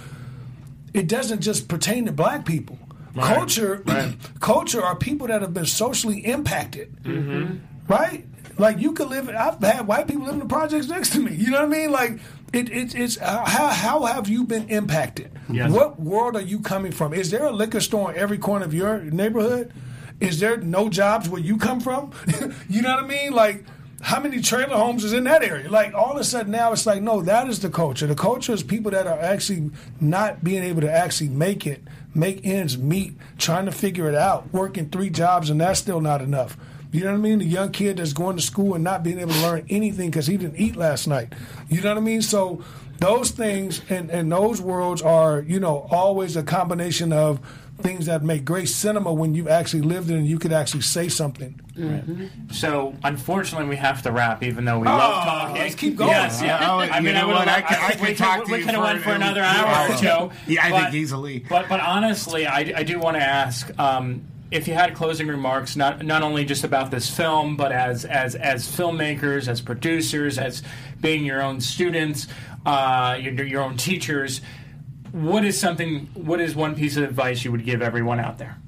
It 0.92 1.06
doesn't 1.06 1.40
just 1.40 1.68
pertain 1.68 2.06
to 2.06 2.12
black 2.12 2.44
people. 2.44 2.80
Culture, 3.14 3.84
culture 4.40 4.82
are 4.82 4.96
people 4.96 5.28
that 5.28 5.40
have 5.40 5.54
been 5.54 5.66
socially 5.66 6.18
impacted 6.26 7.00
mm-hmm. 7.04 7.58
right? 7.86 8.26
Like 8.58 8.78
you 8.78 8.92
could 8.92 9.08
live. 9.08 9.28
I've 9.28 9.62
had 9.62 9.86
white 9.86 10.06
people 10.06 10.24
live 10.24 10.34
in 10.34 10.40
the 10.40 10.46
projects 10.46 10.88
next 10.88 11.12
to 11.12 11.20
me. 11.20 11.34
You 11.34 11.50
know 11.50 11.66
what 11.66 11.74
I 11.74 11.78
mean? 11.78 11.90
Like 11.90 12.20
it, 12.52 12.70
it 12.70 12.94
it's 12.94 13.18
uh, 13.20 13.44
how 13.44 13.68
how 13.68 14.04
have 14.04 14.28
you 14.28 14.44
been 14.44 14.68
impacted? 14.68 15.30
Yes. 15.50 15.70
What 15.70 16.00
world 16.00 16.36
are 16.36 16.42
you 16.42 16.60
coming 16.60 16.92
from? 16.92 17.14
Is 17.14 17.30
there 17.30 17.44
a 17.44 17.52
liquor 17.52 17.80
store 17.80 18.12
in 18.12 18.18
every 18.18 18.38
corner 18.38 18.64
of 18.64 18.74
your 18.74 19.00
neighborhood? 19.00 19.72
Is 20.20 20.38
there 20.38 20.56
no 20.58 20.88
jobs 20.88 21.28
where 21.28 21.40
you 21.40 21.56
come 21.56 21.80
from? 21.80 22.12
you 22.68 22.82
know 22.82 22.94
what 22.94 23.04
I 23.04 23.06
mean? 23.06 23.32
Like. 23.32 23.64
How 24.04 24.18
many 24.18 24.40
trailer 24.40 24.76
homes 24.76 25.04
is 25.04 25.12
in 25.12 25.22
that 25.24 25.44
area? 25.44 25.70
Like 25.70 25.94
all 25.94 26.10
of 26.10 26.16
a 26.16 26.24
sudden 26.24 26.50
now 26.50 26.72
it's 26.72 26.86
like 26.86 27.00
no, 27.00 27.22
that 27.22 27.46
is 27.46 27.60
the 27.60 27.70
culture. 27.70 28.08
The 28.08 28.16
culture 28.16 28.52
is 28.52 28.64
people 28.64 28.90
that 28.90 29.06
are 29.06 29.20
actually 29.20 29.70
not 30.00 30.42
being 30.42 30.64
able 30.64 30.80
to 30.80 30.90
actually 30.90 31.28
make 31.28 31.68
it, 31.68 31.84
make 32.12 32.44
ends 32.44 32.76
meet, 32.76 33.14
trying 33.38 33.66
to 33.66 33.70
figure 33.70 34.08
it 34.08 34.16
out, 34.16 34.52
working 34.52 34.90
three 34.90 35.08
jobs, 35.08 35.50
and 35.50 35.60
that's 35.60 35.78
still 35.78 36.00
not 36.00 36.20
enough. 36.20 36.56
You 36.92 37.00
know 37.04 37.10
what 37.12 37.14
I 37.18 37.20
mean? 37.20 37.38
The 37.38 37.46
young 37.46 37.72
kid 37.72 37.96
that's 37.96 38.12
going 38.12 38.36
to 38.36 38.42
school 38.42 38.74
and 38.74 38.84
not 38.84 39.02
being 39.02 39.18
able 39.18 39.32
to 39.32 39.40
learn 39.42 39.66
anything 39.70 40.10
because 40.10 40.26
he 40.26 40.36
didn't 40.36 40.56
eat 40.56 40.76
last 40.76 41.06
night. 41.06 41.32
You 41.68 41.80
know 41.80 41.88
what 41.90 41.96
I 41.98 42.00
mean? 42.02 42.20
So 42.22 42.62
those 42.98 43.30
things 43.30 43.80
and, 43.88 44.10
and 44.10 44.30
those 44.30 44.60
worlds 44.60 45.00
are, 45.02 45.40
you 45.40 45.58
know, 45.58 45.88
always 45.90 46.36
a 46.36 46.42
combination 46.42 47.12
of 47.12 47.40
things 47.78 48.06
that 48.06 48.22
make 48.22 48.44
great 48.44 48.68
cinema 48.68 49.12
when 49.12 49.34
you 49.34 49.48
actually 49.48 49.82
lived 49.82 50.10
it 50.10 50.14
and 50.14 50.26
you 50.26 50.38
could 50.38 50.52
actually 50.52 50.82
say 50.82 51.08
something. 51.08 51.58
So 52.52 52.94
unfortunately, 53.02 53.68
we 53.68 53.76
have 53.76 54.02
to 54.02 54.12
wrap, 54.12 54.42
even 54.42 54.64
though 54.64 54.78
we 54.78 54.86
love 54.86 55.24
talking. 55.24 55.56
let's 55.56 55.74
keep 55.74 55.96
going. 55.96 56.10
Yes, 56.10 56.42
yeah. 56.42 56.70
Oh, 56.70 56.78
I 56.78 57.00
mean, 57.00 57.16
I 57.16 57.24
would 57.24 57.34
what? 57.34 57.48
I 57.48 57.62
could- 57.62 57.78
I 57.78 57.90
could 57.92 58.00
we 58.08 58.14
talk 58.14 58.38
could, 58.40 58.46
to 58.46 58.52
we 58.52 58.58
you 58.58 58.64
could 58.66 58.74
have 58.74 58.82
for 58.84 58.86
went 58.92 59.02
for 59.02 59.10
another 59.12 59.40
hour. 59.42 59.66
hour 59.66 59.92
or 59.92 60.28
two. 60.28 60.36
Yeah, 60.52 60.64
I 60.66 60.82
think 60.82 60.94
easily. 60.94 61.44
But 61.48 61.68
but 61.68 61.80
honestly, 61.80 62.46
I, 62.46 62.58
I 62.76 62.82
do 62.82 62.98
want 62.98 63.16
to 63.16 63.22
ask. 63.22 63.70
Um, 63.80 64.22
if 64.52 64.68
you 64.68 64.74
had 64.74 64.94
closing 64.94 65.26
remarks, 65.28 65.74
not 65.76 66.04
not 66.04 66.22
only 66.22 66.44
just 66.44 66.62
about 66.62 66.90
this 66.90 67.08
film, 67.10 67.56
but 67.56 67.72
as 67.72 68.04
as 68.04 68.34
as 68.34 68.68
filmmakers, 68.68 69.48
as 69.48 69.60
producers, 69.60 70.38
as 70.38 70.62
being 71.00 71.24
your 71.24 71.42
own 71.42 71.60
students, 71.60 72.28
uh, 72.66 73.18
your, 73.20 73.44
your 73.44 73.62
own 73.62 73.76
teachers, 73.76 74.40
what 75.10 75.44
is 75.44 75.58
something? 75.58 76.06
What 76.14 76.40
is 76.40 76.54
one 76.54 76.74
piece 76.74 76.96
of 76.96 77.04
advice 77.04 77.44
you 77.44 77.50
would 77.50 77.64
give 77.64 77.82
everyone 77.82 78.20
out 78.20 78.38
there? 78.38 78.58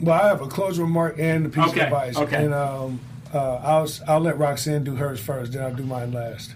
Well, 0.00 0.20
I 0.20 0.28
have 0.28 0.40
a 0.40 0.48
closing 0.48 0.84
remark 0.84 1.18
and 1.18 1.46
a 1.46 1.48
piece 1.50 1.68
Okay, 1.68 1.80
of 1.80 1.86
advice. 1.86 2.16
okay. 2.16 2.44
And 2.46 2.54
um, 2.54 3.00
uh, 3.32 3.56
I'll 3.56 3.88
I'll 4.08 4.20
let 4.20 4.38
Roxanne 4.38 4.82
do 4.82 4.96
hers 4.96 5.20
first, 5.20 5.52
then 5.52 5.62
I'll 5.62 5.74
do 5.74 5.84
mine 5.84 6.12
last. 6.12 6.54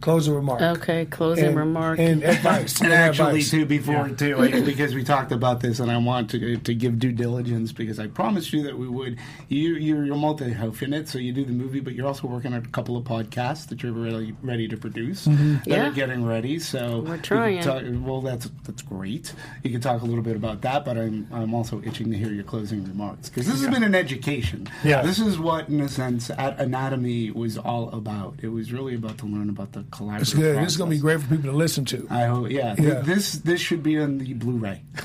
Closing 0.00 0.34
remark. 0.34 0.62
Okay, 0.62 1.06
closing 1.06 1.46
And, 1.46 1.56
remark. 1.56 1.98
and 1.98 2.22
advice. 2.22 2.80
And 2.82 2.92
actually, 2.92 3.28
advice. 3.40 3.50
too, 3.50 3.66
before 3.66 4.08
Yeah. 4.08 4.14
too, 4.14 4.36
like, 4.36 4.64
because 4.64 4.94
we 4.94 5.02
talked 5.02 5.32
about 5.32 5.60
this, 5.60 5.80
and 5.80 5.90
I 5.90 5.96
want 5.98 6.30
to 6.30 6.56
to 6.56 6.74
give 6.74 6.98
due 7.00 7.10
diligence 7.12 7.72
because 7.72 7.98
I 7.98 8.06
promised 8.06 8.52
you 8.52 8.62
that 8.62 8.78
we 8.78 8.86
would. 8.88 9.18
You 9.48 9.74
you're, 9.74 10.04
you're 10.04 10.16
multi 10.16 10.52
hyphenate, 10.54 11.08
so 11.08 11.18
you 11.18 11.32
do 11.32 11.44
the 11.44 11.52
movie, 11.52 11.80
but 11.80 11.94
you're 11.94 12.06
also 12.06 12.28
working 12.28 12.52
on 12.52 12.64
a 12.64 12.68
couple 12.68 12.96
of 12.96 13.04
podcasts 13.04 13.66
that 13.68 13.82
you're 13.82 13.92
really 13.92 14.34
ready 14.42 14.68
to 14.68 14.76
produce. 14.76 15.26
Mm-hmm. 15.26 15.54
That 15.56 15.66
Yeah. 15.66 15.88
are 15.88 15.92
getting 15.92 16.24
ready. 16.24 16.58
So 16.60 17.00
We're 17.06 17.18
trying. 17.18 17.60
talk- 17.62 17.82
well, 17.84 18.20
that's 18.20 18.48
that's 18.64 18.82
great. 18.82 19.32
You 19.64 19.70
can 19.70 19.80
talk 19.80 20.02
a 20.02 20.04
little 20.04 20.22
bit 20.22 20.36
about 20.36 20.60
that, 20.62 20.84
but 20.84 20.96
I'm 20.96 21.26
I'm 21.32 21.54
also 21.54 21.82
itching 21.84 22.10
to 22.12 22.16
hear 22.16 22.30
your 22.32 22.44
closing 22.44 22.84
remarks 22.84 23.28
because 23.30 23.46
this 23.48 23.60
has 23.62 23.68
been 23.70 23.82
an 23.82 23.94
education. 23.96 24.68
Yeah. 24.84 25.02
this 25.02 25.18
is 25.18 25.38
what, 25.38 25.68
in 25.68 25.80
a 25.80 25.88
sense, 25.88 26.30
at 26.30 26.58
Anatomy 26.60 27.30
was 27.32 27.58
all 27.58 27.90
about. 27.90 28.36
It 28.42 28.48
was 28.48 28.72
really 28.72 28.94
about 28.94 29.18
to 29.18 29.26
learn 29.26 29.48
about 29.50 29.72
the 29.72 29.84
collaborative. 29.90 30.20
It's 30.20 30.34
good. 30.34 30.58
This 30.58 30.72
is 30.72 30.76
going 30.76 30.90
to 30.90 30.96
be 30.96 31.00
great 31.00 31.20
for 31.20 31.28
people 31.28 31.50
to 31.50 31.56
listen 31.56 31.84
to. 31.86 32.06
I 32.10 32.24
hope, 32.24 32.50
yeah. 32.50 32.74
th- 32.74 32.88
Yeah. 32.88 33.00
This 33.00 33.32
this 33.32 33.60
should 33.60 33.82
be 33.82 33.98
on 33.98 34.18
the 34.18 34.34
Blu-ray, 34.34 34.82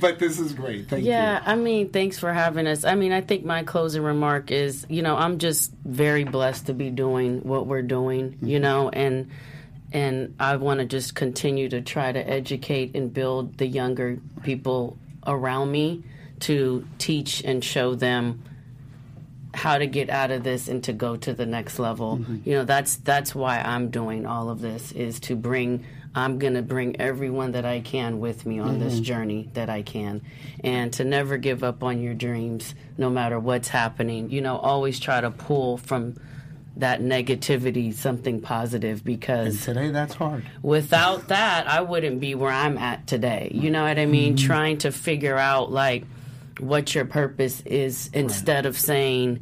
but 0.00 0.18
this 0.18 0.38
is 0.38 0.52
great. 0.52 0.88
Thank 0.88 1.04
Yeah, 1.04 1.38
you. 1.38 1.42
Yeah. 1.42 1.42
I 1.44 1.54
mean, 1.56 1.90
thanks 1.90 2.18
for 2.18 2.32
having 2.32 2.66
us. 2.66 2.84
I 2.84 2.94
mean, 2.94 3.12
I 3.12 3.20
think 3.20 3.44
my 3.44 3.62
closing 3.62 4.02
remark 4.02 4.50
is, 4.50 4.86
you 4.88 5.02
know, 5.02 5.16
I'm 5.16 5.38
just 5.38 5.72
very 5.84 6.24
blessed 6.24 6.66
to 6.66 6.74
be 6.74 6.90
doing 6.90 7.40
what 7.42 7.66
we're 7.66 7.82
doing, 7.82 8.38
you 8.42 8.56
mm-hmm. 8.56 8.62
know, 8.62 8.88
and 8.90 9.30
and 9.92 10.34
I 10.40 10.56
want 10.56 10.80
to 10.80 10.86
just 10.86 11.14
continue 11.14 11.68
to 11.68 11.80
try 11.80 12.12
to 12.12 12.18
educate 12.18 12.94
and 12.96 13.12
build 13.12 13.58
the 13.58 13.66
younger 13.66 14.18
people 14.42 14.98
around 15.26 15.70
me 15.70 16.02
to 16.40 16.86
teach 16.98 17.42
and 17.44 17.64
show 17.64 17.94
them 17.94 18.42
how 19.56 19.78
to 19.78 19.86
get 19.86 20.10
out 20.10 20.30
of 20.30 20.44
this 20.44 20.68
and 20.68 20.84
to 20.84 20.92
go 20.92 21.16
to 21.16 21.32
the 21.32 21.46
next 21.46 21.78
level. 21.78 22.18
Mm-hmm. 22.18 22.38
You 22.44 22.56
know, 22.56 22.64
that's 22.64 22.96
that's 22.96 23.34
why 23.34 23.58
I'm 23.58 23.90
doing 23.90 24.26
all 24.26 24.50
of 24.50 24.60
this 24.60 24.92
is 24.92 25.18
to 25.20 25.34
bring 25.34 25.84
I'm 26.14 26.38
going 26.38 26.54
to 26.54 26.62
bring 26.62 26.98
everyone 26.98 27.52
that 27.52 27.66
I 27.66 27.80
can 27.80 28.20
with 28.20 28.46
me 28.46 28.58
on 28.58 28.78
this 28.78 28.94
mm-hmm. 28.94 29.02
journey 29.02 29.50
that 29.52 29.68
I 29.68 29.82
can 29.82 30.22
and 30.64 30.90
to 30.94 31.04
never 31.04 31.36
give 31.36 31.62
up 31.62 31.82
on 31.82 32.00
your 32.00 32.14
dreams 32.14 32.74
no 32.96 33.10
matter 33.10 33.38
what's 33.38 33.68
happening. 33.68 34.30
You 34.30 34.40
know, 34.40 34.56
always 34.56 34.98
try 34.98 35.20
to 35.20 35.30
pull 35.30 35.76
from 35.76 36.16
that 36.78 37.00
negativity 37.00 37.92
something 37.92 38.40
positive 38.40 39.04
because 39.04 39.64
Today, 39.64 39.90
that's 39.90 40.14
hard. 40.14 40.44
without 40.62 41.28
that, 41.28 41.66
I 41.66 41.80
wouldn't 41.80 42.20
be 42.20 42.34
where 42.34 42.52
I'm 42.52 42.76
at 42.78 43.06
today. 43.06 43.50
You 43.54 43.70
know 43.70 43.84
what 43.84 43.98
I 43.98 44.06
mean? 44.06 44.36
Mm-hmm. 44.36 44.46
Trying 44.46 44.78
to 44.78 44.92
figure 44.92 45.36
out 45.36 45.70
like 45.72 46.04
what 46.58 46.94
your 46.94 47.04
purpose 47.04 47.60
is 47.66 48.10
instead 48.12 48.66
of 48.66 48.78
saying, 48.78 49.40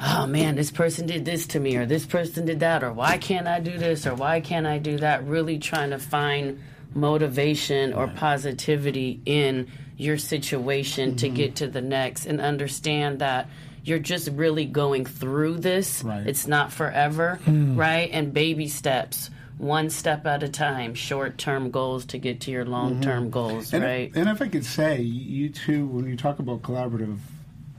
"Oh 0.00 0.26
man, 0.26 0.56
this 0.56 0.70
person 0.70 1.06
did 1.06 1.24
this 1.24 1.46
to 1.48 1.60
me 1.60 1.76
or 1.76 1.86
this 1.86 2.06
person 2.06 2.46
did 2.46 2.60
that 2.60 2.82
or 2.82 2.92
why 2.92 3.18
can't 3.18 3.46
I 3.46 3.60
do 3.60 3.78
this 3.78 4.06
or 4.06 4.14
why 4.14 4.40
can't 4.40 4.66
I 4.66 4.78
do 4.78 4.98
that?" 4.98 5.26
Really 5.26 5.58
trying 5.58 5.90
to 5.90 5.98
find 5.98 6.60
motivation 6.94 7.92
or 7.92 8.08
positivity 8.08 9.20
in 9.24 9.68
your 9.96 10.18
situation 10.18 11.16
to 11.16 11.26
mm-hmm. 11.26 11.36
get 11.36 11.56
to 11.56 11.68
the 11.68 11.82
next 11.82 12.26
and 12.26 12.40
understand 12.40 13.18
that 13.18 13.48
you're 13.84 13.98
just 13.98 14.28
really 14.28 14.64
going 14.64 15.04
through 15.04 15.58
this. 15.58 16.02
Right. 16.02 16.26
It's 16.26 16.46
not 16.46 16.72
forever, 16.72 17.36
hmm. 17.44 17.76
right? 17.76 18.10
And 18.12 18.32
baby 18.32 18.68
steps, 18.68 19.30
one 19.60 19.90
step 19.90 20.26
at 20.26 20.42
a 20.42 20.48
time, 20.48 20.94
short 20.94 21.36
term 21.36 21.70
goals 21.70 22.06
to 22.06 22.18
get 22.18 22.40
to 22.40 22.50
your 22.50 22.64
long 22.64 23.00
term 23.02 23.28
goals, 23.30 23.72
And, 23.74 23.84
right? 23.84 24.10
and 24.14 24.28
if 24.28 24.40
I 24.40 24.48
could 24.48 24.64
say, 24.64 25.00
you 25.02 25.50
two, 25.50 25.86
when 25.86 26.06
you 26.06 26.16
talk 26.16 26.38
about 26.38 26.62
collaborative 26.62 27.18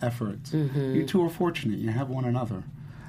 efforts, 0.01 0.51
Mm-hmm. 0.51 0.95
you 0.95 1.05
two 1.05 1.23
are 1.25 1.29
fortunate. 1.29 1.79
You 1.79 1.89
have 1.89 2.09
one 2.09 2.25
another. 2.25 2.63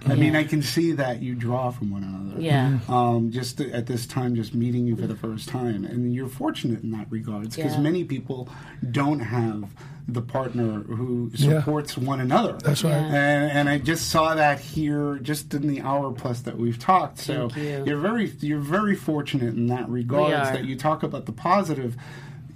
I 0.07 0.15
mean, 0.15 0.35
I 0.37 0.45
can 0.45 0.63
see 0.63 0.93
that 0.93 1.23
you 1.23 1.35
draw 1.35 1.71
from 1.71 1.91
one 1.93 2.03
another. 2.03 2.41
Yeah. 2.41 2.79
Um, 2.89 3.31
just 3.31 3.61
at 3.61 3.87
this 3.87 4.07
time, 4.07 4.35
just 4.35 4.55
meeting 4.55 4.87
you 4.87 4.97
for 4.97 5.07
the 5.07 5.15
first 5.17 5.49
time, 5.49 5.85
and 5.85 6.13
you're 6.15 6.29
fortunate 6.29 6.83
in 6.83 6.91
that 6.93 7.07
regards 7.11 7.57
because 7.57 7.75
Yeah. 7.75 7.81
many 7.81 8.05
people 8.05 8.49
don't 8.91 9.21
have 9.21 9.71
the 10.09 10.23
partner 10.23 10.81
who 10.81 11.31
Yeah. 11.35 11.61
supports 11.61 11.97
one 11.97 12.21
another. 12.21 12.55
That's 12.65 12.83
right. 12.83 12.91
Yeah. 12.91 13.05
And, 13.15 13.51
and 13.53 13.69
I 13.69 13.79
just 13.79 14.09
saw 14.11 14.35
that 14.35 14.59
here, 14.59 15.19
just 15.23 15.55
in 15.55 15.69
the 15.69 15.81
hour 15.83 16.11
plus 16.11 16.41
that 16.41 16.59
we've 16.59 16.79
talked. 16.79 17.19
So 17.19 17.49
Thank 17.49 17.87
you. 17.87 17.95
are 17.97 18.01
very 18.01 18.33
you're 18.41 18.59
very 18.59 18.97
fortunate 18.97 19.55
in 19.55 19.69
that 19.69 19.89
regards 19.89 20.51
that 20.51 20.65
you 20.65 20.77
talk 20.77 21.03
about 21.05 21.27
the 21.27 21.33
positive. 21.33 21.97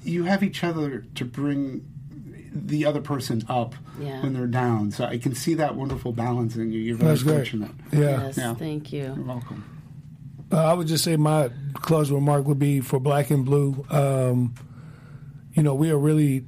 You 0.03 0.25
have 0.25 0.43
each 0.43 0.65
other 0.65 1.05
to 1.15 1.25
bring 1.25 1.85
the 2.67 2.85
other 2.87 3.01
person 3.01 3.43
up 3.49 3.75
Yeah. 4.01 4.23
when 4.23 4.33
they're 4.35 4.47
down. 4.47 4.91
So 4.91 5.05
I 5.05 5.19
can 5.19 5.35
see 5.35 5.55
that 5.55 5.77
wonderful 5.77 6.13
balance 6.13 6.57
in 6.57 6.73
you. 6.73 6.81
You're 6.81 6.97
very 6.97 7.11
That's 7.11 7.23
great. 7.23 7.35
fortunate. 7.37 7.71
Yeah. 7.93 7.99
yes, 8.27 8.37
Yeah. 8.39 8.55
thank 8.55 8.93
you. 8.93 9.13
You're 9.17 9.25
welcome. 9.25 9.65
Uh, 10.53 10.65
I 10.65 10.73
would 10.75 10.87
just 10.87 11.03
say 11.05 11.17
my 11.17 11.51
closing 11.75 12.15
remark 12.15 12.47
would 12.47 12.59
be 12.59 12.81
for 12.81 13.01
Black 13.01 13.31
and 13.31 13.45
Blue. 13.45 13.85
Um, 13.91 14.55
you 15.55 15.63
know, 15.63 15.75
we 15.75 15.91
are 15.91 15.99
really 15.99 16.45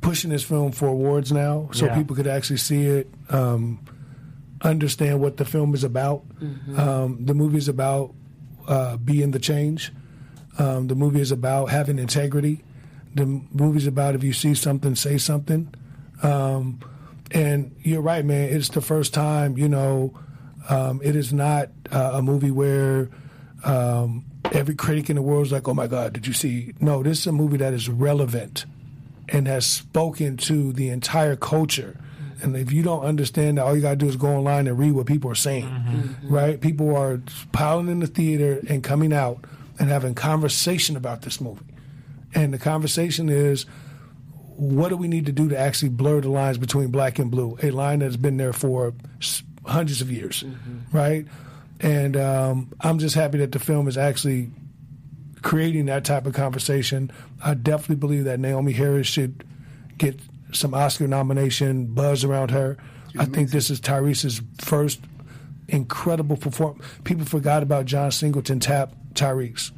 pushing 0.00 0.30
this 0.30 0.42
film 0.42 0.72
for 0.72 0.86
awards 0.88 1.32
now, 1.32 1.68
so 1.72 1.86
Yeah. 1.86 1.94
people 1.96 2.14
could 2.16 2.26
actually 2.28 2.58
see 2.58 2.84
it, 2.86 3.10
um, 3.28 3.80
understand 4.62 5.20
what 5.20 5.36
the 5.36 5.44
film 5.44 5.74
is 5.74 5.84
about. 5.84 6.24
Um, 6.76 7.24
the 7.24 7.34
movie 7.34 7.58
is 7.58 7.68
about 7.68 8.14
uh, 8.68 8.96
being 8.96 9.30
the 9.32 9.38
change. 9.38 9.92
Um, 10.58 10.86
the 10.88 10.94
movie 10.94 11.20
is 11.20 11.30
about 11.32 11.66
having 11.70 11.98
integrity. 11.98 12.62
The 13.16 13.24
movie's 13.24 13.86
about 13.86 14.14
if 14.14 14.22
you 14.22 14.32
see 14.34 14.54
something, 14.54 14.94
say 14.94 15.16
something. 15.16 15.72
Um, 16.22 16.80
and 17.30 17.74
you're 17.82 18.02
right, 18.02 18.24
man. 18.24 18.50
It's 18.50 18.68
the 18.68 18.82
first 18.82 19.14
time, 19.14 19.56
you 19.56 19.68
know, 19.68 20.16
um, 20.68 21.00
it 21.02 21.16
is 21.16 21.32
not 21.32 21.70
uh, 21.90 22.12
a 22.14 22.22
movie 22.22 22.50
where 22.50 23.08
um, 23.64 24.24
every 24.52 24.74
critic 24.74 25.08
in 25.08 25.16
the 25.16 25.22
world 25.22 25.46
is 25.46 25.52
like, 25.52 25.66
oh 25.66 25.74
my 25.74 25.86
God, 25.86 26.12
did 26.12 26.26
you 26.26 26.34
see? 26.34 26.74
No, 26.78 27.02
this 27.02 27.20
is 27.20 27.26
a 27.26 27.32
movie 27.32 27.56
that 27.56 27.72
is 27.72 27.88
relevant 27.88 28.66
and 29.30 29.46
has 29.48 29.66
spoken 29.66 30.36
to 30.36 30.72
the 30.74 30.90
entire 30.90 31.36
culture. 31.36 31.98
And 32.42 32.54
if 32.54 32.70
you 32.70 32.82
don't 32.82 33.02
understand 33.02 33.56
that, 33.56 33.64
all 33.64 33.74
you 33.74 33.80
got 33.80 33.90
to 33.90 33.96
do 33.96 34.08
is 34.08 34.16
go 34.16 34.28
online 34.28 34.66
and 34.66 34.78
read 34.78 34.92
what 34.92 35.06
people 35.06 35.30
are 35.30 35.34
saying, 35.34 36.16
right? 36.24 36.60
People 36.60 36.94
are 36.94 37.22
piling 37.52 37.88
in 37.88 38.00
the 38.00 38.06
theater 38.06 38.60
and 38.68 38.84
coming 38.84 39.12
out 39.12 39.42
and 39.78 39.88
having 39.88 40.14
conversation 40.14 40.96
about 40.96 41.22
this 41.22 41.40
movie. 41.40 41.64
And 42.34 42.52
the 42.52 42.58
conversation 42.58 43.28
is, 43.28 43.66
what 44.56 44.88
do 44.88 44.96
we 44.96 45.08
need 45.08 45.26
to 45.26 45.32
do 45.32 45.48
to 45.48 45.58
actually 45.58 45.90
blur 45.90 46.20
the 46.20 46.30
lines 46.30 46.58
between 46.58 46.88
black 46.88 47.18
and 47.18 47.30
blue? 47.30 47.58
A 47.62 47.70
line 47.70 47.98
that's 48.00 48.16
been 48.16 48.36
there 48.36 48.52
for 48.52 48.94
hundreds 49.66 50.00
of 50.00 50.10
years, 50.10 50.44
right? 50.92 51.26
And 51.80 52.16
um, 52.16 52.72
I'm 52.80 52.98
just 52.98 53.14
happy 53.14 53.38
that 53.38 53.52
the 53.52 53.58
film 53.58 53.86
is 53.88 53.98
actually 53.98 54.50
creating 55.42 55.86
that 55.86 56.04
type 56.04 56.26
of 56.26 56.34
conversation. 56.34 57.10
I 57.44 57.54
definitely 57.54 57.96
believe 57.96 58.24
that 58.24 58.38
Naomie 58.38 58.74
Harris 58.74 59.06
should 59.06 59.44
get 59.98 60.18
some 60.52 60.72
Oscar 60.74 61.06
nomination 61.06 61.86
buzz 61.86 62.24
around 62.24 62.50
her. 62.50 62.78
I 63.18 63.24
think 63.24 63.50
this 63.50 63.70
is 63.70 63.80
Tyrese's 63.80 64.42
first 64.58 65.00
incredible 65.68 66.36
performance. 66.36 66.84
People 67.04 67.24
forgot 67.24 67.62
about 67.62 67.86
John 67.86 68.10
Singleton 68.10 68.60
tap 68.60 68.92
Tyrese, 69.14 69.72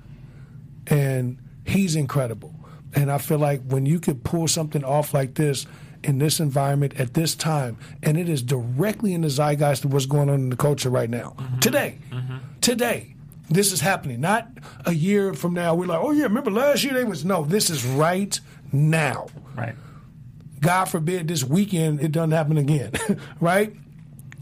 and 0.87 1.39
he's 1.69 1.95
incredible. 1.97 2.55
And 2.95 3.11
I 3.11 3.19
feel 3.19 3.39
like 3.39 3.62
when 3.62 3.86
you 3.86 4.01
could 4.01 4.24
pull 4.24 4.49
something 4.49 4.82
off 4.82 5.12
like 5.12 5.35
this 5.35 5.66
in 6.03 6.19
this 6.19 6.40
environment 6.40 6.99
at 6.99 7.15
this 7.15 7.35
time, 7.35 7.77
and 8.03 8.16
it 8.16 8.28
is 8.28 8.43
directly 8.43 9.12
in 9.15 9.20
the 9.20 9.28
zeitgeist 9.28 9.85
of 9.85 9.93
what's 9.93 10.07
going 10.07 10.31
on 10.31 10.36
in 10.36 10.49
the 10.51 10.57
culture 10.57 10.89
right 10.89 11.11
now, 11.11 11.35
mm-hmm. 11.36 11.59
today, 11.59 11.99
mm-hmm. 12.11 12.39
today. 12.61 13.15
This 13.51 13.73
is 13.73 13.81
happening. 13.81 14.20
Not 14.20 14.49
a 14.85 14.93
year 14.93 15.32
from 15.32 15.55
now. 15.55 15.74
We're 15.74 15.86
like, 15.86 16.01
oh 16.01 16.11
yeah, 16.11 16.24
remember 16.24 16.51
last 16.51 16.85
year 16.85 16.93
they 16.93 17.05
was 17.05 17.24
no. 17.24 17.45
This 17.45 17.70
is 17.70 17.85
right 17.85 18.39
now. 18.73 19.28
Right. 19.57 19.74
God 20.61 20.86
forbid 20.86 21.28
this 21.28 21.45
weekend 21.45 22.01
it 22.01 22.12
doesn't 22.12 22.32
happen 22.32 22.59
again, 22.59 22.93
right? 23.40 23.74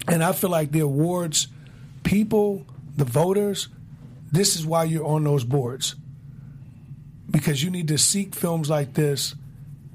And 0.09 0.24
I 0.24 0.32
feel 0.32 0.51
like 0.51 0.73
the 0.73 0.81
awards, 0.81 1.48
people, 2.03 2.66
the 2.97 3.05
voters, 3.05 3.69
this 4.32 4.57
is 4.57 4.66
why 4.66 4.85
you're 4.85 5.07
on 5.07 5.23
those 5.24 5.44
boards. 5.44 5.94
Because 7.31 7.62
you 7.62 7.70
need 7.70 7.89
to 7.89 7.98
seek 7.98 8.35
films 8.35 8.70
like 8.70 8.94
this 8.94 9.35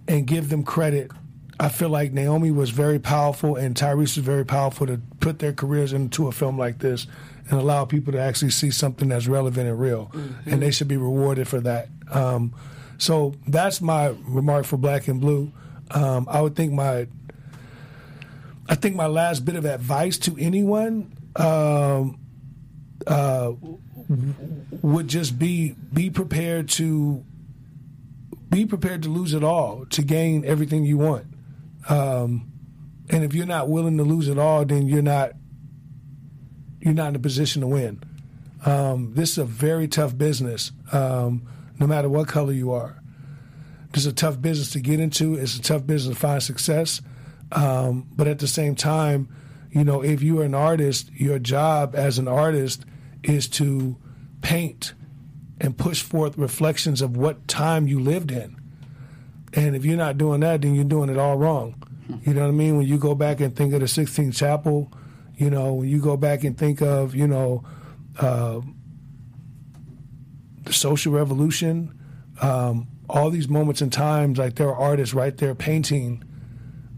and 0.08 0.28
give 0.28 0.50
them 0.50 0.64
credit. 0.64 1.12
I 1.60 1.70
feel 1.70 1.90
like 1.90 2.12
Naomie 2.12 2.54
was 2.54 2.72
very 2.72 3.00
powerful 3.00 3.56
and 3.56 3.76
Tyrese 3.76 3.98
was 3.98 4.18
very 4.18 4.46
powerful 4.46 4.88
to 4.88 5.00
put 5.20 5.40
their 5.40 5.54
careers 5.54 5.94
into 5.94 6.28
a 6.28 6.32
film 6.32 6.58
like 6.58 6.80
this 6.80 7.08
and 7.50 7.60
allow 7.60 7.86
people 7.86 8.12
to 8.14 8.20
actually 8.20 8.52
see 8.52 8.72
something 8.72 9.10
that's 9.10 9.28
relevant 9.28 9.68
and 9.70 9.80
real. 9.80 10.12
And 10.46 10.62
they 10.62 10.72
should 10.72 10.88
be 10.88 10.98
rewarded 10.98 11.48
for 11.48 11.60
that. 11.62 11.90
Um, 12.10 12.54
so 12.98 13.36
that's 13.48 13.82
my 13.82 14.16
remark 14.28 14.66
for 14.66 14.78
Black 14.78 15.08
and 15.08 15.22
Blue. 15.22 15.52
Um, 15.92 16.28
I 16.30 16.42
would 16.42 16.56
think 16.56 16.74
my 16.74 17.08
I 18.70 18.76
think 18.76 18.96
my 18.96 19.08
last 19.08 19.44
bit 19.44 19.56
of 19.56 19.66
advice 19.66 20.18
to 20.20 20.38
anyone 20.40 21.14
um, 21.36 22.20
uh, 23.06 23.52
would 24.82 25.08
just 25.08 25.40
be 25.40 25.76
be 25.94 26.10
prepared 26.10 26.68
to 26.68 27.24
be 28.50 28.66
prepared 28.66 29.04
to 29.04 29.10
lose 29.10 29.34
it 29.34 29.44
all 29.44 29.86
to 29.86 30.02
gain 30.02 30.44
everything 30.46 30.84
you 30.84 30.98
want. 30.98 31.26
Um, 31.88 32.52
and 33.10 33.24
if 33.24 33.34
you're 33.34 33.46
not 33.46 33.70
willing 33.70 33.98
to 33.98 34.04
lose 34.04 34.28
it 34.28 34.38
all, 34.38 34.66
then 34.66 34.88
you're 34.88 35.02
not 35.02 35.32
you're 36.82 36.94
not 36.94 37.10
in 37.10 37.16
a 37.16 37.20
position 37.20 37.62
to 37.62 37.68
win. 37.68 38.02
Um, 38.66 39.14
this 39.14 39.32
is 39.32 39.38
a 39.40 39.46
very 39.46 39.88
tough 39.88 40.18
business, 40.18 40.72
um, 40.92 41.48
no 41.80 41.88
matter 41.88 42.10
what 42.10 42.28
color 42.28 42.54
you 42.54 42.72
are. 42.72 43.02
This 43.94 44.06
is 44.06 44.12
a 44.12 44.16
tough 44.16 44.42
business 44.42 44.72
to 44.72 44.80
get 44.80 45.00
into. 45.00 45.36
It's 45.36 45.58
a 45.58 45.62
tough 45.62 45.86
business 45.86 46.16
to 46.16 46.20
find 46.20 46.44
success. 46.44 47.02
Um, 47.52 48.08
but 48.16 48.28
at 48.28 48.40
the 48.40 48.48
same 48.48 48.76
time, 48.76 49.28
you 49.72 49.84
know, 49.84 50.04
if 50.04 50.22
you're 50.22 50.44
an 50.44 50.54
artist, 50.54 51.12
your 51.14 51.40
job 51.40 51.96
as 51.96 52.18
an 52.18 52.28
artist 52.28 52.86
is 53.24 53.48
to 53.50 53.98
paint 54.42 54.94
and 55.60 55.78
push 55.78 56.02
forth 56.02 56.38
reflections 56.38 57.02
of 57.02 57.16
what 57.16 57.48
time 57.48 57.88
you 57.88 58.00
lived 58.00 58.32
in. 58.32 58.56
And 59.54 59.76
if 59.76 59.86
you're 59.86 59.98
not 59.98 60.18
doing 60.18 60.40
that, 60.42 60.62
then 60.62 60.76
you're 60.76 60.84
doing 60.84 61.10
it 61.10 61.18
all 61.18 61.38
wrong. 61.38 61.76
You 62.24 62.34
know 62.34 62.42
what 62.42 62.48
I 62.48 62.52
mean? 62.52 62.78
When 62.78 62.88
you 62.88 62.98
go 62.98 63.16
back 63.16 63.40
and 63.40 63.56
think 63.56 63.74
of 63.74 63.82
the 63.82 63.88
Sistine 63.88 64.32
Chapel, 64.32 64.92
you 65.38 65.50
know, 65.50 65.74
when 65.74 65.90
you 65.90 66.02
go 66.02 66.18
back 66.18 66.44
and 66.44 66.58
think 66.58 66.82
of, 66.82 67.16
you 67.16 67.28
know, 67.28 67.64
uh, 68.20 68.62
the 70.64 70.74
social 70.74 71.14
revolution, 71.14 71.98
um, 72.42 72.88
all 73.10 73.30
these 73.30 73.50
moments 73.50 73.82
in 73.82 73.90
times, 73.90 74.38
like 74.38 74.56
there 74.56 74.70
are 74.70 74.76
artists 74.76 75.14
right 75.14 75.38
there 75.38 75.56
painting 75.56 76.24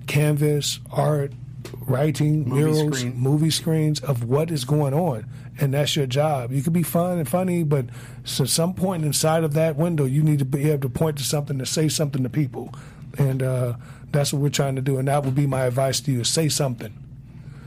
canvas, 0.08 0.80
art, 0.92 1.34
writing, 1.82 2.48
Movie 2.48 2.62
murals, 2.62 3.00
screen. 3.00 3.18
movie 3.18 3.50
screens 3.50 4.00
of 4.00 4.24
what 4.24 4.52
is 4.52 4.66
going 4.66 4.94
on. 4.94 5.26
And 5.60 5.74
that's 5.74 5.96
your 5.96 6.08
job. 6.08 6.52
You 6.52 6.62
can 6.62 6.74
be 6.74 6.84
fun 6.84 7.20
and 7.20 7.28
funny, 7.30 7.64
but 7.64 7.86
so 8.24 8.46
some 8.46 8.74
point 8.74 9.06
inside 9.06 9.44
of 9.44 9.54
that 9.54 9.76
window, 9.76 10.06
you 10.06 10.24
need 10.24 10.40
to 10.40 10.46
be 10.46 10.70
able 10.70 10.82
to 10.82 10.90
point 10.90 11.18
to 11.18 11.24
something 11.24 11.60
to 11.60 11.66
say 11.66 11.90
something 11.90 12.24
to 12.24 12.30
people. 12.30 12.74
And 13.18 13.44
uh, 13.44 13.74
that's 14.12 14.34
what 14.34 14.42
we're 14.42 14.50
trying 14.50 14.76
to 14.76 14.82
do. 14.82 14.98
And 14.98 15.08
that 15.08 15.24
would 15.24 15.36
be 15.36 15.46
my 15.46 15.66
advice 15.66 16.00
to 16.02 16.12
you 16.12 16.22
is 16.22 16.30
say 16.30 16.50
something. 16.50 16.94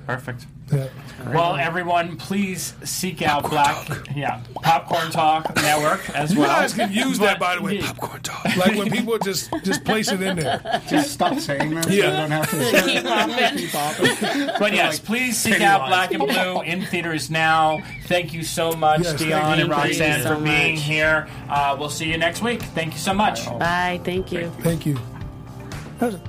Perfect. 0.06 0.46
Yeah. 0.72 0.88
Well, 1.32 1.56
everyone, 1.56 2.16
please 2.16 2.74
seek 2.84 3.22
out 3.22 3.48
Black, 3.50 3.88
yeah, 4.16 4.40
Popcorn 4.62 5.10
Talk 5.10 5.54
Network 5.56 6.08
as 6.10 6.30
well. 6.30 6.34
You 6.34 6.40
well. 6.48 6.60
guys 6.60 6.72
can 6.74 6.92
use 6.92 7.18
that, 7.20 7.38
by 7.40 7.56
the 7.56 7.62
way. 7.62 7.78
Yeah. 7.78 7.86
Popcorn 7.92 8.22
talk. 8.22 8.44
Like 8.56 8.76
when 8.76 8.90
people 8.90 9.18
just 9.18 9.50
just 9.64 9.84
place 9.84 10.10
it 10.10 10.20
in 10.22 10.36
there. 10.36 10.60
Just 10.88 11.12
stop 11.12 11.38
saying 11.38 11.74
that. 11.74 11.84
so 11.84 11.90
Yeah. 11.90 11.96
you 11.96 12.16
don't 12.16 12.30
have 12.30 12.50
to 12.50 12.82
Keep 12.84 13.04
popping. 13.04 13.58
keep 13.58 13.70
popping. 13.72 14.50
But 14.58 14.72
yes, 14.74 14.98
please 15.00 15.36
seek 15.36 15.60
out 15.60 15.88
Black 15.88 16.12
and 16.12 16.22
Blue 16.26 16.60
in 16.62 16.82
theaters 16.86 17.30
now. 17.30 17.80
Thank 18.06 18.32
you 18.32 18.42
so 18.44 18.72
much, 18.72 19.00
Yes, 19.02 19.14
Deon 19.14 19.32
and 19.32 19.60
you. 19.60 19.66
Thank 19.66 19.68
you 19.68 19.72
Roxanne, 19.74 20.22
so 20.22 20.36
for 20.36 20.42
being 20.44 20.74
much. 20.76 20.84
here. 20.84 21.28
Uh, 21.48 21.76
we'll 21.78 21.90
see 21.90 22.08
you 22.10 22.18
next 22.18 22.42
week. 22.42 22.62
Thank 22.62 22.92
you 22.92 22.98
so 23.00 23.12
much. 23.14 23.46
Bye. 23.46 24.00
Thank 24.04 24.30
you. 24.32 24.50
Thank 24.60 24.86
you. 24.86 24.98
That 25.98 26.12
was- 26.12 26.20